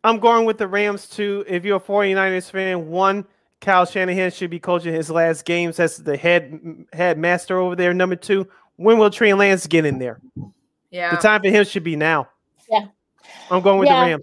I'm 0.02 0.18
going 0.18 0.46
with 0.46 0.58
the 0.58 0.68
Rams 0.68 1.08
too. 1.08 1.44
If 1.48 1.64
you're 1.64 1.78
a 1.78 1.80
49ers 1.80 2.50
fan, 2.50 2.88
one, 2.88 3.26
Kyle 3.60 3.86
Shanahan 3.86 4.30
should 4.30 4.50
be 4.50 4.58
coaching 4.60 4.92
his 4.94 5.10
last 5.10 5.44
games. 5.44 5.80
as 5.80 5.96
the 5.98 6.16
head 6.16 6.86
head 6.92 7.18
master 7.18 7.58
over 7.58 7.74
there. 7.76 7.94
Number 7.94 8.16
two, 8.16 8.46
when 8.76 8.98
will 8.98 9.10
Trey 9.10 9.32
Lance 9.34 9.66
get 9.66 9.84
in 9.86 9.98
there? 9.98 10.20
Yeah. 10.90 11.10
The 11.14 11.20
time 11.20 11.42
for 11.42 11.48
him 11.48 11.64
should 11.64 11.84
be 11.84 11.96
now. 11.96 12.28
Yeah. 12.70 12.86
I'm 13.50 13.62
going 13.62 13.78
with 13.80 13.88
Yeah. 13.88 14.04
the 14.04 14.10
Rams. 14.10 14.22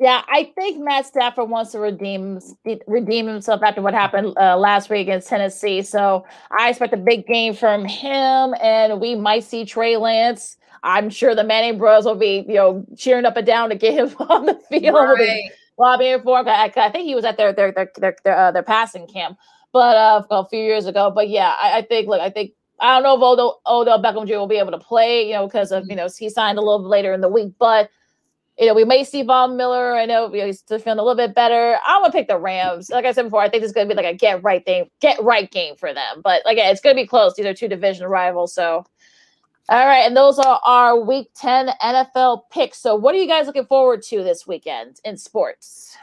Yeah, 0.00 0.22
I 0.28 0.52
think 0.54 0.78
Matt 0.82 1.06
Stafford 1.06 1.50
wants 1.50 1.72
to 1.72 1.80
redeem 1.80 2.38
redeem 2.86 3.26
himself 3.26 3.62
after 3.64 3.82
what 3.82 3.94
happened 3.94 4.32
uh, 4.38 4.56
last 4.56 4.88
week 4.90 5.02
against 5.02 5.28
Tennessee. 5.28 5.82
So 5.82 6.24
I 6.56 6.70
expect 6.70 6.94
a 6.94 6.96
big 6.98 7.26
game 7.26 7.52
from 7.52 7.84
him, 7.84 8.54
and 8.62 9.00
we 9.00 9.16
might 9.16 9.42
see 9.42 9.64
Trey 9.64 9.96
Lance. 9.96 10.56
I'm 10.84 11.10
sure 11.10 11.34
the 11.34 11.42
Manning 11.42 11.78
bros 11.78 12.04
will 12.04 12.14
be, 12.14 12.44
you 12.46 12.54
know, 12.54 12.86
cheering 12.96 13.24
up 13.24 13.36
and 13.36 13.44
down 13.44 13.70
to 13.70 13.74
get 13.74 13.94
him 13.94 14.14
on 14.28 14.46
the 14.46 14.54
field 14.68 14.94
Right. 14.94 15.50
Lobbying 15.78 16.22
for 16.22 16.40
him. 16.40 16.48
I, 16.48 16.72
I 16.76 16.90
think 16.90 17.04
he 17.06 17.14
was 17.14 17.24
at 17.24 17.36
their 17.36 17.52
their 17.52 17.72
their 17.72 17.90
their 17.96 18.16
their, 18.24 18.36
uh, 18.36 18.52
their 18.52 18.62
passing 18.62 19.06
camp, 19.06 19.38
but 19.72 19.96
uh, 19.96 20.22
a 20.30 20.46
few 20.48 20.60
years 20.60 20.86
ago. 20.86 21.10
But 21.14 21.28
yeah, 21.28 21.54
I, 21.60 21.78
I 21.78 21.82
think 21.82 22.08
look, 22.08 22.20
I 22.20 22.30
think 22.30 22.52
I 22.80 22.94
don't 22.94 23.02
know 23.02 23.16
if 23.16 23.22
Odell, 23.22 23.60
Odell 23.66 24.02
Beckham 24.02 24.26
Jr. 24.26 24.34
will 24.34 24.46
be 24.46 24.58
able 24.58 24.72
to 24.72 24.78
play, 24.78 25.26
you 25.26 25.34
know, 25.34 25.46
because 25.46 25.72
of 25.72 25.84
you 25.88 25.96
know 25.96 26.08
he 26.16 26.28
signed 26.30 26.58
a 26.58 26.62
little 26.62 26.80
bit 26.80 26.88
later 26.88 27.12
in 27.12 27.20
the 27.20 27.28
week, 27.28 27.52
but 27.58 27.90
you 28.58 28.66
know, 28.66 28.74
we 28.74 28.84
may 28.84 29.04
see 29.04 29.22
Von 29.22 29.56
Miller. 29.56 29.94
I 29.94 30.04
know 30.04 30.30
he's 30.32 30.62
feeling 30.62 30.98
a 30.98 31.02
little 31.04 31.14
bit 31.14 31.34
better. 31.34 31.78
I'm 31.86 32.02
gonna 32.02 32.12
pick 32.12 32.26
the 32.26 32.38
Rams. 32.38 32.90
Like 32.90 33.04
I 33.04 33.12
said 33.12 33.22
before, 33.22 33.40
I 33.40 33.48
think 33.48 33.62
it's 33.62 33.72
gonna 33.72 33.88
be 33.88 33.94
like 33.94 34.04
a 34.04 34.14
get 34.14 34.42
right 34.42 34.64
thing, 34.64 34.90
get 35.00 35.22
right 35.22 35.48
game 35.50 35.76
for 35.76 35.94
them. 35.94 36.22
But 36.24 36.42
again, 36.50 36.72
it's 36.72 36.80
gonna 36.80 36.96
be 36.96 37.06
close. 37.06 37.34
These 37.34 37.46
are 37.46 37.54
two 37.54 37.68
division 37.68 38.06
rivals. 38.08 38.52
So, 38.52 38.84
all 39.68 39.86
right, 39.86 40.06
and 40.06 40.16
those 40.16 40.38
are 40.38 40.60
our 40.64 40.98
Week 40.98 41.30
10 41.34 41.68
NFL 41.82 42.44
picks. 42.50 42.78
So, 42.78 42.94
what 42.94 43.14
are 43.14 43.18
you 43.18 43.28
guys 43.28 43.46
looking 43.46 43.66
forward 43.66 44.02
to 44.04 44.22
this 44.24 44.46
weekend 44.46 45.00
in 45.04 45.16
sports? 45.18 45.96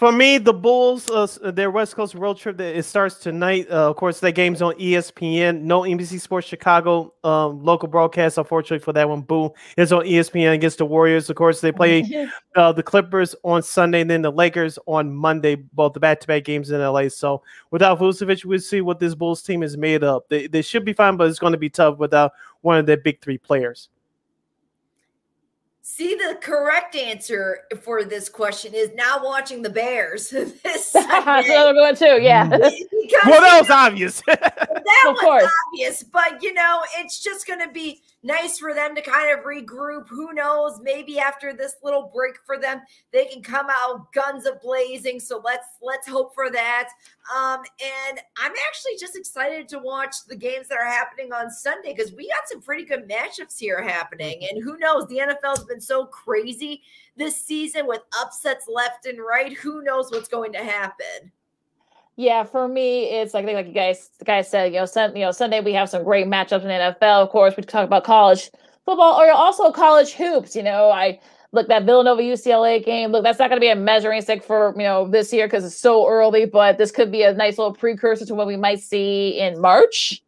For 0.00 0.12
me, 0.12 0.38
the 0.38 0.54
Bulls, 0.54 1.10
uh, 1.10 1.50
their 1.50 1.70
West 1.70 1.94
Coast 1.94 2.14
road 2.14 2.38
trip, 2.38 2.58
it 2.58 2.86
starts 2.86 3.16
tonight. 3.16 3.66
Uh, 3.70 3.90
of 3.90 3.96
course, 3.96 4.18
that 4.20 4.32
game's 4.32 4.62
on 4.62 4.72
ESPN. 4.76 5.60
No 5.60 5.82
NBC 5.82 6.18
Sports 6.18 6.46
Chicago 6.46 7.12
um, 7.22 7.62
local 7.62 7.86
broadcast, 7.86 8.38
unfortunately 8.38 8.82
for 8.82 8.94
that 8.94 9.06
one. 9.06 9.20
Boo. 9.20 9.52
It's 9.76 9.92
on 9.92 10.06
ESPN 10.06 10.54
against 10.54 10.78
the 10.78 10.86
Warriors. 10.86 11.28
Of 11.28 11.36
course, 11.36 11.60
they 11.60 11.70
play 11.70 12.26
uh, 12.56 12.72
the 12.72 12.82
Clippers 12.82 13.34
on 13.42 13.62
Sunday, 13.62 14.00
and 14.00 14.08
then 14.08 14.22
the 14.22 14.32
Lakers 14.32 14.78
on 14.86 15.14
Monday, 15.14 15.56
both 15.56 15.92
the 15.92 16.00
back-to-back 16.00 16.44
games 16.44 16.70
in 16.70 16.80
LA. 16.80 17.10
So 17.10 17.42
without 17.70 17.98
Vucevic, 17.98 18.46
we'll 18.46 18.58
see 18.58 18.80
what 18.80 19.00
this 19.00 19.14
Bulls 19.14 19.42
team 19.42 19.62
is 19.62 19.76
made 19.76 20.02
up. 20.02 20.30
They, 20.30 20.46
they 20.46 20.62
should 20.62 20.86
be 20.86 20.94
fine, 20.94 21.18
but 21.18 21.28
it's 21.28 21.38
going 21.38 21.52
to 21.52 21.58
be 21.58 21.68
tough 21.68 21.98
without 21.98 22.32
one 22.62 22.78
of 22.78 22.86
their 22.86 22.96
big 22.96 23.20
three 23.20 23.36
players. 23.36 23.90
See, 25.82 26.14
the 26.14 26.36
correct 26.40 26.94
answer 26.94 27.60
for 27.82 28.04
this 28.04 28.28
question 28.28 28.74
is 28.74 28.90
now 28.94 29.22
watching 29.24 29.62
the 29.62 29.70
Bears. 29.70 30.28
this 30.62 30.92
That's 30.92 30.94
what 31.48 31.68
I'm 31.68 31.74
going 31.74 31.96
to. 31.96 32.18
Yeah. 32.20 32.46
Mm-hmm. 32.48 32.86
because 33.02 33.22
Well, 33.26 33.40
that 33.40 33.58
was 33.60 33.70
obvious. 33.70 34.22
that 34.26 35.04
Of 35.06 35.12
was 35.14 35.20
course. 35.20 35.50
obvious, 35.72 36.02
but 36.02 36.42
you 36.42 36.52
know, 36.54 36.82
it's 36.98 37.22
just 37.22 37.46
going 37.46 37.60
to 37.60 37.72
be 37.72 38.02
nice 38.22 38.58
for 38.58 38.74
them 38.74 38.94
to 38.94 39.02
kind 39.02 39.36
of 39.36 39.44
regroup. 39.44 40.08
Who 40.08 40.32
knows? 40.32 40.80
Maybe 40.82 41.18
after 41.18 41.52
this 41.52 41.76
little 41.82 42.10
break 42.14 42.36
for 42.44 42.58
them, 42.58 42.80
they 43.12 43.26
can 43.26 43.42
come 43.42 43.66
out 43.70 44.12
guns 44.12 44.46
a 44.46 44.56
blazing. 44.62 45.20
So 45.20 45.40
let's 45.44 45.66
let's 45.80 46.08
hope 46.08 46.34
for 46.34 46.50
that. 46.50 46.88
Um, 47.34 47.60
and 47.82 48.20
I'm 48.36 48.52
actually 48.68 48.96
just 48.98 49.16
excited 49.16 49.68
to 49.68 49.78
watch 49.78 50.24
the 50.26 50.36
games 50.36 50.68
that 50.68 50.78
are 50.78 50.86
happening 50.86 51.32
on 51.32 51.50
Sunday 51.50 51.94
because 51.94 52.12
we 52.12 52.28
got 52.28 52.48
some 52.48 52.60
pretty 52.60 52.84
good 52.84 53.08
matchups 53.08 53.58
here 53.58 53.82
happening. 53.82 54.46
And 54.50 54.62
who 54.62 54.78
knows? 54.78 55.06
The 55.06 55.18
NFL's 55.18 55.64
been 55.64 55.80
so 55.80 56.06
crazy 56.06 56.82
this 57.16 57.36
season 57.36 57.86
with 57.86 58.02
upsets 58.18 58.66
left 58.68 59.06
and 59.06 59.18
right. 59.18 59.52
Who 59.58 59.82
knows 59.82 60.10
what's 60.10 60.28
going 60.28 60.52
to 60.52 60.64
happen? 60.64 61.32
Yeah, 62.20 62.44
for 62.44 62.68
me, 62.68 63.04
it's 63.04 63.32
like 63.32 63.44
I 63.44 63.46
think 63.46 63.56
like 63.56 63.66
you 63.68 63.72
guys, 63.72 64.10
the 64.18 64.26
guys 64.26 64.50
said, 64.50 64.74
you 64.74 64.78
know, 64.78 64.84
sun, 64.84 65.16
you 65.16 65.24
know, 65.24 65.30
Sunday 65.30 65.62
we 65.62 65.72
have 65.72 65.88
some 65.88 66.04
great 66.04 66.26
matchups 66.26 66.60
in 66.60 66.68
the 66.68 66.74
NFL. 66.74 67.22
Of 67.22 67.30
course, 67.30 67.56
we 67.56 67.62
talk 67.62 67.86
about 67.86 68.04
college 68.04 68.50
football 68.84 69.18
or 69.18 69.32
also 69.32 69.72
college 69.72 70.12
hoops. 70.12 70.54
You 70.54 70.62
know, 70.62 70.90
I 70.90 71.18
look 71.52 71.68
that 71.68 71.86
Villanova 71.86 72.20
UCLA 72.20 72.84
game. 72.84 73.10
Look, 73.10 73.24
that's 73.24 73.38
not 73.38 73.48
going 73.48 73.56
to 73.56 73.64
be 73.64 73.70
a 73.70 73.74
measuring 73.74 74.20
stick 74.20 74.44
for 74.44 74.74
you 74.76 74.82
know 74.82 75.08
this 75.08 75.32
year 75.32 75.46
because 75.46 75.64
it's 75.64 75.78
so 75.78 76.06
early, 76.06 76.44
but 76.44 76.76
this 76.76 76.90
could 76.90 77.10
be 77.10 77.22
a 77.22 77.32
nice 77.32 77.56
little 77.56 77.72
precursor 77.72 78.26
to 78.26 78.34
what 78.34 78.46
we 78.46 78.58
might 78.58 78.80
see 78.80 79.40
in 79.40 79.58
March. 79.58 80.22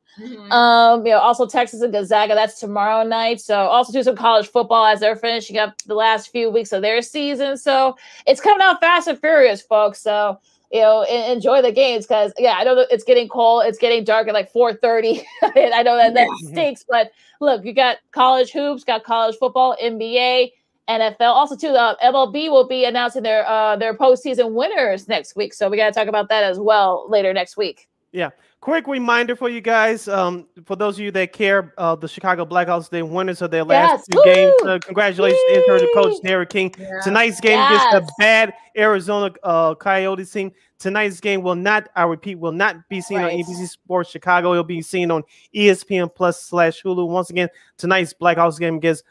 Um, 0.50 1.04
you 1.04 1.12
know, 1.12 1.18
also 1.18 1.46
Texas 1.46 1.82
and 1.82 1.92
Gonzaga, 1.92 2.34
that's 2.34 2.58
tomorrow 2.58 3.06
night. 3.06 3.42
So 3.42 3.54
also 3.54 3.92
do 3.92 4.02
some 4.02 4.16
college 4.16 4.48
football 4.48 4.86
as 4.86 5.00
they're 5.00 5.16
finishing 5.16 5.58
up 5.58 5.76
the 5.82 5.94
last 5.94 6.30
few 6.30 6.48
weeks 6.48 6.72
of 6.72 6.80
their 6.80 7.02
season. 7.02 7.58
So 7.58 7.96
it's 8.26 8.40
coming 8.40 8.62
out 8.62 8.80
fast 8.80 9.08
and 9.08 9.20
furious, 9.20 9.60
folks. 9.60 10.00
So 10.00 10.38
you 10.72 10.80
know, 10.80 11.02
en- 11.02 11.30
enjoy 11.30 11.60
the 11.60 11.70
games 11.70 12.06
because 12.06 12.32
yeah, 12.38 12.54
I 12.58 12.64
know 12.64 12.74
that 12.74 12.88
it's 12.90 13.04
getting 13.04 13.28
cold, 13.28 13.64
it's 13.66 13.78
getting 13.78 14.04
dark 14.04 14.26
at 14.26 14.34
like 14.34 14.52
4:30. 14.52 15.22
and 15.56 15.74
I 15.74 15.82
know 15.82 15.96
that 15.96 16.14
that 16.14 16.28
stinks, 16.50 16.84
but 16.88 17.12
look, 17.40 17.64
you 17.64 17.72
got 17.72 17.98
college 18.12 18.50
hoops, 18.50 18.82
got 18.82 19.04
college 19.04 19.36
football, 19.38 19.76
NBA. 19.82 20.52
NFL 20.88 21.20
also 21.20 21.56
too. 21.56 21.68
The 21.68 21.96
MLB 22.02 22.50
will 22.50 22.66
be 22.66 22.84
announcing 22.84 23.22
their 23.22 23.48
uh 23.48 23.76
their 23.76 23.94
postseason 23.94 24.52
winners 24.52 25.08
next 25.08 25.36
week, 25.36 25.54
so 25.54 25.68
we 25.68 25.76
got 25.76 25.86
to 25.86 25.92
talk 25.92 26.08
about 26.08 26.28
that 26.30 26.42
as 26.42 26.58
well 26.58 27.06
later 27.08 27.32
next 27.32 27.56
week. 27.56 27.88
Yeah. 28.10 28.30
Quick 28.62 28.86
reminder 28.86 29.34
for 29.34 29.48
you 29.48 29.60
guys, 29.60 30.06
um, 30.06 30.46
for 30.66 30.76
those 30.76 30.94
of 30.96 31.00
you 31.04 31.10
that 31.10 31.32
care, 31.32 31.74
uh, 31.78 31.96
the 31.96 32.06
Chicago 32.06 32.46
Blackhawks, 32.46 32.88
they 32.88 33.02
winners 33.02 33.42
of 33.42 33.50
their 33.50 33.64
last 33.64 34.06
Yes. 34.08 34.24
two 34.24 34.32
games. 34.32 34.54
Uh, 34.64 34.78
congratulations 34.80 35.40
to 35.48 35.54
intern 35.56 35.88
coach 35.94 36.22
Derek 36.22 36.50
King. 36.50 36.72
Tonight's 37.02 37.40
game 37.40 37.58
against 37.58 37.86
Yes. 37.90 37.94
the 38.06 38.12
bad 38.20 38.54
Arizona 38.78 39.34
uh, 39.42 39.74
Coyotes 39.74 40.30
team. 40.30 40.52
Tonight's 40.78 41.18
game 41.18 41.42
will 41.42 41.56
not, 41.56 41.88
I 41.96 42.04
repeat, 42.04 42.36
will 42.38 42.52
not 42.52 42.88
be 42.88 43.00
seen 43.00 43.18
Right. 43.18 43.32
on 43.32 43.38
NBC 43.40 43.66
Sports 43.66 44.10
Chicago. 44.10 44.52
It'll 44.52 44.62
be 44.62 44.80
seen 44.80 45.10
on 45.10 45.24
ESPN 45.52 46.08
Plus 46.14 46.40
slash 46.40 46.84
Hulu. 46.84 47.08
Once 47.08 47.30
again, 47.30 47.48
tonight's 47.78 48.14
Blackhawks 48.14 48.60
game 48.60 48.76
against 48.76 49.02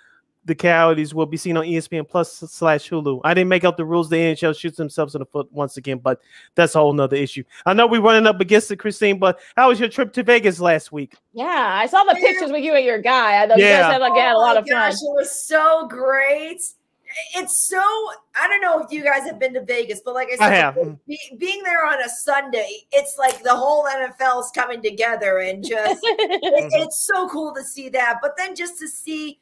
the 0.45 0.55
Coyotes 0.55 1.13
will 1.13 1.25
be 1.27 1.37
seen 1.37 1.55
on 1.55 1.65
ESPN 1.65 2.07
Plus 2.07 2.31
slash 2.33 2.89
Hulu. 2.89 3.21
I 3.23 3.33
didn't 3.35 3.49
make 3.49 3.63
up 3.63 3.77
the 3.77 3.85
rules. 3.85 4.09
The 4.09 4.15
NHL 4.15 4.57
shoots 4.57 4.75
themselves 4.77 5.13
in 5.13 5.19
the 5.19 5.25
foot 5.25 5.47
once 5.51 5.77
again, 5.77 5.99
but 5.99 6.19
that's 6.55 6.73
a 6.73 6.79
whole 6.79 6.93
nother 6.93 7.15
issue. 7.15 7.43
I 7.65 7.73
know 7.73 7.85
we're 7.85 8.01
running 8.01 8.25
up 8.25 8.41
against 8.41 8.71
it, 8.71 8.77
Christine, 8.77 9.19
but 9.19 9.39
how 9.55 9.69
was 9.69 9.79
your 9.79 9.89
trip 9.89 10.13
to 10.13 10.23
Vegas 10.23 10.59
last 10.59 10.91
week? 10.91 11.15
Yeah, 11.33 11.45
I 11.79 11.85
saw 11.85 12.03
the 12.05 12.15
pictures 12.15 12.51
with 12.51 12.63
you 12.63 12.73
and 12.73 12.83
your 12.83 12.97
guy. 12.99 13.41
I 13.43 13.45
know 13.45 13.55
you 13.55 13.63
guys 13.65 13.91
had 13.91 14.01
like 14.01 14.13
had 14.13 14.31
a 14.33 14.35
Oh 14.35 14.39
lot 14.39 14.55
my 14.55 14.59
of 14.61 14.67
fun. 14.67 14.73
gosh, 14.89 14.93
It 14.93 15.15
was 15.15 15.45
so 15.47 15.87
great. 15.87 16.59
It's 17.35 17.67
so 17.67 17.77
I 18.41 18.47
don't 18.47 18.61
know 18.61 18.79
if 18.81 18.91
you 18.91 19.03
guys 19.03 19.23
have 19.25 19.37
been 19.37 19.53
to 19.55 19.63
Vegas, 19.65 20.01
but 20.03 20.13
like 20.13 20.29
I 20.29 20.37
said, 20.37 20.43
I 20.51 20.55
have. 20.55 20.75
be- 21.07 21.35
being 21.37 21.61
there 21.63 21.85
on 21.85 22.01
a 22.01 22.07
Sunday, 22.07 22.69
it's 22.93 23.17
like 23.19 23.43
the 23.43 23.53
whole 23.53 23.85
NFL's 23.85 24.49
coming 24.55 24.81
together 24.81 25.39
and 25.39 25.61
just 25.63 25.99
it- 26.03 26.71
it's 26.73 27.05
so 27.13 27.27
cool 27.27 27.53
to 27.53 27.63
see 27.63 27.89
that. 27.89 28.19
But 28.21 28.37
then 28.37 28.55
just 28.55 28.79
to 28.79 28.87
see, 28.87 29.39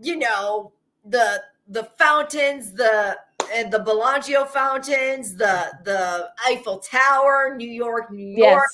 you 0.00 0.16
know, 0.16 0.72
the 1.04 1.42
the 1.68 1.84
fountains, 1.98 2.72
the 2.72 3.16
and 3.52 3.72
the 3.72 3.78
Bellagio 3.78 4.44
fountains, 4.44 5.36
the 5.36 5.70
the 5.84 6.30
Eiffel 6.46 6.78
Tower, 6.78 7.54
New 7.56 7.68
York, 7.70 8.10
New 8.10 8.36
York, 8.36 8.68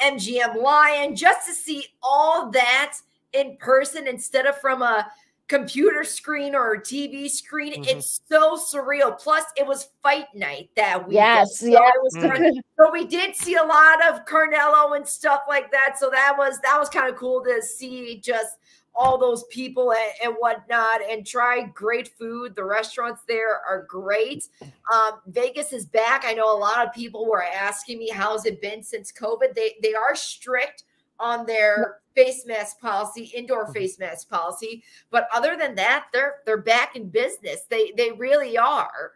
MGM 0.00 0.60
Lion, 0.62 1.14
just 1.16 1.46
to 1.48 1.54
see 1.54 1.86
all 2.02 2.50
that 2.50 2.94
in 3.32 3.56
person 3.58 4.06
instead 4.06 4.46
of 4.46 4.56
from 4.60 4.82
a 4.82 5.10
computer 5.48 6.02
screen 6.02 6.56
or 6.56 6.72
a 6.72 6.80
TV 6.80 7.28
screen. 7.30 7.72
Mm-hmm. 7.74 7.98
It's 7.98 8.20
so 8.28 8.56
surreal. 8.56 9.16
Plus, 9.16 9.44
it 9.56 9.64
was 9.64 9.90
fight 10.02 10.26
night 10.34 10.70
that 10.74 11.06
week. 11.06 11.14
Yes, 11.14 11.60
so 11.60 11.66
yeah. 11.66 11.78
it 11.78 12.02
was 12.02 12.14
Mhm. 12.16 12.28
fun. 12.32 12.60
So 12.78 12.90
we 12.92 13.06
did 13.06 13.34
see 13.34 13.54
a 13.54 13.62
lot 13.64 14.04
of 14.06 14.26
Canelo 14.26 14.96
and 14.96 15.08
stuff 15.08 15.42
like 15.48 15.70
that. 15.72 15.98
So 15.98 16.10
that 16.10 16.34
was 16.36 16.60
that 16.60 16.78
was 16.78 16.90
kind 16.90 17.08
of 17.08 17.16
cool 17.16 17.42
to 17.44 17.62
see 17.62 18.18
just 18.18 18.56
all 18.96 19.18
those 19.18 19.44
people 19.44 19.92
and, 19.92 20.12
and 20.24 20.34
whatnot 20.38 21.00
and 21.08 21.26
try 21.26 21.62
great 21.74 22.08
food. 22.18 22.54
The 22.56 22.64
restaurants 22.64 23.22
there 23.28 23.60
are 23.68 23.86
great. 23.88 24.48
Um, 24.92 25.20
Vegas 25.26 25.72
is 25.72 25.86
back. 25.86 26.24
I 26.24 26.32
know 26.32 26.50
a 26.50 26.58
lot 26.58 26.86
of 26.86 26.92
people 26.92 27.28
were 27.28 27.42
asking 27.42 27.98
me 27.98 28.08
how's 28.08 28.46
it 28.46 28.60
been 28.60 28.82
since 28.82 29.12
COVID. 29.12 29.54
They 29.54 29.74
they 29.82 29.94
are 29.94 30.14
strict 30.14 30.84
on 31.18 31.46
their 31.46 31.98
face 32.14 32.44
mask 32.46 32.80
policy, 32.80 33.30
indoor 33.34 33.72
face 33.72 33.98
mask 33.98 34.28
policy. 34.28 34.82
But 35.10 35.28
other 35.32 35.56
than 35.56 35.74
that, 35.76 36.06
they're 36.12 36.36
they're 36.44 36.56
back 36.56 36.96
in 36.96 37.08
business. 37.08 37.62
They 37.68 37.92
they 37.96 38.12
really 38.12 38.56
are. 38.56 39.12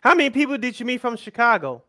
How 0.00 0.14
many 0.14 0.30
people 0.30 0.58
did 0.58 0.78
you 0.78 0.86
meet 0.86 1.00
from 1.00 1.16
Chicago? 1.16 1.82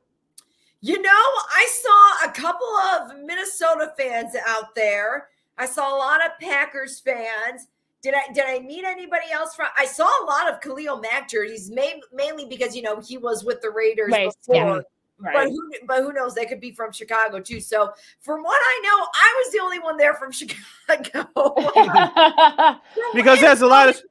You 0.81 1.01
know, 1.01 1.09
I 1.11 1.67
saw 1.71 2.29
a 2.29 2.33
couple 2.33 2.67
of 2.67 3.25
Minnesota 3.25 3.91
fans 3.97 4.35
out 4.45 4.75
there. 4.75 5.29
I 5.57 5.65
saw 5.65 5.95
a 5.95 5.97
lot 5.97 6.25
of 6.25 6.31
Packers 6.39 6.99
fans. 6.99 7.67
Did 8.01 8.13
I 8.13 8.31
did 8.33 8.43
I 8.45 8.59
meet 8.59 8.83
anybody 8.85 9.31
else 9.33 9.55
from? 9.55 9.67
I 9.77 9.85
saw 9.85 10.05
a 10.05 10.25
lot 10.25 10.51
of 10.51 10.61
Khalil 10.61 10.99
Mack 10.99 11.29
jerseys, 11.29 11.71
main, 11.71 12.01
mainly 12.13 12.45
because 12.45 12.75
you 12.75 12.81
know 12.83 12.99
he 12.99 13.17
was 13.17 13.43
with 13.43 13.61
the 13.61 13.69
Raiders 13.71 14.11
Right, 14.11 14.29
before. 14.41 14.55
yeah. 14.55 14.79
But 15.17 15.47
who 15.49 15.71
but 15.87 16.01
who 16.03 16.11
knows? 16.13 16.35
They 16.35 16.45
could 16.45 16.59
be 16.59 16.71
from 16.71 16.91
Chicago 16.91 17.39
too. 17.39 17.61
So 17.61 17.91
from 18.19 18.43
what 18.43 18.59
I 18.61 18.81
know, 18.83 19.07
I 19.15 19.43
was 19.43 19.53
the 19.53 19.59
only 19.59 19.79
one 19.79 19.97
there 19.97 20.13
from 20.15 20.31
Chicago. 20.33 21.55
Because 23.15 23.39
there's 23.39 23.61
a 23.61 23.67
lot 23.67 23.89
of. 23.89 24.01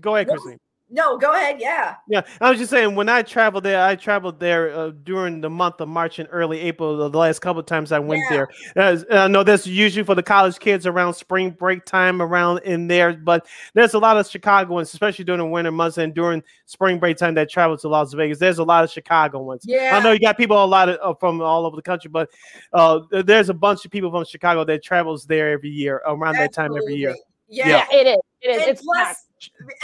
Go 0.00 0.14
ahead, 0.14 0.28
Christine. 0.28 0.58
No, 0.88 1.18
go 1.18 1.32
ahead. 1.32 1.56
Yeah. 1.58 1.96
Yeah, 2.08 2.22
I 2.40 2.48
was 2.50 2.58
just 2.58 2.70
saying 2.70 2.94
when 2.94 3.08
I 3.08 3.22
traveled 3.22 3.64
there, 3.64 3.82
I 3.82 3.96
traveled 3.96 4.38
there 4.38 4.72
uh, 4.72 4.90
during 5.02 5.40
the 5.40 5.50
month 5.50 5.80
of 5.80 5.88
March 5.88 6.18
and 6.20 6.28
early 6.30 6.60
April. 6.60 7.08
The 7.10 7.18
last 7.18 7.40
couple 7.40 7.58
of 7.60 7.66
times 7.66 7.90
I 7.90 7.98
went 7.98 8.22
there, 8.30 8.48
As- 8.76 9.04
I 9.10 9.26
know 9.26 9.42
that's 9.42 9.66
usually 9.66 10.04
for 10.04 10.14
the 10.14 10.22
college 10.22 10.58
kids 10.60 10.86
around 10.86 11.14
spring 11.14 11.50
break 11.50 11.84
time 11.84 12.22
around 12.22 12.58
in 12.58 12.86
there, 12.86 13.12
but 13.14 13.46
there's 13.74 13.94
a 13.94 13.98
lot 13.98 14.16
of 14.16 14.28
Chicagoans, 14.28 14.92
especially 14.92 15.24
during 15.24 15.40
the 15.40 15.46
winter 15.46 15.72
months 15.72 15.98
and 15.98 16.14
during 16.14 16.42
spring 16.66 16.98
break 17.00 17.16
time 17.16 17.34
that 17.34 17.50
travel 17.50 17.76
to 17.78 17.88
Las 17.88 18.12
Vegas. 18.12 18.38
There's 18.38 18.58
a 18.58 18.64
lot 18.64 18.84
of 18.84 18.90
Chicagoans. 18.90 19.62
Yeah. 19.66 19.90
I 19.94 20.02
know 20.02 20.12
you 20.12 20.20
got 20.20 20.36
people 20.36 20.62
a 20.62 20.66
lot 20.66 20.88
of 20.88 20.98
uh, 21.02 21.14
from 21.18 21.40
all 21.40 21.66
over 21.66 21.74
the 21.74 21.82
country, 21.82 22.10
but 22.10 22.30
uh, 22.72 23.00
there's 23.10 23.48
a 23.48 23.54
bunch 23.54 23.84
of 23.84 23.90
people 23.90 24.10
from 24.12 24.24
Chicago 24.24 24.64
that 24.64 24.84
travels 24.84 25.26
there 25.26 25.50
every 25.50 25.70
year 25.70 26.00
around 26.06 26.34
that 26.36 26.52
time 26.52 26.76
every 26.76 26.94
year. 26.94 27.16
Yeah. 27.48 27.86
it 27.90 28.06
is. 28.06 28.18
It 28.42 28.48
is. 28.50 28.62
And 28.62 28.70
It's 28.70 28.82
plus, 28.82 29.06
packed. 29.06 29.18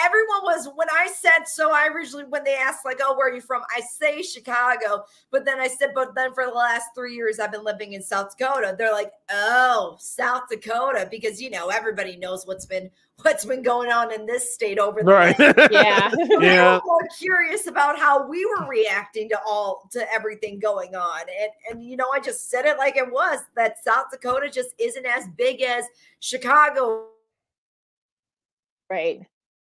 Everyone 0.02 0.42
was 0.42 0.68
when 0.74 0.88
I 0.90 1.08
said 1.14 1.46
so. 1.46 1.72
I 1.72 1.88
originally 1.88 2.24
when 2.24 2.44
they 2.44 2.54
asked 2.54 2.84
like, 2.84 3.00
"Oh, 3.02 3.16
where 3.16 3.28
are 3.28 3.34
you 3.34 3.40
from?" 3.40 3.62
I 3.74 3.80
say 3.80 4.22
Chicago, 4.22 5.04
but 5.30 5.44
then 5.44 5.60
I 5.60 5.68
said, 5.68 5.92
"But 5.94 6.14
then 6.14 6.32
for 6.34 6.44
the 6.46 6.52
last 6.52 6.86
three 6.94 7.14
years, 7.14 7.38
I've 7.38 7.52
been 7.52 7.64
living 7.64 7.92
in 7.92 8.02
South 8.02 8.36
Dakota." 8.36 8.74
They're 8.76 8.92
like, 8.92 9.12
"Oh, 9.30 9.96
South 10.00 10.44
Dakota," 10.50 11.06
because 11.10 11.40
you 11.40 11.50
know 11.50 11.68
everybody 11.68 12.16
knows 12.16 12.46
what's 12.46 12.66
been 12.66 12.90
what's 13.20 13.44
been 13.44 13.62
going 13.62 13.90
on 13.92 14.12
in 14.12 14.26
this 14.26 14.54
state 14.54 14.78
over 14.78 15.02
there. 15.02 15.14
Right. 15.14 15.36
Yeah. 15.70 16.10
they 16.40 16.46
Yeah. 16.54 16.74
were 16.76 16.80
more 16.84 17.08
curious 17.18 17.66
about 17.66 17.98
how 17.98 18.26
we 18.26 18.44
were 18.46 18.66
reacting 18.66 19.28
to 19.28 19.38
all 19.46 19.88
to 19.92 20.12
everything 20.12 20.58
going 20.58 20.94
on 20.94 21.20
and 21.20 21.50
and 21.70 21.84
you 21.84 21.96
know 21.96 22.08
i 22.12 22.18
just 22.18 22.50
said 22.50 22.64
it 22.64 22.78
like 22.78 22.96
it 22.96 23.10
was 23.10 23.38
that 23.54 23.82
south 23.84 24.06
dakota 24.10 24.50
just 24.50 24.70
isn't 24.78 25.06
as 25.06 25.28
big 25.36 25.62
as 25.62 25.84
chicago 26.20 27.06
right 28.90 29.20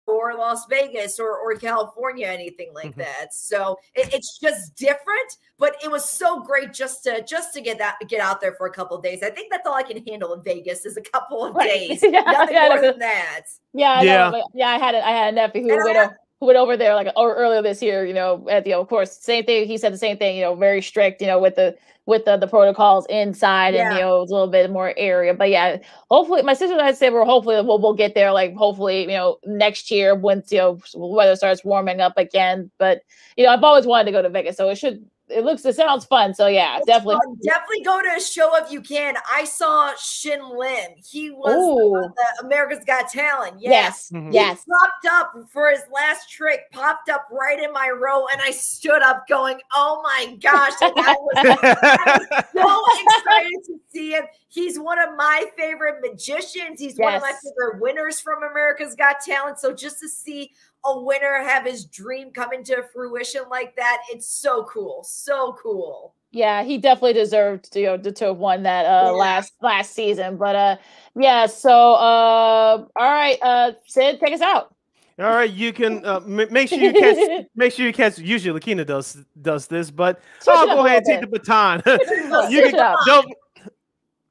or 0.09 0.33
las 0.35 0.65
vegas 0.69 1.19
or 1.19 1.37
or 1.37 1.53
california 1.55 2.27
anything 2.27 2.71
like 2.73 2.89
Mm-hmm. 2.91 2.99
that 3.01 3.33
so 3.33 3.77
it, 3.93 4.13
it's 4.13 4.39
just 4.39 4.75
different 4.75 5.37
but 5.57 5.75
it 5.83 5.91
was 5.91 6.03
so 6.03 6.41
great 6.41 6.73
just 6.73 7.03
to 7.03 7.23
just 7.25 7.53
to 7.53 7.61
get 7.61 7.77
that 7.77 7.97
get 8.07 8.19
out 8.19 8.41
there 8.41 8.53
for 8.53 8.67
a 8.67 8.71
couple 8.71 8.97
of 8.97 9.03
days 9.03 9.21
i 9.23 9.29
think 9.29 9.51
that's 9.51 9.67
all 9.67 9.75
i 9.75 9.83
can 9.83 10.03
handle 10.07 10.33
in 10.33 10.41
vegas 10.41 10.85
is 10.85 10.97
a 10.97 11.01
couple 11.01 11.43
of 11.45 11.53
Right. 11.55 11.67
days 11.69 12.03
Yeah, 12.03 12.21
nothing 12.21 12.55
yeah, 12.55 12.67
more 12.67 12.81
than 12.81 12.99
that 12.99 13.41
Yeah, 13.73 13.91
I 13.91 14.03
Yeah. 14.03 14.17
know. 14.17 14.31
but 14.31 14.43
Yeah, 14.53 14.69
I 14.69 14.77
had 14.79 14.95
it. 14.95 15.03
I 15.03 15.11
had 15.11 15.33
a 15.33 15.35
nephew 15.35 15.63
who 15.63 15.73
And 15.73 15.83
went 15.83 15.97
o- 15.97 16.15
who 16.39 16.45
went 16.45 16.57
over 16.57 16.77
there 16.77 16.95
like 16.95 17.11
or 17.15 17.35
earlier 17.35 17.61
this 17.61 17.81
year. 17.81 18.05
You 18.05 18.13
know, 18.13 18.47
at 18.49 18.63
the 18.63 18.73
of 18.73 18.87
course 18.87 19.17
same 19.17 19.45
thing. 19.45 19.67
He 19.67 19.77
said 19.77 19.93
the 19.93 19.97
same 19.97 20.17
thing. 20.17 20.37
You 20.37 20.43
know, 20.43 20.55
very 20.55 20.81
strict. 20.81 21.21
You 21.21 21.27
know, 21.27 21.39
with 21.39 21.55
the 21.55 21.77
with 22.09 22.25
the, 22.25 22.37
the 22.37 22.47
protocols 22.47 23.05
inside 23.07 23.75
and 23.75 23.95
you 23.95 24.01
know 24.01 24.23
it's 24.23 24.31
a 24.31 24.33
little 24.33 24.49
bit 24.49 24.71
more 24.71 24.95
area. 24.97 25.31
But 25.33 25.51
yeah, 25.51 25.77
hopefully 26.09 26.41
my 26.41 26.55
sister 26.55 26.73
and 26.73 26.81
I 26.81 26.91
said 26.91 27.13
we're 27.13 27.23
hopefully 27.23 27.55
we'll, 27.61 27.79
we'll 27.79 27.93
get 27.93 28.15
there. 28.15 28.31
Like 28.33 28.55
hopefully 28.55 29.01
you 29.01 29.09
know 29.09 29.37
next 29.45 29.91
year 29.91 30.15
once 30.15 30.51
you 30.51 30.57
know 30.57 30.79
weather 30.95 31.35
starts 31.35 31.63
warming 31.63 32.01
up 32.01 32.17
again. 32.17 32.71
But 32.79 33.03
you 33.37 33.45
know 33.45 33.51
I've 33.51 33.63
always 33.63 33.85
wanted 33.85 34.05
to 34.05 34.11
go 34.11 34.23
to 34.23 34.29
Vegas, 34.29 34.57
so 34.57 34.69
it 34.69 34.77
should. 34.77 35.05
It 35.29 35.43
looks. 35.43 35.63
It 35.65 35.75
sounds 35.75 36.05
fun. 36.05 36.33
So 36.33 36.47
yeah, 36.47 36.77
It's 36.77 36.85
definitely. 36.85 37.15
fun. 37.23 37.37
definitely 37.43 37.81
go 37.83 38.01
to 38.01 38.09
a 38.17 38.19
show 38.19 38.55
if 38.57 38.71
you 38.71 38.81
can. 38.81 39.15
I 39.31 39.43
saw 39.45 39.93
Shin 39.95 40.41
Lim. 40.57 40.91
He 41.07 41.31
was 41.31 41.53
the, 41.53 42.13
the 42.15 42.45
America's 42.45 42.83
Got 42.85 43.09
Talent. 43.09 43.57
Yes. 43.59 44.09
Mhm. 44.13 44.29
He 44.29 44.35
Yes. 44.35 44.65
popped 44.67 45.05
up 45.11 45.33
for 45.51 45.69
his 45.69 45.81
last 45.93 46.29
trick, 46.29 46.71
popped 46.71 47.09
up 47.09 47.27
right 47.31 47.61
in 47.61 47.71
my 47.71 47.89
row, 47.89 48.25
and 48.27 48.41
I 48.41 48.51
stood 48.51 49.01
up 49.01 49.27
going, 49.27 49.59
Oh 49.75 50.01
my 50.03 50.35
gosh. 50.41 50.73
And 50.81 50.93
I 50.97 51.15
was, 51.19 51.33
I 51.35 52.17
was 52.19 52.45
so 52.53 53.03
excited 53.03 53.59
to 53.67 53.79
see 53.91 54.11
him. 54.11 54.23
He's 54.51 54.79
one 54.79 54.97
of 54.99 55.15
my 55.15 55.45
favorite 55.57 56.01
magicians. 56.01 56.79
He's 56.79 56.97
one 56.97 57.13
of 57.13 57.21
my 57.21 57.33
favorite 57.43 57.79
winners 57.81 58.19
from 58.19 58.41
America's 58.43 58.95
Got 58.95 59.17
Talent. 59.23 59.59
So 59.59 59.73
just 59.73 59.99
to 59.99 60.09
see 60.09 60.51
a 60.85 61.01
winner 61.01 61.43
have 61.43 61.65
his 61.65 61.85
dream 61.85 62.31
come 62.31 62.53
into 62.53 62.83
fruition 62.93 63.43
like 63.49 63.75
that, 63.75 64.01
it's 64.09 64.27
so 64.27 64.63
cool. 64.63 65.03
So 65.03 65.57
cool. 65.61 66.13
Yeah, 66.31 66.63
he 66.63 66.77
definitely 66.77 67.13
deserved 67.13 67.71
to 67.73 67.79
you 67.79 67.85
know 67.87 67.97
to, 67.97 68.11
to 68.11 68.25
have 68.25 68.37
won 68.37 68.63
that 68.63 68.85
uh 68.85 69.05
Yeah. 69.05 69.11
last 69.11 69.53
last 69.61 69.93
season. 69.93 70.37
But 70.37 70.55
uh 70.55 70.77
yeah, 71.15 71.47
so 71.47 71.93
uh 71.95 72.85
all 72.95 73.11
right, 73.11 73.37
uh 73.41 73.71
Sid, 73.85 74.19
take 74.19 74.33
us 74.33 74.41
out. 74.41 74.73
All 75.19 75.25
right, 75.31 75.51
you 75.51 75.73
can 75.73 76.05
uh, 76.05 76.21
m- 76.25 76.47
make 76.49 76.69
sure 76.69 76.77
you 76.79 76.93
catch. 76.93 77.17
make 77.55 77.73
sure 77.73 77.85
you 77.85 77.91
catch. 77.91 78.19
Usually, 78.19 78.57
Lakina 78.57 78.85
does 78.85 79.17
does 79.41 79.67
this, 79.67 79.91
but 79.91 80.21
Switch 80.39 80.55
I'll 80.55 80.67
go 80.67 80.85
ahead 80.85 80.99
and 80.99 81.05
take 81.05 81.19
the 81.21 81.27
baton. 81.27 81.81
You 82.49 82.61
can 82.61 82.75
up. 82.79 82.99
don't. 83.05 83.27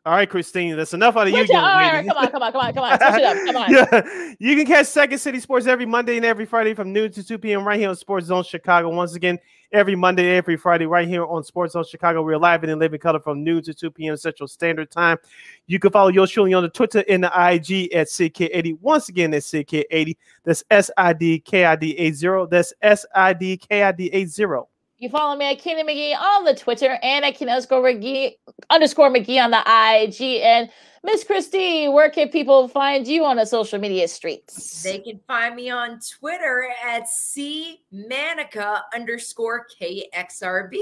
All 0.09 0.15
right, 0.15 0.31
Christine, 0.31 0.75
that's 0.75 0.95
enough 0.95 1.19
out 1.19 1.27
of 1.27 1.35
you, 1.35 1.41
Switch 1.41 1.51
it- 1.51 1.57
all 1.57 1.63
right, 1.65 2.07
come 2.07 2.17
on, 2.17 2.31
come 2.31 2.43
on, 2.43 2.53
come 2.53 2.61
on, 2.63 2.73
come 2.73 2.85
on. 2.85 2.99
Switch 2.99 3.23
it 3.23 3.25
up. 3.25 3.37
Come 3.45 3.57
on. 3.57 3.71
Yeah, 4.19 4.35
you 4.39 4.57
can 4.57 4.65
catch 4.65 4.87
Second 4.87 5.19
City 5.19 5.39
Sports 5.39 5.67
every 5.67 5.85
Monday 5.85 6.17
and 6.17 6.25
every 6.25 6.47
Friday 6.47 6.73
from 6.73 6.95
noon 6.95 7.13
to 7.13 7.23
2 7.23 7.37
p.m. 7.37 7.63
right 7.63 7.79
here 7.79 7.91
on 7.91 7.95
Sports 7.95 8.29
Zone 8.29 8.43
Chicago. 8.43 8.89
Once 8.89 9.15
again, 9.15 9.39
every 9.71 9.95
Monday, 9.95 10.35
every 10.35 10.57
Friday, 10.57 10.87
right 10.87 11.07
here 11.07 11.27
on 11.27 11.45
Sports 11.45 11.75
Zone 11.75 11.85
Chicago. 11.85 12.23
We're 12.23 12.39
live 12.39 12.63
and 12.63 12.73
in 12.73 12.79
living 12.79 13.01
color 13.01 13.21
from 13.21 13.45
noon 13.45 13.63
to 13.65 13.75
2 13.75 13.91
p.m. 13.91 14.17
Central 14.17 14.49
Standard 14.49 14.91
Time. 14.91 15.19
You 15.67 15.79
can 15.79 15.91
follow 15.91 16.09
yours 16.09 16.31
truly 16.31 16.55
on 16.55 16.63
the 16.63 16.71
Twitter 16.71 17.05
and 17.07 17.25
the 17.25 17.29
IG 17.29 17.93
at 17.93 18.07
CK80. 18.07 18.79
Once 18.81 19.11
again, 19.11 19.31
that's 19.33 19.51
CK80. 19.51 20.17
That's 20.43 20.65
S 20.71 20.91
I 20.97 21.13
D 21.13 21.39
K 21.39 21.67
I 21.67 21.77
D 21.77 21.95
80. 21.99 22.47
That's 22.51 22.73
S 22.81 23.05
I 23.15 23.35
D 23.35 23.59
K 23.59 23.83
I 23.83 23.93
D 23.93 24.07
80. 24.11 24.63
You 24.99 25.09
follow 25.09 25.37
me 25.37 25.49
at 25.49 25.61
Keenan 25.61 25.87
McGee 25.87 26.17
on 26.19 26.45
the 26.45 26.55
Twitter 26.55 26.99
and 27.05 27.25
at 27.25 27.37
Keenan 27.37 27.55
underscore 27.55 27.83
McGee 27.83 28.33
underscore 28.69 29.11
McGee 29.11 29.41
on 29.43 29.53
the 29.53 29.61
IG. 29.61 30.43
And 30.43 30.69
Miss 31.05 31.23
Christie, 31.23 31.89
where 31.89 32.11
can 32.11 32.29
people 32.31 32.67
find 32.67 33.07
you 33.07 33.25
on 33.25 33.37
the 33.37 33.45
social 33.45 33.79
media 33.79 34.09
streets? 34.09 34.83
They 34.83 34.99
can 34.99 35.21
find 35.29 35.55
me 35.55 35.71
on 35.71 36.01
Twitter 36.19 36.69
at 36.85 37.09
C 37.09 37.83
Manica 37.93 38.83
underscore 38.93 39.67
KXRB. 39.81 40.77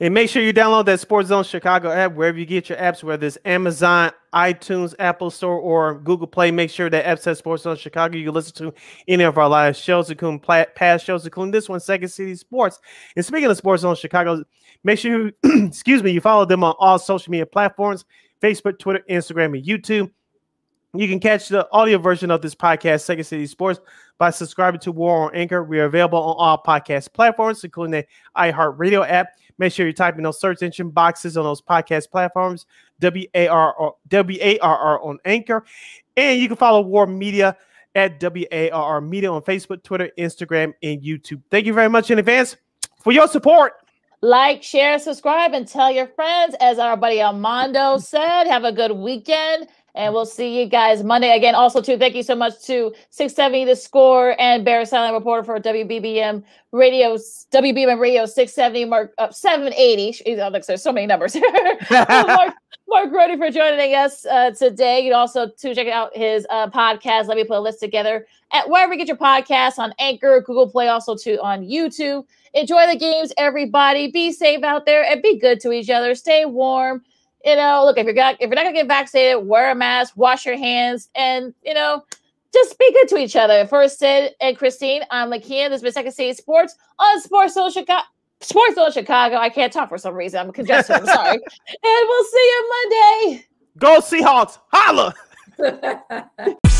And 0.00 0.14
make 0.14 0.28
sure 0.28 0.42
you 0.42 0.52
download 0.52 0.86
that 0.86 1.00
Sports 1.00 1.28
Zone 1.28 1.44
Chicago 1.44 1.90
app 1.90 2.14
wherever 2.14 2.38
you 2.38 2.46
get 2.46 2.68
your 2.68 2.78
apps, 2.78 3.02
whether 3.02 3.26
it's 3.26 3.38
Amazon, 3.44 4.10
iTunes, 4.34 4.94
Apple 4.98 5.30
Store, 5.30 5.56
or 5.56 5.98
Google 6.00 6.26
Play. 6.26 6.50
Make 6.50 6.70
sure 6.70 6.90
that 6.90 7.06
app 7.06 7.18
says 7.18 7.38
Sports 7.38 7.62
Zone 7.64 7.76
Chicago. 7.76 8.16
You 8.16 8.24
can 8.24 8.34
listen 8.34 8.54
to 8.54 8.74
any 9.08 9.24
of 9.24 9.38
our 9.38 9.48
live 9.48 9.76
shows, 9.76 10.10
including 10.10 10.40
past 10.40 11.04
shows, 11.04 11.24
including 11.24 11.52
this 11.52 11.68
one, 11.68 11.80
Second 11.80 12.08
City 12.08 12.34
Sports. 12.34 12.80
And 13.16 13.24
speaking 13.24 13.50
of 13.50 13.56
Sports 13.56 13.82
Zone 13.82 13.94
Chicago, 13.94 14.42
make 14.84 14.98
sure 14.98 15.26
you, 15.26 15.32
excuse 15.66 16.02
me, 16.02 16.10
you 16.10 16.20
follow 16.20 16.44
them 16.44 16.64
on 16.64 16.74
all 16.78 16.98
social 16.98 17.30
media 17.30 17.46
platforms 17.46 18.04
Facebook, 18.42 18.78
Twitter, 18.78 19.04
Instagram, 19.08 19.56
and 19.56 19.64
YouTube. 19.64 20.10
You 20.94 21.08
can 21.08 21.20
catch 21.20 21.48
the 21.48 21.66
audio 21.72 21.96
version 21.96 22.30
of 22.30 22.42
this 22.42 22.54
podcast, 22.54 23.02
Second 23.02 23.24
City 23.24 23.46
Sports, 23.46 23.80
by 24.22 24.30
subscribing 24.30 24.78
to 24.78 24.92
WARR 24.92 25.24
on 25.24 25.34
Anchor. 25.34 25.64
We 25.64 25.80
are 25.80 25.86
available 25.86 26.22
on 26.22 26.36
all 26.38 26.62
podcast 26.64 27.12
platforms, 27.12 27.64
including 27.64 27.90
the 27.90 28.06
iHeartRadio 28.36 29.04
app. 29.10 29.30
Make 29.58 29.72
sure 29.72 29.84
you 29.84 29.92
type 29.92 30.16
in 30.16 30.22
those 30.22 30.38
search 30.38 30.62
engine 30.62 30.90
boxes 30.90 31.36
on 31.36 31.42
those 31.42 31.60
podcast 31.60 32.08
platforms, 32.08 32.66
W 33.00 33.26
A 33.34 33.48
R 33.48 33.74
R 33.74 35.02
on 35.02 35.18
Anchor. 35.24 35.64
And 36.16 36.38
you 36.38 36.46
can 36.46 36.56
follow 36.56 36.82
WARR 36.82 37.08
Media 37.08 37.56
at 37.96 38.20
W 38.20 38.46
A 38.52 38.70
R 38.70 38.84
R 38.94 39.00
Media 39.00 39.32
on 39.32 39.42
Facebook, 39.42 39.82
Twitter, 39.82 40.08
Instagram, 40.16 40.72
and 40.84 41.02
YouTube. 41.02 41.42
Thank 41.50 41.66
you 41.66 41.72
very 41.72 41.90
much 41.90 42.12
in 42.12 42.20
advance 42.20 42.56
for 43.02 43.12
your 43.12 43.26
support. 43.26 43.72
Like, 44.20 44.62
share, 44.62 45.00
subscribe, 45.00 45.52
and 45.52 45.66
tell 45.66 45.90
your 45.90 46.06
friends. 46.06 46.54
As 46.60 46.78
our 46.78 46.96
buddy 46.96 47.20
Armando 47.20 47.98
said, 47.98 48.44
have 48.44 48.62
a 48.62 48.70
good 48.70 48.92
weekend. 48.92 49.66
And 49.94 50.14
we'll 50.14 50.24
see 50.24 50.58
you 50.58 50.66
guys 50.66 51.02
Monday 51.02 51.36
again. 51.36 51.54
Also, 51.54 51.82
too, 51.82 51.98
thank 51.98 52.14
you 52.14 52.22
so 52.22 52.34
much 52.34 52.54
to 52.64 52.94
670 53.10 53.66
The 53.66 53.76
Score 53.76 54.40
and 54.40 54.64
Bear 54.64 54.86
sideline 54.86 55.12
reporter 55.12 55.44
for 55.44 55.60
WBBM 55.60 56.42
Radio, 56.72 57.16
WBBM 57.16 57.98
Radio 57.98 58.24
670, 58.24 58.86
Mark 58.86 59.12
up 59.18 59.34
780. 59.34 60.40
Oh, 60.40 60.48
look, 60.48 60.64
there's 60.64 60.82
so 60.82 60.92
many 60.92 61.06
numbers. 61.06 61.36
Mark, 61.90 62.54
Mark 62.88 63.10
Grote 63.10 63.36
for 63.36 63.50
joining 63.50 63.94
us 63.94 64.24
uh, 64.24 64.50
today. 64.52 65.00
You 65.00 65.10
can 65.10 65.18
also 65.18 65.48
to 65.48 65.74
check 65.74 65.88
out 65.88 66.16
his 66.16 66.46
uh, 66.48 66.70
podcast. 66.70 67.26
Let 67.26 67.36
me 67.36 67.44
put 67.44 67.58
a 67.58 67.60
list 67.60 67.80
together 67.80 68.26
at 68.52 68.70
wherever 68.70 68.94
you 68.94 68.98
get 68.98 69.08
your 69.08 69.18
podcasts 69.18 69.78
on 69.78 69.92
Anchor, 69.98 70.40
Google 70.40 70.70
Play, 70.70 70.88
also 70.88 71.14
too 71.14 71.38
on 71.42 71.66
YouTube. 71.66 72.24
Enjoy 72.54 72.86
the 72.86 72.96
games, 72.96 73.32
everybody. 73.36 74.10
Be 74.10 74.32
safe 74.32 74.62
out 74.62 74.86
there 74.86 75.04
and 75.04 75.22
be 75.22 75.38
good 75.38 75.60
to 75.60 75.72
each 75.72 75.90
other. 75.90 76.14
Stay 76.14 76.46
warm. 76.46 77.02
You 77.44 77.56
know, 77.56 77.82
look 77.84 77.98
if 77.98 78.04
you're 78.04 78.14
got 78.14 78.34
if 78.34 78.40
you're 78.40 78.50
not 78.50 78.62
gonna 78.62 78.72
get 78.72 78.88
vaccinated, 78.88 79.46
wear 79.46 79.70
a 79.70 79.74
mask, 79.74 80.16
wash 80.16 80.46
your 80.46 80.56
hands, 80.56 81.08
and 81.14 81.54
you 81.64 81.74
know, 81.74 82.04
just 82.52 82.78
be 82.78 82.92
good 82.92 83.08
to 83.08 83.16
each 83.16 83.36
other. 83.36 83.66
First, 83.66 83.98
Sid 83.98 84.34
and 84.40 84.56
Christine, 84.56 85.02
I'm 85.10 85.30
Lakia. 85.30 85.68
This 85.68 85.72
has 85.72 85.82
been 85.82 85.92
Second 85.92 86.12
City 86.12 86.34
Sports 86.34 86.76
on 86.98 87.20
Sports 87.20 87.54
Zone 87.54 87.70
Chicago. 87.70 88.04
Sports 88.40 88.74
Zone 88.74 88.92
Chicago. 88.92 89.36
I 89.36 89.48
can't 89.48 89.72
talk 89.72 89.88
for 89.88 89.98
some 89.98 90.14
reason. 90.14 90.40
I'm 90.40 90.52
congested. 90.52 90.96
I'm 90.96 91.06
sorry. 91.06 91.30
and 91.36 91.40
we'll 91.82 92.24
see 92.24 92.36
you 92.36 92.70
Monday. 92.90 93.46
Go 93.78 94.00
Seahawks. 94.00 94.58
Holla. 94.72 95.14